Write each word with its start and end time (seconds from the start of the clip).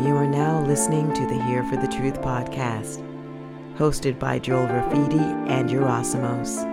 You 0.00 0.14
are 0.14 0.28
now 0.28 0.64
listening 0.64 1.12
to 1.14 1.26
the 1.26 1.42
Here 1.42 1.64
for 1.64 1.76
the 1.76 1.88
Truth 1.88 2.20
podcast, 2.20 3.02
hosted 3.76 4.16
by 4.16 4.38
Joel 4.38 4.68
Rafidi 4.68 5.20
and 5.50 5.68
Yerasimos. 5.68 6.64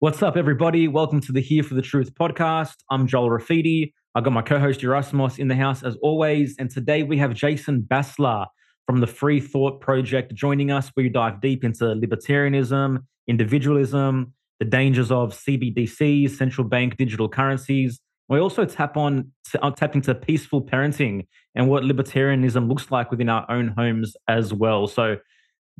What's 0.00 0.20
up, 0.20 0.36
everybody? 0.36 0.88
Welcome 0.88 1.20
to 1.20 1.30
the 1.30 1.40
Here 1.40 1.62
for 1.62 1.74
the 1.74 1.82
Truth 1.82 2.12
podcast. 2.16 2.74
I'm 2.90 3.06
Joel 3.06 3.30
Rafidi. 3.30 3.92
I've 4.16 4.24
got 4.24 4.32
my 4.32 4.42
co-host 4.42 4.80
Yerasimos 4.80 5.38
in 5.38 5.46
the 5.46 5.54
house 5.54 5.84
as 5.84 5.94
always, 6.02 6.56
and 6.58 6.68
today 6.68 7.04
we 7.04 7.16
have 7.18 7.32
Jason 7.32 7.82
Bassler 7.82 8.46
from 8.84 8.98
the 8.98 9.06
Free 9.06 9.38
Thought 9.38 9.80
Project 9.80 10.34
joining 10.34 10.72
us. 10.72 10.90
We 10.96 11.08
dive 11.08 11.40
deep 11.40 11.62
into 11.62 11.84
libertarianism, 11.84 13.04
individualism, 13.28 14.34
the 14.58 14.64
dangers 14.64 15.12
of 15.12 15.32
CBDCs, 15.32 16.30
central 16.30 16.66
bank 16.66 16.96
digital 16.96 17.28
currencies. 17.28 18.00
We 18.28 18.40
also 18.40 18.64
tap 18.64 18.96
on 18.96 19.32
uh, 19.60 19.70
tap 19.70 19.94
into 19.94 20.14
peaceful 20.14 20.62
parenting 20.62 21.26
and 21.54 21.68
what 21.68 21.84
libertarianism 21.84 22.68
looks 22.68 22.90
like 22.90 23.10
within 23.10 23.28
our 23.28 23.48
own 23.50 23.68
homes 23.68 24.16
as 24.28 24.52
well. 24.52 24.88
So 24.88 25.18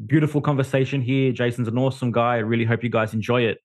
beautiful 0.05 0.41
conversation 0.41 1.01
here. 1.01 1.33
Jason's 1.33 1.69
an 1.69 1.79
awesome 1.79 2.13
guy. 2.13 2.35
I 2.35 2.39
really 2.39 2.65
hope 2.65 2.85
you 2.85 2.91
guys 2.91 3.15
enjoy 3.15 3.43
it. 3.43 3.59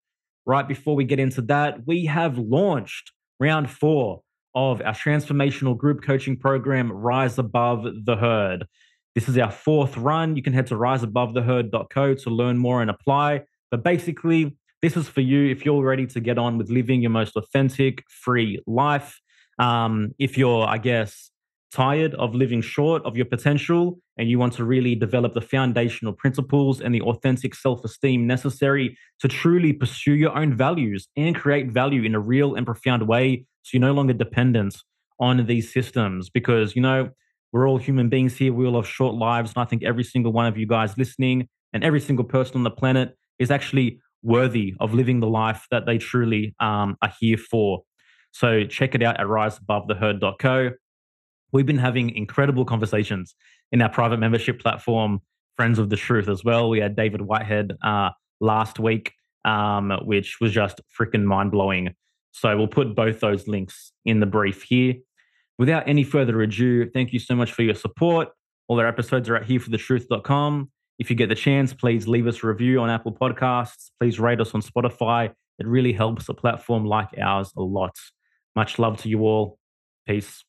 Right 0.46 0.68
before 0.68 0.96
we 0.96 1.04
get 1.04 1.20
into 1.20 1.42
that, 1.44 1.86
we 1.86 2.06
have 2.06 2.38
launched 2.38 3.12
round 3.40 3.70
four 3.70 4.22
of 4.56 4.82
our 4.82 4.94
transformational 4.94 5.78
group 5.78 6.04
coaching 6.04 6.38
program, 6.38 6.92
Rise 6.92 7.38
Above 7.38 7.86
the 8.06 8.16
Herd. 8.16 8.66
This 9.14 9.30
is 9.30 9.38
our 9.38 9.52
fourth 9.52 9.98
run. 9.98 10.36
You 10.36 10.42
can 10.42 10.54
head 10.54 10.68
to 10.68 10.76
riseabovetheherd.co 10.76 12.14
to 12.16 12.30
learn 12.30 12.58
more 12.58 12.82
and 12.82 12.90
apply. 12.90 13.44
But 13.70 13.84
basically, 13.84 14.58
this 14.82 14.98
is 14.98 15.08
for 15.08 15.22
you 15.22 15.50
if 15.50 15.66
you're 15.66 15.84
ready 15.84 16.08
to 16.08 16.20
get 16.20 16.38
on 16.38 16.58
with 16.58 16.70
living 16.70 17.02
your 17.02 17.12
most 17.12 17.36
authentic, 17.36 18.04
free 18.10 18.60
life. 18.66 19.20
Um, 19.60 20.14
if 20.18 20.38
you're, 20.38 20.66
I 20.66 20.78
guess, 20.78 21.30
tired 21.72 22.14
of 22.16 22.36
living 22.36 22.62
short 22.62 23.04
of 23.06 23.16
your 23.16 23.26
potential 23.26 24.00
and 24.18 24.30
you 24.30 24.38
want 24.38 24.54
to 24.54 24.64
really 24.64 24.96
develop 24.96 25.34
the 25.34 25.42
foundational 25.42 26.14
principles 26.14 26.82
and 26.82 26.94
the 26.94 27.02
authentic 27.02 27.56
self 27.56 27.84
esteem 27.86 28.28
necessary 28.28 28.98
to 29.20 29.28
truly 29.28 29.72
pursue 29.72 30.14
your 30.14 30.38
own 30.38 30.56
values 30.56 31.08
and 31.16 31.36
create 31.36 31.72
value 31.72 32.04
in 32.04 32.16
a 32.16 32.20
real 32.20 32.56
and 32.56 32.66
profound 32.66 33.08
way 33.08 33.46
so 33.64 33.78
you're 33.78 33.88
no 33.88 33.94
longer 33.94 34.14
dependent 34.14 34.76
on 35.20 35.46
these 35.46 35.72
systems 35.72 36.30
because, 36.30 36.76
you 36.76 36.82
know, 36.82 37.10
we're 37.54 37.68
all 37.68 37.78
human 37.78 38.10
beings 38.10 38.38
here. 38.38 38.54
We 38.54 38.66
all 38.66 38.76
have 38.76 38.88
short 38.88 39.16
lives. 39.16 39.54
And 39.56 39.62
I 39.62 39.66
think 39.66 39.84
every 39.84 40.04
single 40.04 40.32
one 40.32 40.48
of 40.48 40.58
you 40.58 40.66
guys 40.66 40.98
listening 40.98 41.48
and 41.74 41.84
every 41.84 42.00
single 42.00 42.26
person 42.26 42.58
on 42.58 42.64
the 42.64 42.72
planet 42.72 43.16
is 43.38 43.52
actually 43.52 44.00
worthy 44.24 44.76
of 44.80 44.94
living 44.94 45.20
the 45.20 45.28
life 45.28 45.68
that 45.72 45.86
they 45.86 45.98
truly 45.98 46.56
um, 46.60 46.98
are 47.02 47.14
here 47.20 47.38
for. 47.38 47.84
So 48.32 48.64
check 48.66 48.96
it 48.96 49.04
out 49.04 49.20
at 49.20 49.28
riseabovetheherd.co. 49.28 50.72
We've 51.52 51.66
been 51.66 51.78
having 51.78 52.12
incredible 52.12 52.66
conversations 52.66 53.36
in 53.72 53.82
our 53.82 53.90
private 53.90 54.18
membership 54.18 54.62
platform, 54.62 55.20
Friends 55.58 55.80
of 55.80 55.90
the 55.90 55.98
Truth, 55.98 56.30
as 56.30 56.44
well. 56.44 56.70
We 56.70 56.80
had 56.80 56.96
David 56.96 57.22
Whitehead 57.22 57.74
uh, 57.84 58.12
last 58.40 58.80
week, 58.80 59.14
um, 59.44 59.92
which 60.04 60.40
was 60.40 60.54
just 60.54 60.80
freaking 60.98 61.24
mind 61.24 61.52
blowing. 61.52 61.94
So 62.32 62.56
we'll 62.56 62.68
put 62.68 62.96
both 62.96 63.20
those 63.20 63.48
links 63.48 63.92
in 64.06 64.22
the 64.22 64.26
brief 64.26 64.64
here. 64.64 64.96
Without 65.58 65.88
any 65.88 66.04
further 66.04 66.42
ado, 66.42 66.90
thank 66.90 67.12
you 67.12 67.20
so 67.20 67.36
much 67.36 67.52
for 67.52 67.64
your 67.64 67.76
support. 67.76 68.30
All 68.68 68.80
our 68.80 68.88
episodes 68.88 69.30
are 69.30 69.36
at 69.36 69.48
hereforthetruth.com. 69.48 70.72
If 71.02 71.10
you 71.10 71.16
get 71.16 71.30
the 71.30 71.36
chance, 71.36 71.74
please 71.74 72.08
leave 72.08 72.28
us 72.28 72.44
a 72.44 72.48
review 72.48 72.80
on 72.80 72.92
Apple 72.92 73.12
Podcasts. 73.12 73.90
Please 74.00 74.20
rate 74.20 74.40
us 74.40 74.54
on 74.54 74.62
Spotify. 74.62 75.34
It 75.58 75.66
really 75.66 75.94
helps 75.94 76.30
a 76.30 76.34
platform 76.36 76.86
like 76.86 77.08
ours 77.20 77.52
a 77.58 77.62
lot. 77.64 77.96
Much 78.56 78.78
love 78.78 79.02
to 79.02 79.10
you 79.10 79.22
all. 79.22 79.58
Peace. 80.08 80.44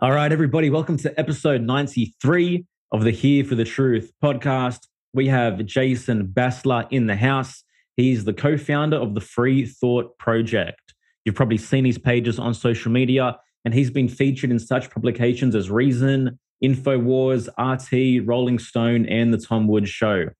All 0.00 0.12
right, 0.12 0.30
everybody, 0.30 0.68
welcome 0.68 0.98
to 0.98 1.18
episode 1.18 1.62
93 1.62 2.66
of 2.92 3.04
the 3.04 3.10
Here 3.10 3.42
for 3.42 3.54
the 3.54 3.64
Truth 3.64 4.12
podcast. 4.22 4.80
We 5.14 5.28
have 5.28 5.64
Jason 5.64 6.26
Bassler 6.26 6.86
in 6.90 7.06
the 7.06 7.16
house. 7.16 7.64
He's 7.96 8.26
the 8.26 8.34
co 8.34 8.58
founder 8.58 8.98
of 8.98 9.14
the 9.14 9.22
Free 9.22 9.64
Thought 9.64 10.18
Project. 10.18 10.92
You've 11.24 11.36
probably 11.36 11.56
seen 11.56 11.86
his 11.86 11.96
pages 11.96 12.38
on 12.38 12.52
social 12.52 12.92
media 12.92 13.38
and 13.64 13.72
he's 13.72 13.90
been 13.90 14.08
featured 14.10 14.50
in 14.50 14.58
such 14.58 14.90
publications 14.90 15.54
as 15.54 15.70
Reason, 15.70 16.38
InfoWars, 16.62 17.48
RT, 17.58 18.26
Rolling 18.26 18.58
Stone, 18.58 19.06
and 19.06 19.32
The 19.32 19.38
Tom 19.38 19.66
Woods 19.66 19.90
Show. 19.90 20.30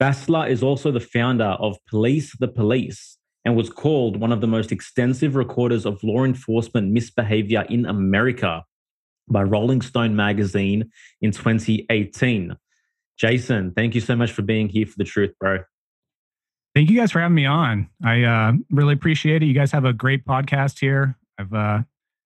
Bassler 0.00 0.48
is 0.48 0.62
also 0.62 0.92
the 0.92 1.00
founder 1.00 1.56
of 1.58 1.76
Police 1.86 2.36
the 2.38 2.48
Police 2.48 3.18
and 3.44 3.56
was 3.56 3.70
called 3.70 4.20
one 4.20 4.32
of 4.32 4.40
the 4.40 4.46
most 4.46 4.70
extensive 4.70 5.34
recorders 5.34 5.86
of 5.86 6.02
law 6.04 6.24
enforcement 6.24 6.92
misbehavior 6.92 7.64
in 7.68 7.86
America 7.86 8.64
by 9.28 9.42
Rolling 9.42 9.82
Stone 9.82 10.14
magazine 10.14 10.90
in 11.20 11.32
2018. 11.32 12.56
Jason, 13.18 13.72
thank 13.72 13.94
you 13.94 14.00
so 14.00 14.14
much 14.14 14.32
for 14.32 14.42
being 14.42 14.68
here 14.68 14.86
for 14.86 14.96
the 14.96 15.04
truth, 15.04 15.32
bro. 15.40 15.64
Thank 16.74 16.90
you 16.90 16.96
guys 16.96 17.10
for 17.10 17.20
having 17.20 17.34
me 17.34 17.46
on. 17.46 17.88
I 18.04 18.22
uh, 18.22 18.52
really 18.70 18.94
appreciate 18.94 19.42
it. 19.42 19.46
You 19.46 19.54
guys 19.54 19.72
have 19.72 19.84
a 19.84 19.92
great 19.92 20.24
podcast 20.24 20.78
here. 20.78 21.16
I've 21.38 21.52
uh, 21.52 21.82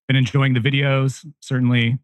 been 0.08 0.16
enjoying 0.16 0.52
the 0.52 0.60
videos. 0.60 1.26
Certainly, 1.40 1.98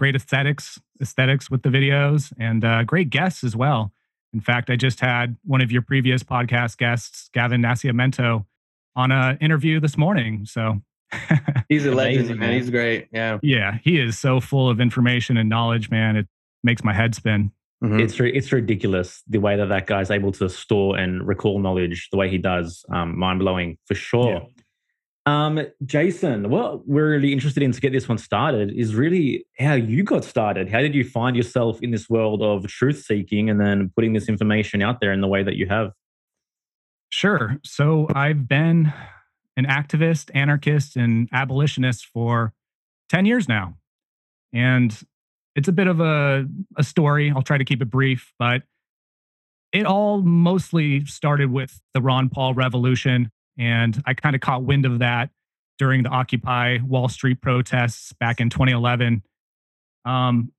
great 0.00 0.16
aesthetics, 0.16 0.80
aesthetics 1.02 1.50
with 1.50 1.62
the 1.62 1.68
videos, 1.68 2.32
and 2.40 2.64
uh, 2.64 2.82
great 2.84 3.10
guests 3.10 3.44
as 3.44 3.54
well. 3.54 3.92
In 4.32 4.40
fact, 4.40 4.70
I 4.70 4.76
just 4.76 4.98
had 5.00 5.36
one 5.44 5.60
of 5.60 5.70
your 5.70 5.82
previous 5.82 6.22
podcast 6.22 6.78
guests, 6.78 7.28
Gavin 7.34 7.60
Nascimento, 7.60 8.46
on 8.96 9.12
an 9.12 9.36
interview 9.42 9.78
this 9.78 9.98
morning. 9.98 10.46
So 10.46 10.80
he's 11.68 11.84
a 11.84 11.92
legend, 11.92 12.34
man. 12.40 12.54
He's 12.54 12.70
great. 12.70 13.08
Yeah, 13.12 13.40
yeah, 13.42 13.76
he 13.84 14.00
is 14.00 14.18
so 14.18 14.40
full 14.40 14.70
of 14.70 14.80
information 14.80 15.36
and 15.36 15.50
knowledge, 15.50 15.90
man. 15.90 16.16
It 16.16 16.26
makes 16.64 16.82
my 16.82 16.94
head 16.94 17.14
spin. 17.14 17.52
Mm-hmm. 17.84 18.00
It's 18.00 18.18
it's 18.18 18.52
ridiculous 18.52 19.22
the 19.28 19.38
way 19.38 19.54
that 19.56 19.68
that 19.68 19.86
guy's 19.86 20.10
able 20.10 20.32
to 20.32 20.48
store 20.48 20.96
and 20.96 21.26
recall 21.28 21.58
knowledge 21.58 22.08
the 22.10 22.16
way 22.16 22.30
he 22.30 22.38
does. 22.38 22.86
Um, 22.90 23.18
mind 23.18 23.40
blowing 23.40 23.76
for 23.84 23.94
sure. 23.94 24.32
Yeah. 24.32 24.59
Um, 25.30 25.64
Jason, 25.86 26.50
what 26.50 26.88
we're 26.88 27.10
really 27.10 27.32
interested 27.32 27.62
in 27.62 27.70
to 27.70 27.80
get 27.80 27.92
this 27.92 28.08
one 28.08 28.18
started 28.18 28.72
is 28.72 28.96
really 28.96 29.46
how 29.60 29.74
you 29.74 30.02
got 30.02 30.24
started. 30.24 30.68
How 30.68 30.80
did 30.80 30.92
you 30.92 31.04
find 31.04 31.36
yourself 31.36 31.80
in 31.82 31.92
this 31.92 32.10
world 32.10 32.42
of 32.42 32.66
truth 32.66 33.04
seeking 33.04 33.48
and 33.48 33.60
then 33.60 33.92
putting 33.94 34.12
this 34.12 34.28
information 34.28 34.82
out 34.82 35.00
there 35.00 35.12
in 35.12 35.20
the 35.20 35.28
way 35.28 35.44
that 35.44 35.54
you 35.54 35.68
have? 35.68 35.92
Sure. 37.10 37.60
So 37.62 38.08
I've 38.12 38.48
been 38.48 38.92
an 39.56 39.66
activist, 39.66 40.32
anarchist, 40.34 40.96
and 40.96 41.28
abolitionist 41.32 42.06
for 42.06 42.52
10 43.10 43.24
years 43.24 43.48
now. 43.48 43.76
And 44.52 44.98
it's 45.54 45.68
a 45.68 45.72
bit 45.72 45.86
of 45.86 46.00
a, 46.00 46.44
a 46.76 46.82
story. 46.82 47.30
I'll 47.30 47.42
try 47.42 47.58
to 47.58 47.64
keep 47.64 47.80
it 47.82 47.90
brief, 47.90 48.32
but 48.36 48.62
it 49.72 49.86
all 49.86 50.22
mostly 50.22 51.04
started 51.04 51.52
with 51.52 51.80
the 51.94 52.00
Ron 52.00 52.30
Paul 52.30 52.54
revolution 52.54 53.30
and 53.60 54.02
I 54.06 54.14
kind 54.14 54.34
of 54.34 54.40
caught 54.40 54.64
wind 54.64 54.86
of 54.86 55.00
that 55.00 55.28
during 55.78 56.02
the 56.02 56.08
Occupy 56.08 56.78
Wall 56.82 57.08
Street 57.08 57.42
protests 57.42 58.12
back 58.14 58.40
in 58.40 58.48
2011. 58.48 59.22
Um, 60.06 60.50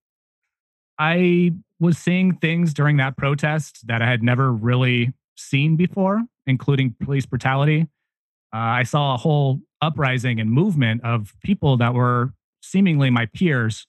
I 0.99 1.53
was 1.79 1.97
seeing 1.97 2.35
things 2.35 2.75
during 2.75 2.97
that 2.97 3.17
protest 3.17 3.87
that 3.87 4.03
I 4.03 4.05
had 4.05 4.21
never 4.21 4.53
really 4.53 5.13
seen 5.35 5.75
before, 5.75 6.21
including 6.45 6.95
police 7.03 7.25
brutality. 7.25 7.87
Uh, 8.53 8.57
I 8.57 8.83
saw 8.83 9.15
a 9.15 9.17
whole 9.17 9.61
uprising 9.81 10.39
and 10.39 10.51
movement 10.51 11.03
of 11.03 11.33
people 11.43 11.77
that 11.77 11.95
were 11.95 12.33
seemingly 12.61 13.09
my 13.09 13.25
peers 13.33 13.87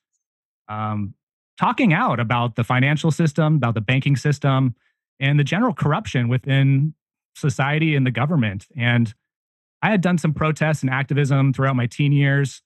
um, 0.68 1.12
talking 1.60 1.92
out 1.92 2.18
about 2.18 2.56
the 2.56 2.64
financial 2.64 3.10
system, 3.10 3.56
about 3.56 3.74
the 3.74 3.82
banking 3.82 4.16
system, 4.16 4.74
and 5.20 5.38
the 5.38 5.44
general 5.44 5.74
corruption 5.74 6.28
within 6.28 6.94
society 7.34 7.94
and 7.94 8.06
the 8.06 8.10
government. 8.10 8.66
And 8.76 9.12
I 9.82 9.90
had 9.90 10.00
done 10.00 10.18
some 10.18 10.32
protests 10.32 10.82
and 10.82 10.90
activism 10.90 11.52
throughout 11.52 11.76
my 11.76 11.86
teen 11.86 12.12
years. 12.12 12.62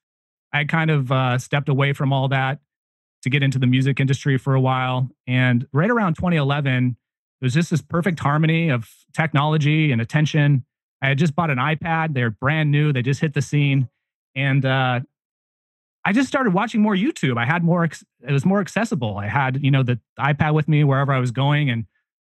I 0.52 0.64
kind 0.64 0.90
of 0.90 1.10
uh, 1.10 1.38
stepped 1.38 1.68
away 1.68 1.92
from 1.92 2.12
all 2.12 2.28
that 2.28 2.60
to 3.22 3.30
get 3.30 3.42
into 3.42 3.58
the 3.58 3.66
music 3.66 3.98
industry 4.00 4.38
for 4.38 4.54
a 4.54 4.60
while. 4.60 5.08
And 5.26 5.66
right 5.72 5.90
around 5.90 6.14
2011, 6.14 6.96
it 7.40 7.44
was 7.44 7.54
just 7.54 7.70
this 7.70 7.82
perfect 7.82 8.20
harmony 8.20 8.70
of 8.70 8.90
technology 9.14 9.92
and 9.92 10.00
attention. 10.00 10.64
I 11.02 11.08
had 11.08 11.18
just 11.18 11.34
bought 11.34 11.50
an 11.50 11.58
iPad. 11.58 12.14
They're 12.14 12.30
brand 12.30 12.70
new. 12.70 12.92
They 12.92 13.02
just 13.02 13.20
hit 13.20 13.34
the 13.34 13.42
scene. 13.42 13.88
And 14.34 14.64
uh, 14.64 15.00
I 16.04 16.12
just 16.12 16.28
started 16.28 16.52
watching 16.52 16.80
more 16.80 16.94
YouTube. 16.94 17.38
I 17.38 17.46
had 17.46 17.64
more, 17.64 17.84
it 17.84 18.32
was 18.32 18.46
more 18.46 18.60
accessible. 18.60 19.18
I 19.18 19.26
had, 19.26 19.62
you 19.62 19.70
know, 19.70 19.82
the 19.82 19.98
iPad 20.18 20.54
with 20.54 20.68
me 20.68 20.84
wherever 20.84 21.12
I 21.12 21.18
was 21.18 21.30
going. 21.30 21.68
And 21.68 21.86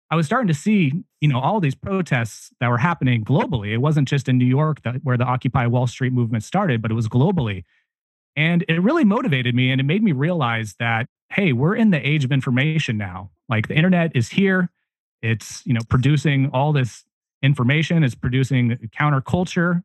I 0.09 0.15
was 0.15 0.25
starting 0.25 0.47
to 0.47 0.53
see, 0.53 0.93
you 1.19 1.27
know, 1.27 1.39
all 1.39 1.59
these 1.59 1.75
protests 1.75 2.51
that 2.59 2.69
were 2.69 2.77
happening 2.77 3.25
globally. 3.25 3.73
It 3.73 3.77
wasn't 3.77 4.07
just 4.07 4.29
in 4.29 4.37
New 4.37 4.45
York 4.45 4.81
that 4.83 5.03
where 5.03 5.17
the 5.17 5.25
Occupy 5.25 5.67
Wall 5.67 5.87
Street 5.87 6.13
movement 6.13 6.43
started, 6.43 6.81
but 6.81 6.91
it 6.91 6.93
was 6.93 7.09
globally. 7.09 7.63
And 8.35 8.63
it 8.69 8.81
really 8.81 9.03
motivated 9.03 9.53
me 9.55 9.71
and 9.71 9.81
it 9.81 9.85
made 9.85 10.03
me 10.03 10.11
realize 10.11 10.75
that 10.79 11.07
hey, 11.29 11.51
we're 11.51 11.75
in 11.75 11.91
the 11.91 12.07
age 12.07 12.23
of 12.23 12.31
information 12.31 12.97
now. 12.97 13.31
Like 13.49 13.67
the 13.67 13.75
internet 13.75 14.15
is 14.15 14.29
here. 14.29 14.69
It's, 15.21 15.65
you 15.65 15.73
know, 15.73 15.81
producing 15.89 16.49
all 16.53 16.71
this 16.71 17.03
information, 17.41 18.03
it's 18.03 18.15
producing 18.15 18.77
counterculture 18.97 19.83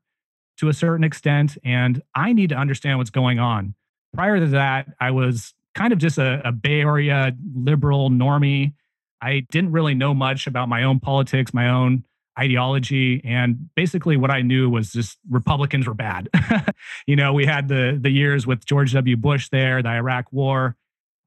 to 0.59 0.69
a 0.69 0.73
certain 0.73 1.05
extent, 1.05 1.57
and 1.65 2.03
I 2.15 2.33
need 2.33 2.51
to 2.51 2.55
understand 2.55 2.99
what's 2.99 3.11
going 3.11 3.39
on. 3.39 3.75
Prior 4.15 4.39
to 4.39 4.47
that, 4.49 4.87
I 5.01 5.11
was 5.11 5.55
kind 5.75 5.93
of 5.93 5.99
just 5.99 6.19
a, 6.19 6.47
a 6.47 6.53
Bay 6.53 6.81
Area 6.83 7.35
liberal 7.55 8.11
normie. 8.11 8.75
I 9.23 9.47
didn't 9.51 9.73
really 9.73 9.95
know 9.95 10.13
much 10.13 10.47
about 10.47 10.69
my 10.69 10.83
own 10.83 11.01
politics, 11.01 11.55
my 11.55 11.69
own 11.69 12.05
ideology 12.39 13.21
and 13.25 13.69
basically 13.75 14.17
what 14.17 14.31
i 14.31 14.41
knew 14.41 14.71
was 14.71 14.93
just 14.93 15.19
republicans 15.29 15.87
were 15.87 15.95
bad. 15.95 16.29
You 17.07 17.15
know 17.17 17.33
we 17.33 17.47
had 17.47 17.69
the 17.69 17.99
the 18.01 18.11
years 18.11 18.47
with 18.47 18.65
george 18.65 18.93
w. 18.93 19.17
Bush 19.17 19.49
there 19.51 19.83
the 19.83 19.91
iraq 19.91 20.33
war 20.33 20.77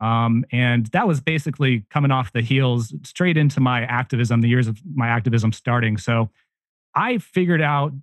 um, 0.02 0.46
and 0.52 0.88
that 0.88 1.08
was 1.08 1.22
basically 1.22 1.86
coming 1.90 2.12
off 2.12 2.34
the 2.34 2.42
heels 2.42 2.94
straight 3.04 3.38
into 3.38 3.60
my 3.62 3.84
activism 3.84 4.42
the 4.42 4.50
years 4.50 4.68
of 4.68 4.82
my 4.94 5.08
activism 5.08 5.52
starting. 5.52 5.98
So 5.98 6.30
i 6.96 7.20
figured 7.20 7.62
out 7.62 7.94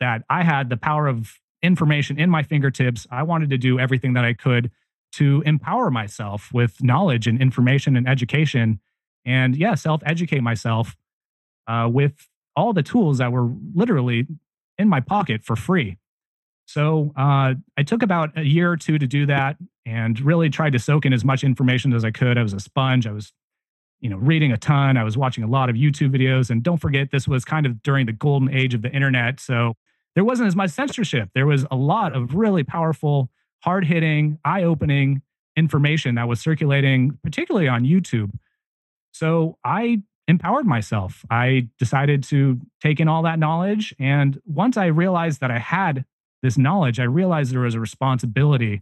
that 0.00 0.24
i 0.28 0.42
had 0.42 0.68
the 0.68 0.76
power 0.76 1.06
of 1.06 1.38
information 1.62 2.18
in 2.18 2.30
my 2.30 2.42
fingertips. 2.42 3.06
I 3.10 3.22
wanted 3.22 3.50
to 3.50 3.58
do 3.58 3.78
everything 3.78 4.12
that 4.14 4.24
i 4.24 4.34
could 4.34 4.70
to 5.12 5.42
empower 5.44 5.90
myself 5.90 6.50
with 6.52 6.82
knowledge 6.82 7.26
and 7.26 7.40
information 7.40 7.96
and 7.96 8.08
education 8.08 8.80
and 9.24 9.56
yeah 9.56 9.74
self 9.74 10.02
educate 10.06 10.42
myself 10.42 10.96
uh, 11.66 11.88
with 11.90 12.28
all 12.56 12.72
the 12.72 12.82
tools 12.82 13.18
that 13.18 13.32
were 13.32 13.48
literally 13.74 14.26
in 14.78 14.88
my 14.88 15.00
pocket 15.00 15.44
for 15.44 15.56
free. 15.56 15.96
So 16.66 17.12
uh, 17.16 17.54
I 17.76 17.82
took 17.84 18.02
about 18.02 18.36
a 18.36 18.42
year 18.42 18.70
or 18.70 18.76
two 18.76 18.98
to 18.98 19.06
do 19.06 19.26
that 19.26 19.56
and 19.84 20.20
really 20.20 20.50
tried 20.50 20.72
to 20.72 20.78
soak 20.78 21.04
in 21.04 21.12
as 21.12 21.24
much 21.24 21.42
information 21.42 21.92
as 21.92 22.04
I 22.04 22.10
could. 22.10 22.38
I 22.38 22.42
was 22.42 22.52
a 22.52 22.60
sponge. 22.60 23.06
I 23.06 23.12
was, 23.12 23.32
you 24.00 24.08
know, 24.08 24.16
reading 24.16 24.52
a 24.52 24.56
ton. 24.56 24.96
I 24.96 25.04
was 25.04 25.16
watching 25.16 25.42
a 25.44 25.48
lot 25.48 25.68
of 25.68 25.76
YouTube 25.76 26.14
videos. 26.14 26.50
And 26.50 26.62
don't 26.62 26.78
forget, 26.78 27.10
this 27.10 27.26
was 27.26 27.44
kind 27.44 27.66
of 27.66 27.82
during 27.82 28.06
the 28.06 28.12
golden 28.12 28.54
age 28.54 28.72
of 28.74 28.82
the 28.82 28.90
internet. 28.90 29.40
So 29.40 29.74
there 30.14 30.24
wasn't 30.24 30.46
as 30.46 30.56
much 30.56 30.70
censorship. 30.70 31.30
There 31.34 31.46
was 31.46 31.66
a 31.70 31.76
lot 31.76 32.14
of 32.14 32.34
really 32.34 32.62
powerful, 32.62 33.30
hard 33.60 33.84
hitting, 33.84 34.38
eye 34.44 34.62
opening 34.62 35.22
information 35.56 36.14
that 36.14 36.28
was 36.28 36.40
circulating, 36.40 37.18
particularly 37.22 37.68
on 37.68 37.84
YouTube. 37.84 38.30
So 39.20 39.58
I 39.62 40.00
empowered 40.28 40.64
myself. 40.64 41.26
I 41.30 41.68
decided 41.78 42.22
to 42.24 42.58
take 42.80 43.00
in 43.00 43.06
all 43.06 43.22
that 43.24 43.38
knowledge. 43.38 43.94
And 43.98 44.40
once 44.46 44.78
I 44.78 44.86
realized 44.86 45.42
that 45.42 45.50
I 45.50 45.58
had 45.58 46.06
this 46.42 46.56
knowledge, 46.56 46.98
I 46.98 47.04
realized 47.04 47.52
there 47.52 47.60
was 47.60 47.74
a 47.74 47.80
responsibility 47.80 48.80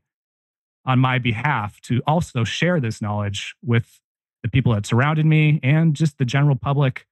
on 0.86 1.00
my 1.00 1.18
behalf 1.18 1.80
to 1.80 2.02
also 2.06 2.44
share 2.44 2.78
this 2.78 3.02
knowledge 3.02 3.56
with 3.64 4.00
the 4.44 4.48
people 4.48 4.72
that 4.74 4.86
surrounded 4.86 5.26
me 5.26 5.58
and 5.64 5.94
just 5.94 6.18
the 6.18 6.24
general 6.24 6.54
public 6.54 7.04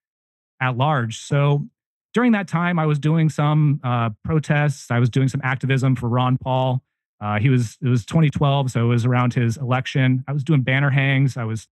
at 0.61 0.76
large. 0.76 1.19
So 1.19 1.67
during 2.14 2.31
that 2.31 2.46
time, 2.46 2.78
I 2.78 2.87
was 2.87 3.00
doing 3.00 3.28
some 3.28 3.81
uh, 3.82 4.11
protests. 4.23 4.88
I 4.88 5.00
was 5.00 5.11
doing 5.11 5.26
some 5.26 5.40
activism 5.43 5.96
for 5.96 6.08
Ron 6.08 6.38
Paul. 6.38 6.81
Uh, 7.20 7.40
he 7.40 7.49
was 7.49 7.76
it 7.82 7.88
was 7.88 8.06
2012, 8.06 8.70
so 8.70 8.84
it 8.84 8.88
was 8.88 9.05
around 9.05 9.34
his 9.34 9.56
election. 9.56 10.23
I 10.28 10.32
was 10.32 10.44
doing 10.44 10.62
banner 10.62 10.90
hangs. 10.90 11.37
I 11.37 11.43
was 11.43 11.67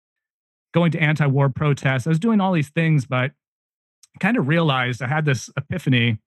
going 0.74 0.90
to 0.90 0.98
anti-war 0.98 1.48
protests. 1.48 2.06
I 2.06 2.10
was 2.10 2.18
doing 2.18 2.40
all 2.40 2.52
these 2.52 2.68
things, 2.68 3.06
but 3.06 3.30
kind 4.20 4.36
of 4.36 4.48
realized 4.48 5.00
I 5.00 5.06
had 5.06 5.24
this 5.24 5.48
epiphany 5.56 6.18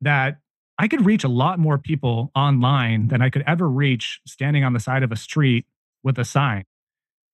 that 0.00 0.38
I 0.78 0.88
could 0.88 1.04
reach 1.04 1.22
a 1.22 1.28
lot 1.28 1.58
more 1.58 1.78
people 1.78 2.32
online 2.34 3.08
than 3.08 3.22
I 3.22 3.30
could 3.30 3.44
ever 3.46 3.68
reach 3.68 4.20
standing 4.26 4.64
on 4.64 4.72
the 4.72 4.80
side 4.80 5.02
of 5.02 5.12
a 5.12 5.16
street 5.16 5.66
with 6.02 6.18
a 6.18 6.24
sign. 6.24 6.64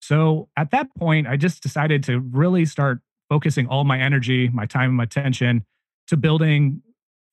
So 0.01 0.49
at 0.57 0.71
that 0.71 0.95
point, 0.97 1.27
I 1.27 1.37
just 1.37 1.63
decided 1.63 2.05
to 2.05 2.21
really 2.21 2.67
start 2.67 3.01
focusing 3.29 3.67
all 3.67 3.85
my 3.85 3.99
energy, 3.99 4.49
my 4.49 4.67
time, 4.67 4.91
and 4.91 4.97
my 4.97 5.05
attention 5.05 5.65
to 6.09 6.17
building 6.17 6.83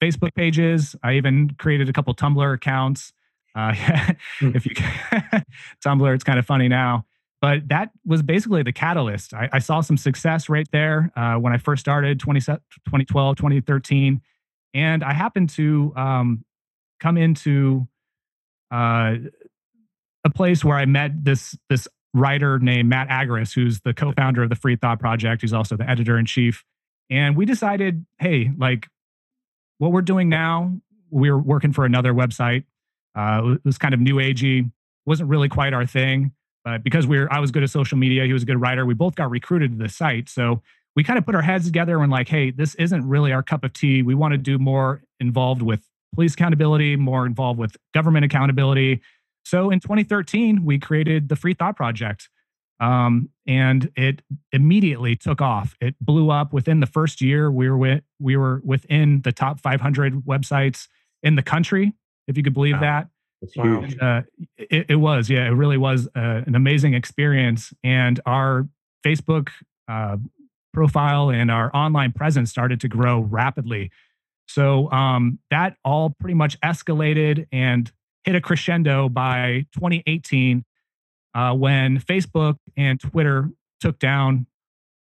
Facebook 0.02 0.34
pages. 0.36 0.96
I 1.04 1.16
even 1.16 1.52
created 1.60 1.90
a 1.90 1.94
couple 1.94 2.16
Tumblr 2.16 2.54
accounts. 2.54 3.12
Uh, 3.56 3.74
if 4.42 4.66
you 4.66 4.74
Tumblr, 5.86 6.16
it's 6.16 6.24
kind 6.24 6.40
of 6.40 6.46
funny 6.46 6.70
now 6.70 7.06
but 7.42 7.68
that 7.70 7.92
was 8.06 8.22
basically 8.22 8.64
the 8.64 8.74
catalyst. 8.74 9.34
I, 9.34 9.50
I 9.54 9.60
saw 9.60 9.82
some 9.82 9.98
success 9.98 10.50
right 10.50 10.68
there 10.72 11.12
uh, 11.16 11.36
when 11.36 11.54
I 11.54 11.58
first 11.58 11.80
started 11.80 12.20
20, 12.20 12.42
2012, 12.42 13.36
2013. 13.38 14.22
And 14.74 15.04
I 15.04 15.14
happened 15.14 15.50
to 15.52 15.94
um, 15.96 16.44
come 17.00 17.18
into 17.18 17.88
uh, 18.72 19.16
a 20.26 20.30
place 20.36 20.64
where 20.66 20.78
I 20.78 20.86
met 20.86 21.24
this, 21.24 21.58
this 21.70 21.88
writer 22.14 22.60
named 22.60 22.90
Matt 22.90 23.08
Agorist, 23.08 23.54
who's 23.54 23.80
the 23.82 23.94
co 23.94 24.12
founder 24.12 24.44
of 24.44 24.50
the 24.50 24.56
Free 24.56 24.76
Thought 24.76 25.00
Project, 25.00 25.42
who's 25.42 25.54
also 25.54 25.78
the 25.78 25.90
editor 25.90 26.18
in 26.18 26.26
chief. 26.26 26.64
And 27.10 27.36
we 27.36 27.46
decided, 27.46 28.06
hey, 28.20 28.52
like 28.58 28.88
what 29.78 29.92
we're 29.92 30.02
doing 30.02 30.30
now, 30.30 30.80
we 31.10 31.32
we're 31.32 31.38
working 31.38 31.72
for 31.72 31.86
another 31.86 32.14
website. 32.14 32.66
Uh, 33.16 33.56
it 33.56 33.66
was 33.66 33.78
kind 33.78 33.94
of 33.94 34.00
new 34.00 34.16
agey, 34.16 34.70
wasn't 35.06 35.30
really 35.30 35.50
quite 35.50 35.74
our 35.74 35.86
thing. 35.86 36.34
But 36.64 36.84
because 36.84 37.08
we 37.08 37.18
are 37.18 37.32
I 37.32 37.40
was 37.40 37.52
good 37.52 37.64
at 37.64 37.70
social 37.70 37.98
media, 37.98 38.26
he 38.26 38.34
was 38.34 38.44
a 38.44 38.46
good 38.46 38.60
writer. 38.60 38.86
We 38.86 38.94
both 38.94 39.16
got 39.16 39.30
recruited 39.30 39.72
to 39.72 39.78
the 39.84 39.90
site. 39.90 40.30
So 40.30 40.62
we 40.96 41.04
kind 41.04 41.18
of 41.18 41.26
put 41.26 41.36
our 41.36 41.42
heads 41.42 41.66
together 41.66 42.02
and 42.02 42.12
like, 42.12 42.28
hey, 42.28 42.52
this 42.52 42.76
isn't 42.76 43.08
really 43.08 43.32
our 43.32 43.44
cup 43.44 43.64
of 43.64 43.74
tea. 43.74 44.02
We 44.02 44.16
want 44.16 44.34
to 44.34 44.38
do 44.38 44.58
more 44.58 45.04
involved 45.20 45.62
with 45.62 45.88
police 46.14 46.34
accountability, 46.34 46.96
more 46.96 47.26
involved 47.26 47.60
with 47.60 47.78
government 47.94 48.26
accountability. 48.26 49.02
So 49.46 49.70
in 49.70 49.80
2013, 49.80 50.66
we 50.66 50.80
created 50.80 51.30
the 51.30 51.36
Free 51.36 51.54
Thought 51.54 51.76
Project. 51.76 52.30
Um, 52.80 53.30
and 53.46 53.92
it 53.96 54.22
immediately 54.54 55.16
took 55.16 55.42
off. 55.42 55.76
It 55.82 55.96
blew 56.00 56.30
up 56.30 56.54
within 56.54 56.80
the 56.80 56.86
first 56.86 57.20
year. 57.20 57.52
We 57.52 57.70
were 57.70 57.78
with, 57.78 58.04
we 58.20 58.38
were 58.38 58.62
within 58.64 59.22
the 59.22 59.32
top 59.32 59.60
500 59.60 60.22
websites 60.26 60.88
in 61.22 61.36
the 61.36 61.44
country, 61.44 61.94
if 62.28 62.38
you 62.38 62.44
could 62.44 62.54
believe 62.54 62.76
wow. 62.76 62.82
that. 62.82 63.08
It's 63.42 63.54
huge. 63.54 63.98
Uh, 64.00 64.22
it, 64.58 64.88
it, 64.90 64.96
was, 64.96 65.30
yeah, 65.30 65.46
it 65.46 65.52
really 65.52 65.78
was 65.78 66.08
uh, 66.16 66.42
an 66.46 66.56
amazing 66.56 66.94
experience. 66.94 67.74
And 67.84 68.20
our 68.26 68.68
Facebook 69.06 69.50
uh, 69.88 70.18
profile 70.74 71.30
and 71.30 71.50
our 71.50 71.74
online 71.76 72.12
presence 72.12 72.50
started 72.50 72.82
to 72.82 72.88
grow 72.88 73.22
rapidly. 73.22 73.92
So 74.48 74.92
um, 74.92 75.40
that 75.52 75.78
all 75.86 76.16
pretty 76.20 76.34
much 76.34 76.60
escalated 76.62 77.48
and 77.52 77.92
hit 78.24 78.36
a 78.36 78.42
crescendo 78.42 79.08
by 79.08 79.66
2018 79.74 80.66
uh, 81.34 81.54
when 81.54 82.00
Facebook 82.00 82.58
and 82.76 83.00
Twitter 83.00 83.50
took 83.80 84.00
down 84.00 84.48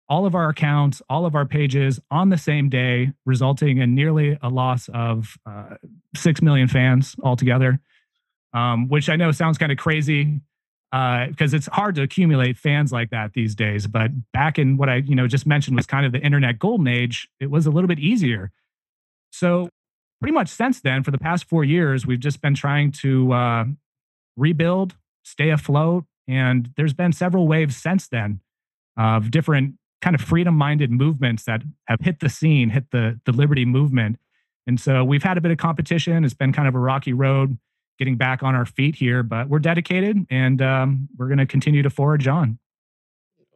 all 0.09 0.25
of 0.25 0.35
our 0.35 0.49
accounts, 0.49 1.01
all 1.09 1.25
of 1.25 1.35
our 1.35 1.45
pages 1.45 1.99
on 2.09 2.29
the 2.29 2.37
same 2.37 2.69
day, 2.69 3.11
resulting 3.25 3.77
in 3.77 3.93
nearly 3.93 4.37
a 4.41 4.49
loss 4.49 4.89
of 4.93 5.37
uh, 5.45 5.75
6 6.15 6.41
million 6.41 6.67
fans 6.67 7.15
altogether 7.23 7.79
um, 8.53 8.87
which 8.87 9.09
I 9.09 9.15
know 9.15 9.31
sounds 9.31 9.57
kind 9.57 9.71
of 9.71 9.77
crazy 9.77 10.41
because 10.91 11.53
uh, 11.53 11.57
it's 11.57 11.67
hard 11.67 11.95
to 11.95 12.01
accumulate 12.01 12.57
fans 12.57 12.91
like 12.91 13.09
that 13.09 13.33
these 13.33 13.55
days. 13.55 13.87
But 13.87 14.11
back 14.31 14.57
in 14.57 14.77
what 14.77 14.89
I 14.89 14.97
you 14.97 15.15
know 15.15 15.27
just 15.27 15.45
mentioned 15.45 15.75
was 15.75 15.85
kind 15.85 16.05
of 16.05 16.11
the 16.11 16.19
internet 16.19 16.59
golden 16.59 16.87
age, 16.87 17.27
it 17.39 17.51
was 17.51 17.65
a 17.65 17.71
little 17.71 17.87
bit 17.87 17.99
easier. 17.99 18.51
So 19.31 19.69
pretty 20.21 20.33
much 20.33 20.47
since 20.47 20.81
then, 20.81 21.03
for 21.03 21.11
the 21.11 21.17
past 21.17 21.45
four 21.45 21.63
years, 21.63 22.05
we've 22.05 22.19
just 22.19 22.41
been 22.41 22.55
trying 22.55 22.91
to 22.93 23.33
uh, 23.33 23.65
rebuild, 24.37 24.95
stay 25.23 25.49
afloat, 25.49 26.05
and 26.27 26.71
there's 26.77 26.93
been 26.93 27.11
several 27.11 27.47
waves 27.47 27.75
since 27.75 28.07
then 28.07 28.39
of 28.97 29.29
different 29.29 29.75
kind 30.01 30.15
of 30.15 30.21
freedom-minded 30.21 30.91
movements 30.91 31.43
that 31.43 31.63
have 31.87 31.99
hit 32.01 32.19
the 32.19 32.29
scene, 32.29 32.69
hit 32.69 32.91
the 32.91 33.19
the 33.25 33.31
liberty 33.31 33.65
movement. 33.65 34.17
And 34.65 34.79
so 34.79 35.03
we've 35.03 35.23
had 35.23 35.37
a 35.37 35.41
bit 35.41 35.51
of 35.51 35.57
competition. 35.57 36.25
It's 36.25 36.33
been 36.33 36.53
kind 36.53 36.67
of 36.67 36.75
a 36.75 36.79
rocky 36.79 37.13
road 37.13 37.57
getting 37.97 38.15
back 38.15 38.43
on 38.43 38.55
our 38.55 38.65
feet 38.65 38.95
here, 38.95 39.23
but 39.23 39.49
we're 39.49 39.59
dedicated 39.59 40.25
and 40.29 40.61
um, 40.61 41.09
we're 41.17 41.27
going 41.27 41.37
to 41.37 41.45
continue 41.45 41.81
to 41.81 41.89
forge 41.89 42.27
on. 42.27 42.59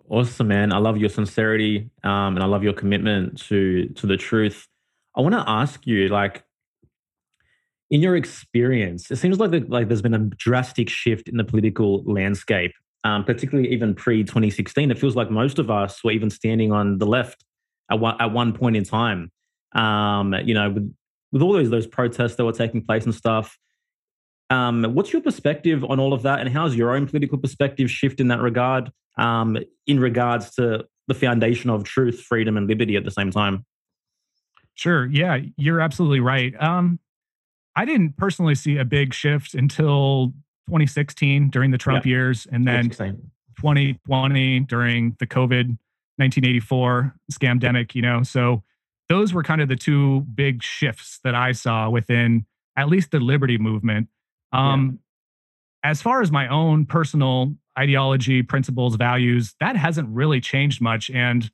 Awesome, 0.09 0.49
man. 0.49 0.73
I 0.73 0.77
love 0.77 0.97
your 0.97 1.09
sincerity 1.09 1.89
um, 2.03 2.35
and 2.35 2.43
I 2.43 2.45
love 2.45 2.63
your 2.63 2.73
commitment 2.73 3.39
to 3.43 3.87
to 3.89 4.07
the 4.07 4.17
truth. 4.17 4.67
I 5.15 5.21
want 5.21 5.35
to 5.35 5.43
ask 5.47 5.85
you, 5.87 6.09
like, 6.09 6.43
in 7.89 8.01
your 8.01 8.15
experience, 8.15 9.11
it 9.11 9.17
seems 9.17 9.39
like 9.39 9.51
the, 9.51 9.59
like 9.61 9.87
there's 9.87 10.01
been 10.01 10.13
a 10.13 10.19
drastic 10.19 10.89
shift 10.89 11.29
in 11.29 11.37
the 11.37 11.43
political 11.43 12.03
landscape, 12.03 12.73
um, 13.03 13.23
particularly 13.23 13.69
even 13.71 13.95
pre 13.95 14.23
2016. 14.23 14.91
It 14.91 14.99
feels 14.99 15.15
like 15.15 15.31
most 15.31 15.59
of 15.59 15.69
us 15.69 16.03
were 16.03 16.11
even 16.11 16.29
standing 16.29 16.71
on 16.71 16.97
the 16.97 17.05
left 17.05 17.45
at 17.89 17.99
one, 17.99 18.15
at 18.19 18.33
one 18.33 18.51
point 18.53 18.75
in 18.75 18.83
time. 18.83 19.31
Um, 19.73 20.33
you 20.43 20.53
know, 20.53 20.71
with, 20.71 20.93
with 21.31 21.41
all 21.41 21.53
those 21.53 21.69
those 21.69 21.87
protests 21.87 22.35
that 22.35 22.43
were 22.43 22.51
taking 22.51 22.83
place 22.83 23.05
and 23.05 23.15
stuff, 23.15 23.57
um, 24.51 24.83
what's 24.93 25.13
your 25.13 25.21
perspective 25.21 25.83
on 25.85 25.99
all 25.99 26.13
of 26.13 26.23
that, 26.23 26.41
and 26.41 26.49
how's 26.49 26.75
your 26.75 26.93
own 26.93 27.07
political 27.07 27.37
perspective 27.37 27.89
shift 27.89 28.19
in 28.19 28.27
that 28.27 28.41
regard, 28.41 28.91
um, 29.17 29.57
in 29.87 29.99
regards 29.99 30.53
to 30.55 30.85
the 31.07 31.13
foundation 31.13 31.69
of 31.69 31.85
truth, 31.85 32.19
freedom, 32.19 32.57
and 32.57 32.67
liberty 32.67 32.97
at 32.97 33.05
the 33.05 33.11
same 33.11 33.31
time? 33.31 33.65
Sure. 34.75 35.05
Yeah, 35.05 35.39
you're 35.55 35.79
absolutely 35.79 36.19
right. 36.19 36.53
Um, 36.61 36.99
I 37.77 37.85
didn't 37.85 38.17
personally 38.17 38.55
see 38.55 38.77
a 38.77 38.83
big 38.83 39.13
shift 39.13 39.53
until 39.53 40.33
2016 40.67 41.49
during 41.49 41.71
the 41.71 41.77
Trump 41.77 42.05
yeah. 42.05 42.09
years, 42.09 42.45
and 42.51 42.67
then 42.67 42.89
2020 42.89 44.59
during 44.61 45.15
the 45.19 45.27
COVID 45.27 45.77
1984 46.17 47.15
scamdemic. 47.31 47.95
You 47.95 48.01
know, 48.01 48.23
so 48.23 48.63
those 49.07 49.33
were 49.33 49.43
kind 49.43 49.61
of 49.61 49.69
the 49.69 49.77
two 49.77 50.21
big 50.35 50.61
shifts 50.61 51.19
that 51.23 51.35
I 51.35 51.53
saw 51.53 51.89
within 51.89 52.45
at 52.75 52.89
least 52.89 53.11
the 53.11 53.19
liberty 53.19 53.57
movement. 53.57 54.07
Um, 54.51 54.99
yeah. 55.83 55.91
As 55.91 56.01
far 56.01 56.21
as 56.21 56.31
my 56.31 56.47
own 56.47 56.85
personal 56.85 57.55
ideology, 57.77 58.43
principles, 58.43 58.95
values, 58.95 59.55
that 59.59 59.75
hasn't 59.75 60.09
really 60.09 60.41
changed 60.41 60.81
much. 60.81 61.09
And 61.09 61.49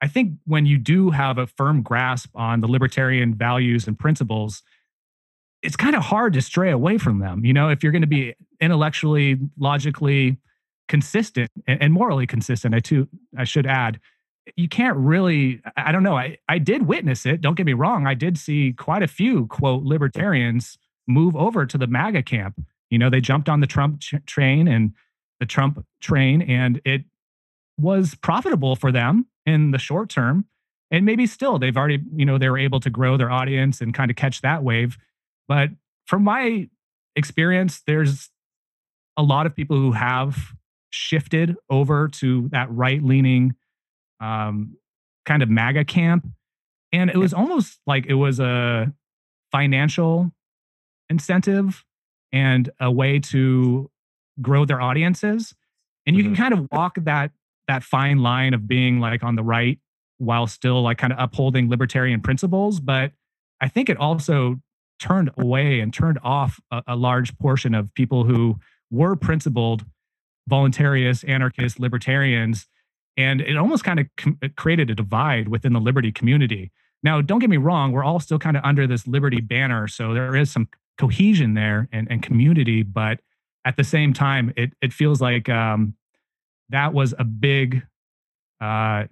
I 0.00 0.08
think 0.08 0.34
when 0.46 0.66
you 0.66 0.78
do 0.78 1.10
have 1.10 1.38
a 1.38 1.46
firm 1.46 1.82
grasp 1.82 2.30
on 2.34 2.60
the 2.60 2.66
libertarian 2.66 3.34
values 3.34 3.86
and 3.86 3.98
principles, 3.98 4.62
it's 5.62 5.76
kind 5.76 5.94
of 5.94 6.02
hard 6.02 6.32
to 6.32 6.42
stray 6.42 6.70
away 6.70 6.98
from 6.98 7.20
them. 7.20 7.44
You 7.44 7.52
know, 7.52 7.68
if 7.68 7.82
you're 7.82 7.92
going 7.92 8.02
to 8.02 8.08
be 8.08 8.34
intellectually, 8.60 9.38
logically 9.58 10.38
consistent 10.88 11.50
and 11.68 11.92
morally 11.92 12.26
consistent, 12.26 12.74
I 12.74 12.80
too 12.80 13.08
I 13.38 13.44
should 13.44 13.66
add, 13.66 14.00
you 14.56 14.68
can't 14.68 14.96
really 14.96 15.60
i 15.76 15.92
don't 15.92 16.02
know 16.02 16.16
I, 16.16 16.38
I 16.48 16.58
did 16.58 16.86
witness 16.86 17.26
it 17.26 17.40
don't 17.40 17.56
get 17.56 17.66
me 17.66 17.74
wrong 17.74 18.06
i 18.06 18.14
did 18.14 18.38
see 18.38 18.72
quite 18.72 19.02
a 19.02 19.08
few 19.08 19.46
quote 19.46 19.84
libertarians 19.84 20.78
move 21.06 21.36
over 21.36 21.66
to 21.66 21.78
the 21.78 21.86
maga 21.86 22.22
camp. 22.22 22.60
You 22.90 22.98
know 22.98 23.10
they 23.10 23.20
jumped 23.20 23.48
on 23.48 23.60
the 23.60 23.66
trump 23.66 24.00
ch- 24.00 24.14
train 24.26 24.68
and 24.68 24.92
the 25.40 25.46
trump 25.46 25.84
train 26.00 26.42
and 26.42 26.80
it 26.84 27.02
was 27.78 28.14
profitable 28.14 28.76
for 28.76 28.92
them 28.92 29.26
in 29.46 29.70
the 29.70 29.78
short 29.78 30.08
term. 30.08 30.44
And 30.90 31.06
maybe 31.06 31.26
still 31.26 31.58
they've 31.58 31.76
already 31.76 32.00
you 32.14 32.24
know 32.24 32.38
they 32.38 32.48
were 32.48 32.58
able 32.58 32.80
to 32.80 32.90
grow 32.90 33.16
their 33.16 33.30
audience 33.30 33.80
and 33.80 33.94
kind 33.94 34.10
of 34.10 34.16
catch 34.16 34.42
that 34.42 34.62
wave. 34.62 34.98
But 35.48 35.70
from 36.06 36.22
my 36.24 36.68
experience 37.16 37.82
there's 37.86 38.30
a 39.16 39.22
lot 39.22 39.46
of 39.46 39.54
people 39.54 39.76
who 39.76 39.92
have 39.92 40.52
shifted 40.90 41.56
over 41.70 42.08
to 42.08 42.48
that 42.52 42.70
right 42.70 43.02
leaning 43.02 43.54
um, 44.20 44.76
kind 45.24 45.42
of 45.42 45.48
MAGA 45.48 45.84
camp. 45.84 46.26
And 46.92 47.10
it 47.10 47.16
was 47.16 47.32
almost 47.32 47.80
like 47.86 48.06
it 48.06 48.14
was 48.14 48.38
a 48.38 48.92
financial 49.50 50.32
incentive 51.12 51.84
and 52.32 52.70
a 52.80 52.90
way 52.90 53.18
to 53.18 53.90
grow 54.40 54.64
their 54.64 54.80
audiences. 54.80 55.54
And 56.06 56.16
you 56.16 56.24
mm-hmm. 56.24 56.34
can 56.34 56.50
kind 56.50 56.54
of 56.54 56.68
walk 56.72 56.96
that 57.04 57.30
that 57.68 57.84
fine 57.84 58.18
line 58.18 58.54
of 58.54 58.66
being 58.66 58.98
like 58.98 59.22
on 59.22 59.36
the 59.36 59.42
right 59.42 59.78
while 60.18 60.46
still 60.46 60.82
like 60.82 60.98
kind 60.98 61.12
of 61.12 61.18
upholding 61.20 61.70
libertarian 61.70 62.20
principles. 62.20 62.80
But 62.80 63.12
I 63.60 63.68
think 63.68 63.88
it 63.88 63.96
also 63.96 64.60
turned 64.98 65.30
away 65.38 65.80
and 65.80 65.94
turned 65.94 66.18
off 66.24 66.58
a, 66.70 66.82
a 66.88 66.96
large 66.96 67.36
portion 67.38 67.74
of 67.74 67.94
people 67.94 68.24
who 68.24 68.58
were 68.90 69.14
principled 69.14 69.84
voluntarists, 70.50 71.28
anarchists, 71.28 71.78
libertarians 71.78 72.66
and 73.16 73.40
it 73.40 73.56
almost 73.56 73.84
kind 73.84 74.00
of 74.00 74.06
com- 74.16 74.38
created 74.56 74.90
a 74.90 74.94
divide 74.94 75.48
within 75.48 75.72
the 75.72 75.80
liberty 75.80 76.12
community. 76.12 76.70
Now, 77.02 77.20
don't 77.20 77.40
get 77.40 77.50
me 77.50 77.56
wrong, 77.56 77.92
we're 77.92 78.04
all 78.04 78.20
still 78.20 78.38
kind 78.38 78.56
of 78.56 78.64
under 78.64 78.86
this 78.86 79.06
liberty 79.06 79.40
banner. 79.40 79.88
So 79.88 80.14
there 80.14 80.36
is 80.36 80.50
some 80.50 80.68
cohesion 80.98 81.54
there 81.54 81.88
and, 81.92 82.08
and 82.10 82.22
community. 82.22 82.82
But 82.82 83.20
at 83.64 83.76
the 83.76 83.84
same 83.84 84.12
time, 84.12 84.52
it, 84.56 84.72
it 84.80 84.92
feels 84.92 85.20
like 85.20 85.48
um, 85.48 85.94
that 86.70 86.92
was 86.92 87.14
a 87.18 87.24
big, 87.24 87.82
uh, 88.60 89.06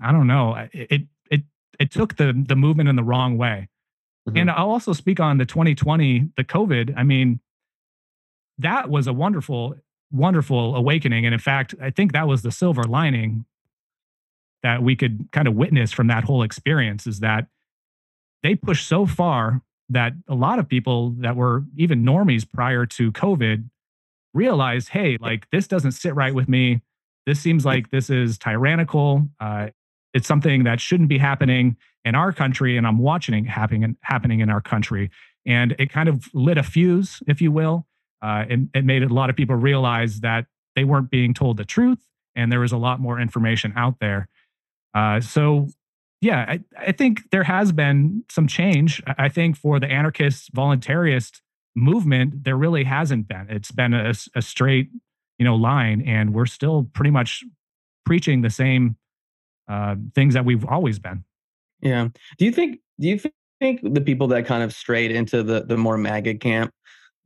I 0.00 0.12
don't 0.12 0.26
know, 0.26 0.68
it, 0.72 1.02
it, 1.30 1.42
it 1.78 1.90
took 1.90 2.16
the, 2.16 2.32
the 2.46 2.56
movement 2.56 2.88
in 2.88 2.96
the 2.96 3.04
wrong 3.04 3.38
way. 3.38 3.68
Mm-hmm. 4.28 4.38
And 4.38 4.50
I'll 4.50 4.70
also 4.70 4.92
speak 4.92 5.20
on 5.20 5.38
the 5.38 5.46
2020, 5.46 6.30
the 6.36 6.44
COVID. 6.44 6.94
I 6.96 7.02
mean, 7.02 7.40
that 8.58 8.90
was 8.90 9.06
a 9.06 9.12
wonderful 9.12 9.76
wonderful 10.10 10.74
awakening. 10.74 11.26
And 11.26 11.34
in 11.34 11.38
fact, 11.38 11.74
I 11.82 11.90
think 11.90 12.12
that 12.12 12.26
was 12.26 12.40
the 12.40 12.50
silver 12.50 12.84
lining 12.84 13.44
that 14.62 14.82
we 14.82 14.96
could 14.96 15.28
kind 15.32 15.46
of 15.46 15.54
witness 15.54 15.92
from 15.92 16.06
that 16.06 16.24
whole 16.24 16.42
experience 16.42 17.06
is 17.06 17.20
that 17.20 17.46
they 18.42 18.54
pushed 18.54 18.88
so 18.88 19.04
far 19.04 19.60
that 19.90 20.12
a 20.28 20.34
lot 20.34 20.58
of 20.58 20.68
people 20.68 21.10
that 21.18 21.36
were 21.36 21.64
even 21.76 22.04
normies 22.04 22.50
prior 22.50 22.86
to 22.86 23.12
COVID 23.12 23.68
realized, 24.34 24.90
hey, 24.90 25.16
like 25.20 25.48
this 25.50 25.66
doesn't 25.66 25.92
sit 25.92 26.14
right 26.14 26.34
with 26.34 26.48
me. 26.48 26.82
This 27.26 27.40
seems 27.40 27.64
like 27.64 27.90
this 27.90 28.10
is 28.10 28.38
tyrannical. 28.38 29.28
Uh, 29.40 29.68
it's 30.14 30.26
something 30.26 30.64
that 30.64 30.80
shouldn't 30.80 31.08
be 31.08 31.18
happening 31.18 31.76
in 32.04 32.14
our 32.14 32.32
country, 32.32 32.76
and 32.76 32.86
I'm 32.86 32.98
watching 32.98 33.34
it 33.34 33.48
happening 33.48 33.96
happening 34.00 34.40
in 34.40 34.50
our 34.50 34.60
country. 34.60 35.10
And 35.46 35.74
it 35.78 35.90
kind 35.90 36.08
of 36.08 36.28
lit 36.32 36.58
a 36.58 36.62
fuse, 36.62 37.22
if 37.26 37.40
you 37.40 37.52
will, 37.52 37.86
uh, 38.22 38.44
it, 38.48 38.60
it 38.74 38.84
made 38.84 39.02
a 39.02 39.08
lot 39.08 39.30
of 39.30 39.36
people 39.36 39.56
realize 39.56 40.20
that 40.20 40.46
they 40.74 40.84
weren't 40.84 41.10
being 41.10 41.34
told 41.34 41.56
the 41.56 41.64
truth 41.64 41.98
and 42.34 42.52
there 42.52 42.60
was 42.60 42.72
a 42.72 42.76
lot 42.76 43.00
more 43.00 43.20
information 43.20 43.72
out 43.76 43.96
there. 44.00 44.28
Uh, 44.94 45.20
so, 45.20 45.68
yeah, 46.20 46.44
I, 46.48 46.60
I, 46.76 46.92
think 46.92 47.30
there 47.30 47.44
has 47.44 47.70
been 47.72 48.24
some 48.28 48.48
change. 48.48 49.02
I 49.18 49.28
think 49.28 49.56
for 49.56 49.78
the 49.78 49.86
anarchist 49.86 50.52
voluntarist 50.52 51.40
movement, 51.76 52.44
there 52.44 52.56
really 52.56 52.84
hasn't 52.84 53.28
been. 53.28 53.46
It's 53.48 53.70
been 53.70 53.94
a, 53.94 54.12
a 54.34 54.42
straight, 54.42 54.90
you 55.38 55.44
know, 55.44 55.54
line, 55.54 56.02
and 56.02 56.34
we're 56.34 56.46
still 56.46 56.88
pretty 56.92 57.10
much 57.10 57.44
preaching 58.04 58.42
the 58.42 58.50
same 58.50 58.96
uh, 59.68 59.94
things 60.14 60.34
that 60.34 60.44
we've 60.44 60.64
always 60.64 60.98
been. 60.98 61.24
Yeah. 61.80 62.08
Do 62.38 62.44
you 62.44 62.52
think? 62.52 62.80
Do 62.98 63.08
you 63.08 63.20
think 63.60 63.80
the 63.82 64.00
people 64.00 64.26
that 64.28 64.46
kind 64.46 64.64
of 64.64 64.72
strayed 64.72 65.12
into 65.12 65.44
the 65.44 65.62
the 65.64 65.76
more 65.76 65.96
MAGA 65.96 66.34
camp 66.38 66.72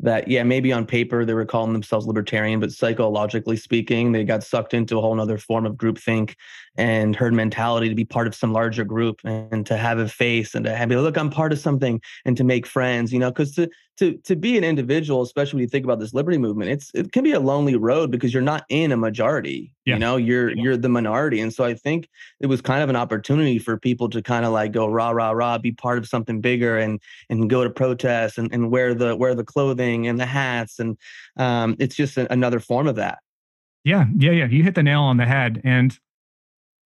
that 0.02 0.28
yeah 0.28 0.42
maybe 0.42 0.72
on 0.72 0.84
paper 0.84 1.24
they 1.24 1.32
were 1.32 1.46
calling 1.46 1.72
themselves 1.72 2.06
libertarian 2.06 2.60
but 2.60 2.72
psychologically 2.72 3.56
speaking 3.56 4.12
they 4.12 4.24
got 4.24 4.42
sucked 4.42 4.74
into 4.74 4.98
a 4.98 5.00
whole 5.00 5.18
other 5.20 5.38
form 5.38 5.64
of 5.64 5.74
groupthink 5.74 6.34
and 6.76 7.16
herd 7.16 7.32
mentality 7.32 7.88
to 7.88 7.94
be 7.94 8.04
part 8.04 8.26
of 8.26 8.34
some 8.34 8.52
larger 8.52 8.84
group 8.84 9.20
and 9.24 9.64
to 9.64 9.76
have 9.76 9.98
a 9.98 10.08
face 10.08 10.54
and 10.54 10.64
to 10.64 10.74
have 10.74 10.90
look 10.90 11.16
i'm 11.16 11.30
part 11.30 11.52
of 11.52 11.58
something 11.58 12.00
and 12.24 12.36
to 12.36 12.44
make 12.44 12.66
friends 12.66 13.12
you 13.12 13.18
know 13.18 13.30
because 13.30 13.54
to 13.54 13.68
to 13.98 14.16
to 14.18 14.36
be 14.36 14.56
an 14.56 14.64
individual 14.64 15.22
especially 15.22 15.58
when 15.58 15.62
you 15.62 15.68
think 15.68 15.84
about 15.84 15.98
this 15.98 16.14
liberty 16.14 16.38
movement 16.38 16.70
it's 16.70 16.90
it 16.94 17.12
can 17.12 17.22
be 17.22 17.32
a 17.32 17.40
lonely 17.40 17.76
road 17.76 18.10
because 18.10 18.32
you're 18.32 18.42
not 18.42 18.64
in 18.68 18.92
a 18.92 18.96
majority 18.96 19.74
yeah. 19.84 19.94
you 19.94 20.00
know 20.00 20.16
you're 20.16 20.50
yeah. 20.50 20.62
you're 20.62 20.76
the 20.76 20.88
minority. 20.88 21.40
And 21.40 21.52
so 21.52 21.64
i 21.64 21.74
think 21.74 22.08
it 22.40 22.46
was 22.46 22.60
kind 22.60 22.82
of 22.82 22.88
an 22.88 22.96
opportunity 22.96 23.58
for 23.58 23.78
people 23.78 24.08
to 24.10 24.22
kind 24.22 24.44
of 24.44 24.52
like 24.52 24.72
go 24.72 24.86
rah 24.86 25.10
rah 25.10 25.30
rah 25.30 25.58
be 25.58 25.72
part 25.72 25.98
of 25.98 26.06
something 26.06 26.40
bigger 26.40 26.78
and 26.78 27.00
and 27.28 27.48
go 27.48 27.64
to 27.64 27.70
protests 27.70 28.38
and, 28.38 28.52
and 28.52 28.70
wear 28.70 28.94
the 28.94 29.16
wear 29.16 29.34
the 29.34 29.44
clothing 29.44 30.06
and 30.06 30.18
the 30.18 30.26
hats. 30.26 30.78
And 30.78 30.96
um 31.36 31.76
it's 31.78 31.94
just 31.94 32.16
a, 32.16 32.30
another 32.32 32.60
form 32.60 32.86
of 32.86 32.96
that. 32.96 33.18
Yeah. 33.84 34.06
Yeah 34.16 34.32
yeah. 34.32 34.46
You 34.46 34.62
hit 34.62 34.74
the 34.74 34.82
nail 34.82 35.02
on 35.02 35.16
the 35.16 35.26
head. 35.26 35.60
And 35.64 35.98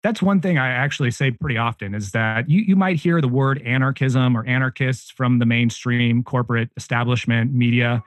that's 0.06 0.22
one 0.22 0.40
thing 0.40 0.60
I 0.60 0.68
actually 0.68 1.10
say 1.10 1.32
pretty 1.32 1.58
often 1.58 1.96
is 1.96 2.12
that 2.12 2.48
you, 2.48 2.62
you 2.62 2.76
might 2.76 2.98
hear 2.98 3.22
the 3.22 3.28
word 3.28 3.60
anarchism 3.64 4.38
or 4.38 4.46
anarchists 4.46 5.10
from 5.10 5.40
the 5.40 5.48
mainstream 5.48 6.24
corporate 6.24 6.70
establishment 6.78 7.56
media, 7.56 8.04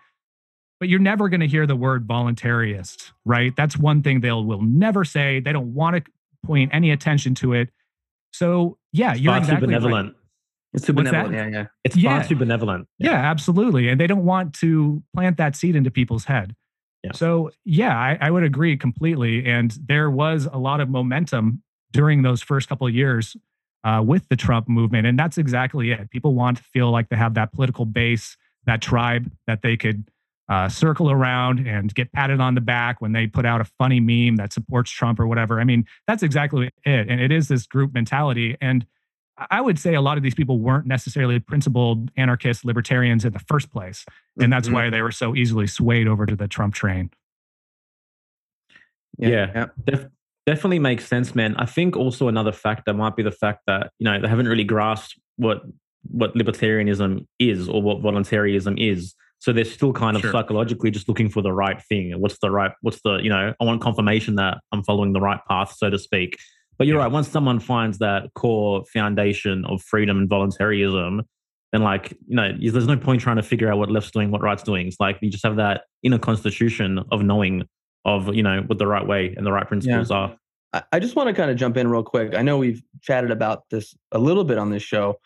but 0.78 0.88
you're 0.88 1.00
never 1.00 1.28
going 1.28 1.40
to 1.40 1.48
hear 1.48 1.66
the 1.66 1.74
word 1.74 2.06
voluntarist, 2.06 3.10
right? 3.24 3.52
That's 3.56 3.76
one 3.76 4.04
thing 4.04 4.20
they'll 4.20 4.44
will 4.44 4.62
never 4.62 5.04
say. 5.04 5.40
They 5.40 5.50
don't 5.50 5.74
want 5.74 5.96
to 5.96 6.12
point 6.46 6.70
any 6.72 6.92
attention 6.92 7.34
to 7.36 7.54
it. 7.54 7.70
So 8.32 8.78
yeah, 8.92 9.10
it's 9.14 9.20
you're 9.20 9.36
exactly 9.36 9.66
benevolent. 9.66 10.08
Right. 10.10 10.16
It's 10.74 10.86
too 10.86 10.92
What's 10.92 11.10
benevolent. 11.10 11.36
That? 11.36 11.50
Yeah, 11.50 11.58
yeah. 11.58 11.66
It's 11.82 11.96
yeah. 11.96 12.20
far 12.20 12.28
too 12.28 12.36
benevolent. 12.36 12.86
Yeah. 13.00 13.10
yeah. 13.10 13.16
absolutely. 13.28 13.88
And 13.88 14.00
they 14.00 14.06
don't 14.06 14.24
want 14.24 14.54
to 14.60 15.02
plant 15.16 15.36
that 15.38 15.56
seed 15.56 15.74
into 15.74 15.90
people's 15.90 16.26
head. 16.26 16.54
Yeah. 17.02 17.10
So 17.12 17.50
yeah, 17.64 17.98
I, 17.98 18.18
I 18.20 18.30
would 18.30 18.44
agree 18.44 18.76
completely. 18.76 19.44
And 19.46 19.76
there 19.84 20.08
was 20.08 20.46
a 20.52 20.58
lot 20.58 20.80
of 20.80 20.88
momentum 20.88 21.64
during 21.92 22.22
those 22.22 22.42
first 22.42 22.68
couple 22.68 22.86
of 22.86 22.94
years 22.94 23.36
uh, 23.84 24.02
with 24.04 24.28
the 24.28 24.36
Trump 24.36 24.68
movement. 24.68 25.06
And 25.06 25.18
that's 25.18 25.38
exactly 25.38 25.90
it. 25.92 26.10
People 26.10 26.34
want 26.34 26.58
to 26.58 26.62
feel 26.62 26.90
like 26.90 27.08
they 27.08 27.16
have 27.16 27.34
that 27.34 27.52
political 27.52 27.84
base, 27.84 28.36
that 28.66 28.82
tribe 28.82 29.30
that 29.46 29.62
they 29.62 29.76
could 29.76 30.04
uh, 30.48 30.68
circle 30.68 31.10
around 31.10 31.66
and 31.66 31.94
get 31.94 32.10
patted 32.12 32.40
on 32.40 32.54
the 32.54 32.60
back 32.60 33.00
when 33.00 33.12
they 33.12 33.26
put 33.26 33.44
out 33.44 33.60
a 33.60 33.64
funny 33.64 34.00
meme 34.00 34.36
that 34.36 34.52
supports 34.52 34.90
Trump 34.90 35.20
or 35.20 35.26
whatever. 35.26 35.60
I 35.60 35.64
mean, 35.64 35.86
that's 36.06 36.22
exactly 36.22 36.70
it. 36.84 37.08
And 37.08 37.20
it 37.20 37.30
is 37.30 37.48
this 37.48 37.66
group 37.66 37.92
mentality. 37.92 38.56
And 38.60 38.86
I 39.50 39.60
would 39.60 39.78
say 39.78 39.94
a 39.94 40.00
lot 40.00 40.16
of 40.16 40.22
these 40.22 40.34
people 40.34 40.58
weren't 40.58 40.86
necessarily 40.86 41.38
principled 41.38 42.10
anarchist 42.16 42.64
libertarians 42.64 43.24
in 43.24 43.32
the 43.32 43.38
first 43.38 43.70
place. 43.70 44.04
And 44.40 44.52
that's 44.52 44.68
mm-hmm. 44.68 44.74
why 44.74 44.90
they 44.90 45.02
were 45.02 45.12
so 45.12 45.36
easily 45.36 45.66
swayed 45.66 46.08
over 46.08 46.26
to 46.26 46.34
the 46.34 46.48
Trump 46.48 46.74
train. 46.74 47.10
Yeah, 49.18 49.50
yeah. 49.54 49.66
Def- 49.84 50.06
definitely 50.48 50.78
makes 50.78 51.06
sense, 51.06 51.34
man. 51.34 51.54
I 51.56 51.66
think 51.66 51.94
also 51.94 52.26
another 52.26 52.52
factor 52.52 52.94
might 52.94 53.14
be 53.14 53.22
the 53.22 53.30
fact 53.30 53.64
that 53.66 53.90
you 53.98 54.06
know 54.06 54.18
they 54.18 54.28
haven't 54.28 54.48
really 54.48 54.64
grasped 54.64 55.14
what 55.36 55.60
what 56.10 56.34
libertarianism 56.34 57.26
is 57.38 57.68
or 57.68 57.82
what 57.82 58.00
voluntarism 58.00 58.78
is. 58.78 59.14
So 59.40 59.52
they're 59.52 59.66
still 59.66 59.92
kind 59.92 60.16
of 60.16 60.22
sure. 60.22 60.32
psychologically 60.32 60.90
just 60.90 61.06
looking 61.06 61.28
for 61.28 61.42
the 61.42 61.52
right 61.52 61.80
thing. 61.82 62.18
What's 62.18 62.38
the 62.38 62.50
right? 62.50 62.72
What's 62.80 63.02
the 63.02 63.18
you 63.22 63.28
know? 63.28 63.52
I 63.60 63.64
want 63.64 63.82
confirmation 63.82 64.36
that 64.36 64.58
I'm 64.72 64.82
following 64.84 65.12
the 65.12 65.20
right 65.20 65.40
path, 65.50 65.74
so 65.76 65.90
to 65.90 65.98
speak. 65.98 66.38
But 66.78 66.86
you're 66.86 66.96
yeah. 66.96 67.04
right. 67.04 67.12
Once 67.12 67.28
someone 67.28 67.60
finds 67.60 67.98
that 67.98 68.32
core 68.34 68.84
foundation 68.90 69.66
of 69.66 69.82
freedom 69.82 70.16
and 70.16 70.30
voluntarism, 70.30 71.24
then 71.72 71.82
like 71.82 72.16
you 72.26 72.36
know, 72.36 72.52
there's 72.58 72.86
no 72.86 72.96
point 72.96 73.20
trying 73.20 73.36
to 73.36 73.42
figure 73.42 73.70
out 73.70 73.76
what 73.76 73.90
left's 73.90 74.12
doing, 74.12 74.30
what 74.30 74.40
right's 74.40 74.62
doing. 74.62 74.86
It's 74.86 74.98
like 74.98 75.18
you 75.20 75.28
just 75.28 75.44
have 75.44 75.56
that 75.56 75.82
inner 76.02 76.18
constitution 76.18 77.00
of 77.12 77.22
knowing 77.22 77.64
of 78.04 78.34
you 78.34 78.42
know 78.42 78.62
what 78.66 78.78
the 78.78 78.86
right 78.86 79.06
way 79.06 79.34
and 79.36 79.46
the 79.46 79.52
right 79.52 79.66
principles 79.66 80.10
yeah. 80.10 80.16
are. 80.16 80.36
I 80.92 80.98
just 80.98 81.16
want 81.16 81.28
to 81.28 81.34
kind 81.34 81.50
of 81.50 81.56
jump 81.56 81.78
in 81.78 81.88
real 81.88 82.02
quick. 82.02 82.34
I 82.34 82.42
know 82.42 82.58
we've 82.58 82.82
chatted 83.00 83.30
about 83.30 83.64
this 83.70 83.94
a 84.12 84.18
little 84.18 84.44
bit 84.44 84.58
on 84.58 84.70
this 84.70 84.82
show, 84.82 85.18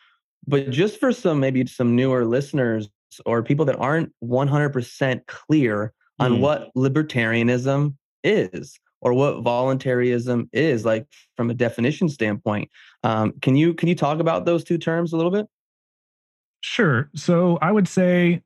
but 0.46 0.70
just 0.70 1.00
for 1.00 1.12
some 1.12 1.40
maybe 1.40 1.66
some 1.66 1.96
newer 1.96 2.24
listeners 2.24 2.88
or 3.26 3.42
people 3.42 3.64
that 3.66 3.76
aren't 3.76 4.12
100% 4.24 5.26
clear 5.26 5.92
on 6.18 6.34
mm. 6.34 6.40
what 6.40 6.70
libertarianism 6.76 7.94
is 8.24 8.78
or 9.00 9.12
what 9.12 9.42
voluntarism 9.42 10.48
is 10.52 10.84
like 10.84 11.06
from 11.36 11.50
a 11.50 11.54
definition 11.54 12.08
standpoint 12.08 12.70
um, 13.02 13.32
can 13.42 13.56
you 13.56 13.74
can 13.74 13.88
you 13.88 13.94
talk 13.94 14.20
about 14.20 14.44
those 14.44 14.64
two 14.64 14.78
terms 14.78 15.12
a 15.12 15.16
little 15.16 15.32
bit 15.32 15.46
sure 16.60 17.10
so 17.14 17.58
i 17.60 17.72
would 17.72 17.88
say 17.88 18.40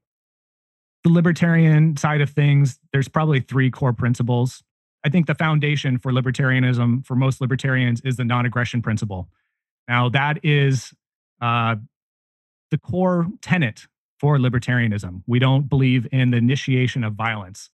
the 1.06 1.12
libertarian 1.12 1.96
side 1.96 2.20
of 2.20 2.30
things 2.30 2.78
there's 2.92 3.08
probably 3.08 3.40
three 3.40 3.70
core 3.70 3.92
principles 3.92 4.62
i 5.04 5.08
think 5.08 5.26
the 5.26 5.34
foundation 5.34 5.98
for 5.98 6.10
libertarianism 6.10 7.06
for 7.06 7.14
most 7.14 7.40
libertarians 7.40 8.00
is 8.02 8.16
the 8.16 8.24
non-aggression 8.24 8.82
principle 8.82 9.28
now 9.88 10.08
that 10.08 10.44
is 10.44 10.92
uh, 11.40 11.76
the 12.70 12.78
core 12.78 13.26
tenet 13.42 13.86
for 14.18 14.38
libertarianism. 14.38 15.22
We 15.26 15.38
don't 15.38 15.68
believe 15.68 16.06
in 16.12 16.30
the 16.30 16.38
initiation 16.38 17.04
of 17.04 17.14
violence, 17.14 17.70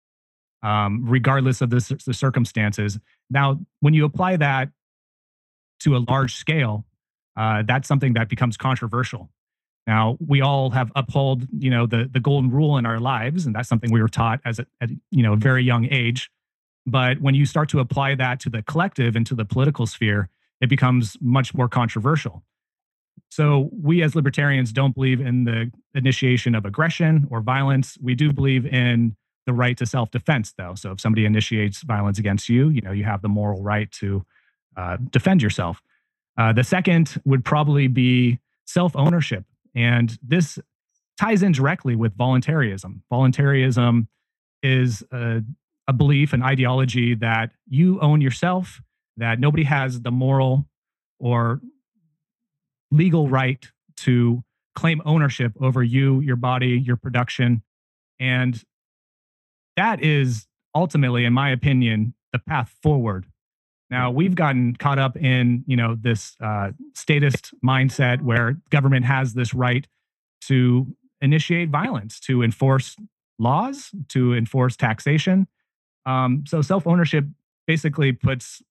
um, 0.63 1.05
regardless 1.05 1.61
of 1.61 1.69
the, 1.69 2.01
the 2.05 2.13
circumstances. 2.13 2.99
Now, 3.29 3.59
when 3.79 3.93
you 3.93 4.05
apply 4.05 4.37
that 4.37 4.69
to 5.81 5.95
a 5.95 5.99
large 5.99 6.35
scale, 6.35 6.85
uh, 7.37 7.63
that's 7.65 7.87
something 7.87 8.13
that 8.13 8.29
becomes 8.29 8.57
controversial. 8.57 9.29
Now, 9.87 10.17
we 10.25 10.41
all 10.41 10.69
have 10.71 10.91
uphold, 10.95 11.47
you 11.57 11.69
know, 11.69 11.85
the 11.85 12.09
the 12.11 12.19
golden 12.19 12.51
rule 12.51 12.77
in 12.77 12.85
our 12.85 12.99
lives, 12.99 13.45
and 13.45 13.55
that's 13.55 13.67
something 13.67 13.91
we 13.91 14.01
were 14.01 14.07
taught 14.07 14.39
as 14.45 14.59
a, 14.59 14.65
at 14.79 14.89
you 15.09 15.23
know 15.23 15.33
a 15.33 15.37
very 15.37 15.63
young 15.63 15.87
age. 15.91 16.29
But 16.85 17.19
when 17.21 17.35
you 17.35 17.45
start 17.45 17.69
to 17.69 17.79
apply 17.79 18.15
that 18.15 18.39
to 18.41 18.49
the 18.49 18.63
collective 18.63 19.15
and 19.15 19.25
to 19.27 19.35
the 19.35 19.45
political 19.45 19.85
sphere, 19.85 20.29
it 20.61 20.69
becomes 20.69 21.17
much 21.21 21.53
more 21.53 21.67
controversial. 21.67 22.43
So, 23.29 23.69
we 23.71 24.03
as 24.03 24.15
libertarians 24.15 24.71
don't 24.71 24.93
believe 24.93 25.19
in 25.19 25.45
the 25.45 25.71
initiation 25.95 26.53
of 26.53 26.65
aggression 26.65 27.27
or 27.31 27.41
violence. 27.41 27.97
We 28.01 28.13
do 28.13 28.31
believe 28.33 28.65
in 28.65 29.15
the 29.45 29.53
right 29.53 29.77
to 29.77 29.85
self 29.85 30.11
defense, 30.11 30.53
though. 30.57 30.75
So, 30.75 30.91
if 30.91 30.99
somebody 30.99 31.25
initiates 31.25 31.81
violence 31.81 32.19
against 32.19 32.49
you, 32.49 32.69
you 32.69 32.81
know, 32.81 32.91
you 32.91 33.03
have 33.03 33.21
the 33.21 33.29
moral 33.29 33.63
right 33.63 33.91
to 33.93 34.25
uh, 34.77 34.97
defend 35.09 35.41
yourself. 35.41 35.81
Uh, 36.37 36.53
the 36.53 36.63
second 36.63 37.15
would 37.25 37.43
probably 37.43 37.87
be 37.87 38.39
self 38.65 38.95
ownership. 38.95 39.45
And 39.75 40.17
this 40.21 40.59
ties 41.19 41.43
in 41.43 41.51
directly 41.51 41.95
with 41.95 42.15
voluntarism. 42.15 43.03
Voluntarism 43.09 44.07
is 44.63 45.03
a, 45.11 45.43
a 45.87 45.93
belief, 45.93 46.33
an 46.33 46.43
ideology 46.43 47.15
that 47.15 47.51
you 47.67 47.99
own 47.99 48.21
yourself, 48.21 48.81
that 49.17 49.39
nobody 49.39 49.63
has 49.63 50.01
the 50.01 50.11
moral 50.11 50.67
or 51.19 51.61
legal 52.91 53.27
right 53.27 53.67
to 53.97 54.43
claim 54.75 55.01
ownership 55.05 55.53
over 55.61 55.83
you, 55.83 56.19
your 56.21 56.35
body, 56.35 56.81
your 56.83 56.95
production. 56.95 57.61
And 58.19 58.61
that 59.77 60.03
is 60.03 60.47
ultimately, 60.75 61.25
in 61.25 61.33
my 61.33 61.51
opinion, 61.51 62.13
the 62.33 62.39
path 62.39 62.73
forward. 62.81 63.25
Now 63.91 64.09
we've 64.09 64.35
gotten 64.35 64.75
caught 64.77 64.97
up 64.97 65.17
in 65.17 65.65
you 65.67 65.75
know 65.75 65.95
this 65.99 66.37
uh, 66.41 66.71
statist 66.95 67.53
mindset 67.63 68.21
where 68.21 68.57
government 68.69 69.05
has 69.05 69.33
this 69.33 69.53
right 69.53 69.85
to 70.47 70.87
initiate 71.19 71.69
violence, 71.69 72.19
to 72.21 72.41
enforce 72.41 72.95
laws, 73.37 73.91
to 74.09 74.33
enforce 74.33 74.75
taxation. 74.77 75.47
Um, 76.05 76.45
so 76.47 76.61
self 76.61 76.87
ownership 76.87 77.25
basically 77.67 78.13
puts 78.13 78.61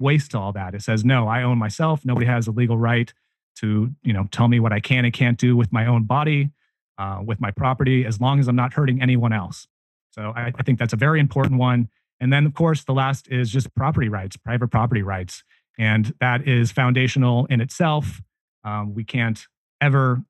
waste 0.00 0.32
to 0.32 0.38
all 0.38 0.52
that. 0.52 0.74
It 0.74 0.82
says 0.82 1.04
no, 1.04 1.28
I 1.28 1.42
own 1.42 1.58
myself. 1.58 2.04
Nobody 2.04 2.26
has 2.26 2.46
a 2.46 2.50
legal 2.50 2.78
right 2.78 3.12
to 3.56 3.90
you 4.02 4.12
know 4.14 4.26
tell 4.30 4.48
me 4.48 4.58
what 4.58 4.72
I 4.72 4.80
can 4.80 5.04
and 5.04 5.12
can't 5.12 5.38
do 5.38 5.54
with 5.54 5.70
my 5.70 5.84
own 5.84 6.04
body, 6.04 6.50
uh, 6.96 7.20
with 7.22 7.42
my 7.42 7.50
property, 7.50 8.06
as 8.06 8.22
long 8.22 8.40
as 8.40 8.48
I'm 8.48 8.56
not 8.56 8.72
hurting 8.72 9.02
anyone 9.02 9.34
else. 9.34 9.68
So 10.12 10.32
I, 10.34 10.50
I 10.58 10.62
think 10.62 10.78
that's 10.78 10.94
a 10.94 10.96
very 10.96 11.20
important 11.20 11.58
one. 11.60 11.90
And 12.20 12.32
then 12.32 12.46
of 12.46 12.54
course 12.54 12.84
the 12.84 12.92
last 12.92 13.28
is 13.30 13.50
just 13.50 13.74
property 13.74 14.08
rights, 14.08 14.36
private 14.36 14.68
property 14.68 15.02
rights, 15.02 15.42
and 15.78 16.14
that 16.20 16.46
is 16.46 16.72
foundational 16.72 17.46
in 17.46 17.60
itself. 17.60 18.22
Um, 18.64 18.94
we 18.94 19.04
can't 19.04 19.46
ever 19.80 20.22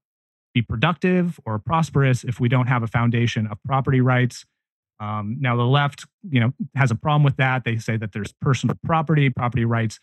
be 0.54 0.62
productive 0.62 1.38
or 1.44 1.58
prosperous 1.58 2.24
if 2.24 2.40
we 2.40 2.48
don't 2.48 2.66
have 2.66 2.82
a 2.82 2.86
foundation 2.86 3.46
of 3.46 3.58
property 3.64 4.00
rights. 4.00 4.44
Um, 4.98 5.36
now 5.38 5.54
the 5.56 5.64
left, 5.64 6.06
you 6.28 6.40
know, 6.40 6.52
has 6.74 6.90
a 6.90 6.94
problem 6.94 7.22
with 7.22 7.36
that. 7.36 7.64
They 7.64 7.76
say 7.76 7.96
that 7.98 8.12
there's 8.12 8.32
personal 8.40 8.76
property, 8.84 9.30
property 9.30 9.64
rights 9.64 10.00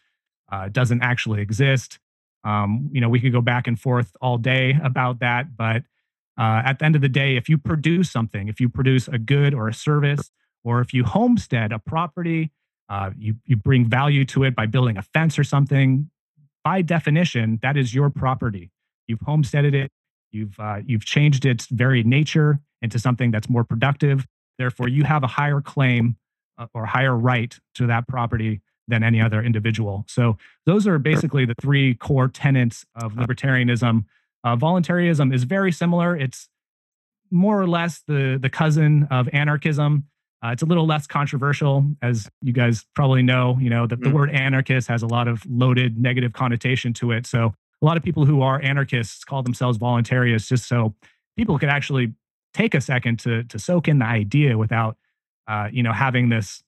uh, 0.51 0.69
doesn't 0.69 1.01
actually 1.01 1.41
exist. 1.41 1.99
Um, 2.43 2.89
you 2.91 3.01
know, 3.01 3.09
we 3.09 3.19
could 3.19 3.31
go 3.31 3.41
back 3.41 3.67
and 3.67 3.79
forth 3.79 4.11
all 4.21 4.37
day 4.37 4.77
about 4.83 5.19
that, 5.19 5.57
but 5.57 5.83
uh, 6.37 6.61
at 6.65 6.79
the 6.79 6.85
end 6.85 6.95
of 6.95 7.01
the 7.01 7.09
day, 7.09 7.35
if 7.35 7.47
you 7.47 7.57
produce 7.57 8.11
something, 8.11 8.47
if 8.47 8.59
you 8.59 8.69
produce 8.69 9.07
a 9.07 9.17
good 9.17 9.53
or 9.53 9.67
a 9.67 9.73
service, 9.73 10.31
or 10.63 10.81
if 10.81 10.93
you 10.93 11.03
homestead 11.03 11.71
a 11.71 11.79
property, 11.79 12.51
uh, 12.89 13.11
you 13.17 13.35
you 13.45 13.55
bring 13.55 13.85
value 13.85 14.25
to 14.25 14.43
it 14.43 14.55
by 14.55 14.65
building 14.65 14.97
a 14.97 15.01
fence 15.01 15.37
or 15.39 15.43
something. 15.43 16.09
By 16.63 16.81
definition, 16.81 17.59
that 17.61 17.75
is 17.75 17.93
your 17.93 18.09
property. 18.09 18.71
You've 19.07 19.21
homesteaded 19.21 19.75
it. 19.75 19.91
You've 20.31 20.59
uh, 20.59 20.79
you've 20.85 21.05
changed 21.05 21.45
its 21.45 21.67
very 21.67 22.03
nature 22.03 22.59
into 22.81 22.99
something 22.99 23.31
that's 23.31 23.49
more 23.49 23.63
productive. 23.63 24.25
Therefore, 24.57 24.87
you 24.87 25.03
have 25.03 25.23
a 25.23 25.27
higher 25.27 25.61
claim 25.61 26.17
uh, 26.57 26.67
or 26.73 26.85
higher 26.85 27.15
right 27.15 27.57
to 27.75 27.87
that 27.87 28.07
property 28.07 28.61
than 28.87 29.03
any 29.03 29.21
other 29.21 29.41
individual. 29.41 30.05
So 30.07 30.37
those 30.65 30.87
are 30.87 30.99
basically 30.99 31.45
the 31.45 31.55
three 31.61 31.95
core 31.95 32.27
tenets 32.27 32.85
of 32.95 33.13
libertarianism. 33.13 34.05
Uh, 34.43 34.55
voluntarism 34.55 35.31
is 35.31 35.43
very 35.45 35.71
similar. 35.71 36.17
It's 36.17 36.49
more 37.31 37.59
or 37.59 37.67
less 37.67 38.03
the 38.07 38.37
the 38.41 38.49
cousin 38.49 39.07
of 39.09 39.29
anarchism. 39.33 40.05
Uh, 40.43 40.49
it's 40.49 40.61
a 40.61 40.65
little 40.65 40.85
less 40.85 41.07
controversial, 41.07 41.85
as 42.01 42.29
you 42.41 42.51
guys 42.51 42.85
probably 42.95 43.23
know. 43.23 43.57
You 43.61 43.69
know 43.69 43.87
that 43.87 44.01
the 44.01 44.09
mm. 44.09 44.13
word 44.13 44.29
anarchist 44.31 44.87
has 44.89 45.01
a 45.01 45.07
lot 45.07 45.27
of 45.27 45.45
loaded 45.49 45.97
negative 45.97 46.33
connotation 46.33 46.91
to 46.93 47.11
it. 47.11 47.25
So 47.25 47.53
a 47.81 47.85
lot 47.85 47.95
of 47.95 48.03
people 48.03 48.25
who 48.25 48.41
are 48.41 48.61
anarchists 48.61 49.23
call 49.23 49.41
themselves 49.41 49.77
voluntarists, 49.77 50.47
just 50.47 50.67
so 50.67 50.93
people 51.37 51.57
could 51.57 51.69
actually 51.69 52.13
take 52.53 52.75
a 52.75 52.81
second 52.81 53.19
to 53.19 53.43
to 53.45 53.57
soak 53.57 53.87
in 53.87 53.99
the 53.99 54.05
idea 54.05 54.57
without, 54.57 54.97
uh, 55.47 55.69
you 55.71 55.81
know, 55.81 55.93
having 55.93 56.27
this 56.27 56.61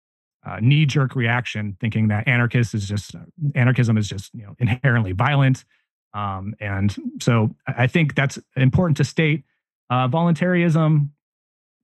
uh, 0.46 0.60
knee 0.62 0.86
jerk 0.86 1.14
reaction, 1.14 1.76
thinking 1.82 2.08
that 2.08 2.28
anarchist 2.28 2.74
is 2.74 2.88
just 2.88 3.16
anarchism 3.56 3.98
is 3.98 4.08
just 4.08 4.34
you 4.34 4.44
know 4.44 4.56
inherently 4.60 5.12
violent. 5.12 5.66
Um, 6.14 6.56
and 6.62 6.96
so 7.22 7.54
I 7.68 7.88
think 7.88 8.16
that's 8.16 8.40
important 8.56 8.96
to 8.98 9.04
state. 9.04 9.44
Uh, 9.90 10.08
voluntarism 10.08 11.12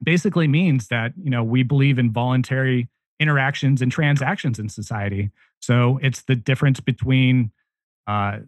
basically 0.04 0.48
means 0.48 0.88
that 0.88 1.14
you 1.22 1.30
know 1.30 1.44
we 1.44 1.64
believe 1.64 2.00
in 2.00 2.12
voluntary 2.12 2.90
interactions 3.20 3.82
and 3.82 3.92
transactions 3.92 4.58
in 4.60 4.68
society. 4.68 5.30
So 5.60 6.00
it's 6.02 6.24
the 6.24 6.36
difference 6.36 6.80
between 6.80 7.52
uh, 8.08 8.40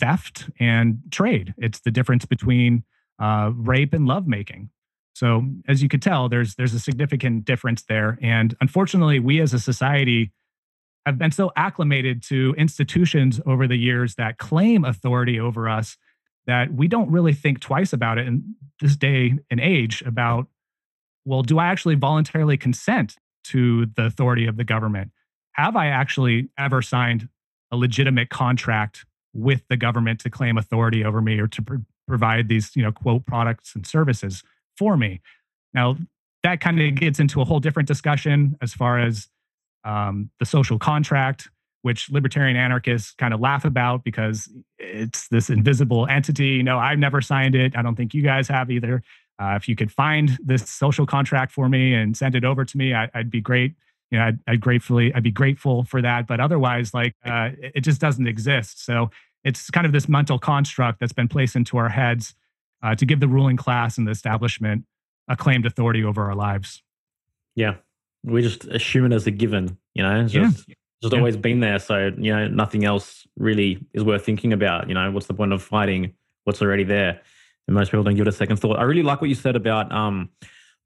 theft 0.00 0.48
and 0.58 0.98
trade. 1.10 1.54
It's 1.58 1.80
the 1.80 1.90
difference 1.90 2.24
between 2.24 2.84
uh, 3.20 3.52
rape 3.54 3.92
and 3.92 4.06
lovemaking. 4.06 4.70
So 5.14 5.44
as 5.68 5.82
you 5.82 5.88
could 5.88 6.02
tell, 6.02 6.28
there's 6.28 6.56
there's 6.56 6.74
a 6.74 6.80
significant 6.80 7.44
difference 7.44 7.82
there. 7.82 8.18
And 8.20 8.56
unfortunately, 8.60 9.20
we 9.20 9.40
as 9.40 9.54
a 9.54 9.60
society 9.60 10.32
have 11.06 11.18
been 11.18 11.30
so 11.30 11.52
acclimated 11.54 12.22
to 12.24 12.54
institutions 12.56 13.40
over 13.46 13.68
the 13.68 13.76
years 13.76 14.14
that 14.14 14.38
claim 14.38 14.84
authority 14.84 15.38
over 15.38 15.68
us 15.68 15.96
that 16.46 16.72
we 16.72 16.88
don't 16.88 17.10
really 17.10 17.32
think 17.32 17.60
twice 17.60 17.92
about 17.92 18.18
it 18.18 18.26
in 18.26 18.54
this 18.80 18.96
day 18.96 19.38
and 19.50 19.60
age 19.60 20.02
about, 20.02 20.46
well, 21.24 21.42
do 21.42 21.58
I 21.58 21.66
actually 21.66 21.94
voluntarily 21.94 22.56
consent 22.56 23.16
to 23.44 23.86
the 23.96 24.06
authority 24.06 24.46
of 24.46 24.56
the 24.56 24.64
government? 24.64 25.10
Have 25.52 25.76
I 25.76 25.86
actually 25.86 26.50
ever 26.58 26.82
signed 26.82 27.28
a 27.70 27.76
legitimate 27.76 28.30
contract 28.30 29.04
with 29.32 29.62
the 29.68 29.76
government 29.76 30.20
to 30.20 30.30
claim 30.30 30.58
authority 30.58 31.04
over 31.04 31.20
me 31.20 31.38
or 31.38 31.46
to 31.48 31.62
pr- 31.62 31.74
provide 32.06 32.48
these, 32.48 32.74
you 32.76 32.82
know, 32.82 32.92
quote 32.92 33.26
products 33.26 33.74
and 33.74 33.86
services? 33.86 34.42
for 34.76 34.96
me. 34.96 35.20
Now, 35.72 35.96
that 36.42 36.60
kind 36.60 36.80
of 36.80 36.94
gets 36.94 37.20
into 37.20 37.40
a 37.40 37.44
whole 37.44 37.60
different 37.60 37.88
discussion 37.88 38.56
as 38.60 38.72
far 38.74 38.98
as 38.98 39.28
um, 39.84 40.30
the 40.38 40.46
social 40.46 40.78
contract, 40.78 41.48
which 41.82 42.10
libertarian 42.10 42.56
anarchists 42.56 43.12
kind 43.12 43.34
of 43.34 43.40
laugh 43.40 43.64
about 43.64 44.04
because 44.04 44.48
it's 44.78 45.28
this 45.28 45.50
invisible 45.50 46.06
entity. 46.06 46.62
No, 46.62 46.78
I've 46.78 46.98
never 46.98 47.20
signed 47.20 47.54
it. 47.54 47.76
I 47.76 47.82
don't 47.82 47.96
think 47.96 48.14
you 48.14 48.22
guys 48.22 48.48
have 48.48 48.70
either. 48.70 49.02
Uh, 49.40 49.54
if 49.56 49.68
you 49.68 49.74
could 49.74 49.90
find 49.90 50.38
this 50.44 50.68
social 50.68 51.06
contract 51.06 51.52
for 51.52 51.68
me 51.68 51.94
and 51.94 52.16
send 52.16 52.34
it 52.34 52.44
over 52.44 52.64
to 52.64 52.78
me, 52.78 52.94
I, 52.94 53.10
would 53.14 53.30
be 53.30 53.40
great. 53.40 53.74
You 54.10 54.18
know, 54.18 54.26
I'd, 54.26 54.38
I'd, 54.46 54.60
gratefully, 54.60 55.12
I'd 55.14 55.22
be 55.22 55.32
grateful 55.32 55.84
for 55.84 56.00
that. 56.02 56.26
But 56.26 56.40
otherwise, 56.40 56.94
like, 56.94 57.14
uh, 57.24 57.50
it 57.58 57.80
just 57.80 58.00
doesn't 58.00 58.26
exist. 58.26 58.84
So 58.84 59.10
it's 59.42 59.70
kind 59.70 59.86
of 59.86 59.92
this 59.92 60.08
mental 60.08 60.38
construct 60.38 61.00
that's 61.00 61.12
been 61.12 61.28
placed 61.28 61.56
into 61.56 61.76
our 61.78 61.88
heads 61.88 62.34
uh, 62.82 62.94
to 62.94 63.04
give 63.06 63.20
the 63.20 63.28
ruling 63.28 63.56
class 63.56 63.98
and 63.98 64.06
the 64.06 64.12
establishment 64.12 64.84
a 65.28 65.36
claimed 65.36 65.66
authority 65.66 66.04
over 66.04 66.24
our 66.24 66.34
lives. 66.34 66.82
Yeah, 67.56 67.76
we 68.22 68.42
just 68.42 68.64
assume 68.66 69.06
it 69.06 69.14
as 69.14 69.26
a 69.26 69.30
given. 69.30 69.78
You 69.94 70.02
know, 70.02 70.22
it's 70.22 70.32
just 70.32 70.68
yeah. 70.68 70.74
just 71.02 71.12
yeah. 71.12 71.18
always 71.18 71.36
been 71.36 71.60
there. 71.60 71.78
So 71.78 72.12
you 72.16 72.34
know, 72.34 72.46
nothing 72.48 72.84
else 72.84 73.26
really 73.36 73.84
is 73.94 74.04
worth 74.04 74.24
thinking 74.24 74.52
about. 74.52 74.88
You 74.88 74.94
know, 74.94 75.10
what's 75.10 75.26
the 75.26 75.34
point 75.34 75.52
of 75.52 75.62
fighting 75.62 76.14
what's 76.44 76.62
already 76.62 76.84
there. 76.84 77.20
And 77.66 77.74
most 77.74 77.90
people 77.90 78.04
don't 78.04 78.14
give 78.14 78.26
it 78.26 78.28
a 78.28 78.32
second 78.32 78.58
thought. 78.58 78.78
I 78.78 78.82
really 78.82 79.02
like 79.02 79.20
what 79.20 79.28
you 79.28 79.34
said 79.34 79.56
about 79.56 79.90
um, 79.90 80.28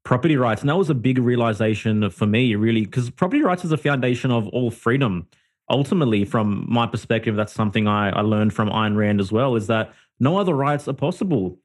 property 0.03 0.37
rights. 0.37 0.61
And 0.61 0.69
that 0.69 0.77
was 0.77 0.89
a 0.89 0.95
big 0.95 1.17
realization 1.17 2.09
for 2.09 2.25
me, 2.25 2.55
really, 2.55 2.85
because 2.85 3.09
property 3.09 3.41
rights 3.41 3.63
is 3.63 3.71
the 3.71 3.77
foundation 3.77 4.31
of 4.31 4.47
all 4.49 4.71
freedom. 4.71 5.27
Ultimately, 5.69 6.25
from 6.25 6.65
my 6.69 6.87
perspective, 6.87 7.35
that's 7.35 7.53
something 7.53 7.87
I, 7.87 8.09
I 8.09 8.21
learned 8.21 8.53
from 8.53 8.69
Ayn 8.69 8.95
Rand 8.95 9.19
as 9.19 9.31
well, 9.31 9.55
is 9.55 9.67
that 9.67 9.93
no 10.19 10.37
other 10.37 10.53
rights 10.53 10.87
are 10.87 10.93
possible, 10.93 11.59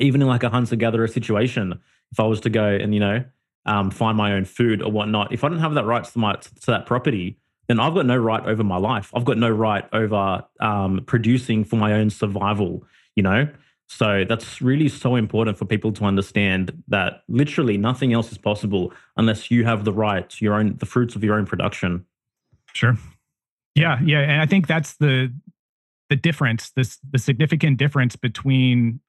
even 0.00 0.22
in 0.22 0.28
like 0.28 0.42
a 0.42 0.48
hunter-gatherer 0.48 1.08
situation. 1.08 1.80
If 2.10 2.18
I 2.18 2.24
was 2.24 2.40
to 2.40 2.50
go 2.50 2.66
and, 2.66 2.94
you 2.94 3.00
know, 3.00 3.24
um, 3.66 3.90
find 3.90 4.16
my 4.16 4.32
own 4.32 4.44
food 4.44 4.82
or 4.82 4.90
whatnot, 4.90 5.32
if 5.32 5.44
I 5.44 5.48
don't 5.48 5.60
have 5.60 5.74
that 5.74 5.84
right 5.84 6.04
to, 6.04 6.18
my, 6.18 6.34
to 6.34 6.66
that 6.66 6.86
property, 6.86 7.38
then 7.68 7.80
I've 7.80 7.94
got 7.94 8.06
no 8.06 8.16
right 8.16 8.44
over 8.44 8.64
my 8.64 8.76
life. 8.76 9.10
I've 9.14 9.24
got 9.24 9.38
no 9.38 9.50
right 9.50 9.88
over 9.92 10.44
um, 10.60 11.02
producing 11.06 11.64
for 11.64 11.76
my 11.76 11.92
own 11.92 12.10
survival, 12.10 12.84
you 13.14 13.22
know? 13.22 13.48
So 13.88 14.24
that's 14.28 14.60
really 14.62 14.88
so 14.88 15.14
important 15.14 15.58
for 15.58 15.66
people 15.66 15.92
to 15.92 16.04
understand 16.04 16.82
that 16.88 17.22
literally 17.28 17.76
nothing 17.76 18.12
else 18.12 18.32
is 18.32 18.38
possible 18.38 18.92
unless 19.16 19.50
you 19.50 19.64
have 19.64 19.84
the 19.84 19.92
right 19.92 20.28
to 20.30 20.44
your 20.44 20.54
own 20.54 20.76
the 20.78 20.86
fruits 20.86 21.14
of 21.14 21.22
your 21.22 21.36
own 21.36 21.46
production. 21.46 22.04
Sure. 22.72 22.96
Yeah, 23.74 24.00
yeah, 24.04 24.20
and 24.20 24.40
I 24.40 24.46
think 24.46 24.66
that's 24.66 24.96
the 24.96 25.32
the 26.10 26.16
difference, 26.16 26.70
this 26.70 26.98
the 27.10 27.18
significant 27.18 27.76
difference 27.76 28.16
between 28.16 29.00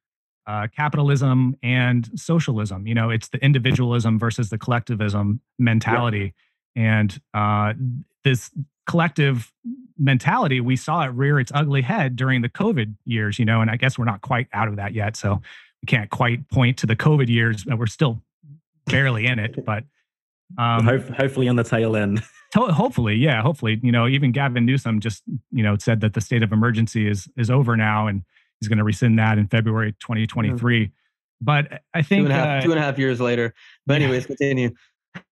uh, 0.48 0.68
capitalism 0.76 1.56
and 1.64 2.10
socialism. 2.16 2.88
You 2.88 2.96
know, 2.96 3.10
it's 3.10 3.30
the 3.30 3.44
individualism 3.44 4.20
versus 4.20 4.50
the 4.50 4.58
collectivism 4.58 5.40
mentality, 5.60 6.34
and 6.76 7.20
uh, 7.34 7.74
this 8.24 8.52
collective 8.88 9.52
mentality, 9.98 10.60
we 10.60 10.76
saw 10.76 11.04
it 11.04 11.08
rear 11.08 11.40
its 11.40 11.52
ugly 11.54 11.82
head 11.82 12.16
during 12.16 12.42
the 12.42 12.50
COVID 12.50 12.96
years, 13.06 13.40
you 13.40 13.46
know, 13.46 13.62
and 13.62 13.70
I 13.70 13.78
guess 13.78 13.98
we're 13.98 14.06
not 14.06 14.22
quite 14.22 14.48
out 14.54 14.68
of 14.68 14.76
that 14.78 14.94
yet. 14.94 15.16
So 15.16 15.42
we 15.82 15.86
can't 15.88 16.10
quite 16.10 16.48
point 16.50 16.78
to 16.80 16.86
the 16.86 16.96
COVID 16.96 17.28
years. 17.30 17.64
But 17.64 17.80
we're 17.80 17.88
still 17.88 18.22
barely 18.86 19.26
in 19.26 19.40
it, 19.40 19.66
but 19.66 19.84
um, 20.58 20.86
hopefully 20.86 21.48
on 21.48 21.56
the 21.56 21.64
tail 21.64 21.96
end. 21.96 22.22
to- 22.54 22.74
hopefully, 22.74 23.16
yeah, 23.16 23.42
hopefully, 23.42 23.80
you 23.82 23.92
know, 23.92 24.08
even 24.08 24.32
Gavin 24.32 24.66
Newsom 24.66 25.00
just, 25.00 25.24
you 25.52 25.64
know, 25.64 25.78
said 25.78 26.02
that 26.02 26.14
the 26.14 26.22
state 26.22 26.44
of 26.44 26.52
emergency 26.52 27.08
is 27.08 27.28
is 27.38 27.50
over 27.50 27.76
now, 27.76 28.08
and 28.08 28.24
he's 28.60 28.68
going 28.68 28.78
to 28.78 28.84
rescind 28.84 29.20
that 29.20 29.38
in 29.38 29.48
February 29.48 29.94
2023. 30.00 30.86
Mm-hmm. 30.86 30.92
But 31.42 31.82
I 31.94 32.02
think 32.02 32.28
two 32.28 32.32
and, 32.32 32.34
half, 32.34 32.48
uh, 32.48 32.66
two 32.66 32.72
and 32.72 32.80
a 32.80 32.84
half 32.84 32.98
years 32.98 33.20
later. 33.20 33.54
But 33.86 34.02
anyways, 34.02 34.24
yeah. 34.24 34.28
continue. 34.28 34.70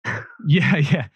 Yeah, 0.47 0.77
yeah. 0.77 1.07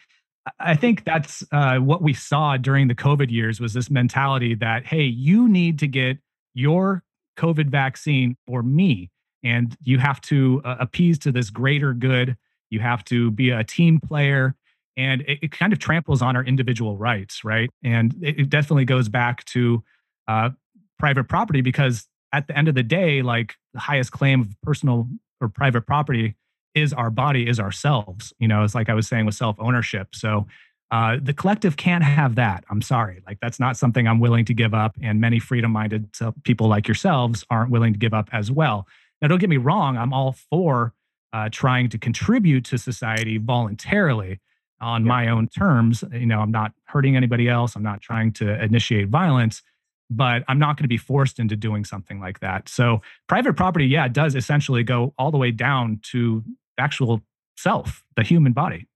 I 0.61 0.77
think 0.77 1.05
that's 1.05 1.45
uh, 1.53 1.79
what 1.79 2.03
we 2.03 2.13
saw 2.13 2.57
during 2.57 2.89
the 2.89 2.95
COVID 2.95 3.31
years 3.31 3.61
was 3.61 3.75
this 3.75 3.91
mentality 3.91 4.55
that, 4.57 4.87
hey, 4.87 5.03
you 5.03 5.49
need 5.49 5.79
to 5.81 5.89
get 5.89 6.19
your 6.55 7.03
COVID 7.37 7.69
vaccine 7.69 8.37
for 8.47 8.63
me. 8.63 9.11
And 9.43 9.77
you 9.83 9.99
have 9.99 10.21
to 10.23 10.63
uh, 10.65 10.77
appease 10.81 11.19
to 11.21 11.33
this 11.33 11.51
greater 11.51 11.93
good. 11.93 12.37
You 12.71 12.81
have 12.81 13.05
to 13.07 13.31
be 13.31 13.51
a 13.51 13.65
team 13.65 14.01
player. 14.01 14.55
And 14.97 15.23
it, 15.23 15.39
it 15.43 15.53
kind 15.53 15.73
of 15.73 15.79
tramples 15.79 16.23
on 16.23 16.37
our 16.37 16.45
individual 16.45 16.97
rights, 16.97 17.45
right? 17.45 17.71
And 17.85 18.15
it, 18.23 18.41
it 18.41 18.51
definitely 18.51 18.87
goes 18.87 19.09
back 19.09 19.45
to 19.47 19.85
uh, 20.27 20.51
private 20.99 21.25
property 21.25 21.61
because 21.61 22.09
at 22.33 22.49
the 22.49 22.57
end 22.57 22.69
of 22.69 22.75
the 22.75 22.83
day, 22.83 23.23
like 23.23 23.55
the 23.75 23.81
highest 23.81 24.13
claim 24.13 24.41
of 24.41 24.61
personal 24.63 25.09
or 25.41 25.49
private 25.49 25.87
property 25.87 26.35
is 26.77 26.93
our 26.93 27.11
body, 27.11 27.49
is 27.49 27.59
ourselves. 27.59 28.33
You 28.39 28.47
know, 28.47 28.63
it's 28.63 28.75
like 28.75 28.89
I 28.89 28.95
was 28.95 29.09
saying 29.09 29.27
with 29.27 29.35
self 29.35 29.57
ownership. 29.59 30.15
So 30.15 30.47
uh, 30.91 31.17
the 31.21 31.33
collective 31.33 31.77
can't 31.77 32.05
have 32.05 32.37
that. 32.37 32.65
I'm 32.71 32.83
sorry. 32.83 33.23
Like, 33.27 33.39
that's 33.41 33.59
not 33.59 33.77
something 33.77 34.07
I'm 34.07 34.21
willing 34.21 34.45
to 34.45 34.55
give 34.55 34.75
up. 34.75 34.95
And 35.03 35.21
many 35.21 35.41
freedom 35.41 35.73
minded 35.73 36.09
people 36.45 36.69
like 36.69 36.87
yourselves 36.87 37.45
aren't 37.51 37.71
willing 37.71 37.93
to 37.93 37.99
give 37.99 38.15
up 38.15 38.29
as 38.33 38.53
well. 38.53 38.87
Now, 39.21 39.29
don't 39.29 39.39
get 39.39 39.51
me 39.51 39.57
wrong, 39.57 39.97
I'm 39.97 40.13
all 40.13 40.37
for 40.51 40.93
uh, 41.33 41.49
trying 41.51 41.89
to 41.89 41.99
contribute 41.99 42.65
to 42.67 42.79
society 42.79 43.39
voluntarily 43.39 44.41
on 44.81 45.03
yeah. 45.03 45.09
my 45.09 45.29
own 45.29 45.49
terms. 45.49 46.05
You 46.13 46.27
know, 46.27 46.41
I'm 46.41 46.53
not 46.53 46.73
hurting 46.85 47.17
anybody 47.17 47.49
else, 47.49 47.75
I'm 47.75 47.83
not 47.83 48.01
trying 48.01 48.33
to 48.35 48.63
initiate 48.63 49.09
violence 49.09 49.63
but 50.11 50.45
I'm 50.49 50.59
not 50.59 50.77
going 50.77 50.85
to 50.85 50.89
be 50.89 50.97
forced 50.97 51.39
into 51.39 51.57
doing 51.57 51.85
something 51.85 52.21
like 52.21 52.41
that. 52.41 52.69
So 52.69 53.03
private 53.29 53.55
property, 53.55 53.87
yeah, 53.87 54.09
does 54.09 54.35
essentially 54.35 54.83
go 54.83 55.15
all 55.19 55.31
the 55.31 55.39
way 55.39 55.51
down 55.51 56.01
to 56.13 56.45
actual 56.79 57.23
self, 57.57 58.05
the 58.17 58.23
human 58.23 58.53
body. 58.53 58.87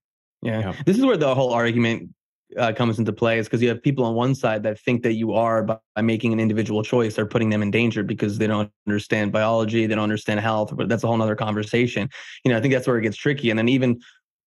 Yeah. 0.43 0.61
yeah. 0.61 0.75
This 0.87 0.99
is 0.99 1.05
where 1.05 1.17
the 1.17 1.35
whole 1.35 1.53
argument 1.53 2.11
uh, 2.57 2.73
comes 2.73 2.99
into 2.99 3.13
play 3.13 3.39
is 3.39 3.47
because 3.47 3.63
you 3.63 3.69
have 3.69 3.83
people 3.83 4.05
on 4.05 4.15
one 4.15 4.35
side 4.35 4.63
that 4.63 4.79
think 4.81 5.03
that 5.03 5.13
you 5.15 5.33
are 5.33 5.63
by, 5.63 5.77
by, 5.95 6.03
making 6.03 6.33
an 6.33 6.41
individual 6.41 6.83
choice 6.83 7.19
are 7.19 7.27
putting 7.27 7.51
them 7.51 7.63
in 7.63 7.71
danger 7.71 8.03
because 8.03 8.39
they 8.39 8.47
don't 8.47 8.71
understand 8.87 9.33
biology, 9.33 9.87
they 9.87 9.95
don't 9.95 10.05
understand 10.05 10.41
health, 10.41 10.77
but 10.77 10.89
that's 10.89 11.05
a 11.05 11.07
whole 11.07 11.21
other 11.23 11.37
conversation. 11.37 12.09
You 12.45 12.51
know, 12.51 12.59
I 12.59 12.61
think 12.61 12.75
that's 12.75 12.87
where 12.87 12.99
it 12.99 13.03
gets 13.03 13.17
tricky. 13.17 13.51
And 13.51 13.59
then 13.59 13.69
even 13.69 14.01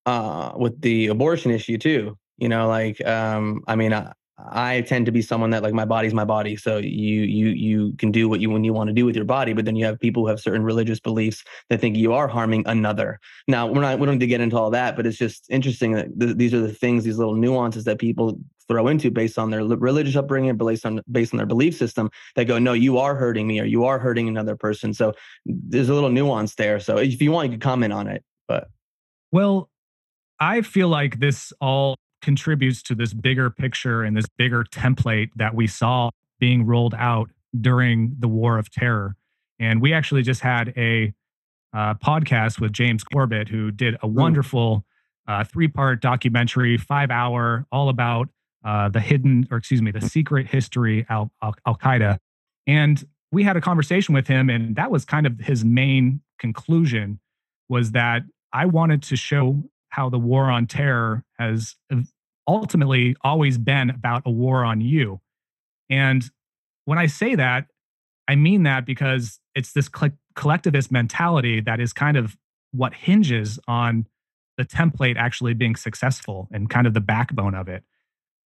uh, 0.06 0.52
with 0.56 0.82
the 0.82 1.08
abortion 1.08 1.52
issue 1.52 1.78
too, 1.78 2.17
you 2.38 2.50
know, 2.50 2.67
like, 2.67 3.06
um, 3.06 3.63
I 3.67 3.76
mean, 3.76 3.93
I, 3.93 4.12
I 4.38 4.82
tend 4.82 5.06
to 5.06 5.12
be 5.12 5.22
someone 5.22 5.52
that 5.52 5.62
like 5.62 5.74
my 5.74 5.86
body's 5.86 6.13
my 6.13 6.26
body. 6.26 6.56
So 6.56 6.78
you 6.78 7.22
you 7.22 7.48
you 7.50 7.93
can 7.98 8.12
do 8.12 8.28
what 8.28 8.39
you 8.39 8.50
when 8.50 8.63
you 8.63 8.74
want 8.74 8.88
to 8.88 8.93
do 8.93 9.06
with 9.06 9.15
your 9.15 9.26
body, 9.26 9.54
but 9.54 9.65
then 9.65 9.76
you 9.76 9.86
have 9.86 10.00
people 10.00 10.24
who 10.24 10.30
have 10.30 10.39
certain 10.39 10.63
religious 10.63 11.00
beliefs 11.00 11.43
that 11.69 11.80
think 11.80 11.96
you 11.96 12.13
are 12.13 12.28
harming 12.28 12.63
another. 12.65 13.19
Now 13.48 13.67
we're 13.67 13.82
not 13.82 14.00
we 14.00 14.06
don't 14.08 14.15
need 14.15 14.22
to 14.22 14.28
get 14.28 14.41
into 14.41 14.58
all 14.58 14.72
that, 14.72 14.96
but 14.96 15.06
it's 15.06 15.17
just 15.17 15.46
interesting 15.50 15.91
that 15.93 16.19
th- 16.19 16.36
these 16.36 16.54
are 16.54 16.62
the 16.62 16.74
things, 16.74 17.04
these 17.04 17.17
little 17.17 17.36
nuances 17.36 17.84
that 17.84 18.00
people 18.00 18.39
throw 18.67 18.88
into 18.88 19.12
based 19.12 19.38
on 19.38 19.52
their 19.52 19.63
religious 19.63 20.15
upbringing, 20.15 20.58
based 20.58 20.86
on 20.86 21.02
based 21.12 21.34
on 21.34 21.38
their 21.38 21.46
belief 21.46 21.76
system. 21.78 22.10
That 22.36 22.46
go, 22.46 22.58
no, 22.58 22.74
you 22.74 22.98
are 22.98 23.15
hurting 23.15 23.46
me, 23.46 23.60
or 23.60 23.65
you 23.65 23.86
are 23.86 24.00
hurting 24.00 24.28
another 24.28 24.56
person. 24.56 24.96
So 24.96 25.13
there's 25.46 25.89
a 25.89 25.93
little 25.93 26.10
nuance 26.10 26.56
there. 26.56 26.80
So 26.80 26.98
if 26.98 27.22
you 27.22 27.32
want, 27.32 27.52
you 27.52 27.52
can 27.52 27.60
comment 27.60 27.93
on 27.93 28.08
it. 28.08 28.24
But 28.48 28.69
well, 29.32 29.69
I 30.39 30.62
feel 30.62 30.88
like 30.88 31.19
this 31.19 31.54
all 31.62 31.98
contributes 32.24 32.82
to 32.84 32.96
this 32.96 33.14
bigger 33.14 33.50
picture 33.52 34.02
and 34.02 34.18
this 34.18 34.26
bigger 34.38 34.64
template 34.64 35.30
that 35.36 35.54
we 35.54 35.68
saw 35.68 36.10
being 36.40 36.66
rolled 36.66 36.96
out 36.98 37.30
during 37.60 38.16
the 38.18 38.28
war 38.28 38.58
of 38.58 38.72
terror. 38.72 39.16
And 39.60 39.82
we 39.82 39.94
actually 39.94 40.24
just 40.24 40.42
had 40.42 40.74
a 40.76 41.14
uh, 41.74 41.94
podcast 41.96 42.60
with 42.60 42.74
James 42.74 43.04
Corbett, 43.04 43.50
who 43.50 43.72
did 43.72 43.98
a 44.02 44.08
wonderful 44.08 44.84
uh, 45.28 45.44
three 45.44 45.68
part 45.68 46.02
documentary, 46.02 46.78
five 46.78 47.12
hour, 47.12 47.66
all 47.72 47.90
about 47.90 48.30
uh, 48.66 48.90
the 48.90 49.00
hidden, 49.00 49.48
or 49.52 49.58
excuse 49.58 49.82
me, 49.82 49.92
the 49.92 50.02
secret 50.02 50.48
history 50.48 51.06
of 51.10 51.30
Al 51.42 51.56
Qaeda. 51.68 52.18
And 52.66 53.04
we 53.32 53.44
had 53.44 53.58
a 53.58 53.62
conversation 53.62 54.14
with 54.14 54.28
him, 54.28 54.50
and 54.50 54.76
that 54.76 54.92
was 54.92 55.06
kind 55.06 55.26
of 55.26 55.40
his 55.40 55.66
main 55.66 56.22
conclusion 56.40 57.20
was 57.70 57.92
that 57.92 58.24
I 58.52 58.66
wanted 58.66 59.02
to 59.04 59.16
show 59.16 59.64
how 59.90 60.10
the 60.10 60.20
war 60.20 60.50
on 60.50 60.68
terror 60.68 61.24
has 61.40 61.76
ultimately 62.48 63.16
always 63.22 63.58
been 63.58 63.90
about 63.90 64.24
a 64.26 64.32
war 64.32 64.64
on 64.64 64.82
you. 64.82 65.22
And 65.90 66.24
when 66.86 66.98
I 66.98 67.08
say 67.08 67.36
that, 67.36 67.68
I 68.28 68.36
mean 68.36 68.64
that 68.64 68.86
because 68.86 69.40
it's 69.56 69.74
this 69.74 69.90
collectivist 70.36 70.92
mentality 70.92 71.62
that 71.62 71.80
is 71.80 71.94
kind 71.94 72.18
of 72.18 72.38
what 72.72 72.94
hinges 72.94 73.60
on 73.68 74.08
the 74.58 74.66
template 74.66 75.18
actually 75.18 75.54
being 75.54 75.76
successful 75.76 76.48
and 76.52 76.70
kind 76.70 76.88
of 76.88 76.94
the 76.94 77.02
backbone 77.02 77.56
of 77.56 77.68
it. 77.68 77.84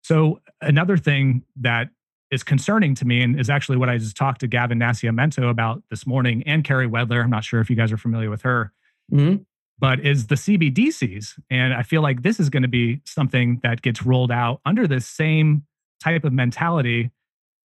So, 0.03 0.41
another 0.61 0.97
thing 0.97 1.43
that 1.57 1.91
is 2.31 2.43
concerning 2.43 2.95
to 2.97 3.05
me 3.05 3.23
and 3.23 3.39
is 3.39 3.51
actually 3.51 3.77
what 3.77 3.89
I 3.89 3.99
just 3.99 4.17
talked 4.17 4.41
to 4.41 4.47
Gavin 4.47 4.79
Nascimento 4.79 5.51
about 5.51 5.83
this 5.91 6.07
morning 6.07 6.43
and 6.47 6.65
Carey 6.65 6.89
Wedler. 6.89 7.23
I'm 7.23 7.31
not 7.31 7.45
sure 7.45 7.61
if 7.61 7.71
you 7.71 7.77
guys 7.77 7.93
are 7.93 7.97
familiar 7.97 8.31
with 8.31 8.43
her. 8.43 8.73
Mm-hmm 9.13 9.43
but 9.79 10.01
is 10.01 10.27
the 10.27 10.35
CBDCs. 10.35 11.39
And 11.51 11.75
I 11.75 11.83
feel 11.83 12.03
like 12.03 12.23
this 12.23 12.41
is 12.41 12.49
going 12.49 12.63
to 12.63 12.69
be 12.69 13.01
something 13.05 13.61
that 13.63 13.83
gets 13.83 14.03
rolled 14.03 14.31
out 14.31 14.61
under 14.65 14.87
the 14.87 15.01
same 15.01 15.65
type 16.03 16.25
of 16.25 16.33
mentality, 16.33 17.11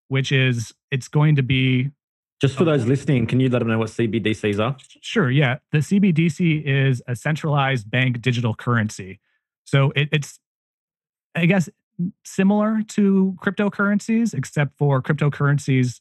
which 0.08 0.32
is 0.32 0.74
it's 0.90 1.08
going 1.08 1.36
to 1.36 1.42
be. 1.42 1.90
Just 2.40 2.56
for 2.56 2.64
those 2.64 2.84
listening, 2.86 3.26
can 3.26 3.40
you 3.40 3.48
let 3.48 3.60
them 3.60 3.68
know 3.68 3.78
what 3.78 3.88
CBDCs 3.88 4.58
are? 4.58 4.76
Sure. 5.00 5.30
Yeah. 5.30 5.58
The 5.70 5.78
CBDC 5.78 6.64
is 6.64 7.00
a 7.06 7.14
centralized 7.14 7.90
bank 7.90 8.20
digital 8.20 8.54
currency. 8.54 9.20
So 9.64 9.92
it, 9.94 10.08
it's, 10.10 10.40
I 11.36 11.46
guess, 11.46 11.68
similar 12.24 12.82
to 12.88 13.36
cryptocurrencies, 13.40 14.34
except 14.34 14.76
for 14.76 15.00
cryptocurrencies, 15.00 16.00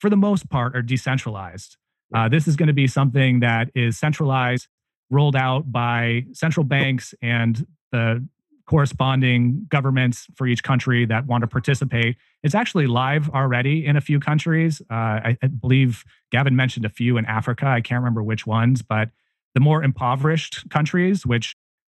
for 0.00 0.10
the 0.10 0.16
most 0.16 0.50
part, 0.50 0.76
are 0.76 0.82
decentralized. 0.82 1.78
Uh, 2.14 2.28
this 2.28 2.46
is 2.46 2.56
going 2.56 2.66
to 2.66 2.74
be 2.74 2.86
something 2.86 3.40
that 3.40 3.70
is 3.74 3.98
centralized 3.98 4.68
rolled 5.10 5.36
out 5.36 5.70
by 5.70 6.24
central 6.32 6.64
banks 6.64 7.14
and 7.22 7.66
the 7.92 8.26
corresponding 8.66 9.66
governments 9.68 10.26
for 10.36 10.46
each 10.46 10.62
country 10.62 11.04
that 11.04 11.26
want 11.26 11.42
to 11.42 11.46
participate. 11.46 12.16
It's 12.42 12.54
actually 12.54 12.86
live 12.86 13.28
already 13.30 13.84
in 13.84 13.96
a 13.96 14.00
few 14.00 14.18
countries. 14.18 14.80
Uh, 14.90 14.94
I, 14.94 15.38
I, 15.42 15.46
believe 15.48 16.04
Gavin 16.32 16.56
mentioned 16.56 16.86
a 16.86 16.88
few 16.88 17.18
in 17.18 17.26
Africa. 17.26 17.66
I 17.66 17.82
can't 17.82 18.00
remember 18.00 18.22
which 18.22 18.46
ones, 18.46 18.80
but 18.80 19.10
the 19.54 19.60
more 19.60 19.82
impoverished 19.84 20.68
countries, 20.70 21.26
which 21.26 21.56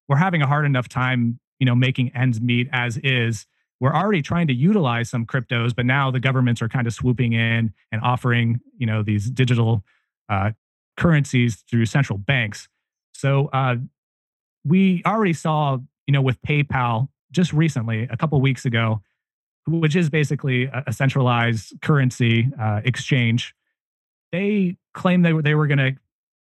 we're 0.08 0.16
having 0.16 0.42
a 0.42 0.46
hard 0.46 0.66
enough 0.66 0.88
time, 0.88 1.38
you 1.58 1.66
know, 1.66 1.74
making 1.74 2.10
ends 2.14 2.40
meet 2.40 2.68
as 2.72 2.98
is. 2.98 3.46
We're 3.78 3.94
already 3.94 4.22
trying 4.22 4.46
to 4.48 4.54
utilize 4.54 5.10
some 5.10 5.26
cryptos, 5.26 5.74
but 5.74 5.86
now 5.86 6.10
the 6.10 6.20
governments 6.20 6.62
are 6.62 6.68
kind 6.68 6.86
of 6.86 6.94
swooping 6.94 7.32
in 7.32 7.72
and 7.92 8.00
offering, 8.02 8.60
you 8.76 8.86
know, 8.86 9.02
these 9.02 9.30
digital 9.30 9.84
uh, 10.28 10.52
currencies 10.96 11.56
through 11.70 11.86
central 11.86 12.18
banks. 12.18 12.68
So 13.18 13.48
uh, 13.52 13.76
we 14.64 15.02
already 15.06 15.32
saw, 15.32 15.78
you 16.06 16.12
know, 16.12 16.22
with 16.22 16.40
PayPal 16.42 17.08
just 17.32 17.52
recently, 17.52 18.08
a 18.10 18.16
couple 18.16 18.40
weeks 18.40 18.64
ago, 18.64 19.02
which 19.66 19.96
is 19.96 20.08
basically 20.08 20.70
a, 20.72 20.92
centralized 20.92 21.74
currency 21.82 22.48
uh, 22.60 22.80
exchange. 22.84 23.54
They 24.32 24.76
claimed 24.94 25.24
they 25.24 25.32
were 25.32 25.42
they 25.42 25.54
were 25.54 25.66
going 25.66 25.78
to 25.78 25.96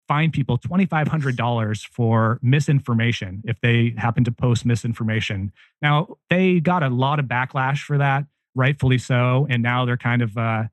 fine 0.07 0.31
people 0.31 0.57
$2,500 0.57 1.87
for 1.87 2.39
misinformation 2.41 3.41
if 3.45 3.59
they 3.61 3.93
happen 3.97 4.23
to 4.23 4.31
post 4.31 4.65
misinformation. 4.65 5.51
Now, 5.81 6.17
they 6.29 6.59
got 6.59 6.83
a 6.83 6.89
lot 6.89 7.19
of 7.19 7.25
backlash 7.25 7.79
for 7.79 7.97
that, 7.97 8.25
rightfully 8.53 8.99
so. 8.99 9.47
And 9.49 9.63
now 9.63 9.85
they're 9.85 9.97
kind 9.97 10.21
of, 10.21 10.37
uh, 10.37 10.65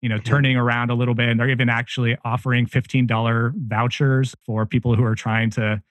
you 0.00 0.08
know, 0.08 0.18
turning 0.18 0.56
around 0.56 0.90
a 0.90 0.94
little 0.94 1.14
bit. 1.14 1.28
And 1.28 1.38
they're 1.38 1.50
even 1.50 1.68
actually 1.68 2.16
offering 2.24 2.66
$15 2.66 3.52
vouchers 3.56 4.34
for 4.44 4.66
people 4.66 4.94
who 4.94 5.04
are 5.04 5.14
trying 5.14 5.50
to, 5.50 5.82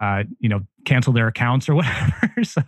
uh, 0.00 0.24
you 0.38 0.48
know, 0.48 0.60
cancel 0.84 1.12
their 1.12 1.28
accounts 1.28 1.68
or 1.68 1.74
whatever. 1.76 2.44
so 2.44 2.60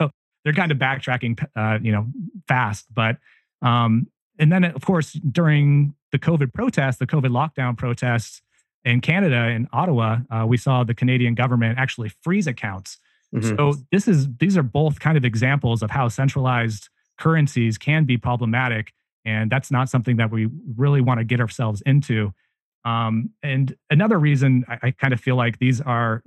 they're 0.45 0.55
kind 0.55 0.73
of 0.73 0.79
backtracking, 0.79 1.43
uh, 1.57 1.79
you 1.83 1.93
know, 1.93 2.07
fast. 2.49 2.87
But, 2.93 3.19
um, 3.63 4.09
and 4.39 4.53
then, 4.53 4.65
of 4.65 4.85
course, 4.85 5.13
during 5.13 5.95
the 6.13 6.19
COVID 6.19 6.53
protests, 6.53 6.97
the 6.97 7.07
COVID 7.07 7.31
lockdown 7.31 7.77
protests, 7.77 8.43
in 8.87 9.01
Canada, 9.01 9.49
in 9.49 9.69
Ottawa, 9.73 10.19
uh, 10.31 10.47
we 10.47 10.57
saw 10.57 10.85
the 10.85 10.95
Canadian 10.95 11.35
government 11.35 11.77
actually 11.77 12.09
freeze 12.23 12.47
accounts. 12.47 12.99
Mm-hmm. 13.35 13.57
So 13.57 13.75
this 13.91 14.07
is 14.07 14.29
these 14.39 14.57
are 14.57 14.63
both 14.63 15.01
kind 15.01 15.19
of 15.19 15.25
examples 15.25 15.83
of 15.83 15.91
how 15.91 16.07
centralized 16.09 16.89
currencies 17.19 17.77
can 17.77 18.05
be 18.05 18.17
problematic, 18.17 18.93
and 19.27 19.51
that's 19.51 19.71
not 19.71 19.91
something 19.91 20.17
that 20.17 20.31
we 20.31 20.49
really 20.77 21.03
want 21.03 21.19
to 21.19 21.25
get 21.25 21.41
ourselves 21.41 21.83
into. 21.85 22.33
Um, 22.87 23.31
and 23.43 23.77
another 23.91 24.19
reason 24.19 24.65
I, 24.69 24.79
I 24.85 24.91
kind 24.93 25.13
of 25.13 25.21
feel 25.21 25.37
like 25.37 25.59
these 25.59 25.81
are 25.81 26.23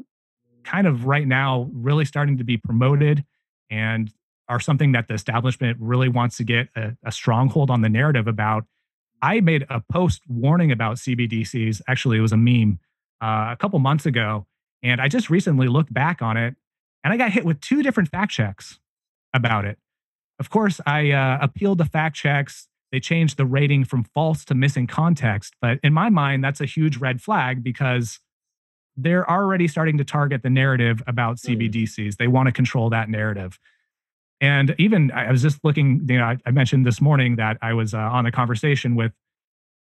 kind 0.64 0.86
of 0.86 1.06
right 1.06 1.26
now 1.26 1.70
really 1.74 2.06
starting 2.06 2.38
to 2.38 2.44
be 2.44 2.58
promoted 2.58 3.24
and 3.72 4.12
are 4.50 4.60
something 4.60 4.92
that 4.92 5.08
the 5.08 5.14
establishment 5.14 5.78
really 5.80 6.10
wants 6.10 6.38
to 6.38 6.44
get 6.44 6.70
a, 6.76 6.96
a 7.04 7.12
stronghold 7.12 7.72
on 7.72 7.82
the 7.82 7.90
narrative 7.90 8.28
about 8.28 8.66
I 9.22 9.42
made 9.42 9.66
a 9.70 9.82
post 9.92 10.22
warning 10.28 10.72
about 10.72 10.98
CBDCs. 10.98 11.82
Actually, 11.88 12.18
it 12.18 12.22
was 12.22 12.32
a 12.32 12.38
meme 12.38 12.80
uh, 13.22 13.50
a 13.52 13.58
couple 13.60 13.80
months 13.80 14.06
ago. 14.06 14.46
And 14.82 15.02
I 15.02 15.08
just 15.08 15.30
recently 15.30 15.68
looked 15.68 15.94
back 15.94 16.22
on 16.22 16.38
it 16.38 16.56
and 17.04 17.14
I 17.14 17.18
got 17.18 17.32
hit 17.32 17.46
with 17.46 17.60
two 17.60 17.84
different 17.84 18.10
fact 18.10 18.32
checks 18.32 18.80
about 19.34 19.66
it. 19.66 19.78
Of 20.40 20.50
course, 20.50 20.80
I 20.86 21.12
uh, 21.12 21.38
appealed 21.42 21.80
the 21.80 21.86
fact 21.86 22.16
checks. 22.16 22.69
They 22.92 23.00
changed 23.00 23.38
the 23.38 23.46
rating 23.46 23.86
from 23.86 24.04
false 24.04 24.44
to 24.46 24.56
missing 24.56 24.88
context. 24.88 25.56
But 25.62 25.80
in 25.84 25.94
my 25.94 26.10
mind, 26.10 26.44
that's 26.44 26.62
a 26.62 26.66
huge 26.66 26.98
red 26.98 27.22
flag 27.22 27.64
because 27.64 28.20
they're 28.98 29.30
already 29.30 29.68
starting 29.68 29.98
to 29.98 30.04
target 30.04 30.44
the 30.44 30.50
narrative 30.50 31.02
about 31.08 31.38
CBDCs. 31.38 32.18
They 32.18 32.28
want 32.28 32.48
to 32.48 32.52
control 32.52 32.90
that 32.90 33.10
narrative. 33.10 33.60
And 34.42 34.74
even 34.78 35.12
I 35.12 35.32
was 35.32 35.42
just 35.42 35.64
looking, 35.64 36.06
you 36.08 36.18
know, 36.18 36.24
I, 36.24 36.38
I 36.46 36.52
mentioned 36.52 36.86
this 36.86 37.02
morning 37.02 37.36
that 37.38 37.58
I 37.62 37.74
was 37.74 37.94
uh, 37.94 37.98
on 37.98 38.26
a 38.26 38.32
conversation 38.32 38.96
with 38.96 39.12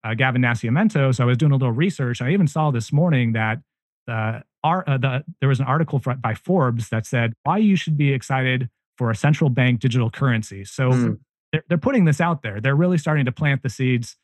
uh, 0.04 0.14
Gavin 0.16 0.42
Nascimento. 0.42 1.14
So 1.16 1.24
I 1.24 1.28
was 1.28 1.38
doing 1.38 1.52
a 1.52 1.56
little 1.56 1.72
research. 1.72 2.22
I 2.22 2.32
even 2.32 2.48
saw 2.48 2.72
this 2.72 2.92
morning 2.92 3.34
that 3.34 3.60
the, 4.08 4.44
uh, 4.64 4.98
the 4.98 5.24
there 5.40 5.50
was 5.50 5.60
an 5.60 5.68
article 5.68 6.00
by 6.00 6.34
Forbes 6.34 6.90
that 6.90 7.06
said 7.06 7.34
why 7.44 7.58
you 7.58 7.76
should 7.76 7.98
be 7.98 8.14
excited 8.14 8.70
for 8.98 9.12
a 9.12 9.16
central 9.16 9.50
bank 9.50 9.80
digital 9.80 10.10
currency. 10.10 10.66
So 10.66 10.90
mm. 10.90 11.20
They're, 11.52 11.64
they're 11.70 11.78
putting 11.78 12.06
this 12.06 12.22
out 12.22 12.42
there. 12.42 12.60
They're 12.62 12.76
really 12.76 12.98
starting 12.98 13.26
to 13.26 13.32
plant 13.32 13.64
the 13.64 13.70
seeds, 13.70 14.16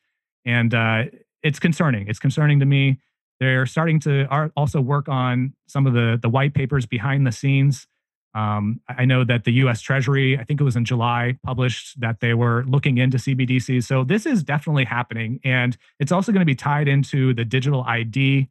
and 0.44 0.74
uh, 0.74 1.04
it's 1.42 1.58
concerning. 1.58 2.08
It's 2.08 2.18
concerning 2.18 2.60
to 2.60 2.66
me. 2.66 3.00
They're 3.40 3.66
starting 3.66 4.00
to 4.00 4.50
also 4.56 4.80
work 4.80 5.08
on 5.08 5.54
some 5.66 5.86
of 5.86 5.94
the 5.94 6.18
the 6.20 6.28
white 6.28 6.54
papers 6.54 6.86
behind 6.86 7.26
the 7.26 7.32
scenes 7.32 7.86
um, 8.34 8.80
I 8.88 9.04
know 9.04 9.24
that 9.24 9.44
the 9.44 9.52
US 9.64 9.80
Treasury, 9.80 10.38
I 10.38 10.44
think 10.44 10.60
it 10.60 10.64
was 10.64 10.76
in 10.76 10.84
July, 10.84 11.38
published 11.42 12.00
that 12.00 12.20
they 12.20 12.34
were 12.34 12.64
looking 12.68 12.98
into 12.98 13.16
CBDCs. 13.16 13.84
So 13.84 14.04
this 14.04 14.26
is 14.26 14.42
definitely 14.42 14.84
happening. 14.84 15.40
And 15.44 15.76
it's 15.98 16.12
also 16.12 16.30
going 16.30 16.40
to 16.40 16.46
be 16.46 16.54
tied 16.54 16.88
into 16.88 17.34
the 17.34 17.44
digital 17.44 17.82
ID, 17.84 18.48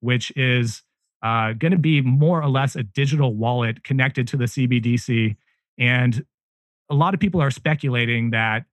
which 0.00 0.32
is 0.36 0.82
uh, 1.22 1.52
going 1.52 1.72
to 1.72 1.78
be 1.78 2.00
more 2.00 2.42
or 2.42 2.48
less 2.48 2.76
a 2.76 2.82
digital 2.82 3.34
wallet 3.34 3.84
connected 3.84 4.26
to 4.28 4.36
the 4.36 4.44
CBDC. 4.44 5.36
And 5.78 6.24
a 6.90 6.94
lot 6.94 7.14
of 7.14 7.20
people 7.20 7.40
are 7.40 7.50
speculating 7.50 8.30
that 8.30 8.64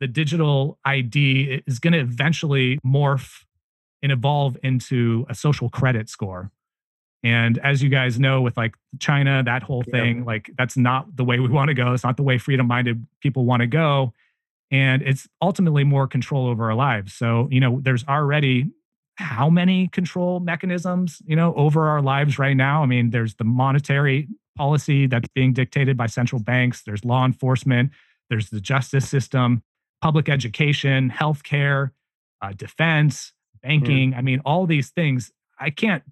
the 0.00 0.06
digital 0.06 0.78
ID 0.84 1.62
is 1.66 1.78
going 1.78 1.92
to 1.92 2.00
eventually 2.00 2.78
morph 2.84 3.44
and 4.02 4.12
evolve 4.12 4.56
into 4.62 5.26
a 5.28 5.34
social 5.34 5.68
credit 5.68 6.08
score. 6.08 6.50
And 7.22 7.58
as 7.58 7.82
you 7.82 7.88
guys 7.88 8.20
know, 8.20 8.42
with 8.42 8.56
like 8.56 8.74
China, 8.98 9.42
that 9.44 9.62
whole 9.62 9.82
thing, 9.82 10.18
yeah. 10.18 10.24
like 10.24 10.50
that's 10.56 10.76
not 10.76 11.16
the 11.16 11.24
way 11.24 11.40
we 11.40 11.48
want 11.48 11.68
to 11.68 11.74
go. 11.74 11.92
It's 11.92 12.04
not 12.04 12.16
the 12.16 12.22
way 12.22 12.38
freedom 12.38 12.66
minded 12.66 13.06
people 13.20 13.44
want 13.44 13.60
to 13.60 13.66
go. 13.66 14.12
And 14.70 15.02
it's 15.02 15.28
ultimately 15.40 15.84
more 15.84 16.06
control 16.06 16.46
over 16.46 16.64
our 16.64 16.74
lives. 16.74 17.14
So, 17.14 17.48
you 17.50 17.60
know, 17.60 17.80
there's 17.82 18.04
already 18.04 18.70
how 19.16 19.48
many 19.48 19.88
control 19.88 20.40
mechanisms, 20.40 21.22
you 21.24 21.36
know, 21.36 21.54
over 21.54 21.88
our 21.88 22.02
lives 22.02 22.38
right 22.38 22.56
now? 22.56 22.82
I 22.82 22.86
mean, 22.86 23.10
there's 23.10 23.34
the 23.36 23.44
monetary 23.44 24.28
policy 24.56 25.06
that's 25.06 25.28
being 25.34 25.52
dictated 25.52 25.96
by 25.96 26.06
central 26.06 26.40
banks, 26.40 26.82
there's 26.82 27.04
law 27.04 27.24
enforcement, 27.24 27.90
there's 28.30 28.50
the 28.50 28.60
justice 28.60 29.08
system, 29.08 29.62
public 30.00 30.28
education, 30.28 31.10
healthcare, 31.10 31.90
uh, 32.42 32.52
defense, 32.52 33.32
banking. 33.62 34.12
Mm. 34.12 34.18
I 34.18 34.20
mean, 34.22 34.40
all 34.44 34.66
these 34.66 34.90
things. 34.90 35.32
I 35.58 35.70
can't 35.70 36.02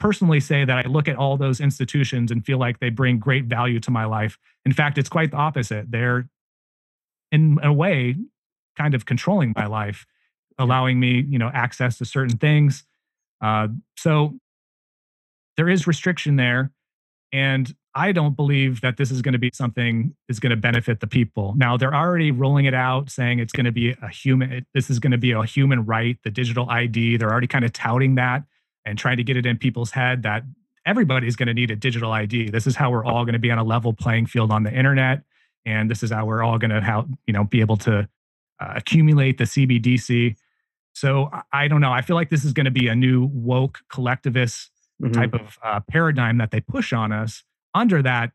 personally 0.00 0.40
say 0.40 0.64
that 0.64 0.84
I 0.84 0.88
look 0.88 1.06
at 1.06 1.16
all 1.16 1.36
those 1.36 1.60
institutions 1.60 2.30
and 2.32 2.44
feel 2.44 2.58
like 2.58 2.80
they 2.80 2.90
bring 2.90 3.18
great 3.18 3.44
value 3.44 3.78
to 3.80 3.90
my 3.90 4.04
life. 4.04 4.36
In 4.66 4.72
fact, 4.72 4.98
it's 4.98 5.08
quite 5.08 5.30
the 5.30 5.36
opposite. 5.36 5.90
They're, 5.90 6.28
in 7.30 7.58
a 7.62 7.72
way, 7.72 8.16
kind 8.76 8.94
of 8.94 9.06
controlling 9.06 9.52
my 9.54 9.66
life, 9.66 10.04
allowing 10.58 10.98
me, 10.98 11.24
you 11.28 11.38
know, 11.38 11.50
access 11.54 11.98
to 11.98 12.04
certain 12.04 12.36
things. 12.36 12.84
Uh, 13.40 13.68
so 13.96 14.34
there 15.56 15.68
is 15.68 15.86
restriction 15.86 16.36
there, 16.36 16.72
and 17.32 17.74
I 17.94 18.12
don't 18.12 18.36
believe 18.36 18.80
that 18.80 18.96
this 18.96 19.10
is 19.10 19.20
going 19.20 19.32
to 19.32 19.38
be 19.38 19.50
something 19.52 20.14
is 20.28 20.40
going 20.40 20.50
to 20.50 20.56
benefit 20.56 21.00
the 21.00 21.06
people. 21.06 21.54
Now 21.56 21.76
they're 21.76 21.94
already 21.94 22.30
rolling 22.30 22.64
it 22.64 22.74
out, 22.74 23.10
saying 23.10 23.38
it's 23.38 23.52
going 23.52 23.66
to 23.66 23.72
be 23.72 23.94
a 24.02 24.08
human. 24.08 24.66
This 24.74 24.88
is 24.88 24.98
going 24.98 25.12
to 25.12 25.18
be 25.18 25.32
a 25.32 25.42
human 25.42 25.84
right, 25.84 26.18
the 26.24 26.30
digital 26.30 26.68
ID. 26.70 27.18
They're 27.18 27.30
already 27.30 27.46
kind 27.46 27.64
of 27.64 27.72
touting 27.72 28.14
that 28.14 28.44
and 28.86 28.98
trying 28.98 29.18
to 29.18 29.24
get 29.24 29.36
it 29.36 29.46
in 29.46 29.58
people's 29.58 29.90
head 29.90 30.22
that 30.22 30.42
everybody's 30.86 31.36
going 31.36 31.46
to 31.46 31.54
need 31.54 31.70
a 31.70 31.76
digital 31.76 32.12
ID. 32.12 32.50
This 32.50 32.66
is 32.66 32.76
how 32.76 32.90
we're 32.90 33.04
all 33.04 33.24
going 33.24 33.34
to 33.34 33.38
be 33.38 33.50
on 33.50 33.58
a 33.58 33.64
level 33.64 33.92
playing 33.92 34.26
field 34.26 34.50
on 34.50 34.62
the 34.62 34.72
internet, 34.72 35.22
and 35.66 35.90
this 35.90 36.02
is 36.02 36.10
how 36.10 36.24
we're 36.24 36.42
all 36.42 36.58
going 36.58 36.70
to 36.70 36.80
how 36.80 37.06
you 37.26 37.32
know 37.32 37.44
be 37.44 37.60
able 37.60 37.76
to 37.78 38.08
uh, 38.60 38.72
accumulate 38.76 39.38
the 39.38 39.44
CBDC. 39.44 40.36
So 40.94 41.30
I, 41.52 41.68
don't 41.68 41.80
know. 41.80 41.92
I 41.92 42.02
feel 42.02 42.16
like 42.16 42.28
this 42.28 42.44
is 42.44 42.52
going 42.52 42.66
to 42.66 42.70
be 42.70 42.88
a 42.88 42.94
new 42.94 43.30
woke 43.32 43.78
collectivist 43.88 44.71
mm-hmm. 45.02 45.12
type 45.12 45.34
of 45.34 45.58
uh, 45.62 45.80
paradigm 45.88 46.38
that 46.38 46.50
they 46.50 46.60
push 46.60 46.92
on 46.92 47.12
us 47.12 47.42
under 47.74 48.02
that 48.02 48.32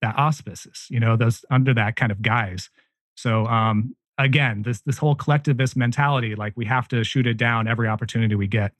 that 0.00 0.18
auspices. 0.18 0.86
You 0.90 1.00
know, 1.00 1.16
those 1.16 1.44
under 1.50 1.74
that 1.74 1.96
kind 1.96 2.12
of 2.12 2.22
guise. 2.22 2.70
So 3.14 3.46
um, 3.46 3.96
again, 4.18 4.62
this 4.62 4.80
this 4.82 4.98
whole 4.98 5.14
collectivist 5.14 5.76
mentality, 5.76 6.34
like 6.34 6.52
we 6.56 6.66
have 6.66 6.88
to 6.88 7.04
shoot 7.04 7.26
it 7.26 7.36
down 7.36 7.68
every 7.68 7.88
opportunity 7.88 8.34
we 8.34 8.46
get. 8.46 8.72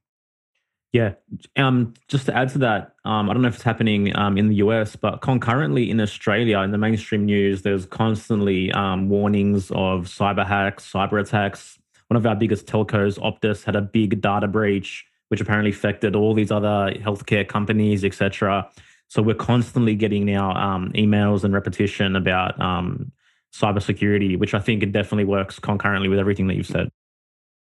Yeah. 0.93 1.15
Um, 1.57 1.95
just 2.09 2.27
to 2.27 2.37
add 2.37 2.51
to 2.51 2.59
that, 2.59 2.97
um, 3.07 3.31
I 3.31 3.33
don't 3.33 3.41
know 3.41 3.49
if 3.49 3.55
it's 3.55 3.63
happening 3.63 4.15
um, 4.15 4.37
in 4.37 4.49
the 4.49 4.57
US, 4.57 4.95
but 4.95 5.23
concurrently 5.23 5.91
in 5.91 5.99
Australia, 6.01 6.59
in 6.59 6.71
the 6.71 6.77
mainstream 6.77 7.25
news, 7.25 7.63
there's 7.63 7.87
constantly 7.87 8.71
um, 8.73 9.09
warnings 9.09 9.71
of 9.71 10.07
cyber 10.07 10.47
hacks, 10.47 10.91
cyber 10.91 11.19
attacks. 11.19 11.79
One 12.09 12.19
of 12.19 12.27
our 12.27 12.37
biggest 12.37 12.67
telcos, 12.67 13.19
Optus, 13.19 13.65
had 13.65 13.75
a 13.75 13.81
big 13.81 14.21
data 14.21 14.47
breach, 14.47 15.07
which 15.33 15.41
apparently 15.41 15.71
affected 15.71 16.15
all 16.15 16.35
these 16.35 16.51
other 16.51 16.93
healthcare 16.99 17.49
companies, 17.49 18.05
etc. 18.05 18.69
So 19.09 19.23
we're 19.23 19.35
constantly 19.35 19.95
getting 19.95 20.27
now 20.27 20.53
um, 20.55 20.93
emails 20.93 21.43
and 21.43 21.55
repetition 21.55 22.17
about 22.17 22.61
um, 22.61 23.11
cybersecurity, 23.55 24.39
which 24.39 24.53
I 24.53 24.59
think 24.59 24.83
it 24.83 24.93
definitely 24.93 25.25
works 25.25 25.59
concurrently 25.59 26.11
with 26.11 26.19
everything 26.19 26.49
that 26.49 26.57
you've 26.57 26.67
said. 26.67 26.91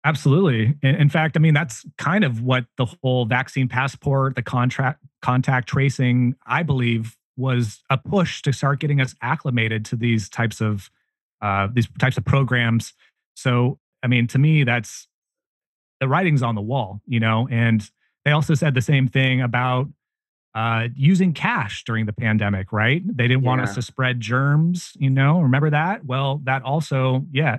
Absolutely. 0.03 0.75
In 0.81 1.07
fact, 1.07 1.37
I 1.37 1.39
mean, 1.39 1.53
that's 1.53 1.85
kind 1.99 2.23
of 2.23 2.41
what 2.41 2.65
the 2.77 2.87
whole 3.03 3.25
vaccine 3.25 3.67
passport, 3.67 4.35
the 4.35 4.41
contract 4.41 4.99
contact 5.21 5.69
tracing, 5.69 6.33
I 6.47 6.63
believe 6.63 7.15
was 7.37 7.83
a 7.91 7.97
push 7.99 8.41
to 8.41 8.53
start 8.53 8.79
getting 8.79 8.99
us 8.99 9.13
acclimated 9.21 9.85
to 9.85 9.95
these 9.95 10.29
types 10.29 10.61
of 10.61 10.89
uh, 11.43 11.67
these 11.71 11.87
types 11.99 12.17
of 12.17 12.25
programs. 12.25 12.93
So, 13.35 13.77
I 14.01 14.07
mean, 14.07 14.25
to 14.29 14.39
me, 14.39 14.63
that's 14.63 15.07
the 16.01 16.09
writing's 16.09 16.43
on 16.43 16.55
the 16.55 16.61
wall, 16.61 17.01
you 17.07 17.21
know. 17.21 17.47
And 17.49 17.89
they 18.25 18.31
also 18.31 18.55
said 18.55 18.73
the 18.73 18.81
same 18.81 19.07
thing 19.07 19.39
about 19.39 19.87
uh, 20.53 20.89
using 20.95 21.31
cash 21.31 21.83
during 21.85 22.05
the 22.05 22.13
pandemic, 22.13 22.73
right? 22.73 23.01
They 23.05 23.27
didn't 23.27 23.43
want 23.43 23.61
us 23.61 23.75
to 23.75 23.81
spread 23.81 24.19
germs, 24.19 24.91
you 24.97 25.09
know, 25.09 25.39
remember 25.39 25.69
that? 25.69 26.03
Well, 26.03 26.41
that 26.43 26.63
also, 26.63 27.25
yeah, 27.31 27.57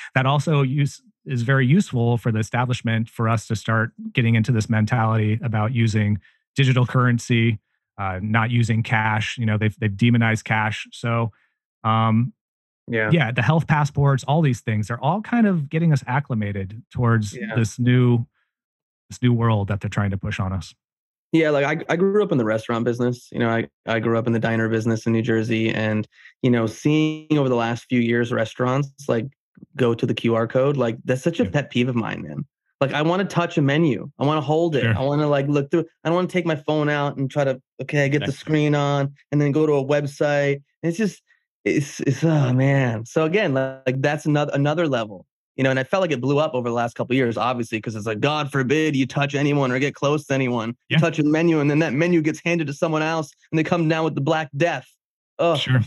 that 0.14 0.24
also 0.24 0.62
use 0.62 1.02
is 1.26 1.42
very 1.42 1.66
useful 1.66 2.16
for 2.16 2.32
the 2.32 2.38
establishment 2.38 3.10
for 3.10 3.28
us 3.28 3.46
to 3.48 3.54
start 3.54 3.92
getting 4.12 4.36
into 4.36 4.52
this 4.52 4.70
mentality 4.70 5.38
about 5.42 5.74
using 5.74 6.18
digital 6.56 6.86
currency, 6.86 7.58
uh, 7.98 8.18
not 8.22 8.50
using 8.50 8.82
cash. 8.82 9.36
You 9.36 9.44
know, 9.44 9.58
they've 9.58 9.78
they've 9.78 9.94
demonized 9.94 10.46
cash. 10.46 10.86
So 10.92 11.32
um, 11.84 12.32
Yeah. 12.90 13.10
yeah, 13.12 13.30
the 13.30 13.42
health 13.42 13.66
passports, 13.66 14.24
all 14.24 14.42
these 14.42 14.60
things, 14.60 14.88
they're 14.88 15.02
all 15.02 15.22
kind 15.22 15.46
of 15.46 15.68
getting 15.70 15.92
us 15.92 16.02
acclimated 16.06 16.82
towards 16.92 17.36
Yeah. 17.36 17.54
this 17.56 17.78
new 17.78 18.26
this 19.08 19.22
new 19.22 19.32
world 19.32 19.68
that 19.68 19.80
they're 19.80 19.90
trying 19.90 20.10
to 20.10 20.16
push 20.18 20.38
on 20.38 20.52
us. 20.52 20.74
Yeah, 21.32 21.50
like 21.50 21.64
I, 21.64 21.92
I 21.92 21.96
grew 21.96 22.22
up 22.22 22.32
in 22.32 22.38
the 22.38 22.44
restaurant 22.44 22.84
business. 22.84 23.28
You 23.32 23.38
know, 23.40 23.48
I, 23.48 23.68
I 23.86 23.98
grew 24.00 24.18
up 24.18 24.26
in 24.26 24.32
the 24.32 24.38
diner 24.38 24.68
business 24.68 25.06
in 25.06 25.12
New 25.12 25.22
Jersey. 25.22 25.70
And, 25.70 26.06
you 26.42 26.50
know, 26.50 26.66
seeing 26.66 27.38
over 27.38 27.48
the 27.48 27.54
last 27.56 27.86
few 27.88 28.00
years 28.00 28.32
restaurants 28.32 28.90
like 29.08 29.26
go 29.76 29.94
to 29.94 30.06
the 30.06 30.14
QR 30.14 30.48
code, 30.48 30.76
like 30.76 30.96
that's 31.04 31.22
such 31.22 31.38
a 31.40 31.44
Yeah. 31.44 31.50
pet 31.50 31.70
peeve 31.70 31.88
of 31.88 31.94
mine, 31.96 32.22
man. 32.22 32.44
Like 32.80 32.92
I 32.92 33.02
want 33.02 33.20
to 33.20 33.26
touch 33.32 33.58
a 33.58 33.62
menu. 33.62 34.10
I 34.18 34.24
want 34.26 34.38
to 34.38 34.42
hold 34.42 34.74
it. 34.74 34.82
Sure. 34.82 34.96
I 34.96 35.02
want 35.02 35.20
to 35.20 35.26
like 35.28 35.46
look 35.48 35.70
through. 35.70 35.84
I 36.02 36.08
don't 36.08 36.14
want 36.16 36.30
to 36.30 36.32
take 36.32 36.46
my 36.46 36.56
phone 36.56 36.88
out 36.88 37.16
and 37.16 37.30
try 37.30 37.44
to, 37.44 37.60
okay, 37.82 38.08
get 38.08 38.24
the 38.24 38.32
screen 38.32 38.74
on 38.74 39.12
and 39.32 39.40
then 39.40 39.52
go 39.52 39.66
to 39.66 39.72
a 39.74 39.84
website. 39.84 40.54
And 40.82 40.88
It's 40.90 40.98
just, 40.98 41.22
it's, 41.64 42.00
it's, 42.00 42.24
oh 42.24 42.52
man. 42.52 43.04
So 43.06 43.24
again, 43.24 43.54
like, 43.54 43.82
like 43.86 44.02
that's 44.02 44.26
another, 44.26 44.52
another 44.54 44.86
level 44.86 45.26
you 45.60 45.64
know, 45.64 45.68
and 45.68 45.78
I 45.78 45.84
felt 45.84 46.00
like 46.00 46.10
it 46.10 46.22
blew 46.22 46.38
up 46.38 46.54
over 46.54 46.70
the 46.70 46.74
last 46.74 46.94
couple 46.94 47.12
of 47.12 47.18
years, 47.18 47.36
obviously, 47.36 47.76
because 47.76 47.94
it's 47.94 48.06
like, 48.06 48.20
God 48.20 48.50
forbid 48.50 48.96
you 48.96 49.06
touch 49.06 49.34
anyone 49.34 49.70
or 49.70 49.78
get 49.78 49.94
close 49.94 50.24
to 50.28 50.32
anyone. 50.34 50.74
Yeah. 50.88 50.96
touch 50.96 51.18
a 51.18 51.22
menu, 51.22 51.60
and 51.60 51.70
then 51.70 51.80
that 51.80 51.92
menu 51.92 52.22
gets 52.22 52.40
handed 52.42 52.66
to 52.68 52.72
someone 52.72 53.02
else, 53.02 53.30
and 53.52 53.58
they 53.58 53.62
come 53.62 53.86
down 53.86 54.04
with 54.04 54.14
the 54.14 54.22
Black 54.22 54.48
Death. 54.56 54.88
Oh, 55.38 55.56
Sure. 55.56 55.80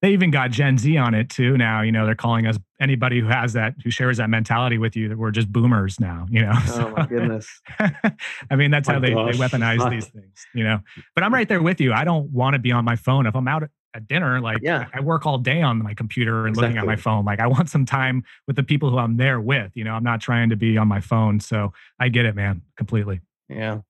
They 0.00 0.14
even 0.14 0.30
got 0.30 0.50
Gen 0.50 0.78
Z 0.78 0.96
on 0.96 1.12
it 1.12 1.28
too 1.28 1.58
now. 1.58 1.82
You 1.82 1.92
know, 1.92 2.06
they're 2.06 2.14
calling 2.14 2.46
us 2.46 2.56
anybody 2.80 3.20
who 3.20 3.26
has 3.26 3.52
that, 3.52 3.74
who 3.84 3.90
shares 3.90 4.16
that 4.16 4.30
mentality 4.30 4.78
with 4.78 4.96
you, 4.96 5.10
that 5.10 5.18
we're 5.18 5.30
just 5.30 5.52
boomers 5.52 6.00
now, 6.00 6.26
you 6.30 6.40
know? 6.40 6.52
oh 6.68 6.94
my 6.96 7.04
goodness. 7.04 7.60
I 7.78 8.56
mean, 8.56 8.70
that's 8.70 8.88
My 8.88 8.94
how 8.94 9.00
they, 9.00 9.08
they 9.08 9.38
weaponize 9.38 9.90
these 9.90 10.06
things, 10.06 10.46
you 10.54 10.64
know? 10.64 10.80
But 11.14 11.24
I'm 11.24 11.34
right 11.34 11.46
there 11.46 11.60
with 11.60 11.82
you. 11.82 11.92
I 11.92 12.04
don't 12.04 12.30
want 12.30 12.54
to 12.54 12.58
be 12.58 12.72
on 12.72 12.86
my 12.86 12.96
phone. 12.96 13.26
If 13.26 13.36
I'm 13.36 13.46
out 13.46 13.68
at- 13.94 14.06
dinner, 14.08 14.40
like 14.40 14.58
Yeah. 14.62 14.86
I 14.92 15.00
work 15.00 15.26
all 15.26 15.38
day 15.38 15.62
on 15.62 15.82
my 15.82 15.94
computer 15.94 16.46
and 16.46 16.56
looking 16.56 16.78
at 16.78 16.86
my 16.86 16.96
phone. 16.96 17.24
Like 17.24 17.40
I 17.40 17.46
want 17.46 17.70
some 17.70 17.84
time 17.84 18.24
with 18.46 18.56
the 18.56 18.62
people 18.62 18.90
who 18.90 18.98
I'm 18.98 19.16
there 19.16 19.40
with, 19.40 19.72
you 19.74 19.84
know, 19.84 19.94
I'm 19.94 20.04
not 20.04 20.20
trying 20.20 20.48
to 20.50 20.56
be 20.56 20.76
on 20.76 20.88
my 20.88 21.00
phone. 21.00 21.40
So 21.40 21.72
I 21.98 22.08
get 22.08 22.24
it, 22.24 22.34
man, 22.34 22.62
completely. 22.76 23.20
Yeah. 23.48 23.80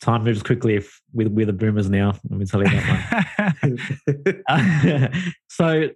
Time 0.00 0.24
moves 0.24 0.42
quickly 0.42 0.76
if, 0.76 1.00
we're 1.12 1.46
the 1.46 1.52
boomers 1.52 1.90
now. 1.90 2.14
Let 2.28 2.38
me 2.38 2.46
tell 2.46 2.62
you 2.62 2.68
that 2.68 3.56
one. 4.48 5.12
so, 5.48 5.90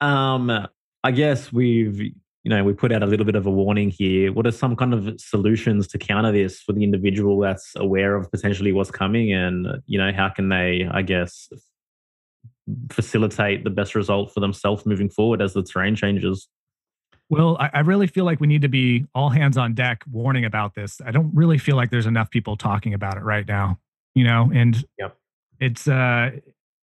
um, 0.00 0.66
I 1.04 1.10
guess 1.10 1.52
we've 1.52 2.00
you 2.00 2.50
know 2.50 2.64
we 2.64 2.72
put 2.72 2.92
out 2.92 3.02
a 3.02 3.06
little 3.06 3.26
bit 3.26 3.36
of 3.36 3.46
a 3.46 3.50
warning 3.50 3.90
here. 3.90 4.32
What 4.32 4.46
are 4.46 4.50
some 4.50 4.76
kind 4.76 4.94
of 4.94 5.20
solutions 5.20 5.86
to 5.88 5.98
counter 5.98 6.32
this 6.32 6.60
for 6.60 6.72
the 6.72 6.82
individual 6.82 7.38
that's 7.40 7.72
aware 7.76 8.14
of 8.14 8.30
potentially 8.30 8.72
what's 8.72 8.90
coming, 8.90 9.32
and 9.32 9.66
you 9.86 9.98
know 9.98 10.12
how 10.12 10.28
can 10.28 10.48
they, 10.48 10.88
I 10.90 11.02
guess, 11.02 11.48
facilitate 12.90 13.64
the 13.64 13.70
best 13.70 13.94
result 13.94 14.32
for 14.32 14.40
themselves 14.40 14.86
moving 14.86 15.08
forward 15.08 15.40
as 15.42 15.54
the 15.54 15.62
terrain 15.62 15.96
changes? 15.96 16.48
Well, 17.30 17.56
I, 17.60 17.70
I 17.74 17.80
really 17.80 18.06
feel 18.06 18.24
like 18.24 18.40
we 18.40 18.46
need 18.46 18.62
to 18.62 18.68
be 18.68 19.04
all 19.14 19.28
hands 19.28 19.58
on 19.58 19.74
deck 19.74 20.02
warning 20.10 20.44
about 20.44 20.74
this. 20.74 21.00
I 21.04 21.10
don't 21.10 21.34
really 21.34 21.58
feel 21.58 21.76
like 21.76 21.90
there's 21.90 22.06
enough 22.06 22.30
people 22.30 22.56
talking 22.56 22.94
about 22.94 23.16
it 23.16 23.22
right 23.22 23.46
now, 23.46 23.78
you 24.14 24.24
know, 24.24 24.50
and 24.54 24.82
Yep. 24.98 25.16
it's 25.60 25.86
uh 25.88 26.30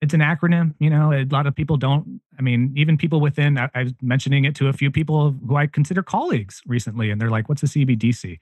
it's 0.01 0.13
an 0.13 0.19
acronym, 0.19 0.73
you 0.79 0.89
know, 0.89 1.13
a 1.13 1.23
lot 1.25 1.47
of 1.47 1.55
people 1.55 1.77
don't 1.77 2.19
I 2.38 2.41
mean, 2.41 2.73
even 2.75 2.97
people 2.97 3.21
within 3.21 3.57
I, 3.59 3.69
I 3.75 3.83
was 3.83 3.93
mentioning 4.01 4.45
it 4.45 4.55
to 4.55 4.67
a 4.69 4.73
few 4.73 4.89
people 4.89 5.36
who 5.47 5.55
I 5.55 5.67
consider 5.67 6.01
colleagues 6.01 6.62
recently, 6.65 7.12
and 7.12 7.21
they're 7.21 7.29
like, 7.29 7.47
what's 7.47 7.63
a 7.63 7.67
CBDC? 7.67 8.39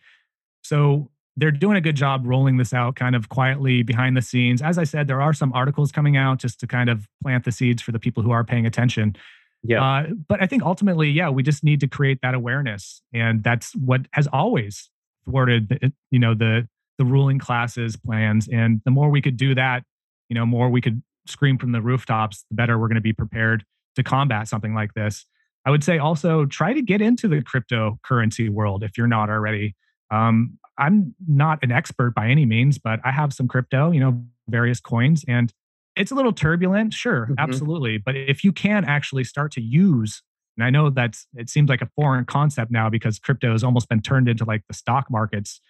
So 0.63 1.09
they're 1.41 1.49
doing 1.49 1.75
a 1.75 1.81
good 1.81 1.95
job 1.95 2.21
rolling 2.23 2.57
this 2.57 2.71
out 2.71 2.95
kind 2.95 3.15
of 3.15 3.29
quietly 3.29 3.81
behind 3.81 4.15
the 4.15 4.21
scenes. 4.21 4.61
As 4.61 4.77
I 4.77 4.83
said, 4.83 5.07
there 5.07 5.23
are 5.23 5.33
some 5.33 5.51
articles 5.53 5.91
coming 5.91 6.15
out 6.15 6.37
just 6.37 6.59
to 6.59 6.67
kind 6.67 6.87
of 6.87 7.07
plant 7.23 7.45
the 7.45 7.51
seeds 7.51 7.81
for 7.81 7.91
the 7.91 7.97
people 7.97 8.21
who 8.21 8.29
are 8.29 8.43
paying 8.43 8.67
attention. 8.67 9.15
Yeah, 9.63 9.83
Uh, 9.83 10.07
but 10.27 10.41
I 10.41 10.45
think 10.45 10.61
ultimately, 10.61 11.09
yeah, 11.09 11.29
we 11.29 11.41
just 11.41 11.63
need 11.63 11.79
to 11.79 11.87
create 11.87 12.19
that 12.21 12.35
awareness, 12.35 13.01
and 13.11 13.43
that's 13.43 13.75
what 13.75 14.01
has 14.13 14.27
always 14.27 14.89
thwarted, 15.25 15.69
the, 15.69 15.91
you 16.11 16.19
know, 16.19 16.35
the 16.35 16.67
the 16.99 17.05
ruling 17.05 17.39
classes' 17.39 17.95
plans. 17.95 18.47
And 18.47 18.81
the 18.85 18.91
more 18.91 19.09
we 19.09 19.21
could 19.21 19.37
do 19.37 19.55
that, 19.55 19.83
you 20.29 20.35
know, 20.35 20.45
more 20.45 20.69
we 20.69 20.81
could 20.81 21.01
scream 21.25 21.57
from 21.57 21.71
the 21.71 21.81
rooftops, 21.81 22.45
the 22.49 22.55
better 22.55 22.77
we're 22.77 22.87
going 22.87 22.95
to 22.95 23.01
be 23.01 23.13
prepared 23.13 23.65
to 23.95 24.03
combat 24.03 24.47
something 24.47 24.75
like 24.75 24.93
this. 24.93 25.25
I 25.65 25.71
would 25.71 25.83
say 25.83 25.97
also 25.97 26.45
try 26.45 26.73
to 26.73 26.81
get 26.81 27.01
into 27.01 27.27
the 27.27 27.41
cryptocurrency 27.41 28.49
world 28.49 28.83
if 28.83 28.97
you're 28.97 29.07
not 29.07 29.29
already. 29.29 29.75
Um, 30.11 30.59
I'm 30.81 31.15
not 31.27 31.59
an 31.63 31.71
expert 31.71 32.15
by 32.15 32.27
any 32.29 32.45
means, 32.45 32.79
but 32.79 32.99
I 33.05 33.11
have 33.11 33.33
some 33.33 33.47
crypto, 33.47 33.91
you 33.91 34.01
know, 34.01 34.25
various 34.49 34.81
coins, 34.81 35.23
and 35.27 35.53
it's 35.95 36.11
a 36.11 36.15
little 36.15 36.33
turbulent, 36.33 36.93
sure, 36.93 37.27
Mhm. 37.29 37.37
absolutely. 37.39 37.99
But 37.99 38.15
if 38.17 38.43
you 38.43 38.51
can 38.51 38.85
actually 38.85 39.23
start 39.25 39.51
to 39.53 39.61
use, 39.61 40.23
and 40.57 40.65
I 40.65 40.71
know 40.71 40.89
that's 40.89 41.27
it 41.35 41.49
seems 41.49 41.69
like 41.69 41.81
a 41.81 41.89
foreign 41.95 42.25
concept 42.25 42.71
now 42.71 42.89
because 42.89 43.19
crypto 43.19 43.53
has 43.53 43.63
almost 43.63 43.89
been 43.89 44.01
turned 44.01 44.29
into 44.29 44.45
like 44.45 44.63
the 44.67 44.73
stock 44.73 45.07
markets 45.11 45.61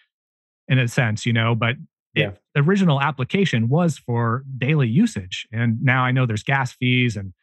in 0.67 0.79
a 0.79 0.87
sense, 0.87 1.25
you 1.25 1.33
know, 1.33 1.55
but 1.55 1.75
Yeah. 2.15 2.31
the 2.55 2.61
original 2.61 3.01
application 3.01 3.69
was 3.69 3.97
for 3.97 4.43
daily 4.57 4.87
usage. 4.89 5.47
And 5.51 5.81
now 5.81 6.03
I 6.03 6.11
know 6.11 6.25
there's 6.25 6.43
gas 6.43 6.73
fees 6.73 7.17
and 7.17 7.33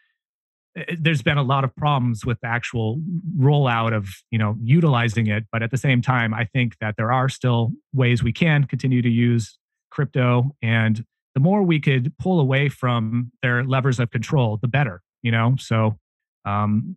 there's 0.99 1.23
been 1.23 1.39
a 1.39 1.43
lot 1.43 1.65
of 1.65 1.75
problems 1.77 2.25
with 2.25 2.41
the 2.41 2.47
actual 2.47 3.01
rollout 3.39 3.95
of 3.95 4.09
you 4.31 4.39
know 4.39 4.57
utilizing 4.63 5.27
it 5.27 5.45
but 5.53 5.63
at 5.63 5.71
the 5.71 5.77
same 5.77 6.03
time 6.03 6.33
i 6.35 6.45
think 6.45 6.77
that 6.81 6.95
there 6.97 7.13
are 7.13 7.29
still 7.29 7.73
ways 7.93 8.23
we 8.23 8.33
can 8.33 8.65
continue 8.65 9.03
to 9.03 9.09
use 9.09 9.59
crypto 9.91 10.55
and 10.63 11.05
the 11.35 11.41
more 11.41 11.63
we 11.63 11.79
could 11.79 12.13
pull 12.19 12.41
away 12.41 12.69
from 12.69 13.31
their 13.43 13.65
levers 13.65 13.99
of 14.01 14.11
control 14.11 14.59
the 14.61 14.69
better 14.69 15.03
you 15.23 15.31
know? 15.31 15.57
So 15.59 15.99
um 16.45 16.97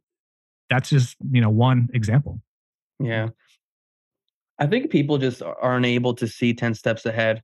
that's 0.70 0.90
just 0.90 1.18
you 1.32 1.42
know 1.42 1.50
one 1.50 1.90
example. 1.94 2.42
Yeah. 3.00 3.30
I 4.60 4.68
think 4.68 4.92
people 4.92 5.18
just 5.18 5.42
are- 5.42 5.58
aren't 5.60 5.88
able 5.88 6.14
to 6.16 6.28
see 6.28 6.54
10 6.54 6.76
steps 6.76 7.06
ahead 7.06 7.42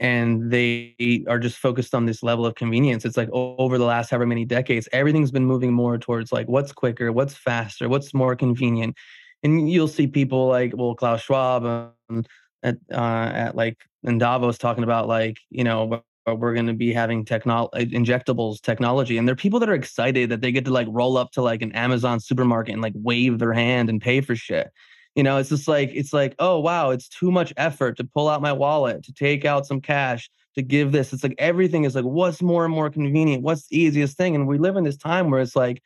and 0.00 0.50
they 0.50 1.24
are 1.28 1.38
just 1.38 1.58
focused 1.58 1.94
on 1.94 2.06
this 2.06 2.22
level 2.22 2.46
of 2.46 2.54
convenience. 2.54 3.04
It's 3.04 3.18
like 3.18 3.28
over 3.32 3.76
the 3.76 3.84
last 3.84 4.10
however 4.10 4.26
many 4.26 4.46
decades, 4.46 4.88
everything's 4.92 5.30
been 5.30 5.44
moving 5.44 5.72
more 5.74 5.98
towards 5.98 6.32
like 6.32 6.48
what's 6.48 6.72
quicker, 6.72 7.12
what's 7.12 7.34
faster, 7.34 7.86
what's 7.88 8.14
more 8.14 8.34
convenient. 8.34 8.96
And 9.42 9.70
you'll 9.70 9.88
see 9.88 10.06
people 10.06 10.48
like, 10.48 10.72
well, 10.74 10.94
Klaus 10.94 11.20
Schwab 11.20 11.64
um, 12.08 12.24
at, 12.62 12.76
uh, 12.90 13.30
at 13.34 13.54
like 13.54 13.76
in 14.02 14.16
Davos 14.16 14.56
talking 14.56 14.84
about 14.84 15.06
like, 15.06 15.36
you 15.50 15.64
know, 15.64 15.84
we're- 15.84 16.02
we're 16.26 16.54
going 16.54 16.66
to 16.66 16.74
be 16.74 16.92
having 16.92 17.24
technol 17.24 17.70
injectables 17.72 18.60
technology. 18.60 19.16
And 19.18 19.26
there 19.26 19.32
are 19.32 19.36
people 19.36 19.58
that 19.58 19.70
are 19.70 19.74
excited 19.74 20.30
that 20.30 20.42
they 20.42 20.52
get 20.52 20.64
to 20.66 20.70
like 20.70 20.86
roll 20.90 21.16
up 21.16 21.32
to 21.32 21.42
like 21.42 21.60
an 21.62 21.72
Amazon 21.72 22.20
supermarket 22.20 22.72
and 22.74 22.82
like 22.82 22.92
wave 22.94 23.38
their 23.38 23.54
hand 23.54 23.88
and 23.88 24.00
pay 24.00 24.20
for 24.20 24.36
shit. 24.36 24.70
You 25.14 25.22
know, 25.22 25.38
it's 25.38 25.48
just 25.48 25.66
like 25.66 25.90
it's 25.92 26.12
like, 26.12 26.34
oh 26.38 26.58
wow, 26.60 26.90
it's 26.90 27.08
too 27.08 27.30
much 27.30 27.52
effort 27.56 27.96
to 27.96 28.04
pull 28.04 28.28
out 28.28 28.40
my 28.40 28.52
wallet, 28.52 29.02
to 29.04 29.12
take 29.12 29.44
out 29.44 29.66
some 29.66 29.80
cash, 29.80 30.30
to 30.54 30.62
give 30.62 30.92
this. 30.92 31.12
It's 31.12 31.22
like 31.22 31.34
everything 31.38 31.84
is 31.84 31.94
like, 31.94 32.04
what's 32.04 32.40
more 32.42 32.64
and 32.64 32.72
more 32.72 32.90
convenient? 32.90 33.42
What's 33.42 33.66
the 33.68 33.78
easiest 33.78 34.16
thing? 34.16 34.34
And 34.34 34.46
we 34.46 34.58
live 34.58 34.76
in 34.76 34.84
this 34.84 34.96
time 34.96 35.30
where 35.30 35.40
it's 35.40 35.56
like, 35.56 35.82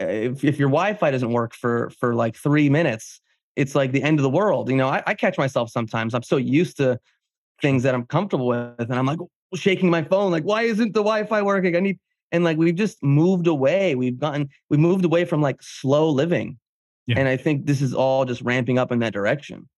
eh, 0.00 0.30
if, 0.30 0.44
if 0.44 0.58
your 0.58 0.68
Wi-Fi 0.68 1.10
doesn't 1.10 1.32
work 1.32 1.54
for 1.54 1.90
for 1.98 2.14
like 2.14 2.36
three 2.36 2.68
minutes, 2.68 3.20
it's 3.56 3.74
like 3.74 3.92
the 3.92 4.02
end 4.02 4.18
of 4.18 4.22
the 4.22 4.30
world. 4.30 4.68
You 4.68 4.76
know, 4.76 4.88
I, 4.88 5.02
I 5.06 5.14
catch 5.14 5.38
myself 5.38 5.70
sometimes. 5.70 6.14
I'm 6.14 6.22
so 6.22 6.36
used 6.36 6.76
to 6.78 7.00
things 7.62 7.82
that 7.84 7.94
I'm 7.94 8.04
comfortable 8.06 8.46
with, 8.46 8.78
and 8.78 8.94
I'm 8.94 9.06
like 9.06 9.20
oh, 9.20 9.30
shaking 9.54 9.90
my 9.90 10.02
phone, 10.02 10.30
like, 10.30 10.44
why 10.44 10.62
isn't 10.62 10.94
the 10.94 11.00
Wi-Fi 11.00 11.42
working? 11.42 11.76
I 11.76 11.80
need 11.80 11.98
and 12.32 12.44
like 12.44 12.58
we've 12.58 12.74
just 12.74 13.02
moved 13.02 13.46
away. 13.46 13.94
We've 13.94 14.18
gotten 14.18 14.50
we 14.68 14.76
moved 14.76 15.04
away 15.04 15.24
from 15.24 15.40
like 15.42 15.62
slow 15.62 16.10
living. 16.10 16.58
Yeah. 17.10 17.18
And 17.18 17.28
I 17.28 17.36
think 17.36 17.66
this 17.66 17.82
is 17.82 17.92
all 17.92 18.24
just 18.24 18.40
ramping 18.42 18.78
up 18.78 18.92
in 18.92 19.00
that 19.00 19.12
direction. 19.12 19.68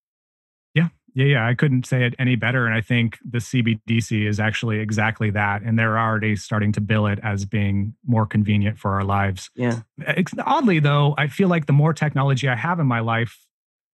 Yeah, 0.74 0.89
yeah, 1.14 1.24
Yeah. 1.24 1.49
I 1.49 1.55
couldn't 1.55 1.87
say 1.87 2.05
it 2.05 2.14
any 2.18 2.37
better. 2.37 2.66
And 2.66 2.74
I 2.74 2.83
think 2.83 3.18
the 3.24 3.39
CBDC 3.39 4.28
is 4.28 4.39
actually 4.39 4.80
exactly 4.80 5.30
that. 5.30 5.62
And 5.62 5.78
they're 5.78 5.99
already 5.99 6.37
starting 6.37 6.72
to 6.72 6.83
bill 6.83 7.07
it 7.07 7.18
as 7.22 7.47
being 7.47 7.95
more 8.07 8.26
convenient 8.26 8.78
for 8.78 8.93
our 8.93 9.03
lives. 9.05 9.51
Yeah. 9.55 9.80
Ex- 10.05 10.35
Oddly, 10.45 10.78
though, 10.78 11.14
I 11.16 11.28
feel 11.28 11.49
like 11.49 11.64
the 11.64 11.72
more 11.72 11.95
technology 11.95 12.49
I 12.49 12.57
have 12.57 12.78
in 12.80 12.87
my 12.87 13.01
life, 13.01 13.39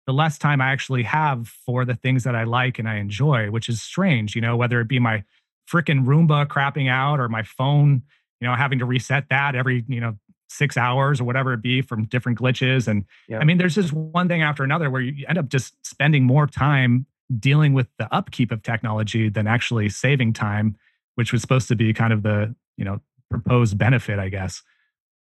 the 0.07 0.12
less 0.12 0.39
time 0.39 0.61
I 0.61 0.70
actually 0.70 1.03
have 1.03 1.49
for 1.49 1.85
the 1.85 1.95
things 1.95 2.22
that 2.22 2.37
I 2.37 2.45
like 2.45 2.78
and 2.78 2.89
I 2.89 2.97
enjoy, 2.99 3.51
which 3.51 3.68
is 3.68 3.82
strange, 3.82 4.37
you 4.37 4.41
know, 4.41 4.57
whether 4.57 4.80
it 4.80 4.87
be 4.87 5.01
my 5.01 5.24
freaking 5.68 6.05
Roomba 6.05 6.47
crapping 6.47 6.89
out 6.89 7.18
or 7.18 7.28
my 7.28 7.43
phone, 7.43 8.03
you 8.41 8.47
know, 8.47 8.55
having 8.55 8.78
to 8.78 8.85
reset 8.85 9.24
that 9.30 9.57
every, 9.57 9.85
you 9.89 10.01
know, 10.01 10.14
six 10.55 10.76
hours 10.76 11.20
or 11.20 11.24
whatever 11.24 11.52
it 11.52 11.62
be 11.62 11.82
from 11.82 12.05
different 12.07 12.38
glitches. 12.38 12.88
And 12.88 13.05
Yeah. 13.28 13.38
I 13.38 13.44
mean, 13.44 13.59
there's 13.59 13.74
just 13.74 13.92
one 13.92 14.28
thing 14.28 14.42
after 14.42 14.62
another 14.64 14.88
where 14.90 15.02
you 15.02 15.26
end 15.28 15.38
up 15.38 15.48
just 15.48 15.74
spending 15.86 16.24
more 16.24 16.46
time 16.46 17.07
dealing 17.38 17.72
with 17.74 17.88
the 17.98 18.12
upkeep 18.14 18.52
of 18.52 18.62
technology 18.62 19.28
than 19.28 19.46
actually 19.46 19.88
saving 19.88 20.32
time. 20.32 20.76
which 21.16 21.32
was 21.32 21.40
supposed 21.40 21.68
to 21.68 21.76
be 21.76 21.92
kind 21.92 22.12
of 22.12 22.22
the 22.22 22.55
you 22.76 22.84
know 22.84 23.00
proposed 23.30 23.78
benefit, 23.78 24.18
I 24.18 24.28
guess. 24.28 24.62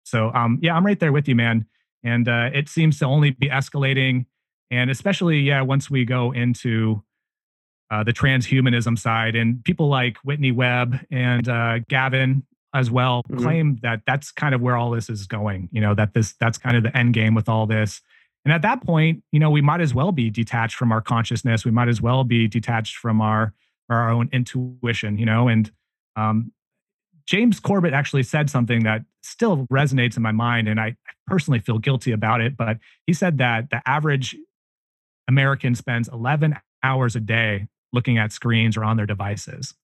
So 0.04 0.30
um, 0.34 0.58
yeah, 0.60 0.74
I'm 0.74 0.84
right 0.84 0.98
there 0.98 1.12
with 1.12 1.28
you, 1.28 1.36
man. 1.36 1.66
And 2.02 2.28
uh, 2.28 2.50
it 2.52 2.68
seems 2.68 2.98
to 2.98 3.06
only 3.06 3.30
be 3.30 3.48
escalating, 3.48 4.26
and 4.70 4.90
especially 4.90 5.38
yeah, 5.40 5.62
once 5.62 5.88
we 5.88 6.04
go 6.04 6.32
into 6.32 7.02
uh, 7.90 8.02
the 8.02 8.12
transhumanism 8.12 8.98
side, 8.98 9.36
and 9.36 9.62
people 9.64 9.88
like 9.88 10.16
Whitney 10.24 10.50
Webb 10.52 10.98
and 11.12 11.48
uh, 11.48 11.78
Gavin 11.88 12.44
as 12.74 12.90
well 12.90 13.22
mm-hmm. 13.22 13.42
claim 13.42 13.78
that 13.82 14.02
that's 14.06 14.32
kind 14.32 14.54
of 14.54 14.60
where 14.60 14.76
all 14.76 14.90
this 14.90 15.08
is 15.08 15.26
going. 15.26 15.68
You 15.72 15.80
know 15.80 15.94
that 15.94 16.14
this 16.14 16.34
that's 16.40 16.58
kind 16.58 16.76
of 16.76 16.82
the 16.82 16.96
end 16.96 17.14
game 17.14 17.34
with 17.34 17.48
all 17.48 17.66
this. 17.66 18.00
And 18.44 18.52
at 18.52 18.60
that 18.62 18.84
point, 18.84 19.22
you 19.32 19.40
know, 19.40 19.50
we 19.50 19.62
might 19.62 19.80
as 19.80 19.94
well 19.94 20.12
be 20.12 20.28
detached 20.28 20.76
from 20.76 20.92
our 20.92 21.00
consciousness. 21.00 21.64
We 21.64 21.70
might 21.70 21.88
as 21.88 22.02
well 22.02 22.24
be 22.24 22.46
detached 22.46 22.96
from 22.96 23.20
our 23.20 23.54
our 23.88 24.10
own 24.10 24.28
intuition. 24.32 25.18
You 25.18 25.26
know, 25.26 25.48
and 25.48 25.70
um, 26.16 26.52
James 27.26 27.60
Corbett 27.60 27.94
actually 27.94 28.24
said 28.24 28.50
something 28.50 28.84
that 28.84 29.02
still 29.22 29.66
resonates 29.72 30.16
in 30.16 30.22
my 30.22 30.32
mind, 30.32 30.68
and 30.68 30.78
I 30.78 30.96
personally 31.26 31.60
feel 31.60 31.78
guilty 31.78 32.12
about 32.12 32.40
it. 32.40 32.56
But 32.56 32.78
he 33.06 33.12
said 33.12 33.38
that 33.38 33.70
the 33.70 33.80
average 33.86 34.36
American 35.28 35.74
spends 35.74 36.08
11 36.08 36.56
hours 36.82 37.16
a 37.16 37.20
day 37.20 37.66
looking 37.92 38.18
at 38.18 38.32
screens 38.32 38.76
or 38.76 38.84
on 38.84 38.96
their 38.96 39.06
devices. 39.06 39.74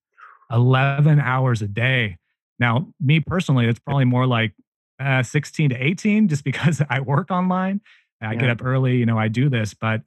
11 0.51 1.21
hours 1.21 1.63
a 1.63 1.69
day. 1.69 2.19
Now, 2.61 2.93
me 3.01 3.21
personally, 3.21 3.67
it's 3.67 3.81
probably 3.81 4.05
more 4.05 4.27
like 4.27 4.53
uh, 5.01 5.23
16 5.23 5.71
to 5.71 5.77
18 5.77 6.29
just 6.29 6.45
because 6.45 6.83
I 6.91 7.01
work 7.01 7.31
online. 7.31 7.81
I 8.23 8.35
yeah. 8.35 8.39
get 8.39 8.51
up 8.51 8.63
early, 8.63 8.99
you 8.99 9.07
know, 9.07 9.19
I 9.19 9.29
do 9.29 9.49
this, 9.49 9.73
but 9.73 10.03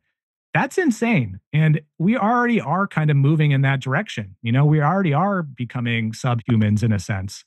that's 0.53 0.77
insane. 0.77 1.39
And 1.51 1.81
we 1.97 2.15
already 2.15 2.61
are 2.61 2.85
kind 2.85 3.09
of 3.09 3.17
moving 3.17 3.51
in 3.51 3.61
that 3.63 3.79
direction. 3.79 4.35
You 4.43 4.51
know, 4.51 4.65
we 4.65 4.81
already 4.81 5.13
are 5.13 5.41
becoming 5.41 6.11
subhumans 6.11 6.83
in 6.83 6.93
a 6.93 6.99
sense. 6.99 7.43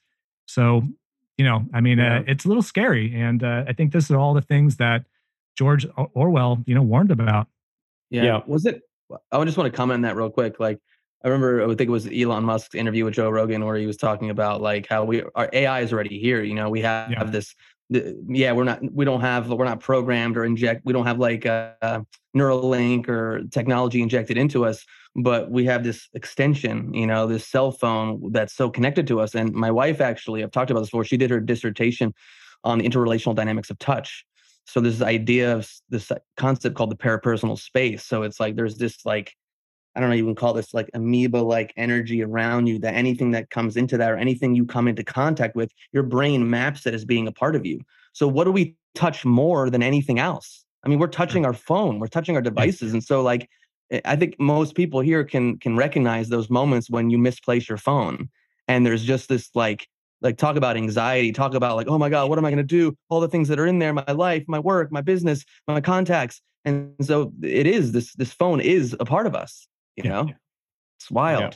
So, 0.46 0.82
you 1.38 1.44
know, 1.44 1.64
I 1.72 1.80
mean, 1.80 2.00
uh, 2.00 2.02
yeah. 2.02 2.18
uh, 2.18 2.22
it's 2.26 2.44
a 2.44 2.48
little 2.48 2.64
scary. 2.64 3.14
And 3.14 3.44
uh, 3.44 3.64
I 3.68 3.72
think 3.74 3.92
this 3.92 4.06
is 4.06 4.10
all 4.10 4.34
the 4.34 4.42
things 4.42 4.76
that 4.78 5.04
George 5.56 5.86
Orwell, 6.14 6.64
you 6.66 6.74
know, 6.74 6.82
warned 6.82 7.12
about. 7.12 7.46
Yeah. 8.10 8.24
yeah. 8.24 8.40
Was 8.46 8.66
it? 8.66 8.82
I 9.30 9.44
just 9.44 9.56
want 9.56 9.70
to 9.72 9.76
comment 9.76 9.98
on 9.98 10.02
that 10.02 10.16
real 10.16 10.30
quick. 10.30 10.58
Like, 10.58 10.80
I 11.26 11.28
remember, 11.28 11.64
I 11.64 11.66
think 11.66 11.80
it 11.80 11.90
was 11.90 12.06
Elon 12.06 12.44
Musk's 12.44 12.76
interview 12.76 13.04
with 13.04 13.14
Joe 13.14 13.28
Rogan 13.28 13.64
where 13.64 13.74
he 13.74 13.86
was 13.86 13.96
talking 13.96 14.30
about 14.30 14.60
like 14.60 14.86
how 14.86 15.04
we 15.04 15.24
our 15.34 15.50
AI 15.52 15.80
is 15.80 15.92
already 15.92 16.20
here. 16.20 16.44
You 16.44 16.54
know, 16.54 16.70
we 16.70 16.80
have, 16.82 17.10
yeah. 17.10 17.18
have 17.18 17.32
this 17.32 17.54
yeah 17.88 18.50
we're 18.50 18.64
not 18.64 18.80
we 18.92 19.04
don't 19.04 19.20
have 19.20 19.48
we're 19.48 19.64
not 19.64 19.78
programmed 19.78 20.36
or 20.36 20.44
inject 20.44 20.84
we 20.84 20.92
don't 20.92 21.06
have 21.06 21.20
like 21.20 21.44
a, 21.44 21.76
a 21.82 22.04
Neuralink 22.36 23.08
or 23.08 23.42
technology 23.52 24.02
injected 24.02 24.36
into 24.36 24.64
us 24.64 24.84
but 25.14 25.52
we 25.52 25.64
have 25.66 25.84
this 25.84 26.08
extension 26.14 26.92
you 26.92 27.06
know 27.06 27.28
this 27.28 27.46
cell 27.46 27.70
phone 27.70 28.32
that's 28.32 28.56
so 28.56 28.68
connected 28.68 29.06
to 29.06 29.20
us 29.20 29.36
and 29.36 29.52
my 29.52 29.70
wife 29.70 30.00
actually 30.00 30.42
i've 30.42 30.50
talked 30.50 30.72
about 30.72 30.80
this 30.80 30.88
before 30.90 31.04
she 31.04 31.16
did 31.16 31.30
her 31.30 31.38
dissertation 31.38 32.12
on 32.64 32.78
the 32.78 32.88
interrelational 32.88 33.36
dynamics 33.36 33.70
of 33.70 33.78
touch 33.78 34.24
so 34.64 34.80
this 34.80 35.00
idea 35.00 35.54
of 35.54 35.70
this 35.88 36.10
concept 36.36 36.74
called 36.74 36.90
the 36.90 36.96
peripersonal 36.96 37.56
space 37.56 38.04
so 38.04 38.24
it's 38.24 38.40
like 38.40 38.56
there's 38.56 38.78
this 38.78 39.06
like 39.06 39.32
I 39.96 40.00
don't 40.00 40.10
know, 40.10 40.16
even 40.16 40.34
call 40.34 40.52
this 40.52 40.74
like 40.74 40.90
amoeba 40.92 41.38
like 41.38 41.72
energy 41.78 42.22
around 42.22 42.66
you 42.66 42.78
that 42.80 42.94
anything 42.94 43.30
that 43.30 43.48
comes 43.48 43.78
into 43.78 43.96
that 43.96 44.10
or 44.10 44.16
anything 44.16 44.54
you 44.54 44.66
come 44.66 44.88
into 44.88 45.02
contact 45.02 45.56
with, 45.56 45.72
your 45.92 46.02
brain 46.02 46.48
maps 46.50 46.86
it 46.86 46.92
as 46.92 47.06
being 47.06 47.26
a 47.26 47.32
part 47.32 47.56
of 47.56 47.64
you. 47.64 47.80
So, 48.12 48.28
what 48.28 48.44
do 48.44 48.52
we 48.52 48.76
touch 48.94 49.24
more 49.24 49.70
than 49.70 49.82
anything 49.82 50.18
else? 50.18 50.64
I 50.84 50.88
mean, 50.88 50.98
we're 50.98 51.06
touching 51.06 51.46
our 51.46 51.54
phone, 51.54 51.98
we're 51.98 52.08
touching 52.08 52.36
our 52.36 52.42
devices. 52.50 52.92
And 52.92 53.02
so, 53.02 53.22
like, 53.22 53.48
I 54.04 54.16
think 54.16 54.38
most 54.38 54.74
people 54.74 55.00
here 55.00 55.24
can 55.24 55.58
can 55.58 55.76
recognize 55.76 56.28
those 56.28 56.50
moments 56.50 56.90
when 56.90 57.08
you 57.08 57.16
misplace 57.16 57.66
your 57.66 57.78
phone. 57.78 58.28
And 58.68 58.84
there's 58.84 59.02
just 59.02 59.30
this 59.30 59.48
like, 59.54 59.88
like 60.20 60.36
talk 60.36 60.56
about 60.56 60.76
anxiety, 60.76 61.32
talk 61.32 61.54
about 61.54 61.76
like, 61.76 61.88
oh 61.88 61.96
my 61.96 62.10
God, 62.10 62.28
what 62.28 62.38
am 62.38 62.44
I 62.44 62.50
going 62.50 62.58
to 62.58 62.64
do? 62.64 62.94
All 63.08 63.20
the 63.20 63.28
things 63.28 63.48
that 63.48 63.58
are 63.58 63.66
in 63.66 63.78
there, 63.78 63.94
my 63.94 64.12
life, 64.12 64.44
my 64.46 64.58
work, 64.58 64.92
my 64.92 65.00
business, 65.00 65.44
my 65.66 65.80
contacts. 65.80 66.42
And 66.66 66.92
so 67.00 67.32
it 67.42 67.66
is 67.66 67.92
this 67.92 68.12
this 68.14 68.32
phone 68.32 68.60
is 68.60 68.94
a 69.00 69.06
part 69.06 69.26
of 69.26 69.34
us 69.34 69.66
you 69.96 70.04
yeah. 70.04 70.10
know, 70.10 70.30
it's 70.98 71.10
wild. 71.10 71.40
Yeah. 71.40 71.50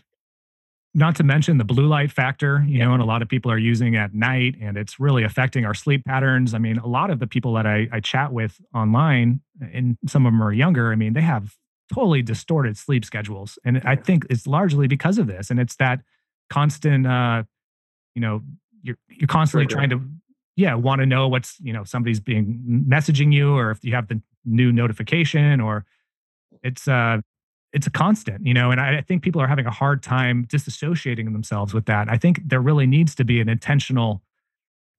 Not 0.92 1.14
to 1.16 1.22
mention 1.22 1.58
the 1.58 1.64
blue 1.64 1.86
light 1.86 2.10
factor, 2.10 2.64
you 2.66 2.78
yeah. 2.78 2.86
know, 2.86 2.94
and 2.94 3.02
a 3.02 3.06
lot 3.06 3.22
of 3.22 3.28
people 3.28 3.50
are 3.52 3.58
using 3.58 3.94
at 3.94 4.12
night 4.12 4.56
and 4.60 4.76
it's 4.76 4.98
really 4.98 5.22
affecting 5.22 5.64
our 5.64 5.74
sleep 5.74 6.04
patterns. 6.04 6.52
I 6.52 6.58
mean, 6.58 6.78
a 6.78 6.88
lot 6.88 7.10
of 7.10 7.20
the 7.20 7.28
people 7.28 7.54
that 7.54 7.66
I, 7.66 7.88
I 7.92 8.00
chat 8.00 8.32
with 8.32 8.60
online, 8.74 9.40
and 9.72 9.96
some 10.08 10.26
of 10.26 10.32
them 10.32 10.42
are 10.42 10.52
younger, 10.52 10.90
I 10.90 10.96
mean, 10.96 11.12
they 11.12 11.20
have 11.20 11.54
totally 11.94 12.22
distorted 12.22 12.76
sleep 12.76 13.04
schedules. 13.04 13.56
And 13.64 13.82
I 13.84 13.94
think 13.94 14.26
it's 14.30 14.48
largely 14.48 14.88
because 14.88 15.18
of 15.18 15.28
this. 15.28 15.48
And 15.50 15.60
it's 15.60 15.76
that 15.76 16.00
constant, 16.48 17.06
uh, 17.06 17.44
you 18.16 18.22
know, 18.22 18.42
you're, 18.82 18.98
you're 19.08 19.28
constantly 19.28 19.66
Trigger. 19.66 19.88
trying 19.88 19.90
to, 19.90 20.00
yeah, 20.56 20.74
want 20.74 21.00
to 21.00 21.06
know 21.06 21.28
what's, 21.28 21.56
you 21.60 21.72
know, 21.72 21.84
somebody's 21.84 22.18
being 22.18 22.84
messaging 22.88 23.32
you 23.32 23.54
or 23.54 23.70
if 23.70 23.84
you 23.84 23.94
have 23.94 24.08
the 24.08 24.20
new 24.44 24.72
notification 24.72 25.60
or 25.60 25.84
it's, 26.64 26.88
uh, 26.88 27.18
it's 27.72 27.86
a 27.86 27.90
constant, 27.90 28.46
you 28.46 28.54
know, 28.54 28.70
and 28.70 28.80
I, 28.80 28.98
I, 28.98 29.00
think 29.02 29.22
people 29.22 29.40
are 29.40 29.46
having 29.46 29.66
a 29.66 29.70
hard 29.70 30.02
time 30.02 30.46
disassociating 30.46 31.32
themselves 31.32 31.72
with 31.72 31.86
that. 31.86 32.08
I 32.08 32.16
think 32.16 32.40
there 32.44 32.60
really 32.60 32.86
needs 32.86 33.14
to 33.16 33.24
be 33.24 33.40
an 33.40 33.48
intentional 33.48 34.22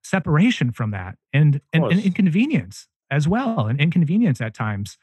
separation 0.03 0.71
from 0.71 0.91
that 0.91 1.17
and, 1.33 1.59
and, 1.73 1.85
and 1.85 1.99
inconvenience 1.99 2.87
as 3.09 3.27
well, 3.27 3.67
and 3.67 3.79
inconvenience 3.79 4.39
at 4.41 4.53
times. 4.53 4.97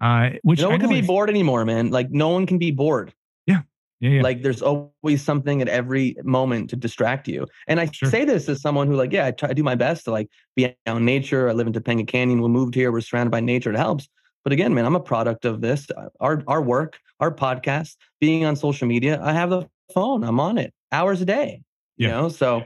Uh, 0.00 0.30
which 0.42 0.60
no 0.60 0.70
one 0.70 0.80
can 0.80 0.88
be 0.88 0.98
is, 0.98 1.06
bored 1.06 1.30
anymore, 1.30 1.64
man. 1.64 1.90
Like 1.90 2.10
no 2.10 2.28
one 2.30 2.46
can 2.46 2.58
be 2.58 2.72
bored. 2.72 3.14
Yeah. 3.46 3.62
Yeah, 4.00 4.10
yeah. 4.10 4.22
Like 4.22 4.42
there's 4.42 4.60
always 4.60 5.22
something 5.22 5.62
at 5.62 5.68
every 5.68 6.16
moment 6.24 6.70
to 6.70 6.76
distract 6.76 7.28
you. 7.28 7.46
And 7.68 7.78
I 7.78 7.88
sure. 7.90 8.10
say 8.10 8.24
this 8.24 8.48
as 8.48 8.60
someone 8.60 8.88
who 8.88 8.96
like, 8.96 9.12
yeah, 9.12 9.26
I 9.26 9.30
try 9.30 9.48
to 9.48 9.54
do 9.54 9.62
my 9.62 9.76
best 9.76 10.04
to 10.04 10.10
like 10.10 10.28
be 10.56 10.74
out 10.86 10.96
in 10.96 11.04
nature. 11.04 11.48
I 11.48 11.52
live 11.52 11.68
in 11.68 11.72
Topanga 11.72 12.06
Canyon. 12.06 12.42
We 12.42 12.48
moved 12.48 12.74
here. 12.74 12.90
We're 12.90 13.00
surrounded 13.00 13.30
by 13.30 13.40
nature. 13.40 13.70
It 13.70 13.76
helps. 13.76 14.08
But 14.44 14.52
again, 14.52 14.74
man, 14.74 14.84
I'm 14.84 14.94
a 14.94 15.00
product 15.00 15.44
of 15.44 15.60
this. 15.60 15.86
Uh, 15.90 16.08
our 16.20 16.42
our 16.46 16.62
work, 16.62 16.98
our 17.20 17.34
podcast, 17.34 17.96
being 18.20 18.44
on 18.44 18.56
social 18.56 18.86
media. 18.86 19.20
I 19.22 19.32
have 19.32 19.50
the 19.50 19.66
phone. 19.92 20.22
I'm 20.22 20.38
on 20.38 20.58
it 20.58 20.72
hours 20.92 21.20
a 21.20 21.24
day. 21.24 21.62
You 21.96 22.08
yeah. 22.08 22.14
know, 22.14 22.28
so 22.28 22.64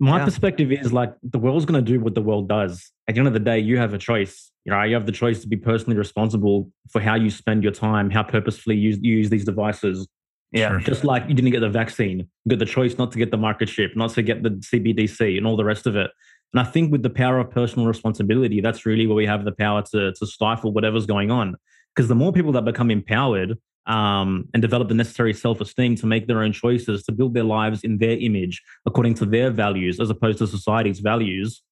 my 0.00 0.18
yeah. 0.18 0.24
perspective 0.24 0.70
is 0.70 0.92
like 0.92 1.14
the 1.22 1.38
world's 1.38 1.64
going 1.64 1.84
to 1.84 1.92
do 1.92 2.00
what 2.00 2.14
the 2.14 2.22
world 2.22 2.48
does. 2.48 2.92
At 3.08 3.14
the 3.14 3.20
end 3.20 3.28
of 3.28 3.34
the 3.34 3.40
day, 3.40 3.58
you 3.58 3.78
have 3.78 3.94
a 3.94 3.98
choice. 3.98 4.50
You 4.64 4.72
know, 4.72 4.82
you 4.82 4.94
have 4.94 5.06
the 5.06 5.12
choice 5.12 5.40
to 5.40 5.48
be 5.48 5.56
personally 5.56 5.96
responsible 5.96 6.70
for 6.90 7.00
how 7.00 7.14
you 7.14 7.30
spend 7.30 7.62
your 7.62 7.72
time, 7.72 8.10
how 8.10 8.22
purposefully 8.22 8.76
you 8.76 8.96
use 9.00 9.30
these 9.30 9.44
devices. 9.44 10.06
Yeah. 10.52 10.68
Sure. 10.70 10.80
Just 10.80 11.04
like 11.04 11.28
you 11.28 11.34
didn't 11.34 11.50
get 11.50 11.60
the 11.60 11.68
vaccine, 11.68 12.18
you 12.18 12.50
got 12.50 12.58
the 12.58 12.66
choice 12.66 12.96
not 12.96 13.12
to 13.12 13.18
get 13.18 13.30
the 13.30 13.36
microchip, 13.36 13.96
not 13.96 14.10
to 14.10 14.22
get 14.22 14.42
the 14.42 14.50
CBDC 14.50 15.36
and 15.36 15.46
all 15.46 15.56
the 15.56 15.64
rest 15.64 15.86
of 15.86 15.96
it. 15.96 16.10
And 16.52 16.60
I 16.60 16.64
think 16.64 16.90
with 16.90 17.02
the 17.02 17.10
power 17.10 17.38
of 17.38 17.50
personal 17.50 17.86
responsibility, 17.86 18.60
that's 18.60 18.86
really 18.86 19.06
where 19.06 19.16
we 19.16 19.26
have 19.26 19.44
the 19.44 19.52
power 19.52 19.82
to, 19.90 20.12
to 20.12 20.26
stifle 20.26 20.72
whatever's 20.72 21.06
going 21.06 21.30
on. 21.30 21.56
Because 21.94 22.08
the 22.08 22.14
more 22.14 22.32
people 22.32 22.52
that 22.52 22.64
become 22.64 22.90
empowered 22.90 23.58
um, 23.86 24.48
and 24.54 24.62
develop 24.62 24.88
the 24.88 24.94
necessary 24.94 25.34
self 25.34 25.60
esteem 25.60 25.96
to 25.96 26.06
make 26.06 26.26
their 26.26 26.42
own 26.42 26.52
choices, 26.52 27.02
to 27.04 27.12
build 27.12 27.34
their 27.34 27.44
lives 27.44 27.84
in 27.84 27.98
their 27.98 28.18
image 28.18 28.62
according 28.86 29.14
to 29.14 29.26
their 29.26 29.50
values 29.50 29.98
as 30.00 30.10
opposed 30.10 30.38
to 30.38 30.46
society's 30.46 31.00
values, 31.00 31.62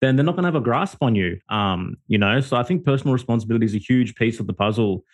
then 0.00 0.16
they're 0.16 0.24
not 0.24 0.36
going 0.36 0.44
to 0.44 0.48
have 0.48 0.54
a 0.54 0.60
grasp 0.60 1.02
on 1.02 1.14
you. 1.14 1.38
Um, 1.48 1.96
you 2.06 2.18
know, 2.18 2.40
so 2.40 2.56
I 2.56 2.62
think 2.62 2.84
personal 2.84 3.12
responsibility 3.12 3.66
is 3.66 3.74
a 3.74 3.78
huge 3.78 4.14
piece 4.14 4.40
of 4.40 4.46
the 4.46 4.52
puzzle, 4.52 5.04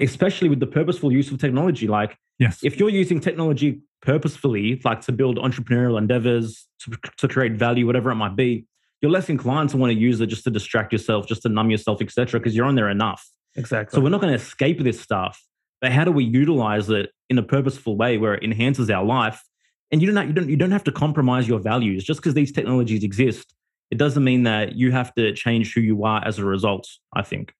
especially 0.00 0.48
with 0.48 0.60
the 0.60 0.66
purposeful 0.66 1.12
use 1.12 1.30
of 1.30 1.38
technology. 1.38 1.88
Like, 1.88 2.16
yes. 2.38 2.60
if 2.62 2.78
you're 2.78 2.88
using 2.88 3.20
technology 3.20 3.80
purposefully, 4.00 4.80
like 4.84 5.00
to 5.02 5.12
build 5.12 5.38
entrepreneurial 5.38 5.98
endeavors, 5.98 6.66
to, 6.80 6.98
to 7.18 7.28
create 7.28 7.52
value, 7.52 7.86
whatever 7.86 8.10
it 8.10 8.16
might 8.16 8.36
be, 8.36 8.66
you're 9.00 9.10
less 9.10 9.28
inclined 9.28 9.70
to 9.70 9.76
want 9.76 9.92
to 9.92 9.98
use 9.98 10.20
it 10.20 10.26
just 10.26 10.44
to 10.44 10.50
distract 10.50 10.92
yourself, 10.92 11.26
just 11.26 11.42
to 11.42 11.48
numb 11.48 11.70
yourself, 11.70 12.00
etc. 12.00 12.38
Because 12.38 12.54
you're 12.54 12.66
on 12.66 12.76
there 12.76 12.88
enough. 12.88 13.28
Exactly. 13.56 13.96
So 13.96 14.02
we're 14.02 14.10
not 14.10 14.20
going 14.20 14.32
to 14.32 14.40
escape 14.42 14.80
this 14.80 15.00
stuff. 15.00 15.44
But 15.80 15.90
how 15.90 16.04
do 16.04 16.12
we 16.12 16.24
utilize 16.24 16.88
it 16.88 17.10
in 17.28 17.38
a 17.38 17.42
purposeful 17.42 17.96
way 17.96 18.16
where 18.16 18.34
it 18.34 18.44
enhances 18.44 18.88
our 18.88 19.04
life? 19.04 19.42
And 19.90 20.00
you 20.00 20.10
don't 20.10 20.26
you 20.28 20.32
don't 20.32 20.48
you 20.48 20.56
don't 20.56 20.70
have 20.70 20.84
to 20.84 20.92
compromise 20.92 21.48
your 21.48 21.58
values 21.58 22.04
just 22.04 22.20
because 22.20 22.34
these 22.34 22.52
technologies 22.52 23.04
exist. 23.04 23.52
It 23.90 23.98
doesn't 23.98 24.24
mean 24.24 24.44
that 24.44 24.76
you 24.76 24.92
have 24.92 25.12
to 25.16 25.34
change 25.34 25.74
who 25.74 25.80
you 25.82 26.04
are 26.04 26.24
as 26.24 26.38
a 26.38 26.44
result. 26.44 26.88
I 27.12 27.22
think. 27.22 27.52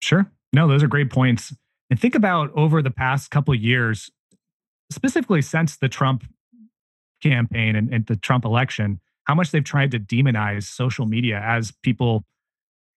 Sure. 0.00 0.30
No, 0.52 0.68
those 0.68 0.82
are 0.82 0.88
great 0.88 1.10
points. 1.10 1.54
And 1.90 2.00
think 2.00 2.14
about 2.14 2.50
over 2.54 2.82
the 2.82 2.90
past 2.90 3.30
couple 3.30 3.54
of 3.54 3.60
years, 3.60 4.10
specifically 4.90 5.42
since 5.42 5.76
the 5.76 5.88
Trump 5.88 6.24
campaign 7.22 7.76
and, 7.76 7.92
and, 7.92 8.06
the 8.06 8.16
Trump 8.16 8.44
election, 8.44 9.00
how 9.24 9.34
much 9.34 9.50
they've 9.50 9.64
tried 9.64 9.90
to 9.90 9.98
demonize 9.98 10.64
social 10.64 11.06
media 11.06 11.40
as 11.44 11.72
people, 11.82 12.24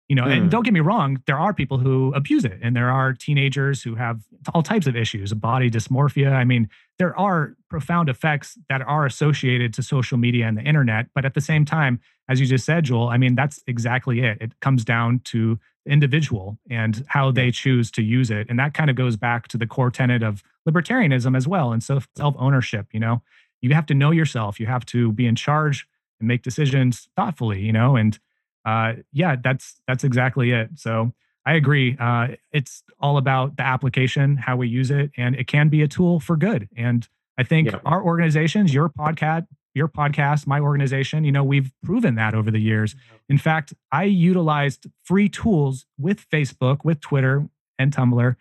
you 0.08 0.16
know, 0.16 0.24
mm. 0.24 0.32
and 0.32 0.44
hmm. 0.44 0.50
don't 0.50 0.64
get 0.64 0.74
me 0.74 0.80
wrong, 0.80 1.22
there 1.28 1.38
are 1.38 1.54
people 1.54 1.78
who 1.78 2.14
abuse 2.16 2.46
it 2.46 2.58
and 2.62 2.76
there 2.76 2.90
are 2.90 3.14
teenagers 3.14 3.84
who 3.84 3.96
have 3.96 4.22
all 4.54 4.64
types 4.64 4.88
of 4.88 4.96
issues, 4.96 5.34
body 5.34 5.70
dysmorphia. 5.70 6.32
I 6.32 6.44
mean, 6.44 6.70
there 7.00 7.18
are 7.20 7.56
profound 7.70 8.10
effects 8.10 8.58
that 8.70 8.82
are 8.82 9.06
associated 9.06 9.74
to 9.74 9.84
social 9.84 10.18
media 10.18 10.48
and 10.48 10.58
the 10.58 10.62
internet. 10.62 11.08
But 11.14 11.26
at 11.26 11.34
the 11.34 11.42
same 11.42 11.66
time, 11.66 12.00
as 12.30 12.40
you 12.40 12.46
just 12.46 12.66
said, 12.66 12.86
Joel, 12.86 13.10
I 13.10 13.18
mean, 13.18 13.36
that's 13.36 13.62
exactly 13.68 14.22
it. 14.22 14.38
It 14.42 14.60
comes 14.60 14.86
down 14.86 15.22
to 15.26 15.60
individual 15.86 16.58
and 16.70 17.04
how 17.08 17.32
they 17.32 17.52
choose 17.52 17.92
to 17.92 18.02
use 18.02 18.32
it. 18.32 18.48
And 18.50 18.58
that 18.60 18.74
kind 18.74 18.90
of 18.90 18.96
goes 18.96 19.18
back 19.18 19.48
to 19.50 19.58
the 19.58 19.68
core 19.68 19.92
tenet 19.92 20.24
of 20.24 20.44
libertarianism 20.68 21.36
as 21.36 21.48
well. 21.48 21.74
And 21.74 21.84
so 21.84 22.00
self 22.16 22.36
ownership, 22.38 22.88
you 22.92 23.00
know, 23.00 23.22
you 23.62 23.74
have 23.74 23.86
to 23.88 23.94
know 23.94 24.12
yourself, 24.12 24.60
you 24.60 24.66
have 24.68 24.86
to 24.88 25.12
be 25.12 25.26
in 25.26 25.36
charge 25.36 25.88
and 26.20 26.28
make 26.28 26.42
decisions 26.42 27.10
thoughtfully, 27.16 27.62
you 27.62 27.74
know, 27.74 27.96
and 27.96 28.20
uh, 28.66 28.94
yeah, 29.12 29.36
that's 29.42 29.82
that's 29.88 30.06
exactly 30.06 30.52
it. 30.52 30.70
So 30.76 31.14
I 31.46 31.56
agree. 31.56 31.98
Uh, 32.00 32.30
it's 32.52 32.84
all 33.00 33.18
about 33.18 33.58
the 33.58 33.64
application, 33.64 34.38
how 34.38 34.56
we 34.56 34.70
use 34.70 34.90
it, 34.90 35.12
and 35.18 35.36
it 35.36 35.48
can 35.48 35.68
be 35.68 35.82
a 35.82 35.88
tool 35.88 36.20
for 36.20 36.38
good. 36.38 36.70
And 36.78 37.08
I 37.38 37.44
think 37.44 37.72
yeah. 37.72 37.80
our 37.86 38.02
organizations, 38.02 38.74
your 38.74 38.88
podcast, 38.88 39.48
your 39.74 39.88
podcast, 39.88 40.46
my 40.48 40.60
organization, 40.60 41.24
you 41.24 41.32
know, 41.32 41.44
we've 41.44 41.72
proven 41.84 42.16
that 42.16 42.36
over 42.36 42.52
the 42.52 42.60
years. 42.60 42.96
In 43.30 43.38
fact, 43.38 43.74
I 43.92 44.04
utilized 44.04 44.88
free 45.04 45.30
tools 45.30 45.86
with 45.98 46.30
Facebook, 46.30 46.80
with 46.84 47.00
Twitter 47.00 47.48
and 47.80 47.96
Tumblr 47.96 48.36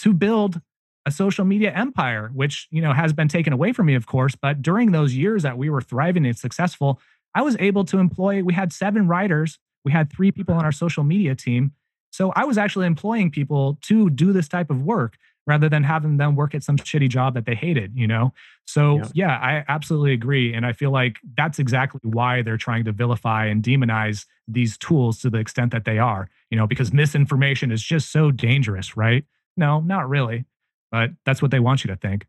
to 0.00 0.12
build 0.12 0.60
a 1.04 1.10
social 1.10 1.44
media 1.44 1.72
empire, 1.72 2.30
which, 2.34 2.68
you 2.70 2.82
know, 2.82 2.92
has 2.92 3.12
been 3.12 3.28
taken 3.28 3.52
away 3.52 3.72
from 3.72 3.86
me, 3.86 3.94
of 3.94 4.06
course. 4.06 4.34
But 4.34 4.62
during 4.62 4.90
those 4.90 5.14
years 5.14 5.42
that 5.42 5.56
we 5.56 5.70
were 5.70 5.80
thriving 5.80 6.26
and 6.26 6.36
successful, 6.36 7.00
I 7.34 7.42
was 7.42 7.56
able 7.60 7.84
to 7.86 7.98
employ, 7.98 8.42
we 8.42 8.54
had 8.54 8.72
seven 8.72 9.06
writers, 9.06 9.58
we 9.84 9.92
had 9.92 10.12
three 10.12 10.32
people 10.32 10.54
on 10.54 10.64
our 10.64 10.72
social 10.72 11.04
media 11.04 11.34
team. 11.34 11.72
So 12.10 12.32
I 12.34 12.44
was 12.44 12.58
actually 12.58 12.86
employing 12.86 13.30
people 13.30 13.78
to 13.82 14.10
do 14.10 14.32
this 14.32 14.48
type 14.48 14.70
of 14.70 14.82
work 14.82 15.16
rather 15.46 15.68
than 15.68 15.84
having 15.84 16.16
them 16.16 16.34
work 16.34 16.54
at 16.54 16.62
some 16.62 16.76
shitty 16.76 17.08
job 17.08 17.34
that 17.34 17.46
they 17.46 17.54
hated, 17.54 17.92
you 17.94 18.06
know? 18.06 18.32
So, 18.66 18.96
yeah. 18.96 19.08
yeah. 19.14 19.38
I 19.38 19.64
absolutely 19.68 20.12
agree. 20.12 20.52
And 20.52 20.66
I 20.66 20.72
feel 20.72 20.90
like 20.90 21.18
that's 21.36 21.58
exactly 21.58 22.00
why 22.02 22.42
they're 22.42 22.56
trying 22.56 22.84
to 22.84 22.92
vilify 22.92 23.46
and 23.46 23.62
demonize 23.62 24.26
these 24.48 24.76
tools 24.76 25.20
to 25.20 25.30
the 25.30 25.38
extent 25.38 25.72
that 25.72 25.84
they 25.84 25.98
are, 25.98 26.28
you 26.50 26.56
know, 26.56 26.66
because 26.66 26.92
misinformation 26.92 27.70
is 27.70 27.82
just 27.82 28.10
so 28.10 28.30
dangerous, 28.30 28.96
right? 28.96 29.24
No, 29.56 29.80
not 29.80 30.08
really. 30.08 30.44
But 30.90 31.10
that's 31.24 31.42
what 31.42 31.50
they 31.50 31.60
want 31.60 31.84
you 31.84 31.88
to 31.88 31.96
think. 31.96 32.26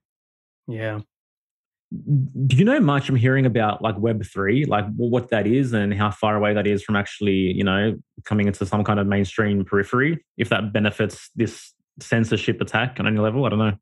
Yeah. 0.67 0.99
Do 2.45 2.57
you 2.57 2.65
know 2.65 2.79
much 2.81 3.05
from 3.05 3.15
hearing 3.15 3.45
about 3.45 3.81
like 3.81 3.95
Web3, 3.95 4.67
like 4.67 4.85
what 4.95 5.29
that 5.29 5.47
is 5.47 5.71
and 5.71 5.93
how 5.93 6.11
far 6.11 6.35
away 6.35 6.53
that 6.53 6.67
is 6.67 6.83
from 6.83 6.97
actually, 6.97 7.53
you 7.53 7.63
know, 7.63 7.95
coming 8.25 8.47
into 8.47 8.65
some 8.65 8.83
kind 8.83 8.99
of 8.99 9.07
mainstream 9.07 9.63
periphery, 9.63 10.23
if 10.37 10.49
that 10.49 10.73
benefits 10.73 11.29
this 11.35 11.73
censorship 11.99 12.61
attack 12.61 12.99
on 12.99 13.07
any 13.07 13.19
level? 13.19 13.45
I 13.45 13.49
don't 13.49 13.59
know. 13.59 13.77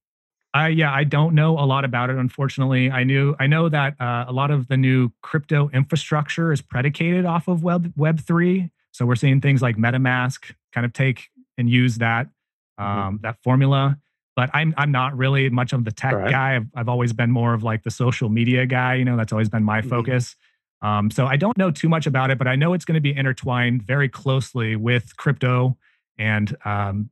I 0.54 0.70
yeah, 0.70 0.94
I 0.94 1.04
don't 1.04 1.36
know 1.36 1.60
a 1.60 1.66
lot 1.66 1.84
about 1.84 2.10
it. 2.10 2.16
Unfortunately, 2.16 2.90
I 2.90 3.04
knew 3.04 3.36
I 3.40 3.48
know 3.48 3.68
that 3.68 4.00
uh, 4.00 4.26
a 4.28 4.32
lot 4.32 4.52
of 4.52 4.70
the 4.70 4.78
new 4.78 5.12
crypto 5.22 5.70
infrastructure 5.74 6.54
is 6.54 6.62
predicated 6.62 7.26
off 7.26 7.48
of 7.50 7.62
Web 7.62 7.92
Web 7.98 8.22
three. 8.22 8.72
So 8.92 9.06
we're 9.06 9.16
seeing 9.16 9.42
things 9.42 9.62
like 9.62 9.76
MetaMask 9.76 10.54
kind 10.72 10.86
of 10.86 10.94
take 10.94 11.30
and 11.58 11.70
use 11.70 11.98
that 11.98 12.28
mm-hmm. 12.80 12.84
um, 12.84 13.16
mm-hmm. 13.16 13.22
that 13.24 13.38
formula. 13.44 13.98
But 14.38 14.50
I'm 14.54 14.74
I'm 14.78 14.92
not 14.92 15.18
really 15.18 15.50
much 15.50 15.74
of 15.74 15.84
the 15.84 15.92
tech 15.92 16.14
right. 16.14 16.32
guy. 16.32 16.56
I've, 16.56 16.68
I've 16.74 16.90
always 16.90 17.12
been 17.12 17.32
more 17.32 17.54
of 17.54 17.64
like 17.64 17.84
the 17.84 17.92
social 17.92 18.30
media 18.30 18.66
guy. 18.66 18.96
You 18.96 19.04
know, 19.04 19.18
that's 19.18 19.34
always 19.34 19.50
been 19.50 19.64
my 19.64 19.82
mm-hmm. 19.82 19.90
focus. 19.90 20.38
Um, 20.82 21.10
so 21.10 21.26
I 21.26 21.36
don't 21.36 21.58
know 21.58 21.72
too 21.72 21.90
much 21.90 22.06
about 22.06 22.32
it, 22.32 22.38
but 22.38 22.48
I 22.48 22.56
know 22.56 22.74
it's 22.74 22.86
going 22.86 22.96
to 22.96 23.02
be 23.02 23.16
intertwined 23.16 23.82
very 23.84 24.08
closely 24.08 24.76
with 24.76 25.18
crypto 25.18 25.78
and 26.18 26.56
um, 26.64 27.10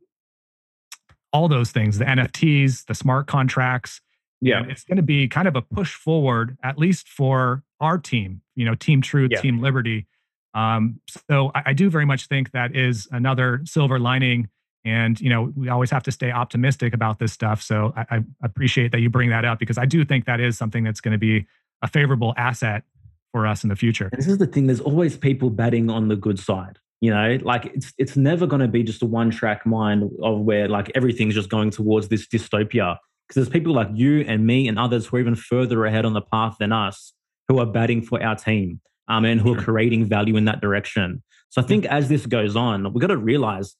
all 1.34 1.48
those 1.48 1.72
things 1.72 1.98
the 1.98 2.06
NFTs, 2.06 2.86
the 2.86 2.96
smart 2.96 3.28
contracts. 3.28 4.00
Yeah. 4.40 4.60
And 4.60 4.72
it's 4.72 4.84
going 4.84 4.98
to 4.98 5.04
be 5.04 5.28
kind 5.28 5.48
of 5.48 5.56
a 5.56 5.62
push 5.62 5.94
forward, 5.94 6.58
at 6.64 6.78
least 6.78 7.08
for 7.08 7.64
our 7.80 7.98
team, 7.98 8.42
you 8.56 8.66
know, 8.66 8.76
Team 8.76 9.02
Truth, 9.02 9.32
yeah. 9.32 9.42
Team 9.42 9.60
Liberty. 9.60 10.06
Um, 10.54 11.00
so 11.30 11.52
I, 11.56 11.64
I 11.68 11.74
do 11.74 11.90
very 11.90 12.06
much 12.06 12.28
think 12.28 12.52
that 12.52 12.76
is 12.76 13.08
another 13.12 13.62
silver 13.66 14.00
lining. 14.00 14.50
And, 14.86 15.20
you 15.20 15.30
know, 15.30 15.52
we 15.56 15.70
always 15.70 15.90
have 15.92 16.04
to 16.04 16.12
stay 16.12 16.30
optimistic 16.30 16.94
about 16.94 17.20
this 17.20 17.32
stuff. 17.32 17.62
So 17.62 17.94
I, 17.96 18.18
I 18.18 18.24
appreciate 18.44 18.92
that 18.92 19.00
you 19.00 19.10
bring 19.10 19.30
that 19.30 19.46
up 19.46 19.60
because 19.60 19.78
I 19.78 19.86
do 19.86 20.04
think 20.04 20.26
that 20.26 20.40
is 20.40 20.58
something 20.58 20.84
that's 20.84 21.00
going 21.00 21.14
to 21.14 21.18
be 21.18 21.46
a 21.82 21.88
favorable 21.88 22.34
asset 22.38 22.84
for 23.32 23.48
us 23.48 23.64
in 23.64 23.70
the 23.70 23.76
future. 23.76 24.10
And 24.12 24.20
this 24.20 24.28
is 24.28 24.38
the 24.38 24.46
thing 24.46 24.68
there's 24.68 24.82
always 24.82 25.18
people 25.18 25.50
betting 25.50 25.90
on 25.90 26.10
the 26.10 26.16
good 26.18 26.38
side. 26.38 26.80
You 27.04 27.10
know, 27.10 27.38
like 27.41 27.66
it's 27.66 27.91
it's 27.97 28.16
never 28.16 28.47
going 28.47 28.62
to 28.62 28.68
be 28.70 28.82
just 28.82 29.01
a 29.01 29.06
one 29.06 29.30
track 29.30 29.66
mind 29.66 30.10
of 30.22 30.39
where 30.39 30.70
like 30.70 30.89
everything's 30.95 31.34
just 31.34 31.49
going 31.49 31.70
towards 31.70 32.08
this 32.08 32.26
dystopia. 32.26 32.95
Because 33.28 33.36
there's 33.36 33.49
people 33.49 33.74
like 33.74 33.89
you 33.93 34.22
and 34.22 34.47
me 34.47 34.70
and 34.70 34.80
others 34.80 35.08
who 35.08 35.18
are 35.18 35.20
even 35.20 35.36
further 35.36 35.84
ahead 35.84 36.06
on 36.06 36.14
the 36.14 36.22
path 36.22 36.56
than 36.62 36.72
us 36.72 37.12
who 37.49 37.60
are 37.60 37.66
batting 37.66 38.04
for 38.04 38.24
our 38.24 38.38
team 38.38 38.80
um, 39.10 39.26
and 39.26 39.41
who 39.41 39.54
are 39.54 39.62
creating 39.62 40.06
value 40.06 40.38
in 40.38 40.45
that 40.45 40.62
direction. 40.62 41.22
So 41.49 41.62
I 41.62 41.66
think 41.66 41.86
as 41.88 42.08
this 42.08 42.26
goes 42.26 42.56
on, 42.56 42.93
we've 42.93 43.01
got 43.01 43.08
to 43.08 43.18
realize 43.18 43.76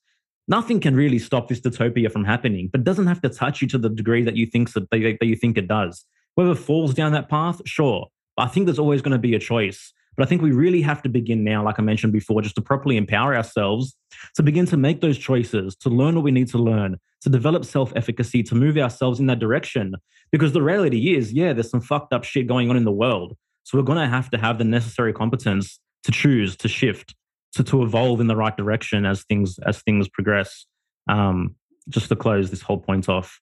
nothing 0.50 0.82
can 0.82 0.94
really 0.94 1.18
stop 1.18 1.48
this 1.48 1.62
dystopia 1.62 2.12
from 2.12 2.26
happening, 2.26 2.68
but 2.74 2.82
it 2.82 2.84
doesn't 2.84 3.08
have 3.08 3.22
to 3.22 3.30
touch 3.30 3.62
you 3.62 3.70
to 3.70 3.78
the 3.78 3.90
degree 3.90 4.24
that 4.24 4.36
you 4.36 4.48
think 4.48 4.74
that, 4.74 4.90
that 4.92 5.18
you 5.22 5.38
think 5.38 5.58
it 5.58 5.70
does. 5.70 6.04
Whether 6.36 6.56
falls 6.56 6.94
down 6.94 7.14
that 7.14 7.30
path, 7.30 7.62
sure. 7.66 8.08
But 8.36 8.44
I 8.44 8.48
think 8.50 8.66
there's 8.66 8.80
always 8.80 9.02
going 9.02 9.14
to 9.14 9.18
be 9.18 9.34
a 9.34 9.40
choice. 9.40 9.94
But 10.16 10.26
I 10.26 10.30
think 10.30 10.42
we 10.42 10.52
really 10.52 10.82
have 10.82 11.02
to 11.04 11.10
begin 11.10 11.44
now, 11.44 11.64
like 11.64 11.80
I 11.80 11.82
mentioned 11.82 12.14
before, 12.14 12.42
just 12.42 12.56
to 12.56 12.62
properly 12.62 12.98
empower 12.98 13.36
ourselves 13.36 13.96
to 14.36 14.44
begin 14.44 14.66
to 14.68 14.78
make 14.78 15.02
those 15.02 15.18
choices, 15.18 15.76
to 15.78 15.90
learn 15.90 16.16
what 16.16 16.24
we 16.24 16.32
need 16.32 16.48
to 16.50 16.58
learn, 16.58 16.98
to 17.22 17.30
develop 17.30 17.66
self 17.66 17.92
efficacy, 17.96 18.44
to 18.44 18.56
move 18.56 18.78
ourselves 18.78 19.20
in 19.20 19.28
that 19.28 19.40
direction. 19.40 19.96
Because 20.32 20.54
the 20.54 20.62
reality 20.62 21.16
is, 21.16 21.34
yeah, 21.34 21.54
there's 21.54 21.70
some 21.70 21.82
fucked 21.82 22.14
up 22.14 22.24
shit 22.24 22.48
going 22.48 22.70
on 22.70 22.78
in 22.78 22.86
the 22.86 22.92
world. 22.92 23.36
So 23.64 23.78
we're 23.78 23.84
going 23.84 24.00
to 24.00 24.08
have 24.08 24.30
to 24.32 24.38
have 24.38 24.58
the 24.58 24.64
necessary 24.64 25.14
competence 25.14 25.80
to 26.04 26.12
choose, 26.12 26.56
to 26.58 26.68
shift, 26.68 27.16
to, 27.54 27.64
to 27.64 27.84
evolve 27.84 28.20
in 28.20 28.28
the 28.28 28.36
right 28.36 28.56
direction 28.56 29.06
as 29.06 29.24
things 29.24 29.58
as 29.66 29.82
things 29.82 30.08
progress. 30.10 30.66
Um, 31.08 31.56
just 31.90 32.08
to 32.10 32.16
close 32.16 32.50
this 32.50 32.62
whole 32.62 32.78
point 32.78 33.10
off, 33.10 33.42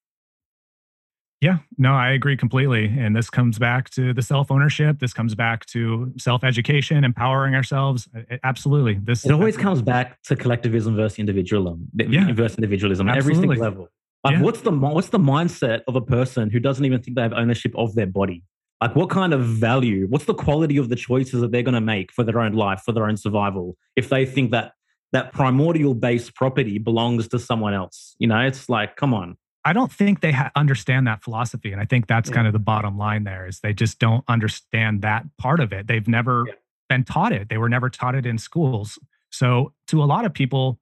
yeah, 1.41 1.57
no, 1.79 1.93
I 1.95 2.11
agree 2.11 2.37
completely. 2.37 2.85
And 2.85 3.15
this 3.15 3.31
comes 3.31 3.57
back 3.57 3.89
to 3.91 4.13
the 4.13 4.21
self 4.21 4.51
ownership. 4.51 4.99
This 4.99 5.11
comes 5.11 5.33
back 5.33 5.65
to 5.67 6.13
self 6.17 6.43
education, 6.43 7.03
empowering 7.03 7.55
ourselves. 7.55 8.07
Absolutely. 8.43 8.99
This 9.01 9.25
it 9.25 9.31
always 9.31 9.57
comes 9.57 9.81
back 9.81 10.21
to 10.23 10.35
collectivism 10.35 10.95
versus 10.95 11.17
individualism. 11.17 11.87
Yeah. 11.95 12.31
versus 12.33 12.57
individualism 12.57 13.09
at 13.09 13.17
every 13.17 13.33
single 13.33 13.57
level. 13.57 13.87
Like, 14.23 14.35
yeah. 14.35 14.41
what's 14.41 14.61
the 14.61 14.71
what's 14.71 15.09
the 15.09 15.17
mindset 15.17 15.81
of 15.87 15.95
a 15.95 16.01
person 16.01 16.51
who 16.51 16.59
doesn't 16.59 16.85
even 16.85 17.01
think 17.01 17.15
they 17.15 17.23
have 17.23 17.33
ownership 17.33 17.73
of 17.75 17.95
their 17.95 18.05
body? 18.05 18.43
Like, 18.79 18.95
what 18.95 19.09
kind 19.09 19.33
of 19.33 19.43
value? 19.43 20.05
What's 20.07 20.25
the 20.25 20.35
quality 20.35 20.77
of 20.77 20.89
the 20.89 20.95
choices 20.95 21.41
that 21.41 21.51
they're 21.51 21.63
going 21.63 21.73
to 21.73 21.81
make 21.81 22.11
for 22.11 22.23
their 22.23 22.39
own 22.39 22.53
life, 22.53 22.83
for 22.85 22.91
their 22.91 23.07
own 23.07 23.17
survival, 23.17 23.77
if 23.95 24.09
they 24.09 24.27
think 24.27 24.51
that 24.51 24.73
that 25.11 25.33
primordial 25.33 25.95
base 25.95 26.29
property 26.29 26.77
belongs 26.77 27.27
to 27.29 27.39
someone 27.39 27.73
else? 27.73 28.15
You 28.19 28.27
know, 28.27 28.39
it's 28.41 28.69
like, 28.69 28.95
come 28.95 29.15
on. 29.15 29.37
I 29.63 29.73
don't 29.73 29.91
think 29.91 30.21
they 30.21 30.31
ha- 30.31 30.51
understand 30.55 31.07
that 31.07 31.21
philosophy, 31.23 31.71
and 31.71 31.79
I 31.79 31.85
think 31.85 32.07
that's 32.07 32.29
yeah. 32.29 32.35
kind 32.35 32.47
of 32.47 32.53
the 32.53 32.59
bottom 32.59 32.97
line. 32.97 33.23
There 33.23 33.47
is 33.47 33.59
they 33.59 33.73
just 33.73 33.99
don't 33.99 34.23
understand 34.27 35.01
that 35.03 35.25
part 35.37 35.59
of 35.59 35.71
it. 35.71 35.87
They've 35.87 36.07
never 36.07 36.45
yeah. 36.47 36.53
been 36.89 37.03
taught 37.03 37.31
it. 37.31 37.49
They 37.49 37.57
were 37.57 37.69
never 37.69 37.89
taught 37.89 38.15
it 38.15 38.25
in 38.25 38.37
schools. 38.37 38.97
So 39.29 39.73
to 39.87 40.03
a 40.03 40.05
lot 40.05 40.25
of 40.25 40.33
people, 40.33 40.79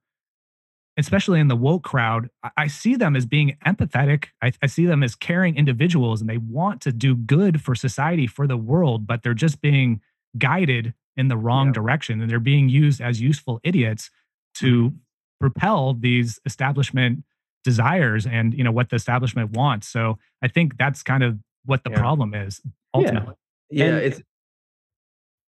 especially 0.97 1.39
in 1.39 1.49
the 1.49 1.55
woke 1.55 1.83
crowd, 1.83 2.29
I, 2.43 2.51
I 2.57 2.67
see 2.67 2.95
them 2.95 3.15
as 3.15 3.25
being 3.25 3.57
empathetic. 3.65 4.27
I, 4.41 4.51
I 4.61 4.67
see 4.67 4.85
them 4.85 5.03
as 5.03 5.15
caring 5.15 5.55
individuals, 5.57 6.21
and 6.21 6.29
they 6.29 6.37
want 6.37 6.81
to 6.81 6.91
do 6.91 7.15
good 7.15 7.61
for 7.61 7.75
society, 7.75 8.27
for 8.27 8.47
the 8.47 8.57
world, 8.57 9.05
but 9.05 9.23
they're 9.23 9.33
just 9.33 9.61
being 9.61 10.01
guided 10.37 10.93
in 11.17 11.27
the 11.27 11.37
wrong 11.37 11.67
yeah. 11.67 11.73
direction, 11.73 12.21
and 12.21 12.31
they're 12.31 12.39
being 12.39 12.69
used 12.69 13.01
as 13.01 13.19
useful 13.19 13.59
idiots 13.63 14.09
to 14.55 14.89
mm-hmm. 14.89 14.97
propel 15.41 15.93
these 15.93 16.39
establishment 16.45 17.23
desires 17.63 18.25
and 18.25 18.53
you 18.53 18.63
know 18.63 18.71
what 18.71 18.89
the 18.89 18.95
establishment 18.95 19.51
wants 19.51 19.87
so 19.87 20.17
i 20.41 20.47
think 20.47 20.77
that's 20.77 21.03
kind 21.03 21.23
of 21.23 21.37
what 21.65 21.83
the 21.83 21.89
yeah. 21.89 21.99
problem 21.99 22.33
is 22.33 22.61
ultimately 22.93 23.35
yeah, 23.69 23.85
yeah 23.85 23.95
it's 23.97 24.21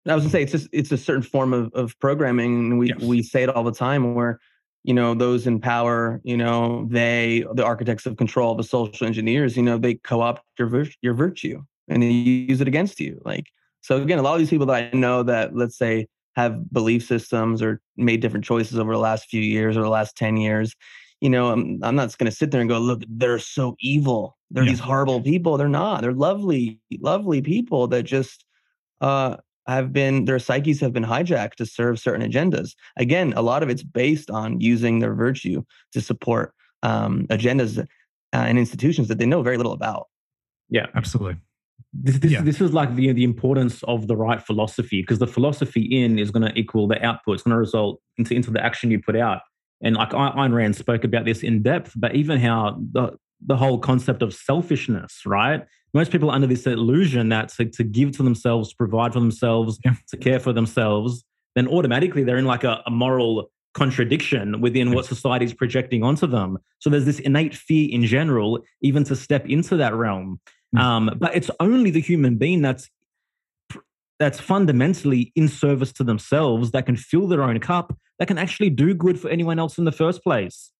i 0.08 0.14
was 0.14 0.24
gonna 0.24 0.30
say 0.30 0.42
it's 0.42 0.52
just 0.52 0.68
it's 0.72 0.92
a 0.92 0.96
certain 0.96 1.22
form 1.22 1.52
of, 1.52 1.70
of 1.74 1.98
programming 2.00 2.54
and 2.54 2.78
we 2.78 2.88
yes. 2.88 3.00
we 3.00 3.22
say 3.22 3.42
it 3.42 3.48
all 3.50 3.64
the 3.64 3.72
time 3.72 4.14
where 4.14 4.40
you 4.82 4.94
know 4.94 5.14
those 5.14 5.46
in 5.46 5.60
power 5.60 6.20
you 6.24 6.36
know 6.36 6.86
they 6.90 7.44
the 7.54 7.64
architects 7.64 8.06
of 8.06 8.16
control 8.16 8.54
the 8.54 8.64
social 8.64 9.06
engineers 9.06 9.56
you 9.56 9.62
know 9.62 9.76
they 9.76 9.94
co-opt 9.94 10.42
your 10.58 10.68
vir- 10.68 10.90
your 11.02 11.14
virtue 11.14 11.62
and 11.88 12.02
they 12.02 12.08
use 12.08 12.60
it 12.60 12.68
against 12.68 12.98
you 12.98 13.20
like 13.24 13.44
so 13.82 14.00
again 14.00 14.18
a 14.18 14.22
lot 14.22 14.32
of 14.32 14.38
these 14.38 14.50
people 14.50 14.66
that 14.66 14.90
i 14.92 14.96
know 14.96 15.22
that 15.22 15.54
let's 15.54 15.76
say 15.76 16.06
have 16.36 16.72
belief 16.72 17.06
systems 17.06 17.60
or 17.60 17.80
made 17.96 18.20
different 18.20 18.44
choices 18.44 18.78
over 18.78 18.92
the 18.92 18.98
last 18.98 19.28
few 19.28 19.42
years 19.42 19.76
or 19.76 19.82
the 19.82 19.88
last 19.88 20.16
10 20.16 20.36
years 20.36 20.74
you 21.20 21.30
know, 21.30 21.52
I'm, 21.52 21.78
I'm 21.82 21.94
not 21.94 22.16
going 22.18 22.30
to 22.30 22.36
sit 22.36 22.50
there 22.50 22.60
and 22.60 22.70
go, 22.70 22.78
look, 22.78 23.02
they're 23.08 23.38
so 23.38 23.76
evil. 23.80 24.36
They're 24.50 24.64
yeah. 24.64 24.70
these 24.70 24.80
horrible 24.80 25.20
people. 25.20 25.56
They're 25.56 25.68
not. 25.68 26.02
They're 26.02 26.12
lovely, 26.12 26.80
lovely 27.00 27.42
people 27.42 27.86
that 27.88 28.04
just 28.04 28.44
uh, 29.00 29.36
have 29.66 29.92
been, 29.92 30.24
their 30.24 30.38
psyches 30.38 30.80
have 30.80 30.92
been 30.92 31.04
hijacked 31.04 31.54
to 31.56 31.66
serve 31.66 31.98
certain 31.98 32.28
agendas. 32.28 32.74
Again, 32.96 33.32
a 33.36 33.42
lot 33.42 33.62
of 33.62 33.68
it's 33.68 33.82
based 33.82 34.30
on 34.30 34.60
using 34.60 34.98
their 35.00 35.14
virtue 35.14 35.62
to 35.92 36.00
support 36.00 36.54
um, 36.82 37.26
agendas 37.28 37.78
uh, 37.78 37.84
and 38.32 38.58
institutions 38.58 39.08
that 39.08 39.18
they 39.18 39.26
know 39.26 39.42
very 39.42 39.56
little 39.56 39.72
about. 39.72 40.08
Yeah, 40.70 40.86
absolutely. 40.94 41.36
this 41.92 42.18
this, 42.18 42.32
yeah. 42.32 42.42
this 42.42 42.60
is 42.60 42.72
like 42.72 42.94
the 42.94 43.12
the 43.12 43.24
importance 43.24 43.82
of 43.84 44.06
the 44.06 44.16
right 44.16 44.40
philosophy 44.40 45.02
because 45.02 45.18
the 45.18 45.26
philosophy 45.26 45.82
in 45.82 46.18
is 46.18 46.30
going 46.30 46.48
to 46.48 46.58
equal 46.58 46.86
the 46.86 47.04
output. 47.04 47.34
It's 47.34 47.42
going 47.42 47.54
to 47.54 47.58
result 47.58 48.00
into 48.16 48.34
into 48.34 48.50
the 48.50 48.64
action 48.64 48.90
you 48.90 49.00
put 49.00 49.16
out. 49.16 49.40
And 49.82 49.96
like 49.96 50.10
Ayn 50.10 50.52
Rand 50.52 50.76
spoke 50.76 51.04
about 51.04 51.24
this 51.24 51.42
in 51.42 51.62
depth, 51.62 51.92
but 51.96 52.14
even 52.14 52.38
how 52.38 52.78
the 52.92 53.16
the 53.44 53.56
whole 53.56 53.78
concept 53.78 54.22
of 54.22 54.34
selfishness, 54.34 55.22
right? 55.24 55.64
Most 55.94 56.12
people 56.12 56.30
are 56.30 56.34
under 56.34 56.46
this 56.46 56.66
illusion 56.66 57.30
that 57.30 57.48
to, 57.50 57.64
to 57.64 57.82
give 57.82 58.12
to 58.18 58.22
themselves, 58.22 58.70
to 58.70 58.76
provide 58.76 59.14
for 59.14 59.20
themselves, 59.20 59.78
yeah. 59.84 59.94
to 60.08 60.16
care 60.16 60.38
for 60.38 60.52
themselves, 60.52 61.24
then 61.56 61.66
automatically 61.66 62.22
they're 62.22 62.36
in 62.36 62.44
like 62.44 62.64
a, 62.64 62.82
a 62.86 62.90
moral 62.90 63.50
contradiction 63.72 64.60
within 64.60 64.92
what 64.92 65.06
society 65.06 65.44
is 65.44 65.54
projecting 65.54 66.02
onto 66.02 66.26
them. 66.26 66.58
So 66.80 66.90
there's 66.90 67.04
this 67.04 67.20
innate 67.20 67.54
fear 67.54 67.88
in 67.90 68.04
general, 68.04 68.60
even 68.82 69.04
to 69.04 69.16
step 69.16 69.48
into 69.48 69.76
that 69.76 69.94
realm. 69.94 70.40
Mm. 70.76 70.80
Um, 70.80 71.16
but 71.18 71.34
it's 71.34 71.50
only 71.60 71.90
the 71.90 72.00
human 72.00 72.36
being 72.36 72.62
that's 72.62 72.90
that's 74.20 74.38
fundamentally 74.38 75.32
in 75.34 75.48
service 75.48 75.92
to 75.94 76.04
themselves 76.04 76.70
that 76.70 76.86
can 76.86 76.94
fill 76.94 77.26
their 77.26 77.42
own 77.42 77.58
cup 77.58 77.92
that 78.20 78.28
can 78.28 78.38
actually 78.38 78.70
do 78.70 78.94
good 78.94 79.18
for 79.18 79.28
anyone 79.28 79.58
else 79.58 79.78
in 79.78 79.84
the 79.84 79.92
first 79.92 80.22
place 80.22 80.70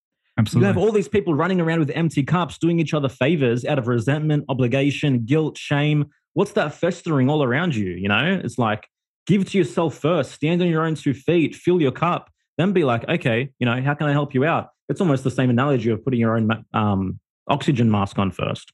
Absolutely. 0.41 0.65
You 0.65 0.73
have 0.73 0.79
all 0.79 0.93
these 0.93 1.09
people 1.09 1.35
running 1.35 1.61
around 1.61 1.81
with 1.81 1.91
empty 1.91 2.23
cups, 2.23 2.57
doing 2.57 2.81
each 2.81 2.95
other 2.95 3.11
favors 3.11 3.65
out 3.67 3.79
of 3.79 3.89
resentment, 3.89 4.47
obligation, 4.49 5.25
guilt, 5.27 5.59
shame. 5.59 6.07
What's 6.33 6.53
that 6.53 6.73
festering 6.73 7.29
all 7.29 7.43
around 7.43 7.75
you? 7.75 7.91
You 7.91 8.09
know, 8.09 8.41
it's 8.43 8.57
like 8.57 8.87
give 9.27 9.51
to 9.51 9.59
yourself 9.59 9.97
first, 9.97 10.33
stand 10.33 10.63
on 10.63 10.69
your 10.69 10.85
own 10.85 10.95
two 10.95 11.13
feet, 11.13 11.55
fill 11.55 11.81
your 11.81 11.93
cup, 11.93 12.31
then 12.57 12.73
be 12.73 12.85
like, 12.85 13.07
okay, 13.09 13.51
you 13.59 13.67
know, 13.67 13.83
how 13.83 13.93
can 13.93 14.07
I 14.07 14.13
help 14.13 14.33
you 14.33 14.45
out? 14.45 14.69
It's 14.89 15.01
almost 15.01 15.25
the 15.25 15.31
same 15.31 15.51
analogy 15.51 15.91
of 15.91 16.03
putting 16.03 16.21
your 16.21 16.37
own 16.37 16.65
um, 16.73 17.21
oxygen 17.47 17.91
mask 17.91 18.19
on 18.19 18.31
first. 18.31 18.73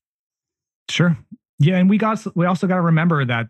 Sure. 0.89 1.19
Yeah, 1.59 1.79
and 1.79 1.91
we 1.91 1.99
got 1.99 2.25
we 2.37 2.47
also 2.47 2.67
got 2.67 2.77
to 2.77 2.83
remember 2.83 3.25
that 3.25 3.47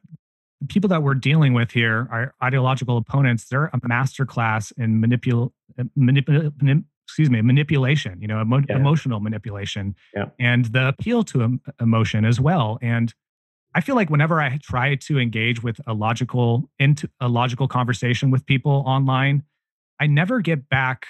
the 0.60 0.66
people 0.66 0.88
that 0.88 1.02
we're 1.02 1.14
dealing 1.14 1.52
with 1.52 1.70
here, 1.70 2.08
are 2.10 2.34
ideological 2.42 2.96
opponents, 2.96 3.48
they're 3.48 3.66
a 3.66 3.80
masterclass 3.80 4.72
in 4.76 5.00
manipul, 5.00 5.52
uh, 5.78 5.84
manipul, 5.98 6.46
uh, 6.46 6.50
manip, 6.62 6.84
excuse 7.06 7.30
me, 7.30 7.42
manipulation, 7.42 8.20
you 8.20 8.28
know, 8.28 8.40
emo- 8.40 8.62
yeah. 8.68 8.76
emotional 8.76 9.20
manipulation 9.20 9.94
yeah. 10.14 10.26
and 10.38 10.66
the 10.66 10.88
appeal 10.88 11.22
to 11.22 11.60
emotion 11.80 12.24
as 12.24 12.40
well. 12.40 12.78
And 12.82 13.12
I 13.74 13.80
feel 13.82 13.94
like 13.94 14.08
whenever 14.08 14.40
I 14.40 14.58
try 14.62 14.94
to 14.94 15.18
engage 15.18 15.62
with 15.62 15.80
a 15.86 15.92
logical 15.92 16.70
into 16.78 17.08
a 17.20 17.28
logical 17.28 17.68
conversation 17.68 18.30
with 18.30 18.46
people 18.46 18.82
online, 18.86 19.42
I 20.00 20.06
never 20.06 20.40
get 20.40 20.68
back 20.68 21.06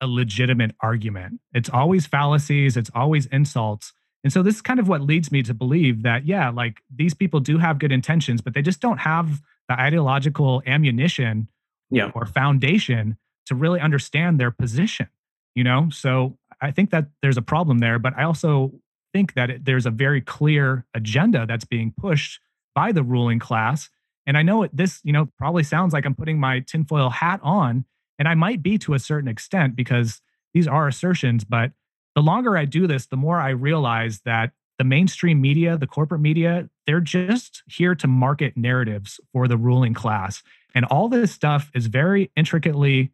a 0.00 0.06
legitimate 0.06 0.74
argument. 0.80 1.40
It's 1.52 1.68
always 1.68 2.06
fallacies, 2.06 2.76
it's 2.76 2.90
always 2.94 3.26
insults. 3.26 3.92
And 4.22 4.32
so 4.32 4.42
this 4.42 4.56
is 4.56 4.62
kind 4.62 4.78
of 4.78 4.88
what 4.88 5.00
leads 5.00 5.32
me 5.32 5.42
to 5.42 5.54
believe 5.54 6.02
that 6.02 6.26
yeah, 6.26 6.50
like 6.50 6.78
these 6.94 7.14
people 7.14 7.40
do 7.40 7.58
have 7.58 7.78
good 7.78 7.92
intentions, 7.92 8.40
but 8.40 8.54
they 8.54 8.62
just 8.62 8.80
don't 8.80 8.98
have 8.98 9.40
the 9.68 9.80
ideological 9.80 10.62
ammunition 10.66 11.48
yeah. 11.90 12.10
or 12.14 12.26
foundation 12.26 13.16
to 13.46 13.54
really 13.54 13.80
understand 13.80 14.38
their 14.38 14.50
position, 14.50 15.08
you 15.54 15.64
know? 15.64 15.88
So 15.90 16.36
I 16.60 16.70
think 16.70 16.90
that 16.90 17.06
there's 17.22 17.36
a 17.36 17.42
problem 17.42 17.78
there, 17.78 17.98
but 17.98 18.12
I 18.16 18.24
also 18.24 18.72
think 19.12 19.34
that 19.34 19.50
it, 19.50 19.64
there's 19.64 19.86
a 19.86 19.90
very 19.90 20.20
clear 20.20 20.84
agenda 20.94 21.46
that's 21.46 21.64
being 21.64 21.92
pushed 21.98 22.40
by 22.74 22.92
the 22.92 23.02
ruling 23.02 23.38
class. 23.38 23.88
And 24.26 24.36
I 24.36 24.42
know 24.42 24.62
it, 24.64 24.76
this, 24.76 25.00
you 25.02 25.12
know, 25.12 25.28
probably 25.38 25.62
sounds 25.62 25.92
like 25.92 26.04
I'm 26.04 26.14
putting 26.14 26.38
my 26.38 26.60
tinfoil 26.60 27.10
hat 27.10 27.40
on, 27.42 27.84
and 28.18 28.28
I 28.28 28.34
might 28.34 28.62
be 28.62 28.78
to 28.78 28.94
a 28.94 28.98
certain 28.98 29.28
extent 29.28 29.74
because 29.74 30.20
these 30.52 30.68
are 30.68 30.86
assertions. 30.86 31.44
But 31.44 31.72
the 32.14 32.22
longer 32.22 32.56
I 32.56 32.64
do 32.64 32.86
this, 32.86 33.06
the 33.06 33.16
more 33.16 33.38
I 33.38 33.50
realize 33.50 34.20
that 34.24 34.52
the 34.78 34.84
mainstream 34.84 35.40
media, 35.40 35.76
the 35.76 35.86
corporate 35.86 36.22
media, 36.22 36.68
they're 36.86 37.00
just 37.00 37.62
here 37.66 37.94
to 37.94 38.06
market 38.06 38.56
narratives 38.56 39.20
for 39.32 39.46
the 39.46 39.56
ruling 39.56 39.94
class. 39.94 40.42
And 40.74 40.84
all 40.86 41.08
this 41.08 41.32
stuff 41.32 41.70
is 41.74 41.86
very 41.86 42.30
intricately 42.36 43.12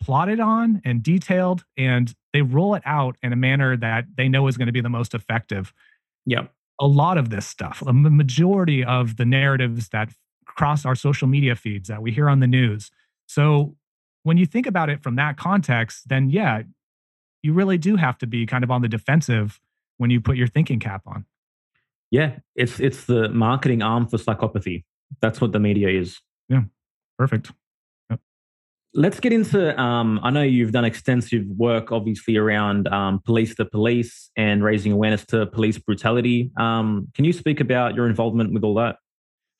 plotted 0.00 0.40
on 0.40 0.80
and 0.84 1.02
detailed 1.02 1.64
and 1.76 2.14
they 2.32 2.42
roll 2.42 2.74
it 2.74 2.82
out 2.84 3.16
in 3.22 3.32
a 3.32 3.36
manner 3.36 3.76
that 3.76 4.04
they 4.16 4.28
know 4.28 4.46
is 4.46 4.56
going 4.56 4.66
to 4.66 4.72
be 4.72 4.80
the 4.80 4.88
most 4.88 5.14
effective. 5.14 5.72
Yeah. 6.24 6.46
A 6.78 6.86
lot 6.86 7.18
of 7.18 7.30
this 7.30 7.46
stuff, 7.46 7.82
a 7.86 7.92
majority 7.92 8.84
of 8.84 9.16
the 9.16 9.24
narratives 9.24 9.88
that 9.88 10.10
cross 10.44 10.84
our 10.84 10.94
social 10.94 11.26
media 11.26 11.56
feeds 11.56 11.88
that 11.88 12.02
we 12.02 12.12
hear 12.12 12.28
on 12.28 12.40
the 12.40 12.46
news. 12.46 12.90
So 13.26 13.74
when 14.22 14.36
you 14.36 14.46
think 14.46 14.66
about 14.66 14.90
it 14.90 15.02
from 15.02 15.16
that 15.16 15.36
context, 15.36 16.08
then 16.08 16.30
yeah, 16.30 16.62
you 17.46 17.52
really 17.52 17.78
do 17.78 17.94
have 17.94 18.18
to 18.18 18.26
be 18.26 18.44
kind 18.44 18.64
of 18.64 18.72
on 18.72 18.82
the 18.82 18.88
defensive 18.88 19.60
when 19.98 20.10
you 20.10 20.20
put 20.20 20.36
your 20.36 20.48
thinking 20.48 20.80
cap 20.80 21.02
on. 21.06 21.24
Yeah, 22.10 22.38
it's 22.56 22.80
it's 22.80 23.04
the 23.04 23.28
marketing 23.28 23.82
arm 23.82 24.08
for 24.08 24.16
psychopathy. 24.16 24.84
That's 25.22 25.40
what 25.40 25.52
the 25.52 25.60
media 25.60 25.88
is. 25.88 26.20
Yeah. 26.48 26.62
Perfect. 27.18 27.52
Let's 28.94 29.20
get 29.20 29.32
into. 29.32 29.78
Um, 29.78 30.18
I 30.22 30.30
know 30.30 30.42
you've 30.42 30.72
done 30.72 30.86
extensive 30.86 31.44
work, 31.46 31.92
obviously, 31.92 32.36
around 32.36 32.88
um, 32.88 33.20
police 33.24 33.54
the 33.54 33.66
police 33.66 34.30
and 34.36 34.64
raising 34.64 34.90
awareness 34.90 35.24
to 35.26 35.46
police 35.46 35.78
brutality. 35.78 36.50
Um, 36.58 37.08
can 37.14 37.26
you 37.26 37.32
speak 37.34 37.60
about 37.60 37.94
your 37.94 38.06
involvement 38.06 38.54
with 38.54 38.64
all 38.64 38.74
that? 38.76 38.96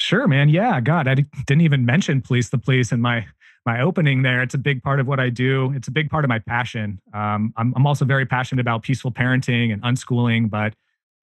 Sure, 0.01 0.27
man. 0.27 0.49
Yeah, 0.49 0.81
God, 0.81 1.07
I 1.07 1.15
didn't 1.47 1.61
even 1.61 1.85
mention 1.85 2.23
police 2.23 2.49
the 2.49 2.59
police 2.59 2.93
in 2.93 3.01
my 3.01 3.27
my 3.67 3.81
opening 3.81 4.23
there. 4.23 4.43
It's 4.43 4.55
a 4.55 4.59
big 4.59 4.83
part 4.83 5.01
of 5.01 5.07
what 5.07 5.19
I 5.19 5.29
do. 5.29 5.73
It's 5.75 5.89
a 5.89 5.91
big 5.91 6.09
part 6.09 6.25
of 6.25 6.29
my 6.29 6.39
passion. 6.39 7.01
Um, 7.13 7.53
I'm, 7.57 7.75
I'm 7.77 7.87
also 7.87 8.05
very 8.05 8.25
passionate 8.25 8.61
about 8.61 8.83
peaceful 8.83 9.11
parenting 9.11 9.73
and 9.73 9.83
unschooling, 9.83 10.49
but 10.49 10.75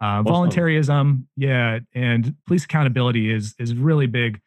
uh, 0.02 0.22
voluntarism, 0.22 1.30
yeah, 1.38 1.80
and 1.96 2.36
police 2.46 2.66
accountability 2.66 3.34
is 3.34 3.56
is 3.58 3.74
really 3.74 4.06
big 4.06 4.42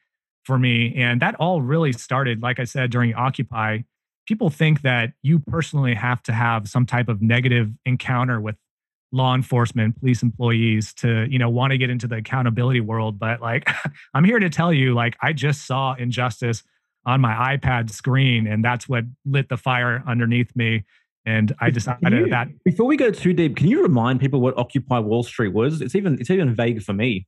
for 0.45 0.59
me. 0.59 0.95
And 0.97 1.23
that 1.23 1.35
all 1.37 1.63
really 1.63 1.93
started, 1.93 2.43
like 2.43 2.61
I 2.61 2.65
said, 2.65 2.91
during 2.91 3.15
Occupy. 3.15 3.79
People 4.27 4.51
think 4.51 4.83
that 4.83 5.13
you 5.23 5.39
personally 5.39 5.95
have 5.95 6.23
to 6.25 6.33
have 6.33 6.69
some 6.69 6.85
type 6.85 7.09
of 7.09 7.23
negative 7.23 7.71
encounter 7.87 8.41
with 8.41 8.57
law 9.13 9.35
enforcement, 9.35 9.99
police 9.99 10.23
employees 10.23 10.93
to, 10.95 11.27
you 11.31 11.39
know, 11.39 11.49
want 11.49 11.71
to 11.71 11.79
get 11.79 11.91
into 11.91 12.07
the 12.07 12.17
accountability 12.17 12.81
world. 12.81 13.19
But 13.19 13.41
like, 13.41 13.69
I'm 14.15 14.25
here 14.25 14.39
to 14.39 14.51
tell 14.51 14.73
you, 14.73 14.95
like, 14.95 15.17
I 15.23 15.33
just 15.33 15.67
saw 15.67 15.95
injustice 15.95 16.63
on 17.07 17.21
my 17.21 17.57
iPad 17.57 17.91
screen, 17.91 18.47
and 18.47 18.65
that's 18.65 18.89
what 18.89 19.05
lit 19.25 19.49
the 19.49 19.57
fire 19.57 20.03
underneath 20.07 20.55
me. 20.57 20.85
And 21.25 21.55
I 21.61 21.71
decided 21.71 22.13
you, 22.13 22.29
that 22.31 22.49
before 22.65 22.87
we 22.87 22.97
go 22.97 23.11
too 23.11 23.33
deep, 23.33 23.57
can 23.57 23.69
you 23.69 23.83
remind 23.83 24.21
people 24.21 24.41
what 24.41 24.57
Occupy 24.59 24.99
Wall 24.99 25.23
Street 25.23 25.53
was? 25.53 25.81
It's 25.81 25.95
even 25.95 26.21
it's 26.21 26.31
even 26.31 26.55
vague 26.55 26.83
for 26.83 26.93
me. 26.93 27.27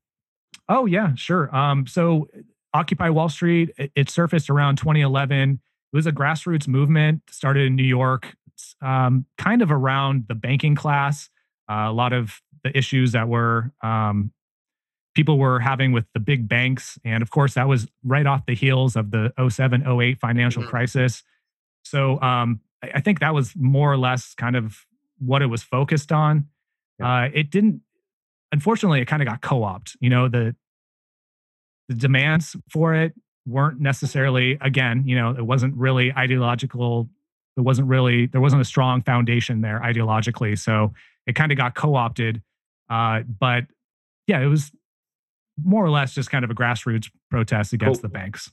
Oh 0.68 0.86
yeah, 0.86 1.14
sure. 1.14 1.54
Um, 1.54 1.86
so 1.86 2.28
Occupy 2.74 3.08
Wall 3.10 3.28
Street, 3.28 3.70
it, 3.78 3.90
it, 3.96 4.10
surfaced 4.10 4.50
around 4.50 4.76
2011. 4.76 5.52
It 5.52 5.96
was 5.96 6.06
a 6.06 6.12
grassroots 6.12 6.68
movement, 6.68 7.22
started 7.30 7.66
in 7.66 7.74
New 7.74 7.82
York, 7.82 8.36
um, 8.82 9.24
kind 9.38 9.62
of 9.62 9.72
around 9.72 10.26
the 10.28 10.34
banking 10.34 10.74
class. 10.74 11.30
Uh, 11.68 11.86
a 11.88 11.92
lot 11.92 12.12
of 12.12 12.40
the 12.62 12.76
issues 12.76 13.12
that 13.12 13.28
were 13.28 13.72
um, 13.82 14.32
people 15.18 15.36
were 15.36 15.58
having 15.58 15.90
with 15.90 16.04
the 16.14 16.20
big 16.20 16.46
banks. 16.46 16.96
And 17.04 17.24
of 17.24 17.30
course, 17.30 17.54
that 17.54 17.66
was 17.66 17.88
right 18.04 18.24
off 18.24 18.46
the 18.46 18.54
heels 18.54 18.94
of 18.94 19.10
the 19.10 19.32
07 19.48 19.84
08 19.84 20.20
financial 20.20 20.62
mm-hmm. 20.62 20.70
crisis. 20.70 21.24
So 21.82 22.20
um, 22.20 22.60
I, 22.84 23.00
think 23.00 23.18
that 23.18 23.34
was 23.34 23.52
more 23.56 23.92
or 23.92 23.96
less 23.96 24.32
kind 24.34 24.54
of 24.54 24.86
what 25.18 25.42
it 25.42 25.46
was 25.46 25.64
focused 25.64 26.12
on. 26.12 26.46
Yeah. 27.00 27.22
Uh, 27.22 27.30
it 27.34 27.50
didn't, 27.50 27.80
unfortunately, 28.52 29.00
it 29.00 29.06
kind 29.06 29.20
of 29.20 29.26
got 29.26 29.42
co 29.42 29.64
opted. 29.64 29.96
You 29.98 30.08
know, 30.08 30.28
the, 30.28 30.54
the 31.88 31.96
demands 31.96 32.54
for 32.70 32.94
it 32.94 33.12
weren't 33.44 33.80
necessarily 33.80 34.58
again 34.60 35.04
you 35.06 35.16
know 35.16 35.30
it 35.30 35.46
wasn't 35.46 35.74
really 35.74 36.12
ideological 36.12 37.08
it 37.56 37.62
wasn't 37.62 37.88
really 37.88 38.26
there 38.26 38.42
wasn't 38.42 38.60
a 38.60 38.64
strong 38.64 39.00
foundation 39.00 39.62
there 39.62 39.80
ideologically 39.82 40.58
so 40.58 40.92
it 41.26 41.34
kind 41.34 41.50
of 41.50 41.56
got 41.56 41.74
co-opted 41.74 42.42
uh, 42.90 43.22
but 43.40 43.64
yeah 44.26 44.38
it 44.38 44.48
was 44.48 44.70
more 45.64 45.84
or 45.84 45.90
less 45.90 46.14
just 46.14 46.30
kind 46.30 46.44
of 46.44 46.50
a 46.50 46.54
grassroots 46.54 47.10
protest 47.30 47.72
against 47.72 48.00
cool. 48.00 48.08
the 48.08 48.12
banks 48.12 48.50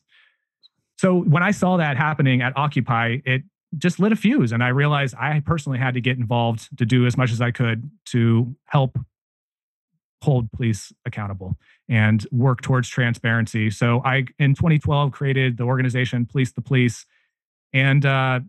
so 0.97 1.21
when 1.21 1.43
i 1.43 1.51
saw 1.51 1.77
that 1.77 1.97
happening 1.97 2.41
at 2.41 2.55
occupy 2.57 3.17
it 3.25 3.43
just 3.77 3.99
lit 3.99 4.11
a 4.11 4.15
fuse 4.15 4.51
and 4.51 4.63
i 4.63 4.69
realized 4.69 5.15
i 5.15 5.41
personally 5.45 5.77
had 5.77 5.93
to 5.93 6.01
get 6.01 6.17
involved 6.17 6.69
to 6.77 6.85
do 6.85 7.05
as 7.05 7.17
much 7.17 7.31
as 7.31 7.41
i 7.41 7.51
could 7.51 7.89
to 8.05 8.55
help 8.65 8.97
hold 10.25 10.51
police 10.51 10.91
accountable 11.05 11.55
and 11.87 12.25
work 12.31 12.61
towards 12.61 12.89
transparency. 12.89 13.69
So 13.69 14.01
I, 14.03 14.25
in 14.39 14.55
2012, 14.55 15.11
created 15.11 15.57
the 15.57 15.63
organization 15.63 16.25
Police 16.25 16.51
the 16.51 16.61
Police. 16.61 17.05
And 17.73 18.05
uh, 18.05 18.39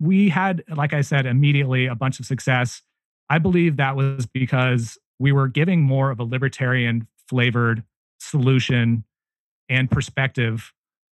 we 0.00 0.30
had, 0.30 0.64
like 0.74 0.94
I 0.94 1.02
said, 1.02 1.26
immediately 1.26 1.86
a 1.86 1.94
bunch 1.94 2.20
of 2.20 2.26
success. 2.26 2.82
I 3.28 3.38
believe 3.38 3.76
that 3.76 3.96
was 3.96 4.26
because 4.26 4.98
we 5.18 5.30
were 5.30 5.48
giving 5.48 5.82
more 5.82 6.10
of 6.10 6.20
a 6.20 6.24
libertarian 6.24 7.06
flavored 7.28 7.84
solution 8.18 9.04
and 9.68 9.90
perspective 9.90 10.72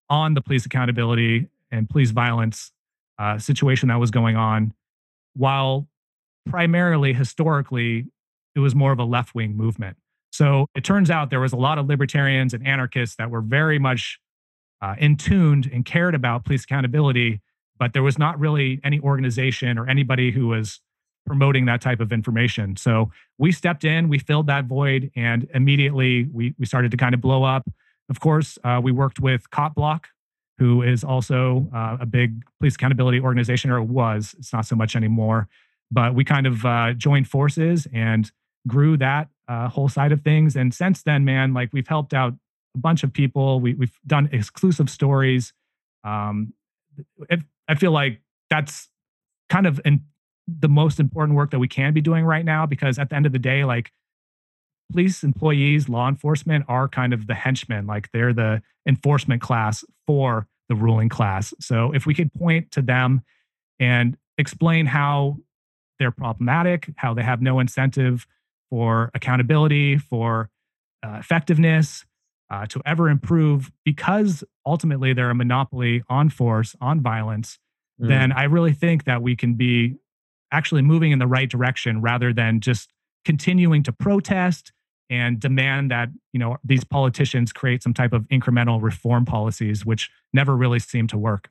on 0.08 0.34
the 0.34 0.40
police 0.40 0.66
accountability 0.66 1.48
and 1.70 1.88
police 1.88 2.10
violence 2.10 2.72
uh, 3.18 3.38
situation 3.38 3.88
that 3.88 3.98
was 3.98 4.10
going 4.10 4.36
on, 4.36 4.74
while 5.34 5.86
primarily 6.46 7.12
historically 7.12 8.06
it 8.54 8.60
was 8.60 8.74
more 8.74 8.92
of 8.92 8.98
a 8.98 9.04
left 9.04 9.34
wing 9.34 9.56
movement. 9.56 9.96
So 10.32 10.66
it 10.74 10.84
turns 10.84 11.10
out 11.10 11.30
there 11.30 11.40
was 11.40 11.52
a 11.52 11.56
lot 11.56 11.78
of 11.78 11.86
libertarians 11.86 12.54
and 12.54 12.66
anarchists 12.66 13.16
that 13.16 13.30
were 13.30 13.42
very 13.42 13.78
much 13.78 14.18
uh, 14.80 14.94
in 14.98 15.16
tuned 15.16 15.70
and 15.72 15.84
cared 15.84 16.14
about 16.14 16.44
police 16.44 16.64
accountability, 16.64 17.40
but 17.78 17.92
there 17.92 18.02
was 18.02 18.18
not 18.18 18.38
really 18.38 18.80
any 18.82 18.98
organization 19.00 19.78
or 19.78 19.88
anybody 19.88 20.30
who 20.30 20.48
was 20.48 20.80
promoting 21.26 21.66
that 21.66 21.80
type 21.80 22.00
of 22.00 22.12
information. 22.12 22.76
So 22.76 23.10
we 23.38 23.52
stepped 23.52 23.84
in, 23.84 24.08
we 24.08 24.18
filled 24.18 24.46
that 24.48 24.64
void, 24.64 25.10
and 25.16 25.48
immediately 25.54 26.24
we 26.32 26.54
we 26.58 26.66
started 26.66 26.90
to 26.90 26.96
kind 26.96 27.14
of 27.14 27.20
blow 27.20 27.44
up. 27.44 27.68
Of 28.08 28.20
course, 28.20 28.58
uh, 28.64 28.80
we 28.82 28.92
worked 28.92 29.20
with 29.20 29.50
Cop 29.50 29.74
Block, 29.74 30.08
who 30.58 30.82
is 30.82 31.04
also 31.04 31.68
uh, 31.74 31.98
a 32.00 32.06
big 32.06 32.44
police 32.58 32.74
accountability 32.74 33.20
organization, 33.20 33.70
or 33.70 33.78
it 33.78 33.84
was. 33.84 34.34
It's 34.38 34.52
not 34.52 34.66
so 34.66 34.76
much 34.76 34.96
anymore. 34.96 35.48
But 35.90 36.14
we 36.14 36.24
kind 36.24 36.46
of 36.46 36.64
uh, 36.64 36.94
joined 36.94 37.28
forces 37.28 37.86
and 37.92 38.30
grew 38.66 38.96
that 38.96 39.28
uh, 39.48 39.68
whole 39.68 39.88
side 39.88 40.12
of 40.12 40.22
things. 40.22 40.56
And 40.56 40.72
since 40.72 41.02
then, 41.02 41.24
man, 41.24 41.52
like 41.52 41.70
we've 41.72 41.88
helped 41.88 42.14
out 42.14 42.34
a 42.74 42.78
bunch 42.78 43.02
of 43.02 43.12
people. 43.12 43.60
We, 43.60 43.72
have 43.72 43.90
done 44.06 44.28
exclusive 44.32 44.88
stories. 44.88 45.52
Um, 46.04 46.54
it, 47.28 47.40
I 47.68 47.74
feel 47.74 47.92
like 47.92 48.20
that's 48.50 48.88
kind 49.48 49.66
of 49.66 49.80
in, 49.84 50.04
the 50.46 50.68
most 50.68 50.98
important 50.98 51.36
work 51.36 51.50
that 51.50 51.58
we 51.58 51.68
can 51.68 51.92
be 51.92 52.00
doing 52.00 52.24
right 52.24 52.44
now 52.44 52.66
because 52.66 52.98
at 52.98 53.10
the 53.10 53.16
end 53.16 53.26
of 53.26 53.32
the 53.32 53.38
day, 53.38 53.64
like 53.64 53.92
police 54.90 55.22
employees, 55.22 55.88
law 55.88 56.08
enforcement 56.08 56.64
are 56.68 56.88
kind 56.88 57.12
of 57.12 57.26
the 57.26 57.34
henchmen, 57.34 57.86
like 57.86 58.10
they're 58.12 58.32
the 58.32 58.62
enforcement 58.86 59.40
class 59.40 59.84
for 60.06 60.46
the 60.68 60.74
ruling 60.74 61.08
class. 61.08 61.54
So 61.60 61.92
if 61.92 62.06
we 62.06 62.14
could 62.14 62.32
point 62.32 62.70
to 62.72 62.82
them 62.82 63.22
and 63.80 64.16
explain 64.38 64.86
how 64.86 65.38
they're 65.98 66.10
problematic, 66.10 66.90
how 66.96 67.14
they 67.14 67.22
have 67.22 67.40
no 67.40 67.60
incentive 67.60 68.26
for 68.70 69.10
accountability, 69.14 69.98
for 69.98 70.50
uh, 71.04 71.16
effectiveness, 71.20 72.04
uh, 72.50 72.66
to 72.66 72.82
ever 72.84 73.08
improve, 73.08 73.72
because 73.84 74.44
ultimately 74.66 75.12
they're 75.14 75.30
a 75.30 75.34
monopoly 75.34 76.02
on 76.08 76.28
force, 76.28 76.76
on 76.80 77.00
violence, 77.00 77.58
mm. 78.00 78.08
then 78.08 78.30
I 78.30 78.44
really 78.44 78.72
think 78.72 79.04
that 79.04 79.22
we 79.22 79.36
can 79.36 79.54
be 79.54 79.96
actually 80.52 80.82
moving 80.82 81.10
in 81.10 81.18
the 81.18 81.26
right 81.26 81.50
direction 81.50 82.00
rather 82.00 82.32
than 82.32 82.60
just 82.60 82.92
continuing 83.24 83.82
to 83.82 83.92
protest 83.92 84.72
and 85.10 85.40
demand 85.40 85.90
that 85.90 86.08
you 86.32 86.38
know 86.38 86.56
these 86.64 86.84
politicians 86.84 87.52
create 87.52 87.82
some 87.82 87.94
type 87.94 88.12
of 88.12 88.22
incremental 88.28 88.80
reform 88.80 89.24
policies 89.24 89.84
which 89.84 90.10
never 90.32 90.56
really 90.56 90.78
seem 90.78 91.06
to 91.06 91.18
work 91.18 91.50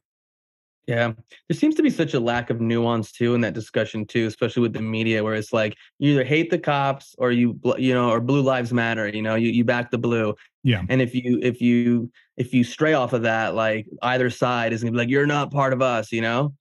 yeah, 0.87 1.13
there 1.47 1.57
seems 1.57 1.75
to 1.75 1.83
be 1.83 1.89
such 1.89 2.15
a 2.15 2.19
lack 2.19 2.49
of 2.49 2.59
nuance 2.59 3.11
too 3.11 3.35
in 3.35 3.41
that 3.41 3.53
discussion 3.53 4.05
too, 4.05 4.25
especially 4.25 4.63
with 4.63 4.73
the 4.73 4.81
media, 4.81 5.23
where 5.23 5.35
it's 5.35 5.53
like 5.53 5.77
you 5.99 6.11
either 6.11 6.23
hate 6.23 6.49
the 6.49 6.57
cops 6.57 7.15
or 7.19 7.31
you 7.31 7.59
you 7.77 7.93
know 7.93 8.09
or 8.09 8.19
blue 8.19 8.41
lives 8.41 8.73
matter. 8.73 9.07
You 9.07 9.21
know, 9.21 9.35
you 9.35 9.49
you 9.49 9.63
back 9.63 9.91
the 9.91 9.99
blue. 9.99 10.35
Yeah. 10.63 10.83
And 10.89 11.01
if 11.01 11.13
you 11.13 11.39
if 11.43 11.61
you 11.61 12.11
if 12.35 12.53
you 12.53 12.63
stray 12.63 12.93
off 12.93 13.13
of 13.13 13.21
that, 13.21 13.53
like 13.53 13.87
either 14.01 14.29
side 14.29 14.73
is 14.73 14.81
gonna 14.81 14.91
be 14.91 14.97
like 14.97 15.09
you're 15.09 15.27
not 15.27 15.51
part 15.51 15.71
of 15.71 15.81
us. 15.83 16.11
You 16.11 16.21
know, 16.21 16.53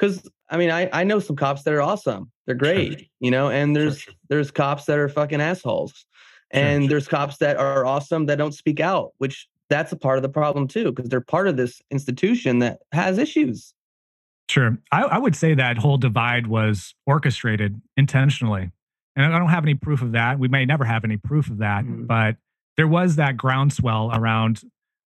because 0.00 0.26
I 0.48 0.56
mean 0.56 0.70
I 0.70 0.88
I 0.92 1.04
know 1.04 1.18
some 1.18 1.36
cops 1.36 1.62
that 1.64 1.74
are 1.74 1.82
awesome. 1.82 2.30
They're 2.46 2.54
great. 2.54 2.98
Sure. 2.98 3.06
You 3.20 3.30
know, 3.30 3.50
and 3.50 3.76
there's 3.76 4.00
sure. 4.00 4.14
there's 4.28 4.50
cops 4.50 4.86
that 4.86 4.98
are 4.98 5.08
fucking 5.08 5.40
assholes, 5.40 6.06
and 6.50 6.84
sure. 6.84 6.88
there's 6.88 7.08
cops 7.08 7.36
that 7.38 7.56
are 7.56 7.84
awesome 7.84 8.26
that 8.26 8.38
don't 8.38 8.54
speak 8.54 8.80
out, 8.80 9.12
which 9.18 9.48
that's 9.68 9.92
a 9.92 9.96
part 9.96 10.18
of 10.18 10.22
the 10.22 10.28
problem 10.28 10.66
too, 10.66 10.92
because 10.92 11.08
they're 11.08 11.20
part 11.20 11.46
of 11.46 11.56
this 11.56 11.80
institution 11.90 12.58
that 12.60 12.78
has 12.92 13.18
issues. 13.18 13.72
Sure. 14.48 14.76
I, 14.90 15.02
I, 15.02 15.18
would 15.18 15.36
say 15.36 15.54
that 15.54 15.78
whole 15.78 15.96
divide 15.96 16.48
was 16.48 16.96
orchestrated 17.06 17.80
intentionally. 17.96 18.72
And 19.14 19.24
I 19.24 19.38
don't 19.38 19.48
have 19.48 19.62
any 19.62 19.76
proof 19.76 20.02
of 20.02 20.10
that. 20.12 20.40
We 20.40 20.48
may 20.48 20.64
never 20.64 20.84
have 20.84 21.04
any 21.04 21.16
proof 21.16 21.50
of 21.50 21.58
that, 21.58 21.84
mm-hmm. 21.84 22.06
but 22.06 22.36
there 22.76 22.88
was 22.88 23.14
that 23.14 23.36
groundswell 23.36 24.10
around 24.12 24.62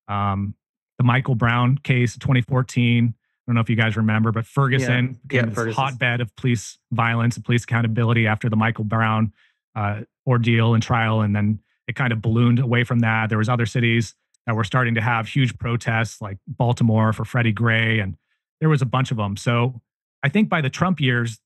um, 0.07 0.55
the 0.97 1.03
Michael 1.03 1.35
Brown 1.35 1.77
case 1.77 2.15
2014. 2.15 3.13
I 3.45 3.51
don't 3.51 3.55
know 3.55 3.61
if 3.61 3.69
you 3.69 3.75
guys 3.75 3.95
remember, 3.95 4.31
but 4.31 4.45
Ferguson 4.45 4.89
yeah. 4.89 5.41
became 5.41 5.49
yeah, 5.49 5.63
this 5.65 5.75
hotbed 5.75 6.19
of 6.19 6.35
police 6.35 6.79
violence 6.91 7.35
and 7.35 7.45
police 7.45 7.63
accountability 7.63 8.25
after 8.25 8.49
the 8.49 8.55
Michael 8.55 8.85
Brown 8.85 9.33
uh, 9.75 10.01
ordeal 10.25 10.73
and 10.73 10.81
trial. 10.81 11.21
And 11.21 11.35
then 11.35 11.59
it 11.87 11.95
kind 11.95 12.11
of 12.11 12.21
ballooned 12.21 12.59
away 12.59 12.83
from 12.83 12.99
that. 12.99 13.29
There 13.29 13.37
was 13.37 13.49
other 13.49 13.67
cities 13.67 14.15
that 14.45 14.55
were 14.55 14.63
starting 14.63 14.95
to 14.95 15.01
have 15.01 15.27
huge 15.27 15.57
protests 15.57 16.21
like 16.21 16.37
Baltimore 16.47 17.13
for 17.13 17.25
Freddie 17.25 17.51
Gray, 17.51 17.99
and 17.99 18.17
there 18.59 18.69
was 18.69 18.81
a 18.81 18.85
bunch 18.85 19.11
of 19.11 19.17
them. 19.17 19.37
So 19.37 19.81
I 20.23 20.29
think 20.29 20.49
by 20.49 20.61
the 20.61 20.69
Trump 20.69 20.99
years, 20.99 21.39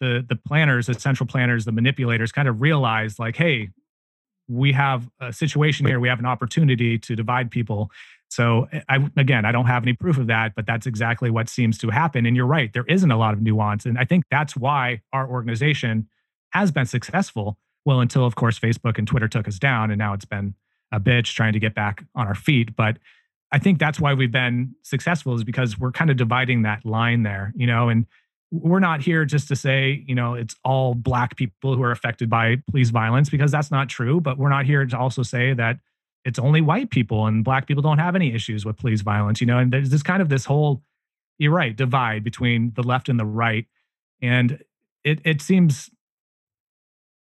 the 0.00 0.24
the 0.28 0.36
planners, 0.36 0.86
the 0.86 0.94
central 0.94 1.26
planners, 1.26 1.64
the 1.64 1.72
manipulators 1.72 2.32
kind 2.32 2.48
of 2.48 2.60
realized 2.60 3.18
like, 3.18 3.36
hey, 3.36 3.70
we 4.48 4.72
have 4.72 5.08
a 5.20 5.32
situation 5.32 5.86
here. 5.86 6.00
We 6.00 6.08
have 6.08 6.18
an 6.18 6.26
opportunity 6.26 6.98
to 6.98 7.14
divide 7.16 7.50
people. 7.50 7.90
So 8.30 8.68
eh, 8.72 8.80
I 8.88 9.10
again, 9.16 9.44
I 9.44 9.52
don't 9.52 9.66
have 9.66 9.82
any 9.82 9.92
proof 9.92 10.16
of 10.16 10.28
that, 10.28 10.54
but 10.54 10.66
that's 10.66 10.86
exactly 10.86 11.30
what 11.30 11.48
seems 11.48 11.76
to 11.78 11.90
happen. 11.90 12.24
And 12.24 12.34
you're 12.36 12.46
right, 12.46 12.72
there 12.72 12.86
isn't 12.88 13.10
a 13.10 13.18
lot 13.18 13.34
of 13.34 13.42
nuance, 13.42 13.84
and 13.84 13.98
I 13.98 14.04
think 14.04 14.24
that's 14.30 14.56
why 14.56 15.02
our 15.12 15.28
organization 15.28 16.08
has 16.50 16.70
been 16.70 16.86
successful. 16.86 17.58
Well, 17.84 18.00
until 18.00 18.24
of 18.24 18.34
course 18.34 18.58
Facebook 18.58 18.98
and 18.98 19.06
Twitter 19.06 19.28
took 19.28 19.46
us 19.46 19.58
down, 19.58 19.90
and 19.90 19.98
now 19.98 20.14
it's 20.14 20.24
been 20.24 20.54
a 20.92 21.00
bitch 21.00 21.34
trying 21.34 21.52
to 21.52 21.58
get 21.60 21.74
back 21.74 22.04
on 22.14 22.26
our 22.26 22.34
feet. 22.34 22.74
But 22.74 22.98
I 23.52 23.58
think 23.58 23.78
that's 23.78 24.00
why 24.00 24.14
we've 24.14 24.32
been 24.32 24.74
successful 24.82 25.34
is 25.34 25.44
because 25.44 25.78
we're 25.78 25.92
kind 25.92 26.10
of 26.10 26.16
dividing 26.16 26.62
that 26.62 26.84
line 26.84 27.22
there, 27.22 27.52
you 27.56 27.66
know, 27.66 27.88
and 27.88 28.06
we're 28.52 28.80
not 28.80 29.00
here 29.00 29.24
just 29.24 29.48
to 29.48 29.56
say, 29.56 30.04
you 30.06 30.14
know, 30.14 30.34
it's 30.34 30.56
all 30.64 30.94
black 30.94 31.36
people 31.36 31.74
who 31.74 31.82
are 31.82 31.92
affected 31.92 32.28
by 32.28 32.56
police 32.70 32.90
violence 32.90 33.30
because 33.30 33.50
that's 33.50 33.70
not 33.70 33.88
true. 33.88 34.20
But 34.20 34.38
we're 34.38 34.48
not 34.48 34.66
here 34.66 34.84
to 34.84 34.98
also 34.98 35.22
say 35.22 35.52
that 35.54 35.78
it's 36.24 36.38
only 36.38 36.60
white 36.60 36.90
people 36.90 37.26
and 37.26 37.44
black 37.44 37.66
people 37.66 37.82
don't 37.82 37.98
have 37.98 38.14
any 38.14 38.34
issues 38.34 38.64
with 38.64 38.76
police 38.76 39.00
violence, 39.00 39.40
you 39.40 39.46
know, 39.46 39.58
and 39.58 39.72
there's 39.72 39.90
this 39.90 40.02
kind 40.02 40.20
of 40.20 40.28
this 40.28 40.44
whole, 40.44 40.82
you're 41.38 41.52
right, 41.52 41.74
divide 41.74 42.22
between 42.22 42.72
the 42.74 42.82
left 42.82 43.08
and 43.08 43.18
the 43.18 43.24
right. 43.24 43.66
And 44.20 44.62
it, 45.02 45.20
it 45.24 45.40
seems 45.40 45.90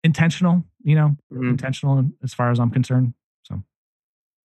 intentional, 0.04 0.64
you 0.82 0.94
know, 0.94 1.16
mm-hmm. 1.32 1.50
intentional 1.50 2.04
as 2.22 2.34
far 2.34 2.50
as 2.50 2.58
I'm 2.58 2.70
concerned 2.70 3.14
So 3.44 3.62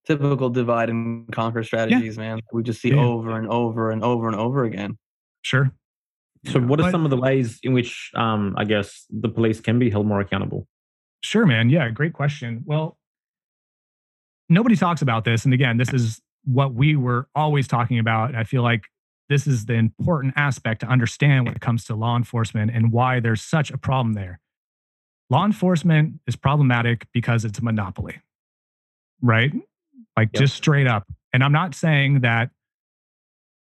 typical 0.06 0.50
divide 0.50 0.90
and 0.90 1.30
conquer 1.32 1.64
strategies, 1.64 2.16
yeah. 2.16 2.24
man. 2.24 2.42
We 2.54 2.64
just 2.64 2.82
see 2.82 2.92
yeah. 2.92 3.04
over 3.04 3.38
and 3.38 3.48
over 3.50 3.92
and 3.92 4.04
over 4.04 4.28
and 4.28 4.36
over 4.36 4.64
again. 4.64 4.98
Sure. 5.42 5.72
So, 6.46 6.60
what 6.62 6.80
are 6.80 6.84
but, 6.84 6.92
some 6.92 7.04
of 7.04 7.10
the 7.10 7.18
ways 7.18 7.60
in 7.64 7.74
which, 7.74 8.12
um, 8.16 8.56
I 8.58 8.64
guess, 8.64 9.06
the 9.10 9.28
police 9.28 9.60
can 9.60 9.80
be 9.80 9.90
held 9.90 10.06
more 10.06 10.22
accountable? 10.22 10.68
Sure, 11.22 11.46
man. 11.46 11.70
Yeah, 11.70 11.90
great 11.90 12.14
question. 12.14 12.64
Well, 12.66 12.97
nobody 14.50 14.76
talks 14.76 15.02
about 15.02 15.26
this, 15.26 15.46
and 15.46 15.54
again, 15.54 15.78
this 15.78 15.94
is 15.94 16.22
what 16.46 16.74
we 16.74 16.96
were 16.96 17.28
always 17.36 17.68
talking 17.68 18.00
about. 18.00 18.36
I 18.36 18.44
feel 18.44 18.64
like 18.64 18.86
this 19.30 19.48
is 19.48 19.66
the 19.66 19.74
important 19.74 20.34
aspect 20.38 20.82
to 20.82 20.88
understand 20.88 21.46
when 21.46 21.56
it 21.56 21.62
comes 21.62 21.84
to 21.86 21.96
law 21.96 22.16
enforcement 22.16 22.72
and 22.74 22.92
why 22.92 23.20
there's 23.20 23.42
such 23.42 23.72
a 23.72 23.78
problem 23.78 24.14
there. 24.14 24.40
Law 25.30 25.46
enforcement 25.46 26.22
is 26.26 26.38
problematic 26.38 27.06
because 27.12 27.44
it's 27.44 27.60
a 27.60 27.64
monopoly, 27.64 28.22
right? 29.22 29.52
like 30.18 30.30
yep. 30.34 30.42
just 30.42 30.56
straight 30.56 30.88
up. 30.88 31.08
And 31.32 31.44
I'm 31.44 31.52
not 31.52 31.76
saying 31.76 32.22
that 32.22 32.50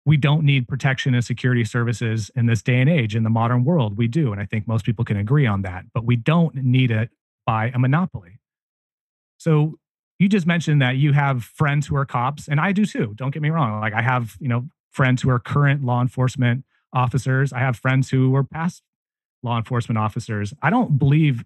we 0.07 0.17
don't 0.17 0.45
need 0.45 0.67
protection 0.67 1.15
and 1.15 1.23
security 1.23 1.65
services 1.65 2.31
in 2.35 2.47
this 2.47 2.63
day 2.63 2.81
and 2.81 2.89
age 2.89 3.15
in 3.15 3.23
the 3.23 3.31
modern 3.31 3.65
world. 3.65 3.99
We 3.99 4.09
do. 4.09 4.33
And 4.33 4.41
I 4.41 4.47
think 4.47 4.67
most 4.67 4.87
people 4.87 5.05
can 5.05 5.19
agree 5.19 5.47
on 5.47 5.63
that, 5.63 5.85
but 5.93 6.07
we 6.07 6.17
don't 6.17 6.55
need 6.55 6.91
it 6.91 7.11
by 7.47 7.71
a 7.75 7.79
monopoly. 7.79 8.41
So 9.37 9.79
you 10.21 10.29
just 10.29 10.47
mentioned 10.47 10.83
that 10.83 10.99
you 10.99 11.13
have 11.15 11.45
friends 11.45 11.87
who 11.87 11.97
are 11.97 12.05
cops, 12.05 12.47
and 12.47 12.61
I 12.61 12.73
do 12.73 12.85
too. 12.85 13.15
Don't 13.17 13.33
get 13.33 13.41
me 13.41 13.49
wrong. 13.49 13.81
Like 13.81 13.95
I 13.95 14.03
have, 14.03 14.37
you 14.39 14.49
know, 14.49 14.69
friends 14.91 15.23
who 15.23 15.31
are 15.31 15.39
current 15.39 15.83
law 15.83 16.03
enforcement 16.03 16.65
officers. 16.93 17.55
I 17.55 17.61
have 17.61 17.77
friends 17.79 18.11
who 18.11 18.31
were 18.31 18.45
past 18.45 18.83
law 19.43 19.57
enforcement 19.57 19.97
officers. 19.99 20.53
I 20.61 20.69
don't 20.69 20.99
believe 20.99 21.45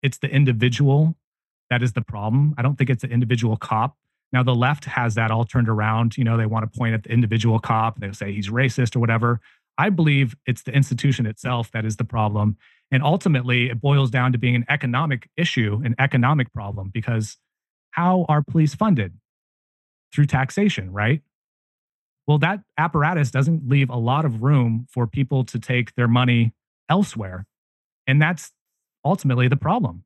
it's 0.00 0.18
the 0.18 0.28
individual 0.28 1.16
that 1.70 1.82
is 1.82 1.94
the 1.94 2.02
problem. 2.02 2.54
I 2.56 2.62
don't 2.62 2.76
think 2.76 2.88
it's 2.88 3.02
the 3.02 3.08
individual 3.08 3.56
cop. 3.56 3.96
Now, 4.32 4.44
the 4.44 4.54
left 4.54 4.84
has 4.84 5.16
that 5.16 5.32
all 5.32 5.44
turned 5.44 5.68
around. 5.68 6.16
You 6.16 6.22
know, 6.22 6.36
they 6.36 6.46
want 6.46 6.70
to 6.70 6.78
point 6.78 6.94
at 6.94 7.02
the 7.02 7.10
individual 7.10 7.58
cop, 7.58 7.98
they 7.98 8.12
say 8.12 8.32
he's 8.32 8.48
racist 8.48 8.94
or 8.94 9.00
whatever. 9.00 9.40
I 9.76 9.90
believe 9.90 10.36
it's 10.46 10.62
the 10.62 10.72
institution 10.72 11.26
itself 11.26 11.72
that 11.72 11.84
is 11.84 11.96
the 11.96 12.04
problem. 12.04 12.58
And 12.92 13.02
ultimately, 13.02 13.70
it 13.70 13.80
boils 13.80 14.10
down 14.10 14.30
to 14.32 14.38
being 14.38 14.54
an 14.54 14.64
economic 14.68 15.28
issue, 15.36 15.82
an 15.84 15.96
economic 15.98 16.52
problem, 16.52 16.90
because 16.94 17.38
how 17.94 18.26
are 18.28 18.42
police 18.42 18.74
funded? 18.74 19.14
Through 20.12 20.26
taxation, 20.26 20.92
right? 20.92 21.22
Well, 22.26 22.38
that 22.38 22.60
apparatus 22.76 23.30
doesn't 23.30 23.68
leave 23.68 23.88
a 23.90 23.96
lot 23.96 24.24
of 24.24 24.42
room 24.42 24.86
for 24.90 25.06
people 25.06 25.44
to 25.44 25.58
take 25.58 25.94
their 25.94 26.08
money 26.08 26.52
elsewhere. 26.88 27.46
And 28.06 28.20
that's 28.20 28.52
ultimately 29.04 29.48
the 29.48 29.56
problem. 29.56 30.04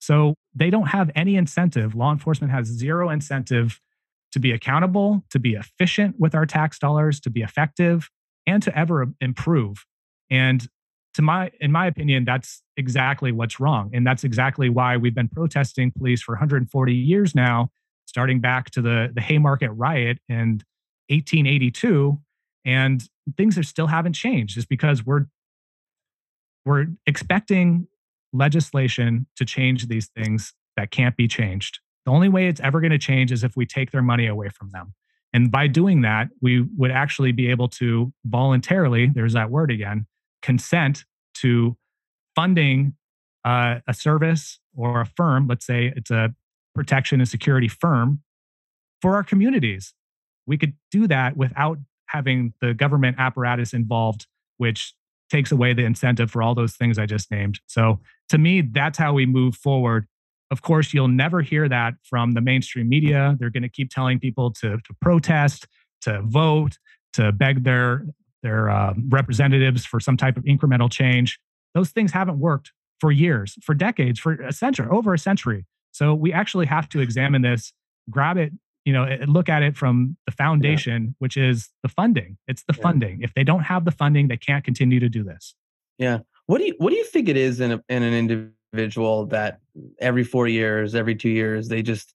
So 0.00 0.34
they 0.54 0.70
don't 0.70 0.88
have 0.88 1.10
any 1.14 1.36
incentive. 1.36 1.94
Law 1.94 2.12
enforcement 2.12 2.52
has 2.52 2.66
zero 2.66 3.10
incentive 3.10 3.80
to 4.32 4.40
be 4.40 4.50
accountable, 4.50 5.24
to 5.30 5.38
be 5.38 5.54
efficient 5.54 6.18
with 6.18 6.34
our 6.34 6.46
tax 6.46 6.78
dollars, 6.78 7.20
to 7.20 7.30
be 7.30 7.42
effective, 7.42 8.10
and 8.46 8.62
to 8.62 8.76
ever 8.76 9.12
improve. 9.20 9.86
And 10.30 10.66
to 11.14 11.22
my 11.22 11.50
in 11.60 11.72
my 11.72 11.86
opinion 11.86 12.24
that's 12.24 12.62
exactly 12.76 13.32
what's 13.32 13.58
wrong. 13.60 13.90
And 13.94 14.06
that's 14.06 14.24
exactly 14.24 14.68
why 14.68 14.96
we've 14.96 15.14
been 15.14 15.28
protesting 15.28 15.92
police 15.92 16.22
for 16.22 16.32
140 16.32 16.94
years 16.94 17.34
now 17.34 17.70
starting 18.06 18.40
back 18.40 18.70
to 18.70 18.82
the 18.82 19.10
the 19.14 19.20
haymarket 19.20 19.70
riot 19.72 20.18
in 20.28 20.60
1882 21.08 22.18
and 22.64 23.02
things 23.36 23.56
are 23.58 23.62
still 23.62 23.86
haven't 23.86 24.14
changed 24.14 24.54
just 24.54 24.68
because 24.68 25.04
we're 25.04 25.26
we're 26.64 26.86
expecting 27.06 27.86
legislation 28.32 29.26
to 29.36 29.44
change 29.44 29.86
these 29.86 30.08
things 30.08 30.54
that 30.76 30.90
can't 30.90 31.16
be 31.16 31.28
changed. 31.28 31.78
The 32.04 32.10
only 32.10 32.28
way 32.28 32.48
it's 32.48 32.60
ever 32.60 32.80
going 32.80 32.90
to 32.90 32.98
change 32.98 33.30
is 33.32 33.44
if 33.44 33.56
we 33.56 33.66
take 33.66 33.90
their 33.90 34.02
money 34.02 34.26
away 34.26 34.48
from 34.48 34.70
them. 34.70 34.94
And 35.32 35.50
by 35.50 35.66
doing 35.66 36.02
that 36.02 36.28
we 36.40 36.62
would 36.76 36.90
actually 36.90 37.32
be 37.32 37.50
able 37.50 37.68
to 37.68 38.12
voluntarily 38.24 39.10
there's 39.14 39.34
that 39.34 39.50
word 39.50 39.70
again 39.70 40.06
consent 40.44 41.04
to 41.32 41.74
funding 42.36 42.94
uh, 43.44 43.76
a 43.88 43.94
service 43.94 44.60
or 44.76 45.00
a 45.00 45.06
firm, 45.06 45.46
let's 45.48 45.66
say 45.66 45.92
it's 45.96 46.10
a 46.10 46.34
protection 46.74 47.20
and 47.20 47.28
security 47.28 47.68
firm 47.68 48.22
for 49.00 49.14
our 49.14 49.22
communities. 49.22 49.94
We 50.46 50.58
could 50.58 50.74
do 50.90 51.06
that 51.08 51.36
without 51.36 51.78
having 52.06 52.52
the 52.60 52.74
government 52.74 53.16
apparatus 53.18 53.72
involved, 53.72 54.26
which 54.58 54.92
takes 55.30 55.50
away 55.50 55.72
the 55.72 55.84
incentive 55.84 56.30
for 56.30 56.42
all 56.42 56.54
those 56.54 56.76
things 56.76 56.98
I 56.98 57.06
just 57.06 57.30
named. 57.30 57.60
So 57.66 58.00
to 58.28 58.36
me, 58.36 58.60
that's 58.60 58.98
how 58.98 59.14
we 59.14 59.24
move 59.24 59.56
forward. 59.56 60.06
Of 60.50 60.60
course, 60.60 60.92
you'll 60.92 61.08
never 61.08 61.40
hear 61.40 61.68
that 61.70 61.94
from 62.02 62.32
the 62.32 62.42
mainstream 62.42 62.88
media. 62.88 63.34
They're 63.38 63.50
going 63.50 63.62
to 63.62 63.68
keep 63.70 63.90
telling 63.90 64.20
people 64.20 64.52
to, 64.60 64.76
to 64.76 64.94
protest, 65.00 65.66
to 66.02 66.20
vote, 66.22 66.76
to 67.14 67.32
beg 67.32 67.64
their 67.64 68.04
their 68.44 68.70
uh, 68.70 68.94
representatives 69.08 69.84
for 69.84 69.98
some 69.98 70.16
type 70.16 70.36
of 70.36 70.44
incremental 70.44 70.88
change. 70.88 71.40
Those 71.74 71.90
things 71.90 72.12
haven't 72.12 72.38
worked 72.38 72.70
for 73.00 73.10
years, 73.10 73.56
for 73.62 73.74
decades, 73.74 74.20
for 74.20 74.34
a 74.34 74.52
century, 74.52 74.86
over 74.90 75.12
a 75.12 75.18
century. 75.18 75.64
So 75.90 76.14
we 76.14 76.32
actually 76.32 76.66
have 76.66 76.88
to 76.90 77.00
examine 77.00 77.42
this, 77.42 77.72
grab 78.10 78.36
it, 78.36 78.52
you 78.84 78.92
know, 78.92 79.08
look 79.26 79.48
at 79.48 79.62
it 79.62 79.76
from 79.76 80.16
the 80.26 80.32
foundation, 80.32 81.02
yeah. 81.02 81.10
which 81.18 81.36
is 81.36 81.70
the 81.82 81.88
funding. 81.88 82.36
It's 82.46 82.62
the 82.68 82.74
yeah. 82.76 82.82
funding. 82.82 83.22
If 83.22 83.32
they 83.34 83.42
don't 83.42 83.62
have 83.62 83.84
the 83.84 83.90
funding, 83.90 84.28
they 84.28 84.36
can't 84.36 84.62
continue 84.62 85.00
to 85.00 85.08
do 85.08 85.24
this. 85.24 85.54
Yeah. 85.98 86.18
What 86.46 86.58
do 86.58 86.66
you 86.66 86.74
What 86.78 86.90
do 86.90 86.96
you 86.96 87.04
think 87.04 87.28
it 87.28 87.36
is 87.36 87.60
in 87.60 87.72
a, 87.72 87.82
in 87.88 88.02
an 88.02 88.12
individual 88.12 89.26
that 89.26 89.60
every 89.98 90.24
four 90.24 90.46
years, 90.46 90.94
every 90.94 91.14
two 91.14 91.30
years, 91.30 91.68
they 91.68 91.82
just 91.82 92.14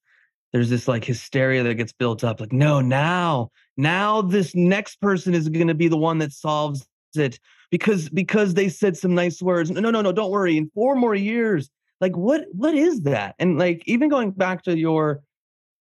there's 0.52 0.70
this 0.70 0.88
like 0.88 1.04
hysteria 1.04 1.62
that 1.62 1.74
gets 1.74 1.92
built 1.92 2.24
up 2.24 2.40
like 2.40 2.52
no 2.52 2.80
now 2.80 3.50
now 3.76 4.20
this 4.20 4.54
next 4.54 5.00
person 5.00 5.34
is 5.34 5.48
going 5.48 5.68
to 5.68 5.74
be 5.74 5.88
the 5.88 5.96
one 5.96 6.18
that 6.18 6.32
solves 6.32 6.86
it 7.16 7.38
because 7.70 8.08
because 8.08 8.54
they 8.54 8.68
said 8.68 8.96
some 8.96 9.14
nice 9.14 9.40
words. 9.40 9.70
No 9.70 9.80
no 9.90 10.00
no 10.00 10.12
don't 10.12 10.30
worry 10.30 10.56
in 10.56 10.70
four 10.74 10.94
more 10.94 11.14
years. 11.14 11.70
Like 12.00 12.16
what 12.16 12.46
what 12.52 12.74
is 12.74 13.02
that? 13.02 13.34
And 13.38 13.58
like 13.58 13.82
even 13.86 14.08
going 14.08 14.32
back 14.32 14.62
to 14.64 14.76
your 14.76 15.22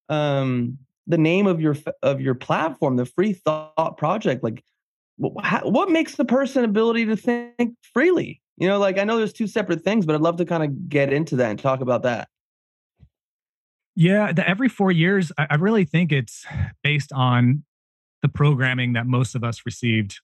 um 0.07 0.77
the 1.07 1.17
name 1.17 1.47
of 1.47 1.59
your 1.59 1.75
of 2.03 2.21
your 2.21 2.35
platform 2.35 2.95
the 2.95 3.05
free 3.05 3.33
thought 3.33 3.97
project 3.97 4.43
like 4.43 4.63
what, 5.17 5.71
what 5.71 5.89
makes 5.89 6.15
the 6.15 6.25
person 6.25 6.63
ability 6.63 7.05
to 7.05 7.15
think 7.15 7.75
freely? 7.93 8.41
You 8.57 8.67
know 8.67 8.77
like 8.77 8.97
i 8.97 9.05
know 9.05 9.17
there's 9.17 9.31
two 9.31 9.47
separate 9.47 9.83
things 9.83 10.05
but 10.05 10.15
i'd 10.15 10.21
love 10.21 10.35
to 10.37 10.45
kind 10.45 10.63
of 10.63 10.89
get 10.89 11.13
into 11.13 11.37
that 11.37 11.49
and 11.49 11.57
talk 11.57 11.79
about 11.79 12.03
that 12.03 12.27
yeah, 13.99 14.31
the, 14.31 14.47
every 14.49 14.69
four 14.69 14.93
years, 14.93 15.29
I, 15.37 15.47
I 15.49 15.55
really 15.55 15.83
think 15.83 16.13
it's 16.13 16.45
based 16.83 17.11
on 17.11 17.65
the 18.21 18.29
programming 18.29 18.93
that 18.93 19.05
most 19.05 19.35
of 19.35 19.43
us 19.43 19.63
received 19.65 20.21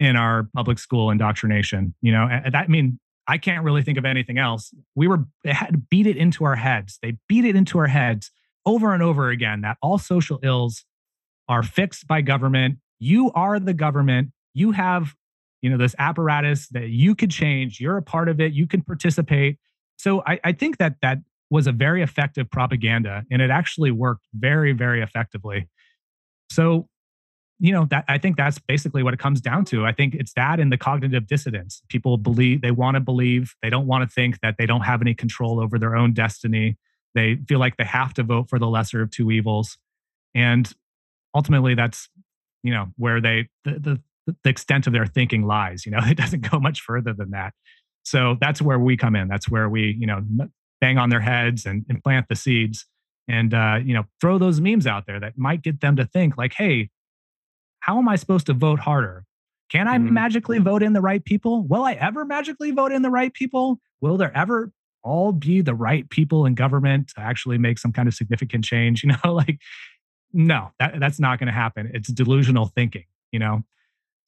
in 0.00 0.16
our 0.16 0.48
public 0.56 0.80
school 0.80 1.12
indoctrination. 1.12 1.94
You 2.02 2.10
know, 2.10 2.26
that 2.28 2.54
I 2.56 2.66
mean, 2.66 2.98
I 3.28 3.38
can't 3.38 3.62
really 3.62 3.82
think 3.82 3.96
of 3.96 4.04
anything 4.04 4.38
else. 4.38 4.74
We 4.96 5.06
were 5.06 5.24
they 5.44 5.52
had 5.52 5.88
beat 5.88 6.08
it 6.08 6.16
into 6.16 6.44
our 6.44 6.56
heads. 6.56 6.98
They 7.00 7.16
beat 7.28 7.44
it 7.44 7.54
into 7.54 7.78
our 7.78 7.86
heads 7.86 8.32
over 8.66 8.92
and 8.92 9.04
over 9.04 9.30
again 9.30 9.60
that 9.60 9.76
all 9.80 9.98
social 9.98 10.40
ills 10.42 10.84
are 11.48 11.62
fixed 11.62 12.08
by 12.08 12.22
government. 12.22 12.78
You 12.98 13.30
are 13.36 13.60
the 13.60 13.72
government. 13.72 14.32
You 14.52 14.72
have, 14.72 15.14
you 15.62 15.70
know, 15.70 15.76
this 15.76 15.94
apparatus 16.00 16.66
that 16.70 16.88
you 16.88 17.14
could 17.14 17.30
change. 17.30 17.78
You're 17.78 17.98
a 17.98 18.02
part 18.02 18.28
of 18.28 18.40
it. 18.40 18.52
You 18.52 18.66
can 18.66 18.82
participate. 18.82 19.58
So 19.96 20.24
I, 20.26 20.40
I 20.42 20.52
think 20.52 20.78
that 20.78 20.96
that 21.02 21.18
was 21.50 21.66
a 21.66 21.72
very 21.72 22.02
effective 22.02 22.50
propaganda 22.50 23.24
and 23.30 23.40
it 23.40 23.50
actually 23.50 23.90
worked 23.90 24.24
very, 24.34 24.72
very 24.72 25.02
effectively. 25.02 25.68
So, 26.50 26.88
you 27.58 27.72
know, 27.72 27.86
that 27.90 28.04
I 28.08 28.18
think 28.18 28.36
that's 28.36 28.58
basically 28.58 29.02
what 29.02 29.14
it 29.14 29.20
comes 29.20 29.40
down 29.40 29.64
to. 29.66 29.86
I 29.86 29.92
think 29.92 30.14
it's 30.14 30.32
that 30.34 30.60
and 30.60 30.70
the 30.70 30.76
cognitive 30.76 31.26
dissonance. 31.26 31.82
People 31.88 32.18
believe 32.18 32.60
they 32.60 32.70
want 32.70 32.96
to 32.96 33.00
believe, 33.00 33.54
they 33.62 33.70
don't 33.70 33.86
want 33.86 34.08
to 34.08 34.12
think 34.12 34.40
that 34.40 34.56
they 34.58 34.66
don't 34.66 34.82
have 34.82 35.00
any 35.00 35.14
control 35.14 35.60
over 35.60 35.78
their 35.78 35.96
own 35.96 36.12
destiny. 36.12 36.76
They 37.14 37.38
feel 37.48 37.58
like 37.58 37.76
they 37.76 37.84
have 37.84 38.12
to 38.14 38.22
vote 38.22 38.50
for 38.50 38.58
the 38.58 38.66
lesser 38.66 39.00
of 39.00 39.10
two 39.10 39.30
evils. 39.30 39.78
And 40.34 40.70
ultimately 41.34 41.74
that's, 41.74 42.08
you 42.62 42.72
know, 42.72 42.88
where 42.96 43.20
they 43.20 43.48
the, 43.64 44.00
the, 44.26 44.34
the 44.42 44.50
extent 44.50 44.86
of 44.86 44.92
their 44.92 45.06
thinking 45.06 45.46
lies. 45.46 45.86
You 45.86 45.92
know, 45.92 46.00
it 46.02 46.16
doesn't 46.16 46.50
go 46.50 46.58
much 46.58 46.80
further 46.80 47.12
than 47.12 47.30
that. 47.30 47.54
So 48.02 48.36
that's 48.40 48.62
where 48.62 48.78
we 48.78 48.96
come 48.96 49.16
in. 49.16 49.28
That's 49.28 49.48
where 49.48 49.68
we, 49.68 49.96
you 49.98 50.06
know, 50.06 50.22
bang 50.86 50.98
on 50.98 51.10
their 51.10 51.20
heads 51.20 51.66
and, 51.66 51.84
and 51.88 52.02
plant 52.02 52.26
the 52.28 52.36
seeds 52.36 52.86
and 53.26 53.54
uh, 53.54 53.80
you 53.84 53.92
know 53.92 54.04
throw 54.20 54.38
those 54.38 54.60
memes 54.60 54.86
out 54.86 55.04
there 55.06 55.18
that 55.18 55.36
might 55.36 55.62
get 55.62 55.80
them 55.80 55.96
to 55.96 56.04
think 56.04 56.36
like 56.36 56.54
hey 56.54 56.88
how 57.80 57.98
am 57.98 58.08
i 58.08 58.16
supposed 58.16 58.46
to 58.46 58.52
vote 58.52 58.78
harder? 58.78 59.24
Can 59.68 59.88
i 59.88 59.98
mm-hmm. 59.98 60.14
magically 60.14 60.58
vote 60.58 60.82
in 60.82 60.92
the 60.92 61.00
right 61.00 61.24
people? 61.24 61.66
Will 61.66 61.82
i 61.82 61.94
ever 61.94 62.24
magically 62.24 62.70
vote 62.70 62.92
in 62.92 63.02
the 63.02 63.10
right 63.10 63.32
people? 63.34 63.80
Will 64.00 64.16
there 64.16 64.36
ever 64.36 64.70
all 65.02 65.32
be 65.32 65.60
the 65.60 65.74
right 65.74 66.08
people 66.10 66.46
in 66.46 66.54
government 66.54 67.08
to 67.16 67.20
actually 67.20 67.58
make 67.58 67.78
some 67.78 67.92
kind 67.92 68.06
of 68.06 68.14
significant 68.14 68.64
change? 68.64 69.02
You 69.04 69.12
know 69.12 69.32
like 69.34 69.58
no 70.32 70.70
that, 70.78 71.00
that's 71.00 71.18
not 71.18 71.40
going 71.40 71.48
to 71.48 71.52
happen. 71.52 71.90
It's 71.94 72.08
delusional 72.08 72.66
thinking 72.66 73.04
you 73.32 73.40
know? 73.40 73.64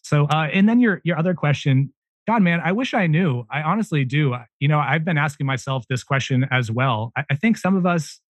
So 0.03 0.25
uh, 0.25 0.49
and 0.53 0.69
then 0.69 0.81
your 0.81 1.01
your 1.05 1.19
other 1.19 1.35
question 1.35 1.93
God, 2.29 2.43
man, 2.43 2.61
I 2.63 2.73
wish 2.73 2.93
I 2.93 3.07
knew. 3.07 3.47
I 3.51 3.63
honestly 3.63 4.05
do. 4.05 4.37
You 4.61 4.69
know, 4.69 4.79
I've 4.79 5.03
been 5.03 5.17
asking 5.17 5.47
myself 5.47 5.87
this 5.89 6.05
question 6.05 6.47
as 6.51 6.71
well. 6.71 7.11
I, 7.17 7.25
I 7.31 7.37
think 7.37 7.57
some 7.57 7.75
of 7.75 7.87
us 7.87 8.21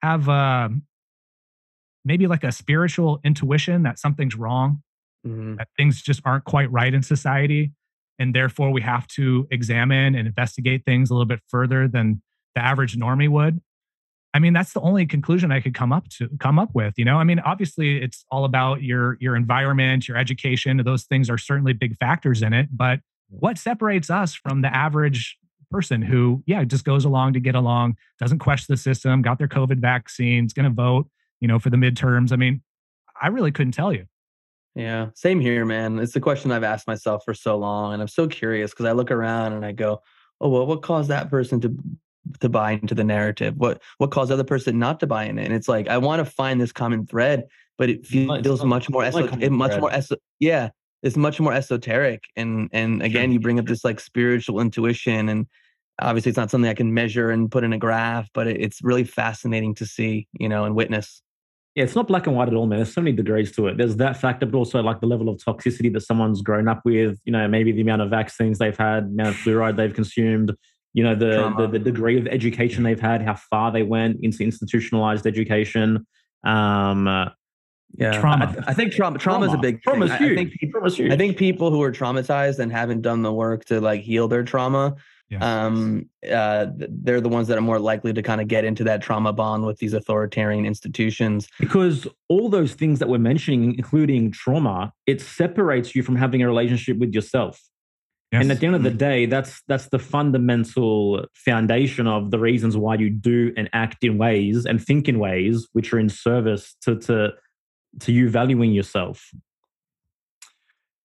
have 0.00 0.28
uh, 0.28 0.68
maybe 2.04 2.28
like 2.28 2.44
a 2.44 2.52
spiritual 2.52 3.18
intuition 3.24 3.82
that 3.82 3.98
something's 3.98 4.36
wrong, 4.36 4.84
mm-hmm. 5.26 5.56
that 5.56 5.66
things 5.76 6.02
just 6.02 6.22
aren't 6.24 6.44
quite 6.44 6.70
right 6.70 6.94
in 6.94 7.02
society. 7.02 7.72
And 8.20 8.32
therefore, 8.32 8.70
we 8.70 8.80
have 8.82 9.08
to 9.08 9.48
examine 9.50 10.14
and 10.14 10.28
investigate 10.28 10.84
things 10.84 11.10
a 11.10 11.14
little 11.14 11.26
bit 11.26 11.40
further 11.48 11.88
than 11.88 12.22
the 12.54 12.64
average 12.64 12.96
normie 12.96 13.28
would. 13.28 13.60
I 14.32 14.38
mean, 14.38 14.52
that's 14.52 14.72
the 14.72 14.80
only 14.80 15.06
conclusion 15.06 15.50
I 15.50 15.60
could 15.60 15.74
come 15.74 15.92
up 15.92 16.08
to 16.10 16.28
come 16.38 16.58
up 16.58 16.70
with. 16.72 16.94
You 16.96 17.04
know, 17.04 17.16
I 17.16 17.24
mean, 17.24 17.40
obviously, 17.40 18.00
it's 18.00 18.24
all 18.30 18.44
about 18.44 18.82
your 18.82 19.16
your 19.20 19.34
environment, 19.34 20.06
your 20.06 20.16
education. 20.16 20.76
Those 20.78 21.04
things 21.04 21.28
are 21.28 21.38
certainly 21.38 21.72
big 21.72 21.96
factors 21.98 22.42
in 22.42 22.52
it. 22.52 22.68
But 22.70 23.00
what 23.28 23.58
separates 23.58 24.10
us 24.10 24.34
from 24.34 24.62
the 24.62 24.74
average 24.74 25.36
person 25.70 26.02
who, 26.02 26.42
yeah, 26.46 26.64
just 26.64 26.84
goes 26.84 27.04
along 27.04 27.32
to 27.32 27.40
get 27.40 27.54
along, 27.54 27.96
doesn't 28.18 28.38
question 28.40 28.72
the 28.72 28.76
system, 28.76 29.22
got 29.22 29.38
their 29.38 29.48
COVID 29.48 29.78
vaccines, 29.78 30.52
going 30.52 30.64
to 30.64 30.74
vote, 30.74 31.08
you 31.40 31.48
know, 31.48 31.58
for 31.58 31.70
the 31.70 31.76
midterms? 31.76 32.32
I 32.32 32.36
mean, 32.36 32.62
I 33.20 33.28
really 33.28 33.52
couldn't 33.52 33.72
tell 33.72 33.92
you. 33.92 34.06
Yeah, 34.76 35.08
same 35.14 35.40
here, 35.40 35.64
man. 35.64 35.98
It's 35.98 36.12
the 36.12 36.20
question 36.20 36.52
I've 36.52 36.62
asked 36.62 36.86
myself 36.86 37.24
for 37.24 37.34
so 37.34 37.56
long, 37.58 37.92
and 37.92 38.00
I'm 38.00 38.08
so 38.08 38.28
curious 38.28 38.70
because 38.70 38.86
I 38.86 38.92
look 38.92 39.10
around 39.10 39.54
and 39.54 39.64
I 39.64 39.72
go, 39.72 40.02
"Oh, 40.40 40.48
well, 40.48 40.66
what 40.66 40.82
caused 40.82 41.10
that 41.10 41.28
person 41.28 41.60
to 41.62 41.76
to 42.40 42.48
buy 42.48 42.72
into 42.72 42.94
the 42.94 43.04
narrative? 43.04 43.54
What 43.56 43.82
what 43.98 44.10
caused 44.10 44.30
the 44.30 44.34
other 44.34 44.44
person 44.44 44.78
not 44.78 45.00
to 45.00 45.06
buy 45.06 45.24
in 45.24 45.38
it? 45.38 45.44
And 45.44 45.54
it's 45.54 45.68
like 45.68 45.88
I 45.88 45.98
want 45.98 46.24
to 46.24 46.30
find 46.30 46.60
this 46.60 46.72
common 46.72 47.06
thread, 47.06 47.44
but 47.78 47.90
it 47.90 48.06
feels, 48.06 48.64
much 48.64 48.90
more 48.90 49.04
esoteric 49.04 49.42
it 49.42 49.50
much 49.50 49.78
more 49.80 49.92
eso- 49.92 50.16
yeah, 50.38 50.70
it's 51.02 51.16
much 51.16 51.40
more 51.40 51.52
esoteric. 51.52 52.24
And 52.36 52.68
and 52.72 53.02
again, 53.02 53.32
you 53.32 53.40
bring 53.40 53.58
up 53.58 53.66
this 53.66 53.84
like 53.84 54.00
spiritual 54.00 54.60
intuition, 54.60 55.28
and 55.28 55.46
obviously 56.00 56.30
it's 56.30 56.36
not 56.36 56.50
something 56.50 56.70
I 56.70 56.74
can 56.74 56.92
measure 56.94 57.30
and 57.30 57.50
put 57.50 57.64
in 57.64 57.72
a 57.72 57.78
graph, 57.78 58.28
but 58.34 58.46
it, 58.46 58.60
it's 58.60 58.82
really 58.82 59.04
fascinating 59.04 59.74
to 59.76 59.86
see, 59.86 60.28
you 60.32 60.48
know, 60.48 60.64
and 60.64 60.74
witness. 60.74 61.22
Yeah, 61.76 61.84
it's 61.84 61.94
not 61.94 62.08
black 62.08 62.26
and 62.26 62.34
white 62.34 62.48
at 62.48 62.54
all, 62.54 62.66
man. 62.66 62.80
There's 62.80 62.92
so 62.92 63.00
many 63.00 63.14
degrees 63.14 63.52
to 63.52 63.68
it. 63.68 63.76
There's 63.76 63.96
that 63.96 64.16
factor, 64.16 64.44
but 64.44 64.58
also 64.58 64.82
like 64.82 65.00
the 65.00 65.06
level 65.06 65.28
of 65.28 65.38
toxicity 65.38 65.92
that 65.92 66.00
someone's 66.00 66.42
grown 66.42 66.66
up 66.66 66.82
with. 66.84 67.18
You 67.24 67.32
know, 67.32 67.46
maybe 67.46 67.70
the 67.70 67.80
amount 67.80 68.02
of 68.02 68.10
vaccines 68.10 68.58
they've 68.58 68.76
had, 68.76 69.04
amount 69.04 69.30
of 69.30 69.36
fluoride 69.36 69.76
they've 69.76 69.94
consumed, 69.94 70.52
you 70.92 71.04
know 71.04 71.14
the, 71.14 71.52
the, 71.56 71.66
the 71.66 71.78
degree 71.78 72.18
of 72.18 72.26
education 72.26 72.82
they've 72.82 73.00
had 73.00 73.22
how 73.22 73.34
far 73.34 73.70
they 73.70 73.82
went 73.82 74.18
into 74.22 74.42
institutionalized 74.42 75.26
education 75.26 76.06
um 76.44 77.06
uh, 77.06 77.28
yeah 77.96 78.18
trauma 78.20 78.54
I, 78.66 78.70
I, 78.70 78.74
think 78.74 78.92
trauma 78.92 79.18
trauma 79.18 79.46
is 79.46 79.54
a 79.54 79.58
big 79.58 79.82
trauma 79.82 80.06
is 80.06 80.12
huge. 80.14 80.32
I, 80.32 80.34
think 80.34 80.52
people, 80.52 80.90
huge. 80.90 81.12
I 81.12 81.16
think 81.16 81.36
people 81.36 81.70
who 81.70 81.82
are 81.82 81.92
traumatized 81.92 82.58
and 82.58 82.72
haven't 82.72 83.02
done 83.02 83.22
the 83.22 83.32
work 83.32 83.64
to 83.66 83.80
like 83.80 84.02
heal 84.02 84.28
their 84.28 84.42
trauma 84.42 84.96
yeah. 85.28 85.66
um 85.66 86.08
uh 86.30 86.66
they're 86.74 87.20
the 87.20 87.28
ones 87.28 87.46
that 87.48 87.58
are 87.58 87.62
more 87.62 87.78
likely 87.78 88.12
to 88.12 88.22
kind 88.22 88.40
of 88.40 88.48
get 88.48 88.64
into 88.64 88.84
that 88.84 89.02
trauma 89.02 89.32
bond 89.32 89.66
with 89.66 89.78
these 89.78 89.92
authoritarian 89.92 90.64
institutions 90.64 91.46
because 91.60 92.08
all 92.28 92.48
those 92.48 92.74
things 92.74 92.98
that 92.98 93.08
we're 93.08 93.18
mentioning 93.18 93.74
including 93.76 94.30
trauma 94.32 94.92
it 95.06 95.20
separates 95.20 95.94
you 95.94 96.02
from 96.02 96.16
having 96.16 96.42
a 96.42 96.46
relationship 96.46 96.98
with 96.98 97.14
yourself 97.14 97.60
Yes. 98.32 98.42
And 98.42 98.52
at 98.52 98.60
the 98.60 98.66
end 98.66 98.76
of 98.76 98.84
the 98.84 98.90
mm. 98.90 98.98
day, 98.98 99.26
that's 99.26 99.60
that's 99.66 99.88
the 99.88 99.98
fundamental 99.98 101.24
foundation 101.34 102.06
of 102.06 102.30
the 102.30 102.38
reasons 102.38 102.76
why 102.76 102.94
you 102.94 103.10
do 103.10 103.52
and 103.56 103.68
act 103.72 104.04
in 104.04 104.18
ways 104.18 104.66
and 104.66 104.80
think 104.82 105.08
in 105.08 105.18
ways 105.18 105.68
which 105.72 105.92
are 105.92 105.98
in 105.98 106.08
service 106.08 106.76
to 106.82 106.96
to 107.00 107.32
to 108.00 108.12
you 108.12 108.30
valuing 108.30 108.72
yourself. 108.72 109.30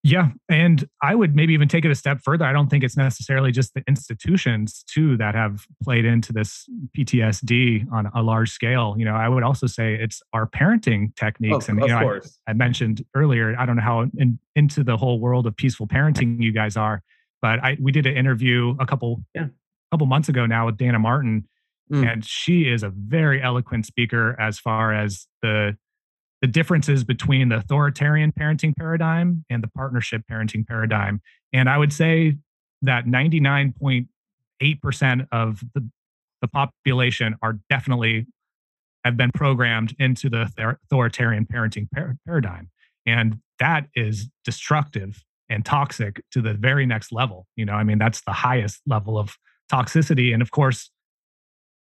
Yeah. 0.06 0.28
And 0.48 0.88
I 1.02 1.16
would 1.16 1.34
maybe 1.34 1.52
even 1.52 1.66
take 1.66 1.84
it 1.84 1.90
a 1.90 1.94
step 1.96 2.20
further. 2.22 2.44
I 2.44 2.52
don't 2.52 2.68
think 2.68 2.84
it's 2.84 2.96
necessarily 2.96 3.50
just 3.50 3.74
the 3.74 3.82
institutions 3.88 4.84
too 4.86 5.16
that 5.16 5.34
have 5.34 5.66
played 5.82 6.04
into 6.04 6.32
this 6.32 6.64
PTSD 6.96 7.90
on 7.90 8.08
a 8.14 8.22
large 8.22 8.52
scale. 8.52 8.94
You 8.96 9.04
know, 9.04 9.16
I 9.16 9.28
would 9.28 9.42
also 9.42 9.66
say 9.66 9.94
it's 9.94 10.22
our 10.32 10.46
parenting 10.46 11.08
oh, 11.08 11.12
techniques. 11.16 11.68
Oh, 11.68 11.72
and 11.72 11.80
you 11.80 11.88
know, 11.88 12.20
I, 12.46 12.50
I, 12.50 12.52
mentioned 12.52 13.04
earlier, 13.16 13.56
I 13.58 13.66
don't 13.66 13.74
know 13.74 13.82
how 13.82 14.06
in, 14.16 14.38
into 14.54 14.84
the 14.84 14.96
whole 14.96 15.18
world 15.18 15.44
of 15.44 15.56
peaceful 15.56 15.88
parenting 15.88 16.40
you 16.40 16.52
guys 16.52 16.76
are, 16.76 17.02
but 17.42 17.62
I 17.62 17.76
we 17.80 17.92
did 17.92 18.06
an 18.06 18.16
interview 18.16 18.74
a 18.80 18.86
couple 18.86 19.22
yeah. 19.34 19.46
couple 19.90 20.06
months 20.06 20.28
ago 20.28 20.46
now 20.46 20.66
with 20.66 20.76
Dana 20.76 20.98
Martin. 20.98 21.46
Mm. 21.92 22.12
And 22.12 22.24
she 22.24 22.62
is 22.62 22.82
a 22.82 22.90
very 22.90 23.40
eloquent 23.40 23.86
speaker 23.86 24.34
as 24.40 24.58
far 24.58 24.92
as 24.92 25.28
the 25.42 25.76
the 26.42 26.48
differences 26.48 27.04
between 27.04 27.48
the 27.48 27.56
authoritarian 27.56 28.32
parenting 28.32 28.76
paradigm 28.76 29.44
and 29.48 29.62
the 29.62 29.68
partnership 29.68 30.22
parenting 30.30 30.66
paradigm. 30.66 31.22
And 31.52 31.68
I 31.68 31.78
would 31.78 31.92
say 31.92 32.36
that 32.82 33.06
99.8% 33.06 35.26
of 35.32 35.64
the, 35.74 35.88
the 36.42 36.48
population 36.48 37.36
are 37.42 37.58
definitely 37.70 38.26
have 39.04 39.16
been 39.16 39.30
programmed 39.32 39.94
into 39.98 40.28
the 40.28 40.50
authoritarian 40.58 41.46
parenting 41.46 41.88
par- 41.94 42.18
paradigm. 42.26 42.68
And 43.06 43.40
that 43.58 43.86
is 43.94 44.28
destructive 44.44 45.24
and 45.48 45.64
toxic 45.64 46.22
to 46.32 46.42
the 46.42 46.54
very 46.54 46.86
next 46.86 47.12
level. 47.12 47.46
You 47.56 47.64
know, 47.64 47.74
I 47.74 47.84
mean, 47.84 47.98
that's 47.98 48.22
the 48.22 48.32
highest 48.32 48.80
level 48.86 49.18
of 49.18 49.36
toxicity. 49.72 50.32
And 50.32 50.42
of 50.42 50.50
course, 50.50 50.90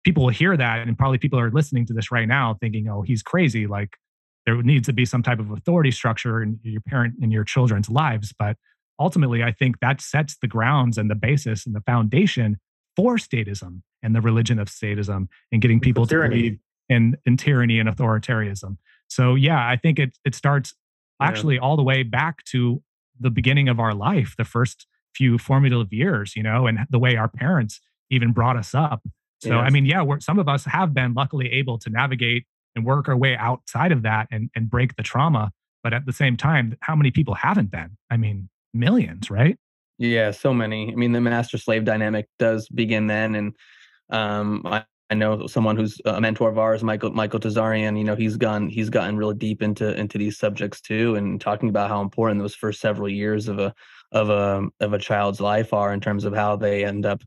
people 0.04 0.24
will 0.24 0.32
hear 0.32 0.58
that, 0.58 0.88
and 0.88 0.98
probably 0.98 1.18
people 1.18 1.40
are 1.40 1.52
listening 1.52 1.86
to 1.88 1.94
this 1.94 2.12
right 2.12 2.28
now 2.28 2.58
thinking, 2.60 2.90
oh, 2.90 3.02
he's 3.02 3.24
crazy. 3.24 3.68
Like, 3.68 3.98
there 4.46 4.62
needs 4.62 4.88
to 4.88 4.94
be 4.94 5.06
some 5.06 5.24
type 5.24 5.40
of 5.40 5.52
authority 5.52 5.92
structure 5.92 6.42
in 6.42 6.60
your 6.64 6.82
parent 6.82 7.16
and 7.22 7.32
your 7.32 7.44
children's 7.44 7.90
lives 7.90 8.34
but 8.38 8.58
ultimately 9.00 9.44
i 9.44 9.52
think 9.52 9.80
that 9.80 10.02
sets 10.02 10.38
the 10.42 10.48
grounds 10.48 10.98
and 10.98 11.10
the 11.10 11.16
basis 11.16 11.66
and 11.66 11.76
the 11.76 11.82
foundation 11.82 12.58
for 12.96 13.18
statism 13.18 13.82
and 14.02 14.16
the 14.16 14.22
religion 14.22 14.60
of 14.60 14.68
statism 14.68 15.28
and 15.52 15.62
getting 15.62 15.80
people 15.80 16.06
to 16.06 16.22
believe 16.28 16.58
in, 16.90 17.18
in 17.26 17.38
tyranny 17.38 17.80
and 17.80 17.90
authoritarianism 17.90 18.78
so 19.08 19.36
yeah 19.36 19.68
i 19.68 19.76
think 19.76 20.00
it, 20.00 20.18
it 20.26 20.36
starts 20.36 20.74
actually 21.22 21.56
yeah. 21.56 21.62
all 21.62 21.76
the 21.78 21.84
way 21.84 22.04
back 22.04 22.44
to 22.44 22.82
the 23.20 23.30
beginning 23.30 23.70
of 23.70 23.80
our 23.80 23.94
life 23.94 24.36
the 24.38 24.46
first 24.46 24.88
few 25.16 25.38
formative 25.38 25.94
years 25.94 26.36
you 26.36 26.44
know 26.44 26.68
and 26.68 26.80
the 26.90 27.00
way 27.00 27.16
our 27.16 27.28
parents 27.28 27.80
even 28.10 28.32
brought 28.32 28.58
us 28.58 28.74
up 28.74 29.02
so 29.42 29.50
yes. 29.50 29.64
i 29.66 29.70
mean 29.70 29.86
yeah 29.86 30.04
some 30.20 30.40
of 30.40 30.48
us 30.48 30.66
have 30.66 30.94
been 30.94 31.14
luckily 31.14 31.52
able 31.52 31.78
to 31.78 31.90
navigate 31.90 32.46
and 32.76 32.86
work 32.86 33.08
our 33.08 33.18
way 33.18 33.36
outside 33.38 33.92
of 33.92 34.02
that 34.04 34.28
and, 34.32 34.50
and 34.56 34.70
break 34.70 34.96
the 34.96 35.04
trauma. 35.04 35.52
But 35.84 35.94
at 35.94 36.06
the 36.06 36.14
same 36.14 36.38
time, 36.38 36.78
how 36.82 36.96
many 36.96 37.12
people 37.12 37.36
haven't 37.36 37.72
been? 37.72 37.98
I 38.10 38.18
mean, 38.18 38.50
millions, 38.74 39.30
right? 39.30 39.58
Yeah, 39.98 40.32
so 40.32 40.54
many. 40.54 40.92
I 40.92 40.96
mean, 40.96 41.12
the 41.12 41.22
master 41.22 41.58
slave 41.58 41.86
dynamic 41.86 42.28
does 42.40 42.68
begin 42.70 43.08
then. 43.08 43.36
And 43.36 43.56
um, 44.10 44.62
I, 44.66 44.86
I 45.14 45.16
know 45.16 45.46
someone 45.46 45.78
who's 45.78 46.02
a 46.06 46.20
mentor 46.20 46.50
of 46.50 46.58
ours, 46.58 46.84
Michael 46.84 47.12
Michael 47.12 47.40
Tsarion. 47.40 47.96
You 47.96 48.04
know, 48.04 48.16
he's 48.16 48.36
gone 48.36 48.68
he's 48.68 48.90
gotten 48.90 49.16
really 49.16 49.36
deep 49.36 49.62
into 49.62 49.94
into 49.94 50.18
these 50.18 50.40
subjects 50.40 50.82
too, 50.82 51.14
and 51.14 51.40
talking 51.40 51.70
about 51.70 51.90
how 51.90 52.02
important 52.02 52.42
those 52.42 52.56
first 52.56 52.82
several 52.82 53.08
years 53.08 53.48
of 53.48 53.60
a 53.60 53.76
of 54.12 54.32
a 54.32 54.68
of 54.80 54.94
a 54.94 54.98
child's 54.98 55.40
life 55.40 55.72
are 55.72 55.94
in 55.94 56.00
terms 56.00 56.26
of 56.26 56.34
how 56.34 56.56
they 56.56 56.84
end 56.84 57.06
up 57.06 57.22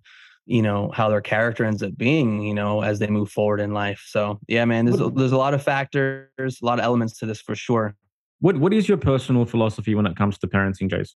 you 0.47 0.63
know 0.63 0.91
how 0.93 1.09
their 1.09 1.21
character 1.21 1.65
ends 1.65 1.81
up 1.81 1.97
being 1.97 2.43
you 2.43 2.55
know 2.55 2.83
as 2.83 2.99
they 2.99 3.07
move 3.07 3.31
forward 3.31 3.61
in 3.61 3.73
life 3.73 4.05
so 4.07 4.39
yeah 4.47 4.65
man 4.65 4.85
there's 4.85 5.01
a, 5.01 5.11
there's 5.11 5.33
a 5.33 5.37
lot 5.37 5.55
of 5.55 5.61
factors 5.61 6.29
a 6.39 6.65
lot 6.65 6.79
of 6.79 6.85
elements 6.85 7.19
to 7.19 7.27
this 7.27 7.41
for 7.41 7.57
sure 7.57 7.97
what 8.39 8.57
what 8.59 8.73
is 8.73 8.89
your 8.89 8.97
personal 8.97 9.45
philosophy 9.45 9.97
when 9.97 10.07
it 10.07 10.17
comes 10.17 10.39
to 10.39 10.47
parenting 10.47 10.89
jace 10.89 11.15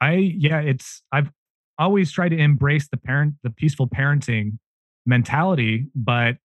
i 0.00 0.14
yeah 0.14 0.58
it's 0.58 1.04
i've 1.12 1.30
always 1.78 2.10
tried 2.10 2.30
to 2.30 2.36
embrace 2.36 2.88
the 2.88 2.96
parent 2.96 3.34
the 3.44 3.50
peaceful 3.50 3.88
parenting 3.88 4.58
mentality 5.06 5.86
but 5.94 6.36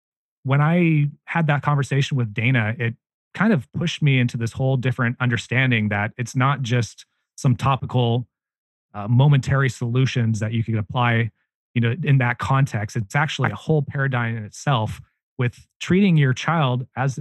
when 0.43 0.61
i 0.61 1.07
had 1.25 1.47
that 1.47 1.61
conversation 1.61 2.17
with 2.17 2.33
dana 2.33 2.75
it 2.79 2.95
kind 3.33 3.53
of 3.53 3.71
pushed 3.73 4.01
me 4.01 4.19
into 4.19 4.37
this 4.37 4.53
whole 4.53 4.77
different 4.77 5.15
understanding 5.19 5.89
that 5.89 6.11
it's 6.17 6.35
not 6.35 6.61
just 6.61 7.05
some 7.35 7.55
topical 7.55 8.27
uh, 8.93 9.07
momentary 9.07 9.69
solutions 9.69 10.39
that 10.39 10.51
you 10.51 10.63
can 10.63 10.77
apply 10.77 11.31
you 11.73 11.81
know 11.81 11.95
in 12.03 12.17
that 12.17 12.39
context. 12.39 12.95
It's 12.95 13.15
actually 13.15 13.51
a 13.51 13.55
whole 13.55 13.81
paradigm 13.81 14.35
in 14.35 14.43
itself 14.43 14.99
with 15.37 15.67
treating 15.79 16.17
your 16.17 16.33
child 16.33 16.87
as 16.95 17.19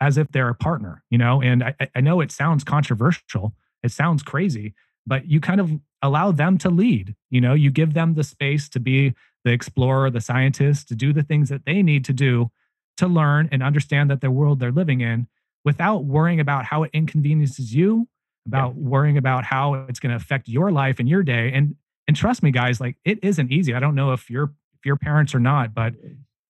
as 0.00 0.18
if 0.18 0.28
they're 0.30 0.48
a 0.48 0.54
partner 0.54 1.02
you 1.10 1.18
know? 1.18 1.42
And 1.42 1.64
I, 1.64 1.74
I 1.94 2.00
know 2.00 2.20
it 2.20 2.30
sounds 2.30 2.64
controversial 2.64 3.54
it 3.82 3.92
sounds 3.92 4.22
crazy 4.22 4.74
but 5.06 5.26
you 5.26 5.40
kind 5.40 5.60
of 5.60 5.72
allow 6.02 6.30
them 6.30 6.58
to 6.58 6.70
lead 6.70 7.14
you 7.30 7.40
know? 7.40 7.54
You 7.54 7.70
give 7.70 7.94
them 7.94 8.14
the 8.14 8.24
space 8.24 8.68
to 8.70 8.80
be 8.80 9.14
the 9.44 9.52
explorer 9.52 10.10
the 10.10 10.20
scientist 10.20 10.88
to 10.88 10.94
do 10.94 11.12
the 11.12 11.22
things 11.22 11.48
that 11.48 11.64
they 11.64 11.82
need 11.82 12.04
to 12.04 12.12
do 12.12 12.50
to 12.96 13.06
learn 13.06 13.48
and 13.52 13.62
understand 13.62 14.10
that 14.10 14.20
the 14.20 14.30
world 14.30 14.58
they're 14.58 14.72
living 14.72 15.00
in 15.00 15.26
without 15.64 16.04
worrying 16.04 16.40
about 16.40 16.64
how 16.64 16.82
it 16.82 16.90
inconveniences 16.92 17.74
you 17.74 18.08
about 18.46 18.74
yeah. 18.74 18.80
worrying 18.80 19.18
about 19.18 19.44
how 19.44 19.74
it's 19.74 20.00
going 20.00 20.10
to 20.10 20.16
affect 20.16 20.48
your 20.48 20.72
life 20.72 20.98
and 20.98 21.08
your 21.08 21.22
day 21.22 21.52
and 21.52 21.76
and 22.08 22.16
trust 22.16 22.42
me, 22.42 22.50
guys, 22.50 22.80
like 22.80 22.96
it 23.04 23.18
isn't 23.22 23.52
easy. 23.52 23.74
I 23.74 23.80
don't 23.80 23.94
know 23.94 24.12
if 24.12 24.30
your 24.30 24.54
if 24.78 24.86
your 24.86 24.96
parents 24.96 25.34
are 25.34 25.40
not, 25.40 25.74
but 25.74 25.92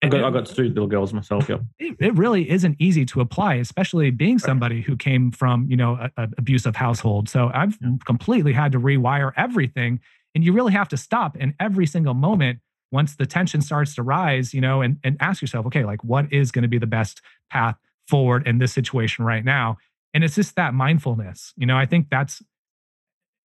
I 0.00 0.08
got, 0.08 0.22
I 0.22 0.30
got 0.30 0.46
two 0.46 0.68
little 0.68 0.86
girls 0.86 1.12
myself. 1.12 1.48
Yep. 1.48 1.62
It, 1.80 1.96
it, 1.98 2.14
really 2.14 2.48
isn't 2.48 2.76
easy 2.78 3.04
to 3.06 3.20
apply, 3.20 3.54
especially 3.54 4.12
being 4.12 4.38
somebody 4.38 4.80
who 4.80 4.96
came 4.96 5.32
from, 5.32 5.66
you 5.68 5.76
know, 5.76 6.08
an 6.16 6.34
abusive 6.38 6.76
household. 6.76 7.28
So 7.28 7.50
I've 7.52 7.76
yeah. 7.82 7.96
completely 8.06 8.52
had 8.52 8.70
to 8.72 8.78
rewire 8.78 9.32
everything. 9.36 9.98
And 10.36 10.44
you 10.44 10.52
really 10.52 10.72
have 10.72 10.88
to 10.90 10.96
stop 10.96 11.36
in 11.36 11.54
every 11.58 11.86
single 11.86 12.14
moment 12.14 12.60
once 12.90 13.16
the 13.16 13.26
tension 13.26 13.60
starts 13.60 13.94
to 13.94 14.02
rise, 14.02 14.54
you 14.54 14.60
know, 14.60 14.80
and, 14.80 14.98
and 15.04 15.16
ask 15.20 15.42
yourself, 15.42 15.66
okay, 15.66 15.84
like 15.84 16.02
what 16.04 16.32
is 16.32 16.50
going 16.50 16.62
to 16.62 16.68
be 16.68 16.78
the 16.78 16.86
best 16.86 17.20
path 17.50 17.76
forward 18.06 18.46
in 18.46 18.58
this 18.58 18.72
situation 18.72 19.24
right 19.24 19.44
now? 19.44 19.76
And 20.14 20.24
it's 20.24 20.34
just 20.34 20.56
that 20.56 20.74
mindfulness. 20.74 21.52
You 21.56 21.66
know, 21.66 21.76
I 21.76 21.86
think 21.86 22.08
that's 22.10 22.42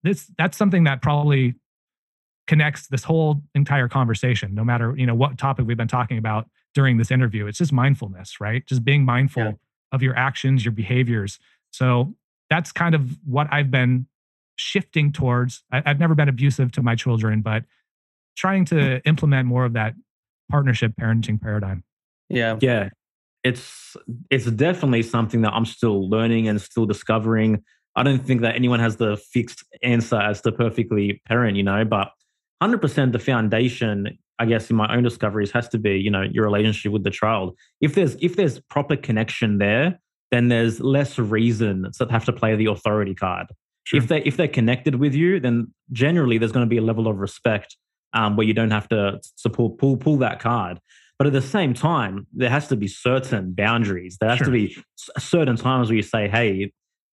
this 0.04 0.32
that's 0.38 0.58
something 0.58 0.84
that 0.84 1.02
probably 1.02 1.56
connects 2.48 2.88
this 2.88 3.04
whole 3.04 3.42
entire 3.56 3.88
conversation 3.88 4.54
no 4.54 4.64
matter 4.64 4.94
you 4.98 5.06
know 5.06 5.16
what 5.16 5.38
topic 5.38 5.66
we've 5.66 5.78
been 5.78 5.88
talking 5.88 6.18
about 6.18 6.50
during 6.74 6.98
this 6.98 7.10
interview 7.10 7.48
it's 7.48 7.58
just 7.58 7.72
mindfulness 7.72 8.42
right 8.42 8.66
just 8.68 8.84
being 8.84 9.06
mindful 9.06 9.44
yeah. 9.44 9.52
of 9.94 10.04
your 10.04 10.16
actions 10.18 10.66
your 10.66 10.74
behaviors 10.74 11.40
so 11.72 12.14
that's 12.50 12.72
kind 12.72 12.96
of 12.96 13.18
what 13.26 13.48
i've 13.52 13.72
been 13.72 14.06
shifting 14.56 15.12
towards 15.12 15.64
I, 15.72 15.82
have 15.86 16.00
never 16.00 16.16
been 16.16 16.30
abusive 16.30 16.72
to 16.74 16.84
my 16.84 16.96
children 16.96 17.42
but 17.42 17.64
trying 18.36 18.66
to 18.66 19.02
implement 19.06 19.48
more 19.48 19.66
of 19.66 19.74
that 19.74 19.94
partnership 20.50 20.94
parenting 21.00 21.42
paradigm. 21.42 21.84
Yeah. 22.30 22.58
Yeah. 22.62 22.90
It's 23.44 23.98
it's 24.30 24.46
definitely 24.46 25.04
something 25.04 25.42
that 25.42 25.54
i'm 25.54 25.66
still 25.66 26.10
learning 26.10 26.48
and 26.48 26.62
still 26.62 26.86
discovering. 26.86 27.64
I 27.96 28.04
don't 28.04 28.26
think 28.26 28.42
that 28.42 28.56
anyone 28.56 28.80
has 28.80 28.96
the 28.96 29.18
fixed 29.18 29.64
answer 29.84 30.16
as 30.16 30.42
to 30.42 30.52
perfectly 30.52 31.22
parent 31.28 31.58
you 31.58 31.64
know 31.64 31.84
but 31.86 32.12
100% 32.62 33.12
the 33.12 33.20
foundation 33.20 34.18
i 34.40 34.46
guess 34.46 34.70
in 34.70 34.76
my 34.76 34.96
own 34.96 35.04
discoveries 35.04 35.52
has 35.52 35.68
to 35.70 35.78
be 35.78 36.00
you 36.00 36.10
know 36.10 36.22
your 36.22 36.46
relationship 36.46 36.92
with 36.92 37.04
the 37.04 37.12
child. 37.12 37.58
If 37.82 37.96
there's 37.96 38.16
if 38.22 38.36
there's 38.36 38.60
proper 38.60 38.96
connection 38.96 39.58
there 39.58 40.00
then 40.32 40.48
there's 40.48 40.80
less 40.80 41.20
reason 41.20 41.92
to 41.98 42.08
have 42.10 42.26
to 42.26 42.34
play 42.34 42.56
the 42.56 42.66
authority 42.66 43.14
card. 43.14 43.48
Sure. 43.86 43.98
if 43.98 44.08
they 44.08 44.22
if 44.24 44.38
they're 44.38 44.48
connected 44.48 44.96
with 44.96 45.14
you 45.14 45.42
then 45.42 45.74
generally 45.92 46.38
there's 46.38 46.54
going 46.54 46.66
to 46.66 46.70
be 46.70 46.78
a 46.78 46.82
level 46.82 47.08
of 47.10 47.18
respect 47.20 47.76
um, 48.14 48.36
where 48.36 48.46
you 48.46 48.54
don't 48.54 48.72
have 48.72 48.88
to 48.88 49.20
support 49.36 49.78
pull 49.78 49.98
pull 49.98 50.18
that 50.18 50.40
card 50.40 50.80
but 51.18 51.28
at 51.28 51.34
the 51.34 51.42
same 51.42 51.74
time 51.74 52.28
there 52.34 52.50
has 52.50 52.68
to 52.68 52.76
be 52.76 52.88
certain 52.88 53.54
boundaries 53.54 54.18
there 54.20 54.30
has 54.30 54.40
sure. 54.40 54.46
to 54.46 54.52
be 54.52 54.76
certain 55.18 55.56
times 55.56 55.90
where 55.90 55.98
you 55.98 56.04
say 56.04 56.28
hey 56.28 56.72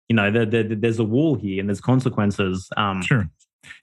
you 0.09 0.16
know 0.16 0.30
there, 0.30 0.46
there, 0.46 0.62
there's 0.64 0.98
a 0.98 1.05
wall 1.05 1.34
here 1.34 1.61
and 1.61 1.68
there's 1.68 1.80
consequences 1.80 2.68
um, 2.76 3.03
sure 3.03 3.30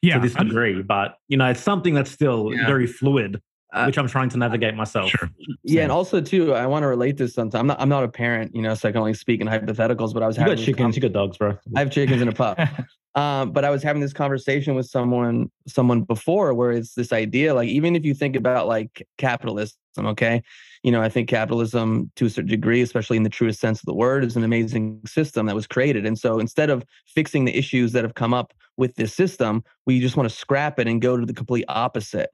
yeah, 0.02 0.16
to 0.16 0.22
this 0.22 0.34
degree. 0.34 0.82
But 0.82 1.18
you 1.28 1.38
know, 1.38 1.50
it's 1.50 1.62
something 1.62 1.94
that's 1.94 2.12
still 2.12 2.54
yeah. 2.54 2.66
very 2.66 2.88
fluid. 2.88 3.42
uh, 3.74 3.84
which 3.86 3.98
I'm 3.98 4.08
trying 4.08 4.30
to 4.30 4.38
navigate 4.38 4.76
myself. 4.76 5.10
Sure. 5.10 5.30
Yeah, 5.64 5.84
and 5.84 5.92
also 5.92 6.22
too, 6.22 6.54
I 6.54 6.66
want 6.68 6.84
to 6.84 6.88
relate 6.88 7.18
this 7.18 7.34
sometimes. 7.34 7.60
I'm 7.60 7.68
not, 7.68 7.82
I'm 7.82 7.90
not 7.90 8.04
a 8.04 8.08
parent, 8.08 8.56
you 8.56 8.62
know, 8.62 8.74
so 8.74 8.88
I 8.88 8.92
can 8.92 9.00
only 9.00 9.14
speak 9.14 9.42
in 9.42 9.48
hypotheticals. 9.48 10.14
But 10.14 10.24
I 10.24 10.28
was 10.28 10.38
you 10.38 10.44
having 10.44 10.58
got 10.58 10.64
chickens, 10.64 10.96
you 10.96 11.02
got 11.02 11.12
dogs, 11.12 11.38
bro. 11.38 11.58
I 11.76 11.80
have 11.80 11.92
chickens 11.92 12.22
and 12.22 12.30
a 12.30 12.34
pup. 12.34 12.60
um, 13.18 13.52
but 13.52 13.66
I 13.66 13.72
was 13.72 13.82
having 13.82 14.02
this 14.04 14.14
conversation 14.14 14.76
with 14.76 14.86
someone, 14.86 15.50
someone 15.68 16.04
before, 16.04 16.54
where 16.54 16.72
it's 16.72 16.94
this 16.94 17.12
idea, 17.12 17.56
like 17.56 17.68
even 17.68 17.96
if 17.96 18.06
you 18.06 18.14
think 18.14 18.36
about 18.36 18.68
like 18.68 19.08
capitalism, 19.18 19.76
okay, 19.98 20.44
you 20.84 20.92
know, 20.92 21.02
I 21.02 21.10
think 21.10 21.28
capitalism 21.28 22.12
to 22.16 22.28
a 22.28 22.30
certain 22.30 22.52
degree, 22.52 22.84
especially 22.84 23.18
in 23.18 23.24
the 23.24 23.30
truest 23.32 23.60
sense 23.60 23.80
of 23.80 23.88
the 23.88 23.96
word, 23.96 24.24
is 24.24 24.36
an 24.36 24.44
amazing 24.44 25.02
system 25.08 25.48
that 25.48 25.56
was 25.56 25.66
created. 25.66 26.06
And 26.06 26.20
so 26.20 26.38
instead 26.38 26.70
of 26.70 26.86
fixing 27.08 27.46
the 27.46 27.58
issues 27.58 27.92
that 27.94 28.04
have 28.04 28.14
come 28.14 28.36
up 28.36 28.54
with 28.78 28.96
this 28.98 29.16
system, 29.16 29.64
we 29.88 30.00
just 30.00 30.16
want 30.16 30.30
to 30.30 30.36
scrap 30.36 30.78
it 30.80 30.88
and 30.88 31.02
go 31.02 31.18
to 31.18 31.26
the 31.26 31.34
complete 31.34 31.66
opposite. 31.70 32.30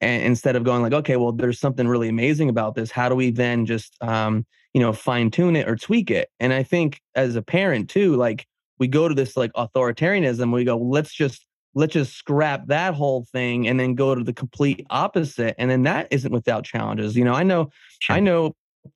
And 0.00 0.22
instead 0.24 0.56
of 0.56 0.64
going 0.64 0.82
like 0.82 0.92
okay 0.94 1.16
well 1.16 1.32
there's 1.32 1.60
something 1.60 1.86
really 1.86 2.08
amazing 2.08 2.48
about 2.48 2.74
this 2.74 2.90
how 2.90 3.08
do 3.08 3.14
we 3.14 3.30
then 3.30 3.66
just 3.66 3.96
um, 4.02 4.44
you 4.74 4.80
know 4.80 4.92
fine 4.92 5.30
tune 5.30 5.56
it 5.56 5.68
or 5.68 5.76
tweak 5.76 6.10
it? 6.10 6.28
And 6.40 6.52
i 6.52 6.64
think 6.64 7.00
as 7.14 7.36
a 7.36 7.42
parent 7.42 7.88
too 7.88 8.16
like 8.16 8.46
we 8.78 8.88
go 8.88 9.08
to 9.08 9.14
this 9.14 9.36
like 9.36 9.52
authoritarianism 9.52 10.52
we 10.52 10.64
go 10.64 10.76
let's 10.76 11.12
just 11.12 11.46
let's 11.74 11.92
just 11.92 12.14
scrap 12.14 12.66
that 12.66 12.94
whole 12.94 13.24
thing 13.32 13.66
and 13.66 13.80
then 13.80 13.94
go 13.94 14.14
to 14.14 14.22
the 14.22 14.32
complete 14.32 14.86
opposite 14.90 15.54
and 15.58 15.70
then 15.70 15.82
that 15.82 16.08
isn't 16.10 16.32
without 16.32 16.64
challenges 16.64 17.16
you 17.16 17.24
know 17.24 17.34
i 17.34 17.42
know 17.42 17.70
sure. 18.00 18.16
i 18.16 18.20
know 18.20 18.54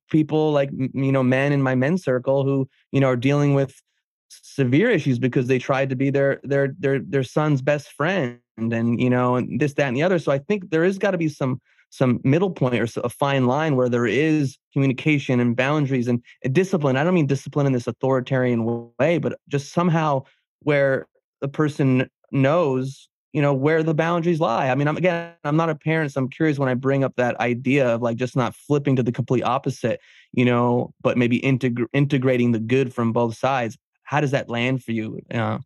people 0.09 0.51
like 0.51 0.69
you 0.71 1.11
know 1.11 1.23
men 1.23 1.51
in 1.51 1.61
my 1.61 1.75
men's 1.75 2.03
circle 2.03 2.43
who 2.43 2.67
you 2.91 2.99
know 2.99 3.07
are 3.07 3.15
dealing 3.15 3.53
with 3.53 3.81
severe 4.29 4.89
issues 4.89 5.19
because 5.19 5.47
they 5.47 5.59
tried 5.59 5.89
to 5.89 5.95
be 5.95 6.09
their 6.09 6.39
their 6.43 6.73
their 6.79 6.99
their 6.99 7.23
son's 7.23 7.61
best 7.61 7.91
friend 7.93 8.39
and 8.57 8.99
you 8.99 9.09
know 9.09 9.35
and 9.35 9.59
this 9.59 9.73
that 9.73 9.87
and 9.87 9.95
the 9.95 10.03
other 10.03 10.19
so 10.19 10.31
i 10.31 10.37
think 10.37 10.69
there 10.69 10.83
is 10.83 10.97
got 10.97 11.11
to 11.11 11.17
be 11.17 11.29
some 11.29 11.61
some 11.89 12.19
middle 12.23 12.51
point 12.51 12.75
or 12.75 12.87
a 13.03 13.09
fine 13.09 13.47
line 13.47 13.75
where 13.75 13.89
there 13.89 14.05
is 14.05 14.57
communication 14.73 15.39
and 15.39 15.55
boundaries 15.55 16.07
and, 16.07 16.23
discipline. 16.51 16.97
I 16.97 17.03
don't 17.03 17.13
mean 17.13 17.27
discipline 17.27 17.65
in 17.65 17.73
this 17.73 17.87
authoritarian 17.87 18.91
way 18.99 19.17
but 19.17 19.39
just 19.47 19.73
somehow 19.73 20.23
where 20.61 21.07
the 21.41 21.47
person 21.47 22.09
knows 22.31 23.09
you 23.33 23.41
know 23.41 23.53
where 23.53 23.83
the 23.83 23.93
boundaries 23.93 24.39
lie. 24.39 24.69
I 24.69 24.75
mean 24.75 24.87
i'm 24.87 24.97
again 24.97 25.33
i'm 25.43 25.57
not 25.57 25.69
a 25.69 25.75
parent 25.75 26.11
so 26.11 26.21
i'm 26.21 26.29
curious 26.29 26.57
when 26.57 26.69
i 26.69 26.73
bring 26.73 27.03
up 27.03 27.15
that 27.17 27.39
idea 27.39 27.87
of 27.87 28.01
like 28.01 28.17
just 28.17 28.35
not 28.35 28.55
flipping 28.55 28.95
to 28.95 29.03
the 29.03 29.11
complete 29.11 29.43
opposite 29.43 29.99
you 30.33 30.45
know 30.45 30.93
but 31.01 31.17
maybe 31.17 31.39
integ- 31.41 31.85
integrating 31.93 32.51
the 32.51 32.59
good 32.59 32.93
from 32.93 33.13
both 33.13 33.37
sides. 33.37 33.77
How 34.03 34.21
does 34.21 34.31
that 34.31 34.49
land 34.49 34.83
for 34.83 34.93
you 34.93 35.19
uh, 35.33 35.59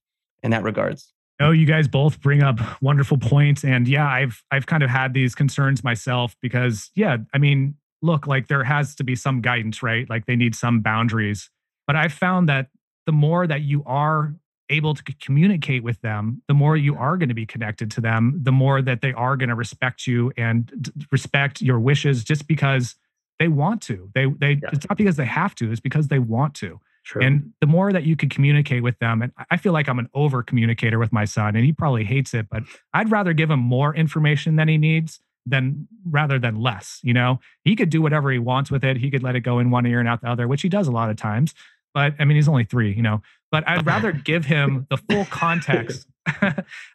in 0.43 0.51
that 0.51 0.63
regards 0.63 1.13
Oh, 1.41 1.51
you 1.51 1.65
guys 1.65 1.87
both 1.87 2.21
bring 2.21 2.43
up 2.43 2.59
wonderful 2.81 3.17
points, 3.17 3.63
and 3.63 3.87
yeah, 3.87 4.07
I've 4.07 4.43
I've 4.51 4.65
kind 4.65 4.83
of 4.83 4.89
had 4.89 5.13
these 5.13 5.35
concerns 5.35 5.83
myself 5.83 6.35
because 6.41 6.91
yeah, 6.95 7.17
I 7.33 7.37
mean, 7.37 7.75
look, 8.01 8.27
like 8.27 8.47
there 8.47 8.63
has 8.63 8.95
to 8.95 9.03
be 9.03 9.15
some 9.15 9.41
guidance, 9.41 9.81
right? 9.81 10.09
Like 10.09 10.25
they 10.25 10.35
need 10.35 10.55
some 10.55 10.81
boundaries, 10.81 11.49
but 11.87 11.95
I've 11.95 12.13
found 12.13 12.47
that 12.49 12.67
the 13.05 13.11
more 13.11 13.47
that 13.47 13.61
you 13.61 13.83
are 13.85 14.35
able 14.69 14.93
to 14.93 15.03
communicate 15.21 15.83
with 15.83 15.99
them, 16.01 16.41
the 16.47 16.53
more 16.53 16.77
you 16.77 16.95
are 16.95 17.17
going 17.17 17.29
to 17.29 17.35
be 17.35 17.45
connected 17.45 17.91
to 17.91 18.01
them, 18.01 18.39
the 18.41 18.51
more 18.51 18.81
that 18.81 19.01
they 19.01 19.11
are 19.13 19.35
going 19.35 19.49
to 19.49 19.55
respect 19.55 20.07
you 20.07 20.31
and 20.37 20.91
respect 21.11 21.61
your 21.61 21.79
wishes, 21.79 22.23
just 22.23 22.47
because 22.47 22.95
they 23.39 23.47
want 23.47 23.81
to. 23.81 24.09
They 24.13 24.27
they 24.39 24.51
yeah. 24.51 24.69
it's 24.71 24.87
not 24.87 24.97
because 24.97 25.15
they 25.15 25.25
have 25.25 25.55
to; 25.55 25.71
it's 25.71 25.81
because 25.81 26.07
they 26.07 26.19
want 26.19 26.53
to. 26.55 26.79
True. 27.03 27.23
And 27.23 27.51
the 27.61 27.67
more 27.67 27.91
that 27.91 28.03
you 28.03 28.15
can 28.15 28.29
communicate 28.29 28.83
with 28.83 28.97
them, 28.99 29.21
and 29.21 29.31
I 29.49 29.57
feel 29.57 29.73
like 29.73 29.89
I'm 29.89 29.99
an 29.99 30.09
over 30.13 30.43
communicator 30.43 30.99
with 30.99 31.11
my 31.11 31.25
son, 31.25 31.55
and 31.55 31.65
he 31.65 31.73
probably 31.73 32.03
hates 32.03 32.33
it, 32.33 32.47
but 32.49 32.63
I'd 32.93 33.09
rather 33.09 33.33
give 33.33 33.49
him 33.49 33.59
more 33.59 33.95
information 33.95 34.55
than 34.55 34.67
he 34.67 34.77
needs 34.77 35.19
than 35.45 35.87
rather 36.05 36.37
than 36.37 36.55
less. 36.55 36.99
You 37.03 37.13
know, 37.13 37.39
he 37.63 37.75
could 37.75 37.89
do 37.89 38.01
whatever 38.01 38.31
he 38.31 38.39
wants 38.39 38.69
with 38.69 38.83
it. 38.83 38.97
He 38.97 39.09
could 39.09 39.23
let 39.23 39.35
it 39.35 39.41
go 39.41 39.59
in 39.59 39.71
one 39.71 39.85
ear 39.85 39.99
and 39.99 40.07
out 40.07 40.21
the 40.21 40.29
other, 40.29 40.47
which 40.47 40.61
he 40.61 40.69
does 40.69 40.87
a 40.87 40.91
lot 40.91 41.09
of 41.09 41.17
times. 41.17 41.55
But 41.93 42.13
I 42.19 42.25
mean, 42.25 42.35
he's 42.35 42.47
only 42.47 42.63
three, 42.63 42.93
you 42.93 43.01
know. 43.01 43.21
But 43.51 43.67
I'd 43.67 43.85
rather 43.85 44.11
give 44.11 44.45
him 44.45 44.87
the 44.89 44.97
full 44.97 45.25
context. 45.25 46.07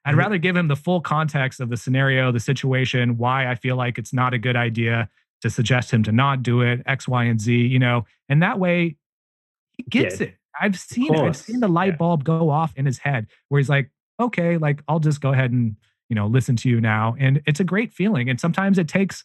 I'd 0.05 0.15
rather 0.15 0.39
give 0.39 0.57
him 0.57 0.69
the 0.69 0.77
full 0.77 1.01
context 1.01 1.61
of 1.61 1.69
the 1.69 1.77
scenario, 1.77 2.31
the 2.31 2.41
situation, 2.41 3.19
why 3.19 3.51
I 3.51 3.57
feel 3.57 3.77
like 3.77 3.99
it's 3.99 4.13
not 4.13 4.33
a 4.33 4.39
good 4.39 4.57
idea 4.57 5.09
to 5.43 5.51
suggest 5.51 5.91
him 5.91 6.03
to 6.05 6.13
not 6.13 6.43
do 6.43 6.63
it, 6.63 6.81
X, 6.87 7.09
Y, 7.09 7.25
and 7.25 7.41
Z, 7.41 7.53
you 7.53 7.79
know, 7.79 8.07
and 8.29 8.43
that 8.43 8.59
way 8.59 8.97
he 9.77 9.85
gets 9.85 10.21
yeah. 10.21 10.29
it. 10.29 10.35
I've 10.61 10.79
seen 10.79 11.15
it. 11.15 11.21
I've 11.21 11.37
seen 11.37 11.61
the 11.61 11.69
light 11.69 11.93
yeah. 11.93 11.97
bulb 11.97 12.25
go 12.25 12.51
off 12.51 12.73
in 12.77 12.87
his 12.87 12.99
head 12.99 13.27
where 13.49 13.59
he's 13.59 13.69
like, 13.69 13.91
okay, 14.21 14.57
like 14.57 14.83
I'll 14.89 15.01
just 15.01 15.21
go 15.21 15.33
ahead 15.33 15.53
and, 15.53 15.77
you 16.09 16.15
know, 16.15 16.27
listen 16.27 16.57
to 16.57 16.69
you 16.69 16.81
now. 16.81 17.15
And 17.19 17.43
it's 17.47 17.61
a 17.61 17.65
great 17.65 17.93
feeling. 17.93 18.31
And 18.31 18.41
sometimes 18.41 18.79
it 18.79 18.89
takes 18.89 19.23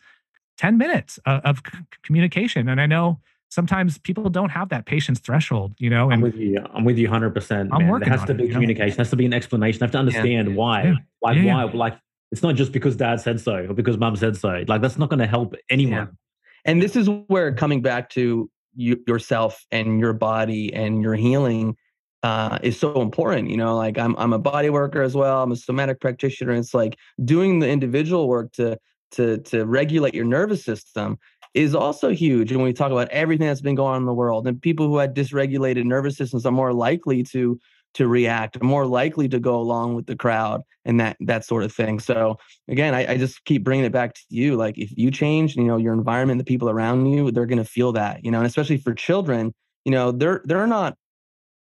10 0.58 0.78
minutes 0.78 1.20
uh, 1.26 1.41
of, 1.45 1.60
of 1.60 1.64
c- 1.74 1.80
communication. 2.04 2.68
And 2.68 2.82
I 2.82 2.86
know 2.86 3.20
sometimes 3.49 3.97
people 3.99 4.30
don't 4.30 4.49
have 4.49 4.70
that 4.70 4.86
patience 4.86 5.20
threshold, 5.20 5.74
you 5.78 5.89
know. 5.89 6.06
And 6.06 6.16
I'm 6.16 6.22
with 6.22 6.36
you. 6.36 6.58
I'm 6.74 6.84
with 6.84 6.97
you 6.97 7.08
100. 7.08 7.34
percent 7.34 7.70
I'm 7.72 7.88
working. 7.88 8.10
There 8.10 8.18
has 8.18 8.28
to 8.28 8.34
be 8.34 8.45
it, 8.45 8.52
communication. 8.52 8.89
Know? 8.89 8.95
There 8.95 9.04
has 9.04 9.10
to 9.12 9.16
be 9.16 9.26
an 9.26 9.34
explanation. 9.34 9.82
I 9.84 9.86
have 9.86 9.91
to 9.91 9.99
understand 9.99 10.49
yeah. 10.49 10.56
why. 10.56 10.84
Yeah. 10.84 10.93
Like 11.22 11.38
yeah. 11.38 11.66
why? 11.66 11.72
Like 11.72 11.97
it's 12.32 12.41
not 12.41 12.56
just 12.56 12.72
because 12.72 12.95
dad 12.95 13.22
said 13.22 13.39
so 13.39 13.68
or 13.70 13.74
because 13.74 13.97
mom 13.97 14.16
said 14.16 14.38
so. 14.38 14.64
Like 14.68 14.82
that's 14.82 14.97
not 14.97 15.10
going 15.10 15.20
to 15.20 15.28
help 15.28 15.56
anyone. 15.70 16.18
And 16.66 16.82
this 16.82 16.95
is 16.95 17.10
where 17.28 17.54
coming 17.54 17.82
back 17.82 18.10
to 18.12 18.49
you, 18.76 19.01
yourself 19.07 19.65
and 19.72 19.99
your 19.99 20.13
body 20.13 20.74
and 20.74 21.01
your 21.01 21.15
healing 21.15 21.76
uh, 22.24 22.59
is 22.61 22.80
so 22.80 23.01
important. 23.01 23.49
You 23.49 23.57
know, 23.57 23.76
like 23.76 23.97
I'm 23.97 24.15
I'm 24.17 24.34
a 24.34 24.39
body 24.39 24.69
worker 24.69 25.01
as 25.01 25.15
well. 25.15 25.41
I'm 25.41 25.51
a 25.51 25.55
somatic 25.55 25.99
practitioner. 25.99 26.53
It's 26.53 26.74
like 26.74 26.97
doing 27.24 27.59
the 27.59 27.69
individual 27.69 28.28
work 28.28 28.51
to 28.53 28.78
to 29.13 29.39
to 29.39 29.65
regulate 29.65 30.13
your 30.13 30.26
nervous 30.26 30.63
system 30.63 31.17
is 31.53 31.76
also 31.76 32.09
huge. 32.09 32.51
And 32.51 32.59
when 32.59 32.67
we 32.67 32.74
talk 32.74 32.91
about 32.91 33.09
everything 33.09 33.47
that's 33.47 33.61
been 33.61 33.76
going 33.76 33.95
on 33.95 34.01
in 34.01 34.05
the 34.05 34.13
world, 34.13 34.47
and 34.47 34.61
people 34.61 34.88
who 34.88 34.97
had 34.97 35.15
dysregulated 35.15 35.84
nervous 35.84 36.15
systems 36.15 36.45
are 36.45 36.51
more 36.51 36.74
likely 36.74 37.24
to 37.24 37.59
to 37.96 38.08
react, 38.08 38.62
more 38.62 38.86
likely 38.86 39.28
to 39.30 39.39
go 39.39 39.56
along 39.56 39.96
with 39.96 40.06
the 40.06 40.16
crowd 40.16 40.62
and 40.86 41.00
that 41.00 41.18
that 41.20 41.46
sort 41.46 41.64
of 41.64 41.74
thing. 41.74 42.00
So 42.00 42.38
again, 42.68 42.94
I, 42.94 43.14
I, 43.14 43.18
just 43.18 43.44
keep 43.46 43.64
bringing 43.64 43.86
it 43.86 43.92
back 43.92 44.14
to 44.14 44.22
you. 44.30 44.56
Like 44.56 44.78
if 44.78 44.92
you 44.98 45.12
change, 45.12 45.56
you 45.56 45.64
know, 45.64 45.78
your 45.78 45.94
environment, 45.94 46.39
the 46.39 46.46
people 46.46 46.70
around 46.70 47.06
you, 47.08 47.32
they're 47.32 47.46
going 47.46 47.58
to 47.58 47.66
feel 47.66 47.92
that. 47.94 48.24
You 48.24 48.32
know, 48.32 48.39
and 48.39 48.48
especially 48.48 48.78
for 48.78 48.94
children, 48.94 49.54
you 49.86 49.92
know, 49.92 50.12
they're 50.12 50.42
they're 50.46 50.68
not 50.68 50.96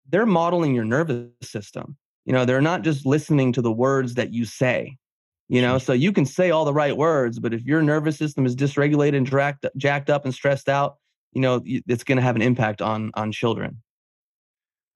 they're 0.09 0.25
modeling 0.25 0.75
your 0.75 0.85
nervous 0.85 1.27
system. 1.41 1.97
You 2.25 2.33
know, 2.33 2.45
they're 2.45 2.61
not 2.61 2.83
just 2.83 3.05
listening 3.05 3.53
to 3.53 3.61
the 3.61 3.71
words 3.71 4.15
that 4.15 4.33
you 4.33 4.45
say. 4.45 4.97
You 5.47 5.63
know, 5.63 5.79
so 5.79 5.93
you 5.93 6.11
can 6.11 6.25
say 6.25 6.51
all 6.51 6.63
the 6.63 6.73
right 6.73 6.95
words, 6.95 7.39
but 7.39 7.55
if 7.55 7.63
your 7.63 7.81
nervous 7.81 8.17
system 8.17 8.45
is 8.45 8.55
dysregulated 8.55 9.17
and 9.17 9.25
jacked, 9.25 9.65
jacked 9.77 10.11
up 10.11 10.25
and 10.25 10.33
stressed 10.33 10.69
out, 10.69 10.97
you 11.33 11.41
know, 11.41 11.63
it's 11.65 12.03
going 12.03 12.17
to 12.17 12.21
have 12.21 12.35
an 12.35 12.43
impact 12.43 12.83
on 12.83 13.11
on 13.15 13.31
children. 13.31 13.81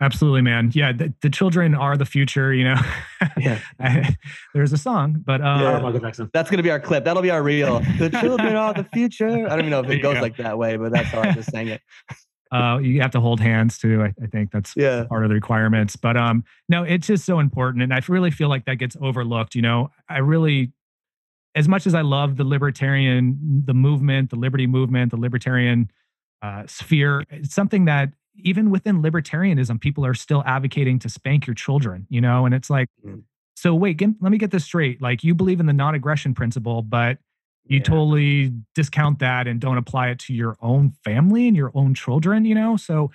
Absolutely, 0.04 0.41
man. 0.41 0.70
Yeah, 0.74 0.91
the, 0.91 1.14
the, 1.22 1.30
children 1.30 1.74
are 1.74 1.95
the 1.95 2.06
future. 2.06 2.54
You 2.54 2.66
know, 2.66 2.76
yeah. 3.38 3.60
I, 3.80 4.18
there's 4.54 4.74
a 4.74 4.78
song, 4.78 5.24
but 5.26 5.39
um, 5.39 5.62
yeah, 5.62 5.80
Michael 5.80 6.01
Jackson. 6.01 6.30
That's 6.34 6.49
gonna 6.49 6.62
be 6.62 6.72
our 6.72 6.80
clip. 6.80 7.06
That'll 7.06 7.24
be 7.24 7.30
our 7.30 7.41
reel. 7.41 7.80
the 7.97 8.10
children 8.10 8.54
are 8.58 8.74
the 8.74 8.84
future. 8.84 9.30
I 9.30 9.49
don't 9.49 9.60
even 9.60 9.70
know 9.70 9.80
if 9.80 9.89
it 9.89 9.99
goes 9.99 10.18
like 10.18 10.36
that 10.38 10.58
way, 10.58 10.76
but 10.76 10.91
that's 10.91 11.08
how 11.08 11.22
I 11.22 11.32
just 11.32 11.51
sang 11.51 11.70
it. 11.70 11.82
Uh, 12.51 12.78
you 12.78 13.01
have 13.01 13.10
to 13.10 13.20
hold 13.20 13.39
hands 13.39 13.80
too. 13.80 14.04
I, 14.04 14.14
I 14.22 14.28
think 14.28 14.51
that's 14.51 14.74
yeah. 14.76 15.06
part 15.06 15.24
of 15.24 15.30
the 15.30 15.34
requirements. 15.34 15.95
But 15.95 16.16
um, 16.16 16.43
no, 16.70 16.84
it's 16.84 17.08
just 17.08 17.26
so 17.26 17.39
important, 17.39 17.82
and 17.82 17.91
I 17.91 17.99
really 18.08 18.30
feel 18.30 18.47
like 18.47 18.66
that 18.66 18.76
gets 18.76 18.95
overlooked. 19.01 19.56
You 19.56 19.64
know, 19.64 19.89
I 20.08 20.20
really, 20.20 20.72
as 21.56 21.68
much 21.68 21.88
as 21.88 21.95
I 21.95 22.01
love 22.01 22.38
the 22.38 22.43
libertarian, 22.43 23.64
the 23.66 23.74
movement, 23.74 24.30
the 24.30 24.36
liberty 24.36 24.68
movement, 24.68 25.10
the 25.10 25.18
libertarian 25.18 25.89
uh, 26.43 26.68
sphere, 26.68 27.24
it's 27.32 27.56
something 27.56 27.86
that 27.86 28.10
even 28.36 28.70
within 28.70 29.02
libertarianism, 29.02 29.80
people 29.80 30.06
are 30.06 30.14
still 30.14 30.44
advocating 30.46 31.00
to 31.00 31.10
spank 31.10 31.48
your 31.48 31.54
children, 31.54 32.08
you 32.10 32.22
know? 32.22 32.46
And 32.46 32.54
it's 32.54 32.70
like, 32.70 32.90
mm. 33.06 33.24
so 33.56 33.76
wait, 33.76 33.98
get, 33.98 34.10
let 34.22 34.32
me 34.32 34.38
get 34.38 34.52
this 34.52 34.64
straight. 34.64 35.02
Like 35.02 35.24
you 35.24 35.36
believe 35.36 35.60
in 35.60 35.66
the 35.66 35.74
non 35.74 35.96
aggression 35.96 36.34
principle, 36.34 36.82
but 36.82 37.18
you 37.66 37.78
yeah. 37.78 37.84
totally 37.84 38.54
discount 38.76 39.20
that 39.20 39.48
and 39.48 39.60
don't 39.60 39.78
apply 39.78 40.10
it 40.10 40.20
to 40.20 40.34
your 40.34 40.58
own 40.62 40.94
family 41.04 41.48
and 41.48 41.56
your 41.56 41.72
own 41.74 41.94
children, 41.94 42.46
you 42.46 42.56
know? 42.56 42.76
So 42.76 43.12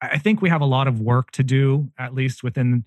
I 0.00 0.18
think 0.18 0.42
we 0.42 0.48
have 0.48 0.60
a 0.60 0.66
lot 0.66 0.88
of 0.88 1.00
work 1.00 1.30
to 1.32 1.44
do, 1.44 1.90
at 1.98 2.14
least 2.14 2.42
within, 2.42 2.84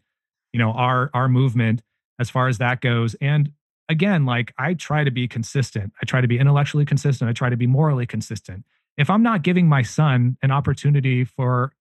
you 0.52 0.60
know, 0.60 0.72
our 0.72 1.10
our 1.14 1.30
movement 1.30 1.82
as 2.20 2.30
far 2.30 2.48
as 2.48 2.58
that 2.58 2.82
goes. 2.82 3.16
And 3.22 3.52
again, 3.88 4.26
like 4.26 4.54
I 4.58 4.74
try 4.74 5.04
to 5.04 5.12
be 5.12 5.28
consistent. 5.28 5.94
I 6.02 6.06
try 6.06 6.20
to 6.20 6.28
be 6.28 6.40
intellectually 6.40 6.86
consistent. 6.86 7.30
I 7.30 7.34
try 7.34 7.50
to 7.50 7.58
be 7.58 7.68
morally 7.68 8.06
consistent 8.06 8.66
if 8.98 9.10
I'm 9.10 9.24
not 9.24 9.44
giving 9.44 9.68
my 9.68 9.82
son 9.82 10.38
an 10.42 10.52
opportunity 10.52 11.24
for 11.26 11.74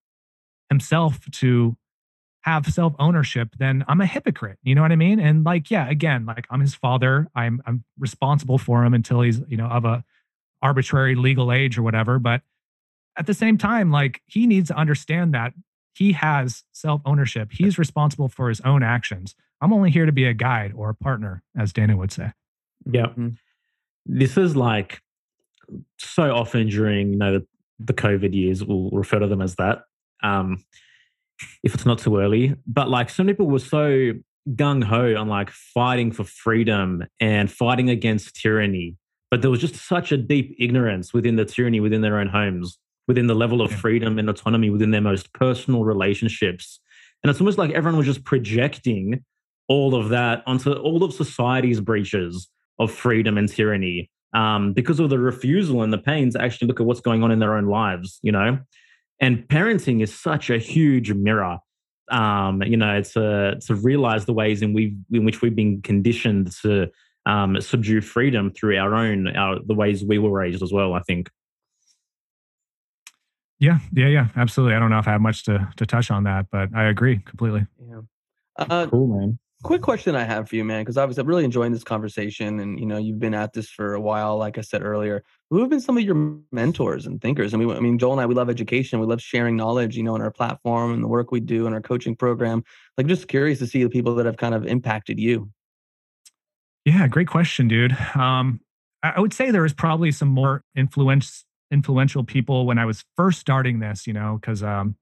himself 0.68 1.20
to 1.32 1.76
have 2.42 2.66
self 2.66 2.94
ownership, 2.98 3.50
then 3.58 3.84
I'm 3.88 4.00
a 4.00 4.06
hypocrite. 4.06 4.58
You 4.62 4.74
know 4.74 4.82
what 4.82 4.92
I 4.92 4.96
mean? 4.96 5.18
And 5.18 5.44
like, 5.44 5.70
yeah, 5.70 5.88
again, 5.88 6.26
like 6.26 6.46
I'm 6.50 6.60
his 6.60 6.74
father. 6.74 7.28
I'm 7.34 7.62
I'm 7.66 7.84
responsible 7.98 8.58
for 8.58 8.84
him 8.84 8.92
until 8.92 9.22
he's 9.22 9.40
you 9.48 9.56
know 9.56 9.66
of 9.66 9.84
a 9.84 10.04
arbitrary 10.62 11.14
legal 11.14 11.52
age 11.52 11.78
or 11.78 11.82
whatever. 11.82 12.18
But 12.18 12.42
at 13.16 13.26
the 13.26 13.34
same 13.34 13.56
time, 13.56 13.90
like 13.90 14.20
he 14.26 14.46
needs 14.46 14.68
to 14.68 14.76
understand 14.76 15.34
that 15.34 15.54
he 15.94 16.12
has 16.12 16.64
self 16.72 17.00
ownership. 17.06 17.50
He's 17.52 17.78
responsible 17.78 18.28
for 18.28 18.48
his 18.48 18.60
own 18.60 18.82
actions. 18.82 19.34
I'm 19.60 19.72
only 19.72 19.90
here 19.90 20.04
to 20.04 20.12
be 20.12 20.24
a 20.24 20.34
guide 20.34 20.72
or 20.76 20.90
a 20.90 20.94
partner, 20.94 21.42
as 21.56 21.72
Dana 21.72 21.96
would 21.96 22.12
say. 22.12 22.32
Yeah. 22.84 23.06
Mm-hmm. 23.06 23.28
This 24.04 24.36
is 24.36 24.54
like 24.54 25.00
so 25.98 26.34
often 26.34 26.68
during 26.68 27.12
you 27.12 27.18
know 27.18 27.38
the, 27.38 27.46
the 27.78 27.94
COVID 27.94 28.34
years, 28.34 28.62
we'll 28.62 28.90
refer 28.90 29.18
to 29.18 29.26
them 29.26 29.40
as 29.40 29.54
that. 29.56 29.84
Um, 30.22 30.64
if 31.62 31.74
it's 31.74 31.86
not 31.86 31.98
too 31.98 32.18
early, 32.18 32.54
but 32.66 32.88
like 32.88 33.10
some 33.10 33.26
people 33.26 33.46
were 33.46 33.58
so 33.58 34.12
gung 34.50 34.84
ho 34.84 35.14
on 35.16 35.28
like 35.28 35.50
fighting 35.50 36.12
for 36.12 36.24
freedom 36.24 37.04
and 37.20 37.50
fighting 37.50 37.90
against 37.90 38.36
tyranny, 38.36 38.96
but 39.30 39.42
there 39.42 39.50
was 39.50 39.60
just 39.60 39.76
such 39.76 40.12
a 40.12 40.16
deep 40.16 40.54
ignorance 40.58 41.12
within 41.12 41.36
the 41.36 41.44
tyranny 41.44 41.80
within 41.80 42.02
their 42.02 42.18
own 42.18 42.28
homes, 42.28 42.78
within 43.08 43.26
the 43.26 43.34
level 43.34 43.60
of 43.60 43.72
freedom 43.72 44.18
and 44.18 44.28
autonomy 44.28 44.70
within 44.70 44.90
their 44.90 45.00
most 45.00 45.32
personal 45.32 45.84
relationships. 45.84 46.80
And 47.22 47.30
it's 47.30 47.40
almost 47.40 47.58
like 47.58 47.70
everyone 47.70 47.98
was 47.98 48.06
just 48.06 48.24
projecting 48.24 49.24
all 49.68 49.94
of 49.94 50.10
that 50.10 50.42
onto 50.46 50.72
all 50.72 51.02
of 51.02 51.14
society's 51.14 51.80
breaches 51.80 52.48
of 52.78 52.92
freedom 52.92 53.38
and 53.38 53.48
tyranny 53.48 54.10
um, 54.34 54.72
because 54.72 55.00
of 55.00 55.08
the 55.08 55.18
refusal 55.18 55.82
and 55.82 55.92
the 55.92 55.98
pain 55.98 56.30
to 56.30 56.42
actually 56.42 56.68
look 56.68 56.80
at 56.80 56.86
what's 56.86 57.00
going 57.00 57.22
on 57.22 57.30
in 57.30 57.38
their 57.38 57.56
own 57.56 57.66
lives, 57.66 58.18
you 58.22 58.32
know? 58.32 58.58
And 59.20 59.46
parenting 59.48 60.02
is 60.02 60.14
such 60.14 60.50
a 60.50 60.58
huge 60.58 61.12
mirror. 61.12 61.58
Um, 62.10 62.62
you 62.62 62.76
know, 62.76 63.00
to 63.00 63.58
to 63.58 63.74
realize 63.74 64.26
the 64.26 64.34
ways 64.34 64.60
in 64.60 64.74
we 64.74 64.96
in 65.10 65.24
which 65.24 65.40
we've 65.40 65.56
been 65.56 65.80
conditioned 65.80 66.52
to 66.62 66.90
um, 67.24 67.58
subdue 67.60 68.02
freedom 68.02 68.52
through 68.52 68.76
our 68.76 68.94
own 68.94 69.34
our 69.34 69.58
the 69.64 69.74
ways 69.74 70.04
we 70.04 70.18
were 70.18 70.30
raised 70.30 70.62
as 70.62 70.72
well. 70.72 70.92
I 70.92 71.00
think. 71.00 71.30
Yeah, 73.58 73.78
yeah, 73.92 74.08
yeah, 74.08 74.28
absolutely. 74.36 74.74
I 74.74 74.78
don't 74.78 74.90
know 74.90 74.98
if 74.98 75.08
I 75.08 75.12
have 75.12 75.22
much 75.22 75.44
to 75.44 75.66
to 75.76 75.86
touch 75.86 76.10
on 76.10 76.24
that, 76.24 76.46
but 76.50 76.68
I 76.74 76.84
agree 76.84 77.20
completely. 77.20 77.66
Yeah. 77.80 78.00
Uh, 78.58 78.86
cool, 78.86 79.06
man 79.06 79.38
quick 79.64 79.82
question 79.82 80.14
I 80.14 80.22
have 80.22 80.48
for 80.48 80.56
you, 80.56 80.64
man, 80.64 80.82
because 80.82 80.96
obviously 80.96 81.22
I'm 81.22 81.26
really 81.26 81.44
enjoying 81.44 81.72
this 81.72 81.82
conversation, 81.82 82.60
and 82.60 82.78
you 82.78 82.86
know 82.86 82.98
you've 82.98 83.18
been 83.18 83.34
at 83.34 83.52
this 83.52 83.68
for 83.68 83.94
a 83.94 84.00
while. 84.00 84.36
Like 84.36 84.58
I 84.58 84.60
said 84.60 84.82
earlier, 84.82 85.24
who 85.50 85.60
have 85.60 85.70
been 85.70 85.80
some 85.80 85.98
of 85.98 86.04
your 86.04 86.38
mentors 86.52 87.06
and 87.06 87.20
thinkers? 87.20 87.52
I 87.52 87.56
mean, 87.56 87.70
I 87.70 87.80
mean, 87.80 87.98
Joel 87.98 88.12
and 88.12 88.20
I, 88.20 88.26
we 88.26 88.34
love 88.34 88.50
education. 88.50 89.00
We 89.00 89.06
love 89.06 89.20
sharing 89.20 89.56
knowledge, 89.56 89.96
you 89.96 90.04
know, 90.04 90.14
in 90.14 90.22
our 90.22 90.30
platform 90.30 90.92
and 90.92 91.02
the 91.02 91.08
work 91.08 91.32
we 91.32 91.40
do 91.40 91.66
in 91.66 91.72
our 91.72 91.80
coaching 91.80 92.14
program. 92.14 92.62
Like, 92.96 93.06
just 93.06 93.26
curious 93.26 93.58
to 93.58 93.66
see 93.66 93.82
the 93.82 93.90
people 93.90 94.14
that 94.16 94.26
have 94.26 94.36
kind 94.36 94.54
of 94.54 94.66
impacted 94.66 95.18
you. 95.18 95.50
Yeah, 96.84 97.08
great 97.08 97.28
question, 97.28 97.66
dude. 97.66 97.96
Um, 98.14 98.60
I 99.02 99.18
would 99.18 99.32
say 99.32 99.50
there 99.50 99.62
was 99.62 99.72
probably 99.72 100.12
some 100.12 100.28
more 100.28 100.62
influence 100.76 101.44
influential 101.70 102.22
people 102.22 102.66
when 102.66 102.78
I 102.78 102.84
was 102.84 103.04
first 103.16 103.40
starting 103.40 103.80
this, 103.80 104.06
you 104.06 104.12
know, 104.12 104.38
because 104.40 104.62
um, 104.62 104.96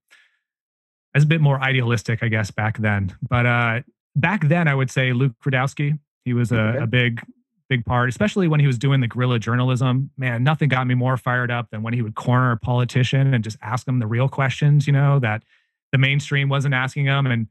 I 1.14 1.18
was 1.18 1.24
a 1.24 1.26
bit 1.26 1.40
more 1.40 1.60
idealistic, 1.60 2.22
I 2.22 2.28
guess, 2.28 2.50
back 2.50 2.78
then. 2.78 3.14
But 3.28 3.46
uh, 3.46 3.80
back 4.14 4.48
then, 4.48 4.68
I 4.68 4.74
would 4.74 4.90
say 4.90 5.12
Luke 5.12 5.32
Rudkowski. 5.44 5.98
He 6.24 6.32
was 6.34 6.52
a, 6.52 6.60
okay. 6.60 6.78
a 6.78 6.86
big, 6.86 7.22
big 7.68 7.84
part, 7.84 8.08
especially 8.08 8.48
when 8.48 8.60
he 8.60 8.66
was 8.66 8.78
doing 8.78 9.00
the 9.00 9.08
guerrilla 9.08 9.38
journalism. 9.38 10.10
Man, 10.16 10.44
nothing 10.44 10.68
got 10.68 10.86
me 10.86 10.94
more 10.94 11.16
fired 11.16 11.50
up 11.50 11.70
than 11.70 11.82
when 11.82 11.94
he 11.94 12.02
would 12.02 12.14
corner 12.14 12.52
a 12.52 12.56
politician 12.56 13.34
and 13.34 13.42
just 13.42 13.56
ask 13.62 13.86
them 13.86 13.98
the 13.98 14.06
real 14.06 14.28
questions, 14.28 14.86
you 14.86 14.92
know, 14.92 15.18
that 15.18 15.42
the 15.90 15.98
mainstream 15.98 16.48
wasn't 16.48 16.74
asking 16.74 17.06
them. 17.06 17.26
And 17.26 17.48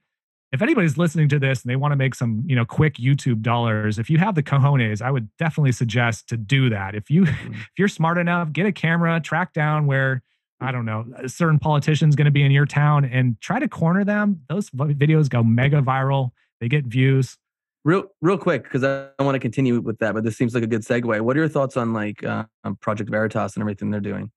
if 0.51 0.61
anybody's 0.61 0.97
listening 0.97 1.29
to 1.29 1.39
this 1.39 1.63
and 1.63 1.71
they 1.71 1.75
want 1.75 1.91
to 1.93 1.95
make 1.95 2.15
some, 2.15 2.43
you 2.45 2.55
know, 2.55 2.65
quick 2.65 2.95
YouTube 2.95 3.41
dollars, 3.41 3.99
if 3.99 4.09
you 4.09 4.17
have 4.17 4.35
the 4.35 4.43
cojones, 4.43 5.01
I 5.01 5.11
would 5.11 5.29
definitely 5.37 5.71
suggest 5.71 6.27
to 6.29 6.37
do 6.37 6.69
that. 6.69 6.95
If 6.95 7.09
you 7.09 7.23
mm-hmm. 7.23 7.53
if 7.53 7.71
you're 7.77 7.87
smart 7.87 8.17
enough, 8.17 8.51
get 8.51 8.65
a 8.65 8.71
camera, 8.71 9.19
track 9.21 9.53
down 9.53 9.85
where 9.85 10.21
I 10.59 10.71
don't 10.71 10.85
know, 10.85 11.05
a 11.17 11.27
certain 11.27 11.57
politician's 11.57 12.15
going 12.15 12.25
to 12.25 12.31
be 12.31 12.43
in 12.43 12.51
your 12.51 12.67
town 12.67 13.03
and 13.03 13.39
try 13.41 13.59
to 13.59 13.67
corner 13.67 14.05
them. 14.05 14.41
Those 14.47 14.69
videos 14.69 15.27
go 15.27 15.41
mega 15.41 15.81
viral. 15.81 16.31
They 16.61 16.69
get 16.69 16.85
views. 16.85 17.37
Real, 17.83 18.05
real 18.21 18.37
quick, 18.37 18.63
because 18.63 18.83
I, 18.83 19.07
I 19.19 19.23
want 19.23 19.35
to 19.35 19.39
continue 19.39 19.81
with 19.81 19.97
that, 19.97 20.13
but 20.13 20.23
this 20.23 20.37
seems 20.37 20.53
like 20.53 20.63
a 20.63 20.67
good 20.67 20.83
segue. 20.83 21.19
What 21.19 21.35
are 21.35 21.39
your 21.39 21.49
thoughts 21.49 21.75
on 21.75 21.93
like 21.93 22.23
uh, 22.23 22.45
Project 22.79 23.09
Veritas 23.09 23.55
and 23.55 23.63
everything 23.63 23.89
they're 23.89 23.99
doing? 23.99 24.31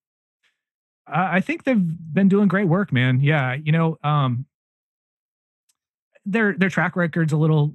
I 1.06 1.40
think 1.40 1.64
they've 1.64 2.14
been 2.14 2.28
doing 2.28 2.48
great 2.48 2.66
work, 2.66 2.90
man. 2.90 3.20
Yeah, 3.20 3.55
you 3.55 3.72
know, 3.72 3.98
um, 4.02 4.46
their 6.24 6.55
their 6.55 6.70
track 6.70 6.96
record's 6.96 7.34
a 7.34 7.36
little, 7.36 7.74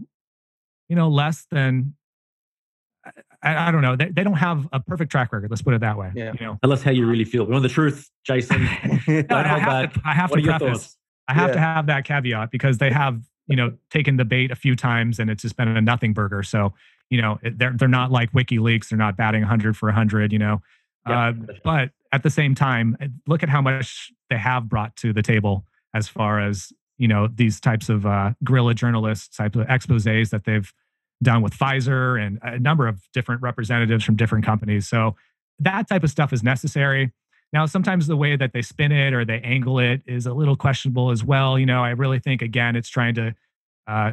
you 0.90 0.96
know, 0.96 1.10
less 1.10 1.46
than. 1.52 1.94
I, 3.42 3.70
I 3.70 3.72
don't 3.72 3.82
know. 3.82 3.96
They, 3.96 4.10
they 4.10 4.24
don't 4.24 4.34
have 4.34 4.68
a 4.74 4.80
perfect 4.80 5.12
track 5.12 5.32
record. 5.32 5.50
Let's 5.50 5.62
put 5.62 5.74
it 5.74 5.82
that 5.82 5.98
way. 5.98 6.12
Yeah. 6.14 6.34
You 6.38 6.46
know, 6.46 6.60
tell 6.62 6.74
us 6.74 6.82
how 6.82 6.92
you 6.92 7.06
really 7.06 7.24
feel. 7.24 7.46
We 7.46 7.52
want 7.52 7.64
the 7.64 7.70
truth, 7.70 8.10
Jason. 8.26 8.64
no, 9.08 9.24
I, 9.30 9.44
have 9.44 9.94
to, 9.94 10.02
I 10.04 10.14
have 10.14 10.32
to 10.32 10.42
preface. 10.42 10.98
I 11.28 11.34
have 11.34 11.50
yeah. 11.50 11.54
to 11.54 11.60
have 11.60 11.86
that 11.86 12.04
caveat 12.04 12.52
because 12.52 12.80
they 12.80 12.90
have 12.92 13.22
you 13.50 13.56
know 13.56 13.74
taken 13.90 14.16
the 14.16 14.26
bait 14.26 14.52
a 14.52 14.56
few 14.56 14.76
times 14.76 15.20
and 15.20 15.30
it's 15.30 15.42
just 15.42 15.58
been 15.58 15.68
a 15.68 15.82
nothing 15.82 16.14
burger. 16.14 16.44
So 16.44 16.74
you 17.10 17.22
know 17.22 17.40
they're 17.44 17.74
they're 17.76 17.88
not 17.88 18.12
like 18.12 18.32
WikiLeaks. 18.32 18.90
They're 18.90 18.98
not 18.98 19.18
batting 19.18 19.42
100 19.42 19.76
for 19.76 19.88
100. 19.88 20.32
You 20.32 20.40
know, 20.40 20.62
uh, 21.06 21.34
but 21.64 21.90
at 22.14 22.24
the 22.24 22.30
same 22.30 22.56
time, 22.56 22.96
look 23.28 23.44
at 23.44 23.50
how 23.50 23.62
much 23.62 24.12
they 24.30 24.38
have 24.38 24.70
brought 24.70 24.96
to 24.98 25.12
the 25.12 25.24
table 25.24 25.66
as 25.94 26.08
far 26.08 26.40
as 26.40 26.72
you 26.98 27.08
know 27.08 27.28
these 27.28 27.60
types 27.60 27.90
of 27.90 28.06
uh, 28.06 28.34
guerrilla 28.44 28.76
journalists 28.76 29.36
type 29.36 29.56
of 29.56 29.66
exposés 29.68 30.30
that 30.30 30.46
they've 30.46 30.72
done 31.22 31.42
with 31.42 31.54
Pfizer 31.54 32.22
and 32.22 32.40
a 32.44 32.60
number 32.60 32.88
of 32.88 33.02
different 33.14 33.42
representatives 33.42 34.06
from 34.06 34.16
different 34.16 34.46
companies. 34.46 34.88
So 34.88 35.16
that 35.60 35.90
type 35.90 36.04
of 36.04 36.10
stuff 36.10 36.32
is 36.32 36.44
necessary. 36.44 37.12
Now, 37.52 37.66
sometimes 37.66 38.08
the 38.08 38.18
way 38.18 38.36
that 38.36 38.54
they 38.54 38.62
spin 38.62 38.92
it 38.92 39.14
or 39.14 39.26
they 39.26 39.40
angle 39.40 39.80
it 39.80 40.02
is 40.06 40.26
a 40.26 40.34
little 40.34 40.56
questionable 40.56 41.10
as 41.10 41.24
well. 41.24 41.58
You 41.58 41.66
know, 41.66 41.84
I 41.84 41.92
really 41.92 42.20
think, 42.20 42.42
again, 42.42 42.76
it's 42.76 42.90
trying 42.90 43.16
to 43.16 43.36
uh, 43.88 44.12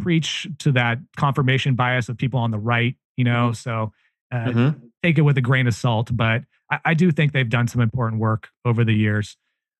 preach 0.00 0.46
to 0.60 0.72
that 0.72 0.98
confirmation 1.16 1.74
bias 1.74 2.08
of 2.08 2.16
people 2.16 2.40
on 2.40 2.50
the 2.50 2.58
right, 2.58 2.96
you 3.16 3.24
know, 3.24 3.50
mm-hmm. 3.50 3.54
so 3.54 3.92
uh, 4.32 4.36
mm-hmm. 4.36 4.86
take 5.02 5.18
it 5.18 5.22
with 5.22 5.36
a 5.36 5.42
grain 5.42 5.66
of 5.66 5.74
salt. 5.74 6.16
But 6.16 6.42
I, 6.70 6.78
I, 6.86 6.94
do 6.94 7.10
think 7.10 7.32
they've 7.32 7.48
done 7.48 7.68
some 7.68 7.82
important 7.82 8.20
work 8.20 8.48
over 8.64 8.84
the 8.84 8.94
years. 8.94 9.36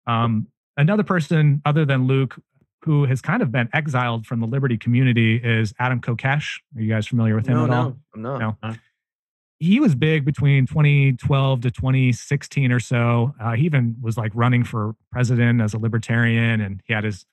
Um, 0.06 0.48
another 0.76 1.02
person 1.02 1.62
other 1.64 1.84
than 1.84 2.06
Luke 2.06 2.36
who 2.82 3.06
has 3.06 3.20
kind 3.20 3.42
of 3.42 3.50
been 3.50 3.68
exiled 3.72 4.26
from 4.26 4.40
the 4.40 4.46
liberty 4.46 4.76
community 4.76 5.36
is 5.36 5.74
Adam 5.78 6.00
Kokesh. 6.00 6.60
Are 6.76 6.80
you 6.80 6.88
guys 6.88 7.06
familiar 7.06 7.34
with 7.34 7.46
him 7.46 7.56
no, 7.56 7.64
at 7.64 7.70
no, 7.70 7.76
all? 7.76 7.96
I'm 8.14 8.22
not. 8.22 8.38
No 8.62 8.74
he 9.60 9.80
was 9.80 9.94
big 9.94 10.24
between 10.24 10.66
2012 10.66 11.60
to 11.62 11.70
2016 11.70 12.70
or 12.70 12.78
so. 12.78 13.34
Uh, 13.40 13.52
he 13.52 13.64
even 13.64 13.96
was 14.00 14.16
like 14.16 14.30
running 14.34 14.62
for 14.62 14.94
president 15.10 15.60
as 15.60 15.74
a 15.74 15.78
libertarian, 15.78 16.60
and 16.60 16.80
he 16.86 16.92
had 16.92 17.04
his 17.04 17.26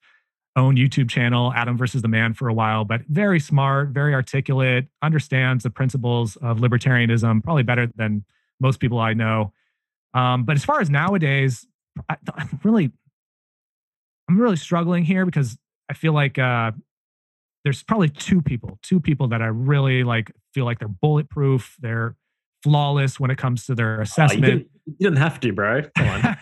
own 0.56 0.76
YouTube 0.76 1.10
channel, 1.10 1.54
Adam 1.54 1.78
versus 1.78 2.02
the 2.02 2.08
Man, 2.08 2.34
for 2.34 2.48
a 2.48 2.54
while. 2.54 2.84
But 2.86 3.02
very 3.08 3.40
smart, 3.40 3.90
very 3.90 4.14
articulate, 4.14 4.88
understands 5.02 5.64
the 5.64 5.70
principles 5.70 6.36
of 6.38 6.58
libertarianism 6.58 7.44
probably 7.44 7.64
better 7.64 7.92
than 7.96 8.24
most 8.60 8.80
people 8.80 9.00
I 9.00 9.14
know. 9.14 9.54
Um, 10.14 10.46
but 10.46 10.56
as 10.56 10.64
far 10.64 10.80
as 10.80 10.90
nowadays, 10.90 11.68
I, 12.10 12.16
am 12.38 12.60
really, 12.64 12.92
I'm 14.30 14.40
really 14.40 14.56
struggling 14.56 15.04
here 15.04 15.26
because 15.26 15.58
I 15.90 15.94
feel 15.94 16.14
like 16.14 16.40
uh, 16.40 16.72
there's 17.66 17.84
probably 17.84 18.10
two 18.10 18.42
people, 18.42 18.80
two 18.84 19.02
people 19.02 19.28
that 19.30 19.42
I 19.42 19.48
really 19.48 20.04
like 20.04 20.32
feel 20.54 20.64
like 20.66 20.80
they're 20.80 20.88
bulletproof. 20.88 21.76
They're 21.80 22.16
flawless 22.64 23.20
when 23.20 23.32
it 23.32 23.38
comes 23.38 23.66
to 23.66 23.76
their 23.76 24.00
assessment. 24.02 24.44
Oh, 24.44 24.48
you, 24.48 24.54
didn't, 24.54 24.70
you, 24.86 24.96
didn't, 25.00 25.18
have 25.18 25.40
to, 25.42 25.52
bro. 25.52 25.82
Come 25.98 26.08
on. 26.08 26.38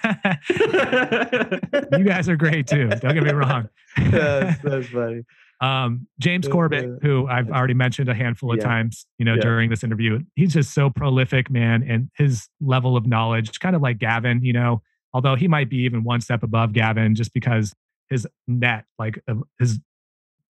you 1.99 2.03
guys 2.03 2.27
are 2.27 2.35
great 2.35 2.67
too. 2.67 2.89
Don't 2.89 3.13
get 3.13 3.23
me 3.23 3.31
wrong. 3.31 3.69
that's, 3.97 4.61
that's 4.61 4.87
funny. 4.89 5.23
Um, 5.61 6.07
James 6.19 6.45
Corbett, 6.45 6.99
who 7.03 7.25
I've 7.27 7.49
already 7.49 7.73
mentioned 7.73 8.09
a 8.09 8.13
handful 8.13 8.51
of 8.51 8.57
yeah. 8.57 8.65
times, 8.65 9.05
you 9.17 9.23
know, 9.23 9.35
yeah. 9.35 9.41
during 9.41 9.69
this 9.69 9.81
interview, 9.81 10.19
he's 10.35 10.51
just 10.51 10.73
so 10.73 10.89
prolific, 10.89 11.49
man, 11.49 11.85
and 11.87 12.09
his 12.17 12.49
level 12.59 12.97
of 12.97 13.07
knowledge, 13.07 13.61
kind 13.61 13.73
of 13.73 13.81
like 13.81 13.97
Gavin, 13.97 14.43
you 14.43 14.51
know, 14.51 14.81
although 15.13 15.35
he 15.35 15.47
might 15.47 15.69
be 15.69 15.77
even 15.77 16.03
one 16.03 16.19
step 16.19 16.43
above 16.43 16.73
Gavin, 16.73 17.15
just 17.15 17.33
because 17.33 17.73
his 18.09 18.27
net, 18.45 18.83
like 18.99 19.23
his 19.57 19.79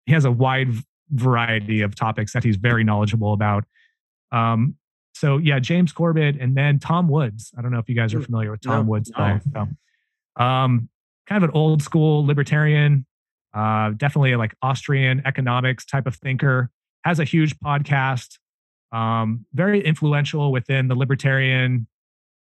he 0.05 0.13
has 0.13 0.25
a 0.25 0.31
wide 0.31 0.69
variety 1.11 1.81
of 1.81 1.95
topics 1.95 2.33
that 2.33 2.43
he's 2.43 2.57
very 2.57 2.83
knowledgeable 2.83 3.33
about. 3.33 3.65
Um, 4.31 4.75
so 5.13 5.37
yeah, 5.37 5.59
James 5.59 5.91
Corbett 5.91 6.37
and 6.39 6.55
then 6.55 6.79
Tom 6.79 7.07
Woods. 7.07 7.53
I 7.57 7.61
don't 7.61 7.71
know 7.71 7.79
if 7.79 7.87
you 7.87 7.95
guys 7.95 8.13
are 8.13 8.21
familiar 8.21 8.51
with 8.51 8.61
Tom 8.61 8.85
no, 8.85 8.91
Woods. 8.91 9.11
No. 9.17 9.39
So, 9.53 9.61
um, 10.43 10.89
kind 11.27 11.43
of 11.43 11.49
an 11.49 11.55
old 11.55 11.81
school 11.81 12.25
libertarian, 12.25 13.05
uh, 13.53 13.91
definitely 13.91 14.35
like 14.35 14.55
Austrian 14.61 15.21
economics 15.25 15.85
type 15.85 16.05
of 16.05 16.15
thinker. 16.15 16.69
Has 17.03 17.19
a 17.19 17.23
huge 17.23 17.57
podcast. 17.59 18.37
Um, 18.91 19.45
very 19.53 19.83
influential 19.83 20.51
within 20.51 20.87
the 20.87 20.95
libertarian. 20.95 21.87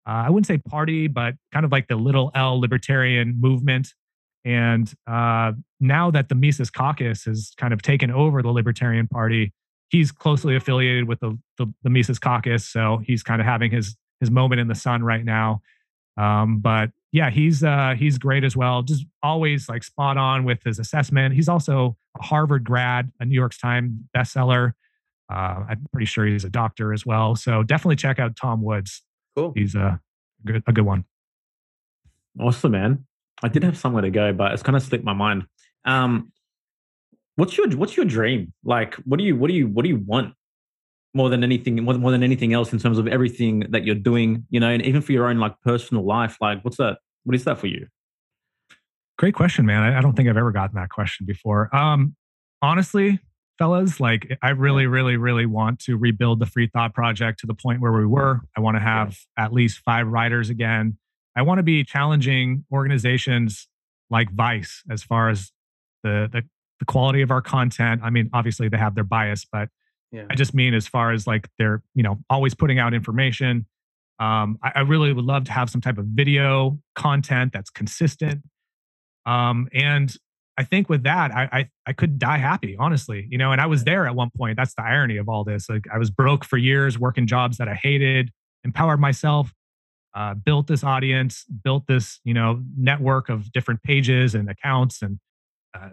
Uh, 0.06 0.24
I 0.26 0.30
wouldn't 0.30 0.46
say 0.46 0.58
party, 0.58 1.06
but 1.06 1.34
kind 1.52 1.64
of 1.64 1.72
like 1.72 1.88
the 1.88 1.96
little 1.96 2.30
L 2.34 2.60
libertarian 2.60 3.40
movement. 3.40 3.88
And 4.44 4.92
uh, 5.06 5.52
now 5.80 6.10
that 6.10 6.28
the 6.28 6.34
Mises 6.34 6.70
Caucus 6.70 7.24
has 7.24 7.52
kind 7.56 7.72
of 7.72 7.82
taken 7.82 8.10
over 8.10 8.42
the 8.42 8.50
Libertarian 8.50 9.06
Party, 9.06 9.52
he's 9.90 10.10
closely 10.10 10.56
affiliated 10.56 11.06
with 11.06 11.20
the, 11.20 11.38
the, 11.58 11.72
the 11.82 11.90
Mises 11.90 12.18
Caucus. 12.18 12.68
So 12.68 13.00
he's 13.04 13.22
kind 13.22 13.40
of 13.40 13.46
having 13.46 13.70
his 13.70 13.96
his 14.20 14.30
moment 14.30 14.60
in 14.60 14.68
the 14.68 14.74
sun 14.74 15.02
right 15.02 15.24
now. 15.24 15.62
Um, 16.16 16.60
but 16.60 16.90
yeah, 17.10 17.28
he's 17.30 17.62
uh, 17.62 17.94
he's 17.98 18.18
great 18.18 18.44
as 18.44 18.56
well. 18.56 18.82
Just 18.82 19.04
always 19.22 19.68
like 19.68 19.82
spot 19.82 20.16
on 20.16 20.44
with 20.44 20.62
his 20.64 20.78
assessment. 20.78 21.34
He's 21.34 21.48
also 21.48 21.96
a 22.18 22.22
Harvard 22.22 22.64
grad, 22.64 23.12
a 23.20 23.24
New 23.24 23.34
York 23.34 23.52
Times 23.60 23.92
bestseller. 24.16 24.72
Uh, 25.30 25.64
I'm 25.68 25.86
pretty 25.92 26.06
sure 26.06 26.26
he's 26.26 26.44
a 26.44 26.50
doctor 26.50 26.92
as 26.92 27.04
well. 27.04 27.36
So 27.36 27.62
definitely 27.62 27.96
check 27.96 28.18
out 28.18 28.36
Tom 28.36 28.62
Woods. 28.62 29.02
Cool. 29.36 29.52
He's 29.54 29.74
a 29.74 30.00
good 30.44 30.62
a 30.66 30.72
good 30.72 30.84
one. 30.84 31.04
Awesome, 32.40 32.72
man. 32.72 33.06
I 33.42 33.48
did 33.48 33.64
have 33.64 33.76
somewhere 33.76 34.02
to 34.02 34.10
go, 34.10 34.32
but 34.32 34.52
it's 34.52 34.62
kind 34.62 34.76
of 34.76 34.82
slipped 34.82 35.04
my 35.04 35.12
mind. 35.12 35.44
Um, 35.84 36.32
what's 37.36 37.56
your 37.56 37.68
what's 37.70 37.96
your 37.96 38.06
dream? 38.06 38.52
Like, 38.64 38.94
what 38.96 39.18
do 39.18 39.24
you 39.24 39.36
what 39.36 39.48
do 39.48 39.54
you 39.54 39.66
what 39.66 39.82
do 39.82 39.88
you 39.88 39.96
want 39.96 40.34
more 41.14 41.28
than 41.28 41.44
anything 41.44 41.82
more, 41.82 41.94
more 41.94 42.10
than 42.10 42.22
anything 42.22 42.52
else 42.52 42.72
in 42.72 42.78
terms 42.78 42.98
of 42.98 43.06
everything 43.06 43.60
that 43.70 43.84
you're 43.84 43.94
doing? 43.94 44.46
You 44.50 44.60
know, 44.60 44.68
and 44.68 44.84
even 44.84 45.02
for 45.02 45.12
your 45.12 45.28
own 45.28 45.38
like 45.38 45.60
personal 45.62 46.04
life, 46.04 46.36
like 46.40 46.64
what's 46.64 46.76
that? 46.76 46.98
What 47.24 47.34
is 47.34 47.44
that 47.44 47.58
for 47.58 47.66
you? 47.66 47.86
Great 49.18 49.34
question, 49.34 49.66
man. 49.66 49.82
I, 49.82 49.98
I 49.98 50.00
don't 50.00 50.14
think 50.14 50.28
I've 50.28 50.36
ever 50.36 50.52
gotten 50.52 50.76
that 50.76 50.88
question 50.88 51.26
before. 51.26 51.74
Um, 51.74 52.16
honestly, 52.60 53.20
fellas, 53.58 54.00
like 54.00 54.38
I 54.42 54.50
really, 54.50 54.86
really, 54.86 55.16
really 55.16 55.46
want 55.46 55.78
to 55.80 55.96
rebuild 55.96 56.40
the 56.40 56.46
Free 56.46 56.66
Thought 56.66 56.94
Project 56.94 57.40
to 57.40 57.46
the 57.46 57.54
point 57.54 57.80
where 57.80 57.92
we 57.92 58.06
were. 58.06 58.40
I 58.56 58.60
want 58.60 58.76
to 58.76 58.80
have 58.80 59.18
at 59.36 59.52
least 59.52 59.78
five 59.84 60.08
writers 60.08 60.50
again. 60.50 60.98
I 61.36 61.42
want 61.42 61.58
to 61.58 61.62
be 61.62 61.84
challenging 61.84 62.64
organizations 62.72 63.68
like 64.10 64.30
Vice 64.32 64.82
as 64.90 65.02
far 65.02 65.30
as 65.30 65.50
the 66.02 66.28
the, 66.30 66.42
the 66.78 66.84
quality 66.84 67.22
of 67.22 67.30
our 67.30 67.40
content. 67.42 68.00
I 68.04 68.10
mean, 68.10 68.28
obviously 68.32 68.68
they 68.68 68.76
have 68.78 68.94
their 68.94 69.04
bias, 69.04 69.46
but 69.50 69.68
Yeah. 70.10 70.26
I 70.30 70.34
just 70.34 70.52
mean 70.54 70.74
as 70.74 70.86
far 70.86 71.12
as 71.12 71.26
like 71.26 71.48
they're 71.58 71.82
you 71.94 72.02
know 72.02 72.18
always 72.28 72.54
putting 72.54 72.78
out 72.78 72.92
information. 72.94 73.66
Um, 74.18 74.58
I, 74.62 74.72
I 74.76 74.80
really 74.80 75.12
would 75.12 75.24
love 75.24 75.44
to 75.44 75.52
have 75.52 75.70
some 75.70 75.80
type 75.80 75.98
of 75.98 76.04
video 76.06 76.78
content 76.94 77.52
that's 77.52 77.70
consistent. 77.70 78.42
Um, 79.26 79.68
and 79.72 80.14
I 80.58 80.64
think 80.64 80.88
with 80.90 81.04
that, 81.04 81.34
I, 81.34 81.48
I 81.50 81.68
I 81.86 81.92
could 81.94 82.18
die 82.18 82.36
happy, 82.36 82.76
honestly. 82.78 83.26
You 83.30 83.38
know, 83.38 83.52
and 83.52 83.60
I 83.60 83.66
was 83.66 83.84
there 83.84 84.06
at 84.06 84.14
one 84.14 84.30
point. 84.36 84.56
That's 84.56 84.74
the 84.74 84.82
irony 84.82 85.16
of 85.16 85.28
all 85.28 85.44
this. 85.44 85.68
Like 85.68 85.86
I 85.92 85.98
was 85.98 86.10
broke 86.10 86.44
for 86.44 86.58
years, 86.58 86.98
working 86.98 87.26
jobs 87.26 87.56
that 87.56 87.68
I 87.68 87.74
hated, 87.74 88.30
empowered 88.64 89.00
myself, 89.00 89.52
uh, 90.14 90.34
built 90.34 90.66
this 90.66 90.84
audience, 90.84 91.44
built 91.64 91.86
this 91.86 92.20
you 92.24 92.34
know 92.34 92.62
network 92.76 93.28
of 93.28 93.50
different 93.52 93.82
pages 93.82 94.34
and 94.34 94.48
accounts 94.50 95.02
and 95.02 95.18
uh, 95.74 95.90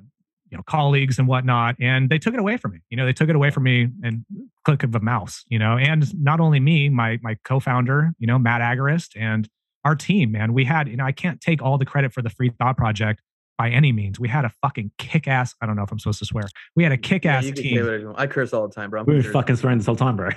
you 0.50 0.58
know 0.58 0.64
colleagues 0.68 1.20
and 1.20 1.28
whatnot. 1.28 1.76
And 1.80 2.10
they 2.10 2.20
took 2.20 2.34
it 2.34 2.40
away 2.40 2.58
from 2.58 2.72
me. 2.74 2.80
You 2.90 2.98
know, 2.98 3.06
they 3.06 3.14
took 3.14 3.30
it 3.30 3.36
away 3.36 3.50
from 3.52 3.64
me 3.64 3.88
and 4.04 4.26
click 4.66 4.84
of 4.84 4.94
a 4.96 5.00
mouse. 5.00 5.44
You 5.48 5.60
know, 5.60 5.78
and 5.78 6.12
not 6.22 6.40
only 6.40 6.60
me, 6.60 6.90
my 6.90 7.20
my 7.22 7.38
co-founder, 7.46 8.14
you 8.20 8.28
know, 8.28 8.38
Matt 8.40 8.62
Agorist, 8.62 9.10
and 9.16 9.48
our 9.86 9.96
team. 9.96 10.32
Man, 10.34 10.54
we 10.54 10.66
had 10.66 10.88
you 10.88 10.98
know 10.98 11.06
I 11.06 11.12
can't 11.12 11.40
take 11.40 11.62
all 11.62 11.78
the 11.78 11.86
credit 11.86 12.12
for 12.14 12.22
the 12.22 12.30
Free 12.30 12.52
Thought 12.60 12.78
Project 12.78 13.22
by 13.58 13.70
any 13.70 13.92
means. 13.92 14.20
We 14.20 14.28
had 14.30 14.46
a 14.46 14.52
fucking 14.62 14.92
kick 14.98 15.28
ass. 15.28 15.54
I 15.62 15.66
don't 15.66 15.76
know 15.76 15.84
if 15.84 15.92
I'm 15.92 16.00
supposed 16.00 16.20
to 16.20 16.26
swear. 16.26 16.44
We 16.76 16.84
had 16.84 16.92
a 16.94 16.98
kick 16.98 17.26
ass 17.26 17.44
you 17.46 17.54
can 17.54 17.58
say 17.64 17.70
team. 17.70 17.80
whatever 17.82 17.98
you 18.00 18.06
want. 18.08 18.20
I 18.20 18.28
curse 18.28 18.54
all 18.54 18.68
the 18.68 18.74
time, 18.74 18.90
bro. 18.90 19.02
I'm 19.02 19.06
We 19.06 19.16
were 19.16 19.22
sure. 19.22 19.32
fucking 19.34 19.56
swearing 19.58 19.78
this 19.80 19.86
whole 19.86 19.96
time, 19.98 20.16
bro. 20.16 20.30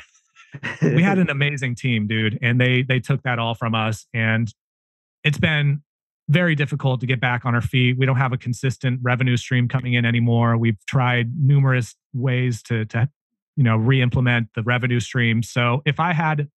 We 0.83 1.03
had 1.03 1.19
an 1.19 1.31
amazing 1.31 1.75
team, 1.75 2.07
dude, 2.07 2.39
and 2.43 2.61
they 2.61 2.83
they 2.83 3.01
took 3.01 3.23
that 3.23 3.39
all 3.39 3.55
from 3.55 3.75
us, 3.75 4.07
and 4.13 4.53
it's 5.25 5.39
been 5.39 5.83
very 6.29 6.55
difficult 6.55 7.01
to 7.01 7.07
get 7.07 7.21
back 7.21 7.45
on 7.45 7.55
our 7.55 7.61
feet. 7.61 7.99
We 7.99 8.07
don't 8.07 8.17
have 8.17 8.33
a 8.33 8.39
consistent 8.39 9.01
revenue 9.03 9.37
stream 9.37 9.69
coming 9.69 9.95
in 9.95 10.05
anymore. 10.05 10.57
We've 10.57 10.79
tried 10.87 11.33
numerous 11.37 11.95
ways 12.13 12.63
to 12.65 12.85
to 12.87 13.09
you 13.57 13.65
know 13.65 13.77
re-implement 13.77 14.49
the 14.55 14.63
revenue 14.63 15.01
stream. 15.01 15.43
So 15.43 15.83
if 15.85 16.01
I 16.01 16.13
had 16.13 16.49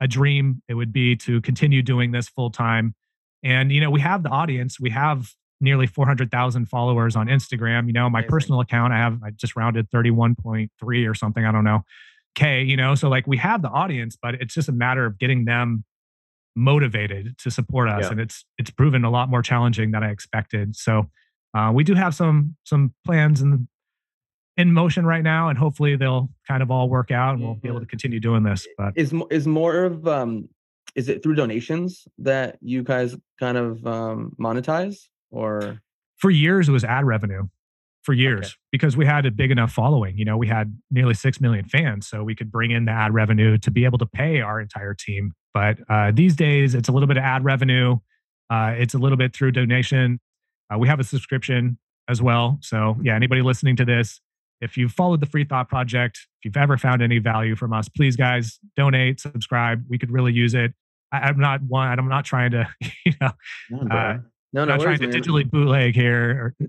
a 0.00 0.08
dream, 0.08 0.62
it 0.68 0.74
would 0.74 0.92
be 0.92 1.14
to 1.16 1.40
continue 1.40 1.82
doing 1.82 2.10
this 2.10 2.28
full 2.28 2.50
time. 2.50 2.94
And 3.42 3.72
you 3.72 3.80
know, 3.80 3.90
we 3.90 4.00
have 4.00 4.22
the 4.22 4.30
audience. 4.30 4.80
We 4.80 4.90
have 4.90 5.32
nearly 5.60 5.86
400,000 5.86 6.66
followers 6.66 7.14
on 7.14 7.28
Instagram. 7.28 7.86
You 7.86 7.92
know, 7.92 8.10
my 8.10 8.18
Amazing. 8.18 8.30
personal 8.30 8.60
account, 8.60 8.92
I 8.92 8.98
have 8.98 9.22
I 9.22 9.30
just 9.30 9.56
rounded 9.56 9.88
31.3 9.90 11.08
or 11.08 11.14
something. 11.14 11.44
I 11.44 11.52
don't 11.52 11.64
know. 11.64 11.84
K, 12.34 12.62
you 12.62 12.76
know, 12.76 12.94
so 12.94 13.08
like 13.08 13.26
we 13.26 13.36
have 13.38 13.62
the 13.62 13.68
audience, 13.68 14.16
but 14.20 14.34
it's 14.36 14.54
just 14.54 14.68
a 14.68 14.72
matter 14.72 15.04
of 15.04 15.18
getting 15.18 15.44
them 15.44 15.84
motivated 16.54 17.36
to 17.38 17.50
support 17.50 17.88
us. 17.88 18.04
Yeah. 18.04 18.10
And 18.12 18.20
it's 18.20 18.44
it's 18.58 18.70
proven 18.70 19.04
a 19.04 19.10
lot 19.10 19.28
more 19.28 19.42
challenging 19.42 19.90
than 19.90 20.02
I 20.02 20.10
expected. 20.10 20.76
So 20.76 21.10
uh, 21.54 21.70
we 21.74 21.84
do 21.84 21.94
have 21.94 22.14
some 22.14 22.56
some 22.64 22.94
plans 23.04 23.42
in 23.42 23.68
in 24.56 24.72
motion 24.72 25.06
right 25.06 25.22
now, 25.22 25.48
and 25.48 25.58
hopefully 25.58 25.96
they'll 25.96 26.30
kind 26.46 26.62
of 26.62 26.70
all 26.70 26.88
work 26.88 27.10
out, 27.10 27.34
and 27.34 27.42
we'll 27.42 27.54
be 27.54 27.68
able 27.68 27.80
to 27.80 27.86
continue 27.86 28.20
doing 28.20 28.42
this. 28.42 28.66
But 28.76 28.92
is 28.96 29.14
is 29.30 29.46
more 29.46 29.84
of 29.84 30.06
um 30.06 30.48
is 30.94 31.08
it 31.08 31.22
through 31.22 31.34
donations 31.36 32.06
that 32.18 32.58
you 32.60 32.82
guys 32.82 33.16
kind 33.40 33.56
of 33.56 33.86
um 33.86 34.34
monetize 34.38 34.96
or 35.30 35.80
for 36.18 36.30
years 36.30 36.68
it 36.68 36.72
was 36.72 36.84
ad 36.84 37.04
revenue 37.04 37.46
for 38.02 38.12
years 38.12 38.56
because 38.72 38.96
we 38.96 39.06
had 39.06 39.24
a 39.26 39.30
big 39.30 39.50
enough 39.50 39.72
following 39.72 40.18
you 40.18 40.24
know 40.24 40.36
we 40.36 40.48
had 40.48 40.76
nearly 40.90 41.14
6 41.14 41.40
million 41.40 41.64
fans 41.66 42.08
so 42.08 42.24
we 42.24 42.34
could 42.34 42.50
bring 42.50 42.70
in 42.72 42.84
the 42.84 42.92
ad 42.92 43.14
revenue 43.14 43.56
to 43.58 43.70
be 43.70 43.84
able 43.84 43.98
to 43.98 44.06
pay 44.06 44.40
our 44.40 44.60
entire 44.60 44.94
team. 44.94 45.32
But 45.54 45.78
uh, 45.88 46.10
these 46.12 46.34
days 46.34 46.74
it's 46.74 46.88
a 46.88 46.92
little 46.92 47.06
bit 47.06 47.16
of 47.16 47.22
ad 47.22 47.44
revenue 47.44 47.98
uh, 48.50 48.74
it's 48.76 48.94
a 48.94 48.98
little 48.98 49.16
bit 49.16 49.34
through 49.34 49.52
donation. 49.52 50.20
Uh, 50.72 50.78
we 50.78 50.86
have 50.88 51.00
a 51.00 51.04
subscription 51.04 51.78
as 52.08 52.20
well 52.20 52.58
so 52.60 52.96
yeah 53.02 53.14
anybody 53.14 53.40
listening 53.42 53.76
to 53.76 53.84
this 53.84 54.20
if 54.60 54.76
you've 54.76 54.92
followed 54.92 55.20
the 55.20 55.26
free 55.26 55.44
thought 55.44 55.68
project 55.68 56.18
if 56.40 56.44
you've 56.44 56.56
ever 56.56 56.76
found 56.76 57.00
any 57.02 57.18
value 57.18 57.54
from 57.54 57.72
us 57.72 57.88
please 57.88 58.16
guys 58.16 58.58
donate 58.76 59.20
subscribe 59.20 59.84
we 59.88 59.96
could 59.98 60.10
really 60.10 60.32
use 60.32 60.54
it. 60.54 60.72
I, 61.12 61.18
i'm 61.28 61.38
not 61.38 61.62
one 61.62 61.96
i'm 61.98 62.08
not 62.08 62.24
trying 62.24 62.50
to 62.50 62.68
you 63.06 63.12
know 63.20 63.30
No. 63.70 63.78
Uh, 63.78 64.18
no 64.52 64.62
I'm 64.62 64.68
no 64.68 64.76
not 64.76 64.80
trying 64.80 64.98
to 64.98 65.06
digitally 65.06 65.48
bootleg 65.48 65.94
here 65.94 66.54
or, 66.60 66.68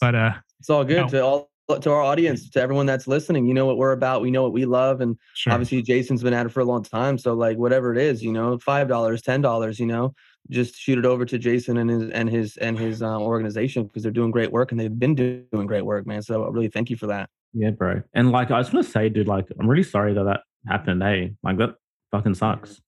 but 0.00 0.14
uh 0.14 0.32
it's 0.60 0.70
all 0.70 0.84
good 0.84 1.02
no. 1.02 1.08
to 1.08 1.24
all 1.24 1.50
to 1.80 1.90
our 1.90 2.02
audience 2.02 2.50
to 2.50 2.60
everyone 2.60 2.84
that's 2.84 3.06
listening 3.06 3.46
you 3.46 3.54
know 3.54 3.64
what 3.64 3.76
we're 3.76 3.92
about 3.92 4.20
we 4.20 4.30
know 4.30 4.42
what 4.42 4.52
we 4.52 4.64
love 4.64 5.00
and 5.00 5.16
sure 5.34 5.52
obviously 5.52 5.80
jason's 5.80 6.20
been 6.20 6.34
at 6.34 6.44
it 6.44 6.48
for 6.48 6.58
a 6.58 6.64
long 6.64 6.82
time 6.82 7.16
so 7.16 7.32
like 7.32 7.56
whatever 7.58 7.92
it 7.92 7.98
is 7.98 8.24
you 8.24 8.32
know 8.32 8.58
five 8.58 8.88
dollars 8.88 9.22
ten 9.22 9.40
dollars 9.40 9.78
you 9.78 9.86
know 9.86 10.12
just 10.48 10.74
shoot 10.74 10.98
it 10.98 11.06
over 11.06 11.24
to 11.24 11.38
jason 11.38 11.76
and 11.76 11.88
his 11.88 12.10
and 12.10 12.28
his 12.28 12.56
and 12.56 12.76
his 12.76 13.02
uh, 13.02 13.20
organization 13.20 13.84
because 13.84 14.02
they're 14.02 14.10
doing 14.10 14.32
great 14.32 14.50
work 14.50 14.72
and 14.72 14.80
they've 14.80 14.98
been 14.98 15.14
doing 15.14 15.66
great 15.66 15.84
work 15.84 16.08
man 16.08 16.22
so 16.22 16.44
I 16.44 16.48
really 16.48 16.68
thank 16.68 16.90
you 16.90 16.96
for 16.96 17.06
that 17.06 17.30
yeah, 17.52 17.70
bro. 17.70 18.02
And 18.14 18.30
like, 18.30 18.50
I 18.50 18.60
just 18.60 18.72
want 18.72 18.86
to 18.86 18.92
say, 18.92 19.08
dude, 19.08 19.26
like, 19.26 19.46
I'm 19.58 19.68
really 19.68 19.82
sorry 19.82 20.14
that 20.14 20.24
that 20.24 20.40
happened. 20.66 21.02
Hey, 21.02 21.34
like 21.42 21.58
that 21.58 21.74
fucking 22.12 22.34
sucks. 22.34 22.80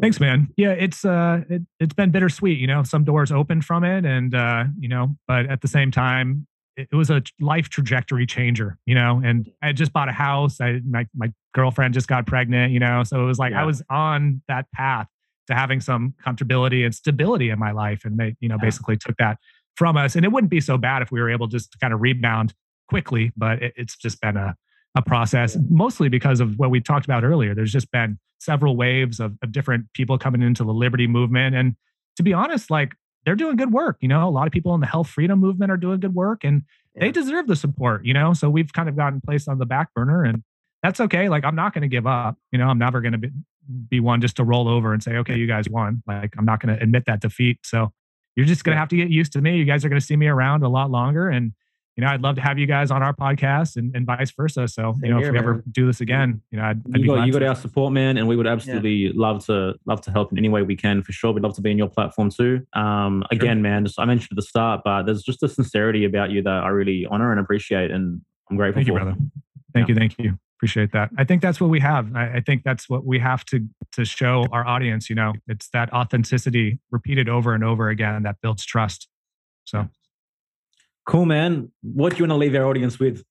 Thanks, 0.00 0.18
man. 0.18 0.48
Yeah, 0.56 0.72
it's 0.72 1.04
uh, 1.04 1.42
it, 1.48 1.62
it's 1.78 1.94
been 1.94 2.10
bittersweet. 2.10 2.58
You 2.58 2.66
know, 2.66 2.82
some 2.82 3.04
doors 3.04 3.30
open 3.30 3.62
from 3.62 3.84
it, 3.84 4.04
and 4.04 4.34
uh, 4.34 4.64
you 4.78 4.88
know, 4.88 5.16
but 5.28 5.46
at 5.46 5.60
the 5.60 5.68
same 5.68 5.92
time, 5.92 6.46
it, 6.76 6.88
it 6.92 6.96
was 6.96 7.10
a 7.10 7.22
life 7.40 7.68
trajectory 7.68 8.26
changer. 8.26 8.78
You 8.86 8.94
know, 8.94 9.20
and 9.24 9.50
I 9.62 9.68
had 9.68 9.76
just 9.76 9.92
bought 9.92 10.08
a 10.08 10.12
house. 10.12 10.60
I 10.60 10.80
my 10.88 11.06
my 11.14 11.32
girlfriend 11.54 11.94
just 11.94 12.08
got 12.08 12.26
pregnant. 12.26 12.72
You 12.72 12.80
know, 12.80 13.02
so 13.04 13.22
it 13.22 13.26
was 13.26 13.38
like 13.38 13.52
I 13.52 13.64
was 13.64 13.82
on 13.90 14.42
that 14.48 14.70
path 14.72 15.06
to 15.46 15.54
having 15.54 15.80
some 15.80 16.14
comfortability 16.24 16.84
and 16.84 16.94
stability 16.94 17.50
in 17.50 17.58
my 17.58 17.72
life, 17.72 18.04
and 18.04 18.18
they 18.18 18.36
you 18.40 18.48
know 18.48 18.56
Yeah. 18.56 18.66
basically 18.66 18.96
took 18.96 19.16
that 19.18 19.38
from 19.76 19.96
us. 19.96 20.14
And 20.16 20.24
it 20.24 20.32
wouldn't 20.32 20.50
be 20.50 20.60
so 20.60 20.78
bad 20.78 21.02
if 21.02 21.10
we 21.10 21.20
were 21.20 21.30
able 21.30 21.46
just 21.48 21.72
to 21.72 21.78
kind 21.78 21.92
of 21.92 22.00
rebound 22.00 22.54
quickly, 22.88 23.32
but 23.36 23.62
it, 23.62 23.72
it's 23.76 23.96
just 23.96 24.20
been 24.20 24.36
a 24.36 24.54
a 24.96 25.02
process, 25.02 25.56
mostly 25.70 26.08
because 26.08 26.38
of 26.38 26.56
what 26.56 26.70
we 26.70 26.80
talked 26.80 27.04
about 27.04 27.24
earlier. 27.24 27.52
There's 27.52 27.72
just 27.72 27.90
been 27.90 28.16
several 28.38 28.76
waves 28.76 29.18
of, 29.18 29.36
of 29.42 29.50
different 29.50 29.86
people 29.92 30.18
coming 30.18 30.40
into 30.40 30.62
the 30.62 30.72
liberty 30.72 31.08
movement. 31.08 31.56
And 31.56 31.74
to 32.16 32.22
be 32.22 32.32
honest, 32.32 32.70
like 32.70 32.94
they're 33.24 33.34
doing 33.34 33.56
good 33.56 33.72
work. 33.72 33.96
You 34.00 34.08
know, 34.08 34.28
a 34.28 34.30
lot 34.30 34.46
of 34.46 34.52
people 34.52 34.74
in 34.74 34.80
the 34.80 34.86
health 34.86 35.08
freedom 35.08 35.40
movement 35.40 35.70
are 35.70 35.76
doing 35.76 36.00
good 36.00 36.14
work 36.14 36.44
and 36.44 36.62
they 36.94 37.10
deserve 37.10 37.46
the 37.46 37.56
support, 37.56 38.04
you 38.04 38.14
know? 38.14 38.34
So 38.34 38.50
we've 38.50 38.72
kind 38.72 38.88
of 38.88 38.96
gotten 38.96 39.20
placed 39.20 39.48
on 39.48 39.58
the 39.58 39.66
back 39.66 39.92
burner 39.94 40.24
and 40.24 40.42
that's 40.82 41.00
okay. 41.00 41.28
Like 41.28 41.44
I'm 41.44 41.56
not 41.56 41.72
going 41.72 41.82
to 41.82 41.88
give 41.88 42.06
up. 42.06 42.36
You 42.52 42.58
know, 42.58 42.66
I'm 42.66 42.78
never 42.78 43.00
going 43.00 43.12
to 43.12 43.18
be, 43.18 43.30
be 43.88 44.00
one 44.00 44.20
just 44.20 44.36
to 44.36 44.44
roll 44.44 44.68
over 44.68 44.92
and 44.92 45.02
say, 45.02 45.16
okay, 45.16 45.36
you 45.36 45.46
guys 45.46 45.68
won. 45.68 46.02
Like 46.06 46.34
I'm 46.36 46.44
not 46.44 46.60
going 46.60 46.76
to 46.76 46.82
admit 46.82 47.04
that 47.06 47.20
defeat. 47.20 47.60
So 47.64 47.92
you're 48.36 48.46
just 48.46 48.64
going 48.64 48.74
to 48.74 48.78
have 48.78 48.88
to 48.88 48.96
get 48.96 49.08
used 49.08 49.32
to 49.32 49.40
me. 49.40 49.56
You 49.56 49.64
guys 49.64 49.84
are 49.84 49.88
going 49.88 50.00
to 50.00 50.06
see 50.06 50.16
me 50.16 50.26
around 50.26 50.62
a 50.62 50.68
lot 50.68 50.90
longer. 50.90 51.28
And 51.28 51.52
you 51.96 52.02
know, 52.04 52.10
I'd 52.10 52.22
love 52.22 52.34
to 52.36 52.40
have 52.40 52.58
you 52.58 52.66
guys 52.66 52.90
on 52.90 53.02
our 53.02 53.14
podcast 53.14 53.76
and, 53.76 53.94
and 53.94 54.04
vice 54.04 54.32
versa. 54.32 54.66
So, 54.66 54.94
Same 54.94 55.04
you 55.04 55.10
know, 55.10 55.18
here, 55.18 55.28
if 55.28 55.32
we 55.32 55.38
ever 55.38 55.62
do 55.70 55.86
this 55.86 56.00
again, 56.00 56.42
you 56.50 56.58
know, 56.58 56.64
I'd, 56.64 56.78
I'd 56.78 56.96
You 56.96 57.02
be 57.02 57.06
got 57.06 57.14
glad 57.14 57.26
you 57.26 57.32
got 57.32 57.42
our 57.42 57.54
support, 57.54 57.92
man, 57.92 58.16
and 58.16 58.26
we 58.26 58.36
would 58.36 58.46
absolutely 58.46 59.12
love 59.12 59.44
to 59.46 59.74
love 59.86 60.00
to 60.02 60.10
help 60.10 60.32
in 60.32 60.38
any 60.38 60.48
way 60.48 60.62
we 60.62 60.76
can 60.76 61.02
for 61.02 61.12
sure. 61.12 61.32
We'd 61.32 61.42
love 61.44 61.54
to 61.54 61.60
be 61.60 61.70
in 61.70 61.78
your 61.78 61.88
platform 61.88 62.30
too. 62.30 62.66
Um, 62.72 63.22
Sure. 63.32 63.42
again, 63.42 63.62
man, 63.62 63.84
just, 63.84 63.98
I 63.98 64.04
mentioned 64.04 64.30
at 64.32 64.36
the 64.36 64.42
start, 64.42 64.80
but 64.84 65.04
there's 65.04 65.22
just 65.22 65.42
a 65.42 65.48
sincerity 65.48 66.04
about 66.04 66.30
you 66.30 66.42
that 66.42 66.50
I 66.64 66.68
really 66.68 67.06
honor 67.10 67.30
and 67.30 67.40
appreciate, 67.40 67.90
and 67.90 68.20
I'm 68.50 68.56
grateful 68.56 68.78
Thank 68.78 68.88
you, 68.88 68.94
brother. 68.94 69.14
Thank 69.72 69.88
Yeah. 69.88 69.94
you. 69.94 69.98
Thank 69.98 70.18
you. 70.18 70.38
Appreciate 70.58 70.92
that. 70.92 71.10
I 71.18 71.24
think 71.24 71.42
that's 71.42 71.60
what 71.60 71.68
we 71.68 71.80
have. 71.80 72.14
I, 72.14 72.36
I 72.36 72.40
think 72.40 72.62
that's 72.64 72.88
what 72.88 73.04
we 73.04 73.18
have 73.18 73.44
to 73.46 73.66
to 73.92 74.04
show 74.04 74.46
our 74.50 74.66
audience. 74.66 75.10
You 75.10 75.16
know, 75.16 75.32
it's 75.46 75.68
that 75.70 75.92
authenticity 75.92 76.78
repeated 76.90 77.28
over 77.28 77.54
and 77.54 77.62
over 77.62 77.88
again 77.88 78.22
that 78.22 78.36
builds 78.40 78.64
trust. 78.64 79.08
So 79.64 79.88
Cool, 81.06 81.26
man. 81.26 81.70
What 81.82 82.12
do 82.12 82.18
you 82.18 82.22
want 82.22 82.30
to 82.32 82.36
leave 82.36 82.54
our 82.54 82.66
audience 82.66 82.98
with? 82.98 83.22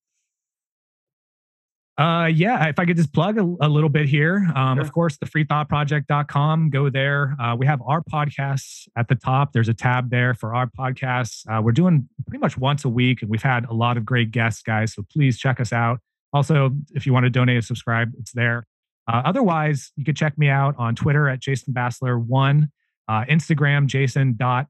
Uh, 1.95 2.27
yeah, 2.33 2.69
if 2.69 2.79
I 2.79 2.85
could 2.85 2.97
just 2.97 3.13
plug 3.13 3.37
a, 3.37 3.43
a 3.61 3.69
little 3.69 3.89
bit 3.89 4.09
here. 4.09 4.47
Um, 4.55 4.77
Sure. 4.77 4.81
Of 4.83 4.91
course, 4.91 5.17
the 5.17 5.27
freethoughtproject.com. 5.27 6.71
Go 6.71 6.89
there. 6.89 7.35
Uh, 7.39 7.55
we 7.57 7.67
have 7.67 7.81
our 7.85 8.01
podcasts 8.01 8.87
at 8.97 9.07
the 9.07 9.13
top. 9.15 9.53
There's 9.53 9.69
a 9.69 9.75
tab 9.75 10.09
there 10.09 10.33
for 10.33 10.55
our 10.55 10.65
podcasts. 10.67 11.45
Uh, 11.47 11.61
we're 11.61 11.71
doing 11.71 12.09
pretty 12.27 12.41
much 12.41 12.57
once 12.57 12.83
a 12.83 12.89
week, 12.89 13.21
and 13.21 13.29
we've 13.29 13.43
had 13.43 13.65
a 13.65 13.73
lot 13.73 13.97
of 13.97 14.05
great 14.05 14.31
guests, 14.31 14.63
guys. 14.63 14.93
So 14.93 15.03
please 15.11 15.37
check 15.37 15.59
us 15.59 15.71
out. 15.71 15.99
Also, 16.33 16.71
if 16.95 17.05
you 17.05 17.13
want 17.13 17.25
to 17.25 17.29
donate 17.29 17.57
or 17.57 17.61
subscribe, 17.61 18.11
it's 18.19 18.31
there. 18.31 18.65
Uh, 19.07 19.21
otherwise, 19.25 19.91
you 19.95 20.03
could 20.03 20.17
check 20.17 20.35
me 20.35 20.49
out 20.49 20.73
on 20.79 20.95
Twitter 20.95 21.29
at 21.29 21.41
Jason 21.41 21.75
Bassler1, 21.75 22.69
uh, 23.07 23.25
Instagram, 23.25 23.85
jason.e.bassler. 23.85 24.67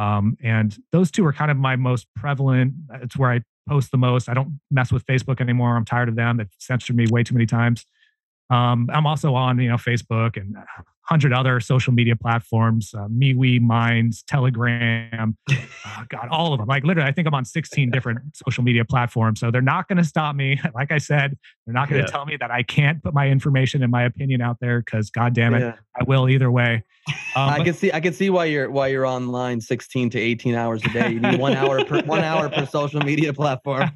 Um, 0.00 0.38
and 0.42 0.76
those 0.92 1.10
two 1.10 1.26
are 1.26 1.32
kind 1.32 1.50
of 1.50 1.58
my 1.58 1.76
most 1.76 2.06
prevalent. 2.16 2.72
It's 3.02 3.18
where 3.18 3.30
I 3.30 3.42
post 3.68 3.90
the 3.90 3.98
most. 3.98 4.30
I 4.30 4.34
don't 4.34 4.58
mess 4.70 4.90
with 4.90 5.04
Facebook 5.04 5.42
anymore. 5.42 5.76
I'm 5.76 5.84
tired 5.84 6.08
of 6.08 6.16
them. 6.16 6.38
They've 6.38 6.48
censored 6.58 6.96
me 6.96 7.04
way 7.10 7.22
too 7.22 7.34
many 7.34 7.44
times. 7.44 7.84
Um, 8.48 8.88
I'm 8.92 9.06
also 9.06 9.34
on, 9.34 9.58
you 9.60 9.68
know, 9.68 9.76
Facebook 9.76 10.40
and 10.40 10.56
hundred 11.02 11.32
other 11.32 11.60
social 11.60 11.92
media 11.92 12.14
platforms, 12.14 12.92
uh, 12.94 13.08
MeWe, 13.08 13.60
Minds, 13.60 14.22
Telegram, 14.22 15.36
uh, 15.50 16.04
God, 16.08 16.28
all 16.30 16.52
of 16.52 16.58
them. 16.58 16.68
Like 16.68 16.84
literally, 16.84 17.08
I 17.08 17.12
think 17.12 17.26
I'm 17.26 17.34
on 17.34 17.44
16 17.44 17.90
different 17.90 18.20
social 18.46 18.62
media 18.62 18.84
platforms. 18.84 19.40
So 19.40 19.50
they're 19.50 19.60
not 19.60 19.88
going 19.88 19.98
to 19.98 20.04
stop 20.04 20.36
me. 20.36 20.58
Like 20.72 20.92
I 20.92 20.98
said, 20.98 21.36
they're 21.66 21.74
not 21.74 21.88
going 21.90 22.00
to 22.00 22.06
yeah. 22.06 22.12
tell 22.12 22.24
me 22.24 22.36
that 22.38 22.50
I 22.50 22.62
can't 22.62 23.02
put 23.02 23.12
my 23.12 23.28
information 23.28 23.82
and 23.82 23.90
my 23.90 24.04
opinion 24.04 24.40
out 24.40 24.58
there 24.60 24.80
because, 24.80 25.10
God 25.10 25.34
damn 25.34 25.52
it, 25.52 25.60
yeah. 25.60 25.74
I 25.98 26.04
will 26.04 26.28
either 26.28 26.50
way. 26.50 26.84
Um, 27.34 27.50
I 27.50 27.64
can 27.64 27.74
see, 27.74 27.92
I 27.92 28.00
can 28.00 28.12
see 28.12 28.30
why 28.30 28.44
you're 28.44 28.70
why 28.70 28.86
you're 28.86 29.06
online 29.06 29.60
16 29.60 30.10
to 30.10 30.18
18 30.18 30.54
hours 30.54 30.82
a 30.84 30.88
day. 30.90 31.10
You 31.10 31.20
need 31.20 31.40
one 31.40 31.54
hour 31.54 31.84
per 31.84 32.02
one 32.02 32.20
hour 32.20 32.48
per 32.48 32.66
social 32.66 33.00
media 33.00 33.32
platform. 33.32 33.90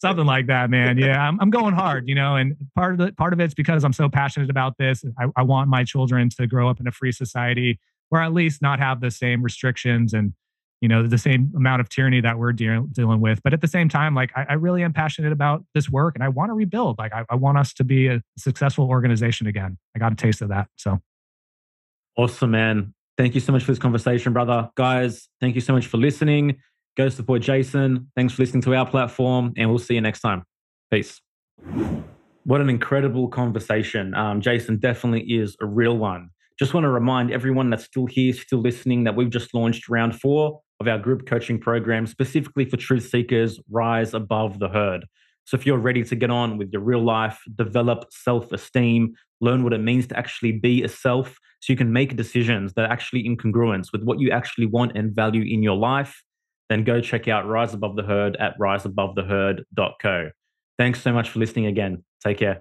Something 0.00 0.26
like 0.26 0.46
that, 0.46 0.70
man. 0.70 0.98
Yeah, 0.98 1.20
I'm, 1.20 1.40
I'm 1.40 1.50
going 1.50 1.74
hard, 1.74 2.08
you 2.08 2.14
know, 2.14 2.36
and 2.36 2.54
part 2.74 2.92
of 2.92 2.98
the 2.98 3.12
part 3.12 3.32
of 3.32 3.40
it's 3.40 3.54
because 3.54 3.84
I'm 3.84 3.92
so 3.92 4.08
passionate 4.08 4.50
about 4.50 4.78
this. 4.78 5.04
I, 5.18 5.26
I 5.36 5.42
want 5.42 5.68
my 5.68 5.84
children 5.86 6.28
to 6.30 6.46
grow 6.46 6.68
up 6.68 6.80
in 6.80 6.86
a 6.86 6.92
free 6.92 7.12
society 7.12 7.78
or 8.10 8.20
at 8.20 8.32
least 8.32 8.62
not 8.62 8.78
have 8.78 9.00
the 9.00 9.10
same 9.10 9.42
restrictions 9.42 10.12
and 10.12 10.32
you 10.80 10.88
know 10.88 11.06
the 11.06 11.18
same 11.18 11.52
amount 11.56 11.80
of 11.80 11.88
tyranny 11.88 12.20
that 12.20 12.38
we're 12.38 12.52
de- 12.52 12.86
dealing 12.92 13.20
with. 13.20 13.42
But 13.42 13.54
at 13.54 13.60
the 13.60 13.68
same 13.68 13.88
time 13.88 14.14
like 14.14 14.30
I, 14.36 14.46
I, 14.50 14.52
really 14.54 14.82
am 14.82 14.92
passionate 14.92 15.32
about 15.32 15.64
this 15.74 15.88
work 15.88 16.14
and 16.14 16.22
i 16.22 16.28
want 16.28 16.50
to 16.50 16.54
rebuild. 16.54 16.98
Like 16.98 17.12
I, 17.14 17.24
I 17.30 17.34
want 17.34 17.58
us 17.58 17.72
to 17.74 17.84
be 17.84 18.08
a 18.08 18.22
successful 18.36 18.86
organization 18.88 19.46
again. 19.46 19.78
I 19.94 19.98
got 19.98 20.12
a 20.12 20.16
taste 20.16 20.42
of 20.42 20.48
that 20.50 20.68
so. 20.76 21.00
Awesome 22.16 22.50
man. 22.50 22.94
Thank 23.18 23.34
you 23.34 23.40
so 23.40 23.52
much 23.52 23.64
for 23.64 23.72
this 23.72 23.78
conversation 23.78 24.32
brother. 24.32 24.70
Guys 24.76 25.28
thank 25.40 25.54
you 25.54 25.60
so 25.60 25.72
much 25.72 25.86
for 25.86 25.96
listening. 25.96 26.56
Go 26.96 27.08
support 27.08 27.42
jason. 27.42 28.10
Thanks 28.14 28.34
for 28.34 28.42
listening 28.42 28.62
to 28.62 28.74
our 28.74 28.86
platform 28.86 29.54
and 29.56 29.70
we'll 29.70 29.78
see 29.78 29.94
you 29.94 30.02
next 30.02 30.20
time. 30.20 30.44
Peace 30.90 31.20
what 32.46 32.60
an 32.60 32.70
incredible 32.70 33.26
conversation. 33.26 34.14
Um, 34.14 34.40
Jason 34.40 34.78
definitely 34.78 35.22
is 35.22 35.56
a 35.60 35.66
real 35.66 35.98
one. 35.98 36.30
Just 36.60 36.74
want 36.74 36.84
to 36.84 36.90
remind 36.90 37.32
everyone 37.32 37.70
that's 37.70 37.84
still 37.84 38.06
here, 38.06 38.32
still 38.32 38.60
listening, 38.60 39.02
that 39.02 39.16
we've 39.16 39.30
just 39.30 39.52
launched 39.52 39.88
round 39.88 40.20
four 40.20 40.60
of 40.78 40.86
our 40.86 40.96
group 40.96 41.26
coaching 41.26 41.58
program 41.58 42.06
specifically 42.06 42.64
for 42.64 42.76
truth 42.76 43.08
seekers, 43.08 43.58
Rise 43.68 44.14
Above 44.14 44.60
the 44.60 44.68
Herd. 44.68 45.06
So 45.44 45.56
if 45.56 45.66
you're 45.66 45.78
ready 45.78 46.04
to 46.04 46.14
get 46.14 46.30
on 46.30 46.56
with 46.56 46.70
your 46.72 46.82
real 46.82 47.02
life, 47.02 47.40
develop 47.56 48.04
self 48.12 48.52
esteem, 48.52 49.14
learn 49.40 49.64
what 49.64 49.72
it 49.72 49.80
means 49.80 50.06
to 50.06 50.16
actually 50.16 50.52
be 50.52 50.84
a 50.84 50.88
self, 50.88 51.36
so 51.58 51.72
you 51.72 51.76
can 51.76 51.92
make 51.92 52.16
decisions 52.16 52.74
that 52.74 52.82
are 52.82 52.92
actually 52.92 53.26
in 53.26 53.36
congruence 53.36 53.90
with 53.90 54.04
what 54.04 54.20
you 54.20 54.30
actually 54.30 54.66
want 54.66 54.96
and 54.96 55.16
value 55.16 55.42
in 55.42 55.64
your 55.64 55.76
life, 55.76 56.22
then 56.68 56.84
go 56.84 57.00
check 57.00 57.26
out 57.26 57.44
Rise 57.48 57.74
Above 57.74 57.96
the 57.96 58.04
Herd 58.04 58.36
at 58.36 58.56
riseabovetheherd.co. 58.60 60.30
Thanks 60.78 61.02
so 61.02 61.12
much 61.12 61.30
for 61.30 61.40
listening 61.40 61.66
again. 61.66 62.04
Take 62.26 62.38
care. 62.38 62.60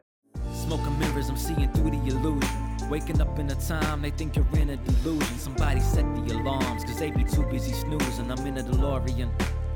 Smoking 0.53 0.99
mirrors, 0.99 1.27
I'm 1.27 1.37
seeing 1.37 1.71
through 1.71 1.89
the 1.89 1.97
illusion. 1.97 2.87
Waking 2.87 3.19
up 3.19 3.39
in 3.39 3.49
a 3.49 3.55
time 3.55 4.03
they 4.03 4.11
think 4.11 4.35
you're 4.35 4.45
in 4.53 4.69
a 4.69 4.77
delusion. 4.77 5.39
Somebody 5.39 5.79
set 5.79 6.05
the 6.13 6.35
alarms, 6.35 6.83
cause 6.83 6.99
they 6.99 7.09
be 7.09 7.23
too 7.23 7.41
busy 7.47 7.73
snoozing. 7.73 8.31
I'm 8.31 8.45
in 8.45 8.59
a 8.59 8.63
DeLorean. 8.63 9.27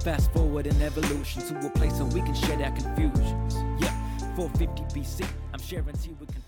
Fast 0.04 0.32
forward 0.32 0.68
in 0.68 0.80
evolution 0.84 1.42
to 1.48 1.66
a 1.66 1.72
place 1.72 1.94
where 1.94 2.06
we 2.06 2.22
can 2.22 2.36
share 2.36 2.64
our 2.64 2.70
confusions. 2.70 3.56
Yeah, 3.82 3.92
450 4.36 4.84
BC, 4.94 5.28
I'm 5.54 5.60
sharing 5.60 5.96
tea 5.96 6.16
with. 6.20 6.39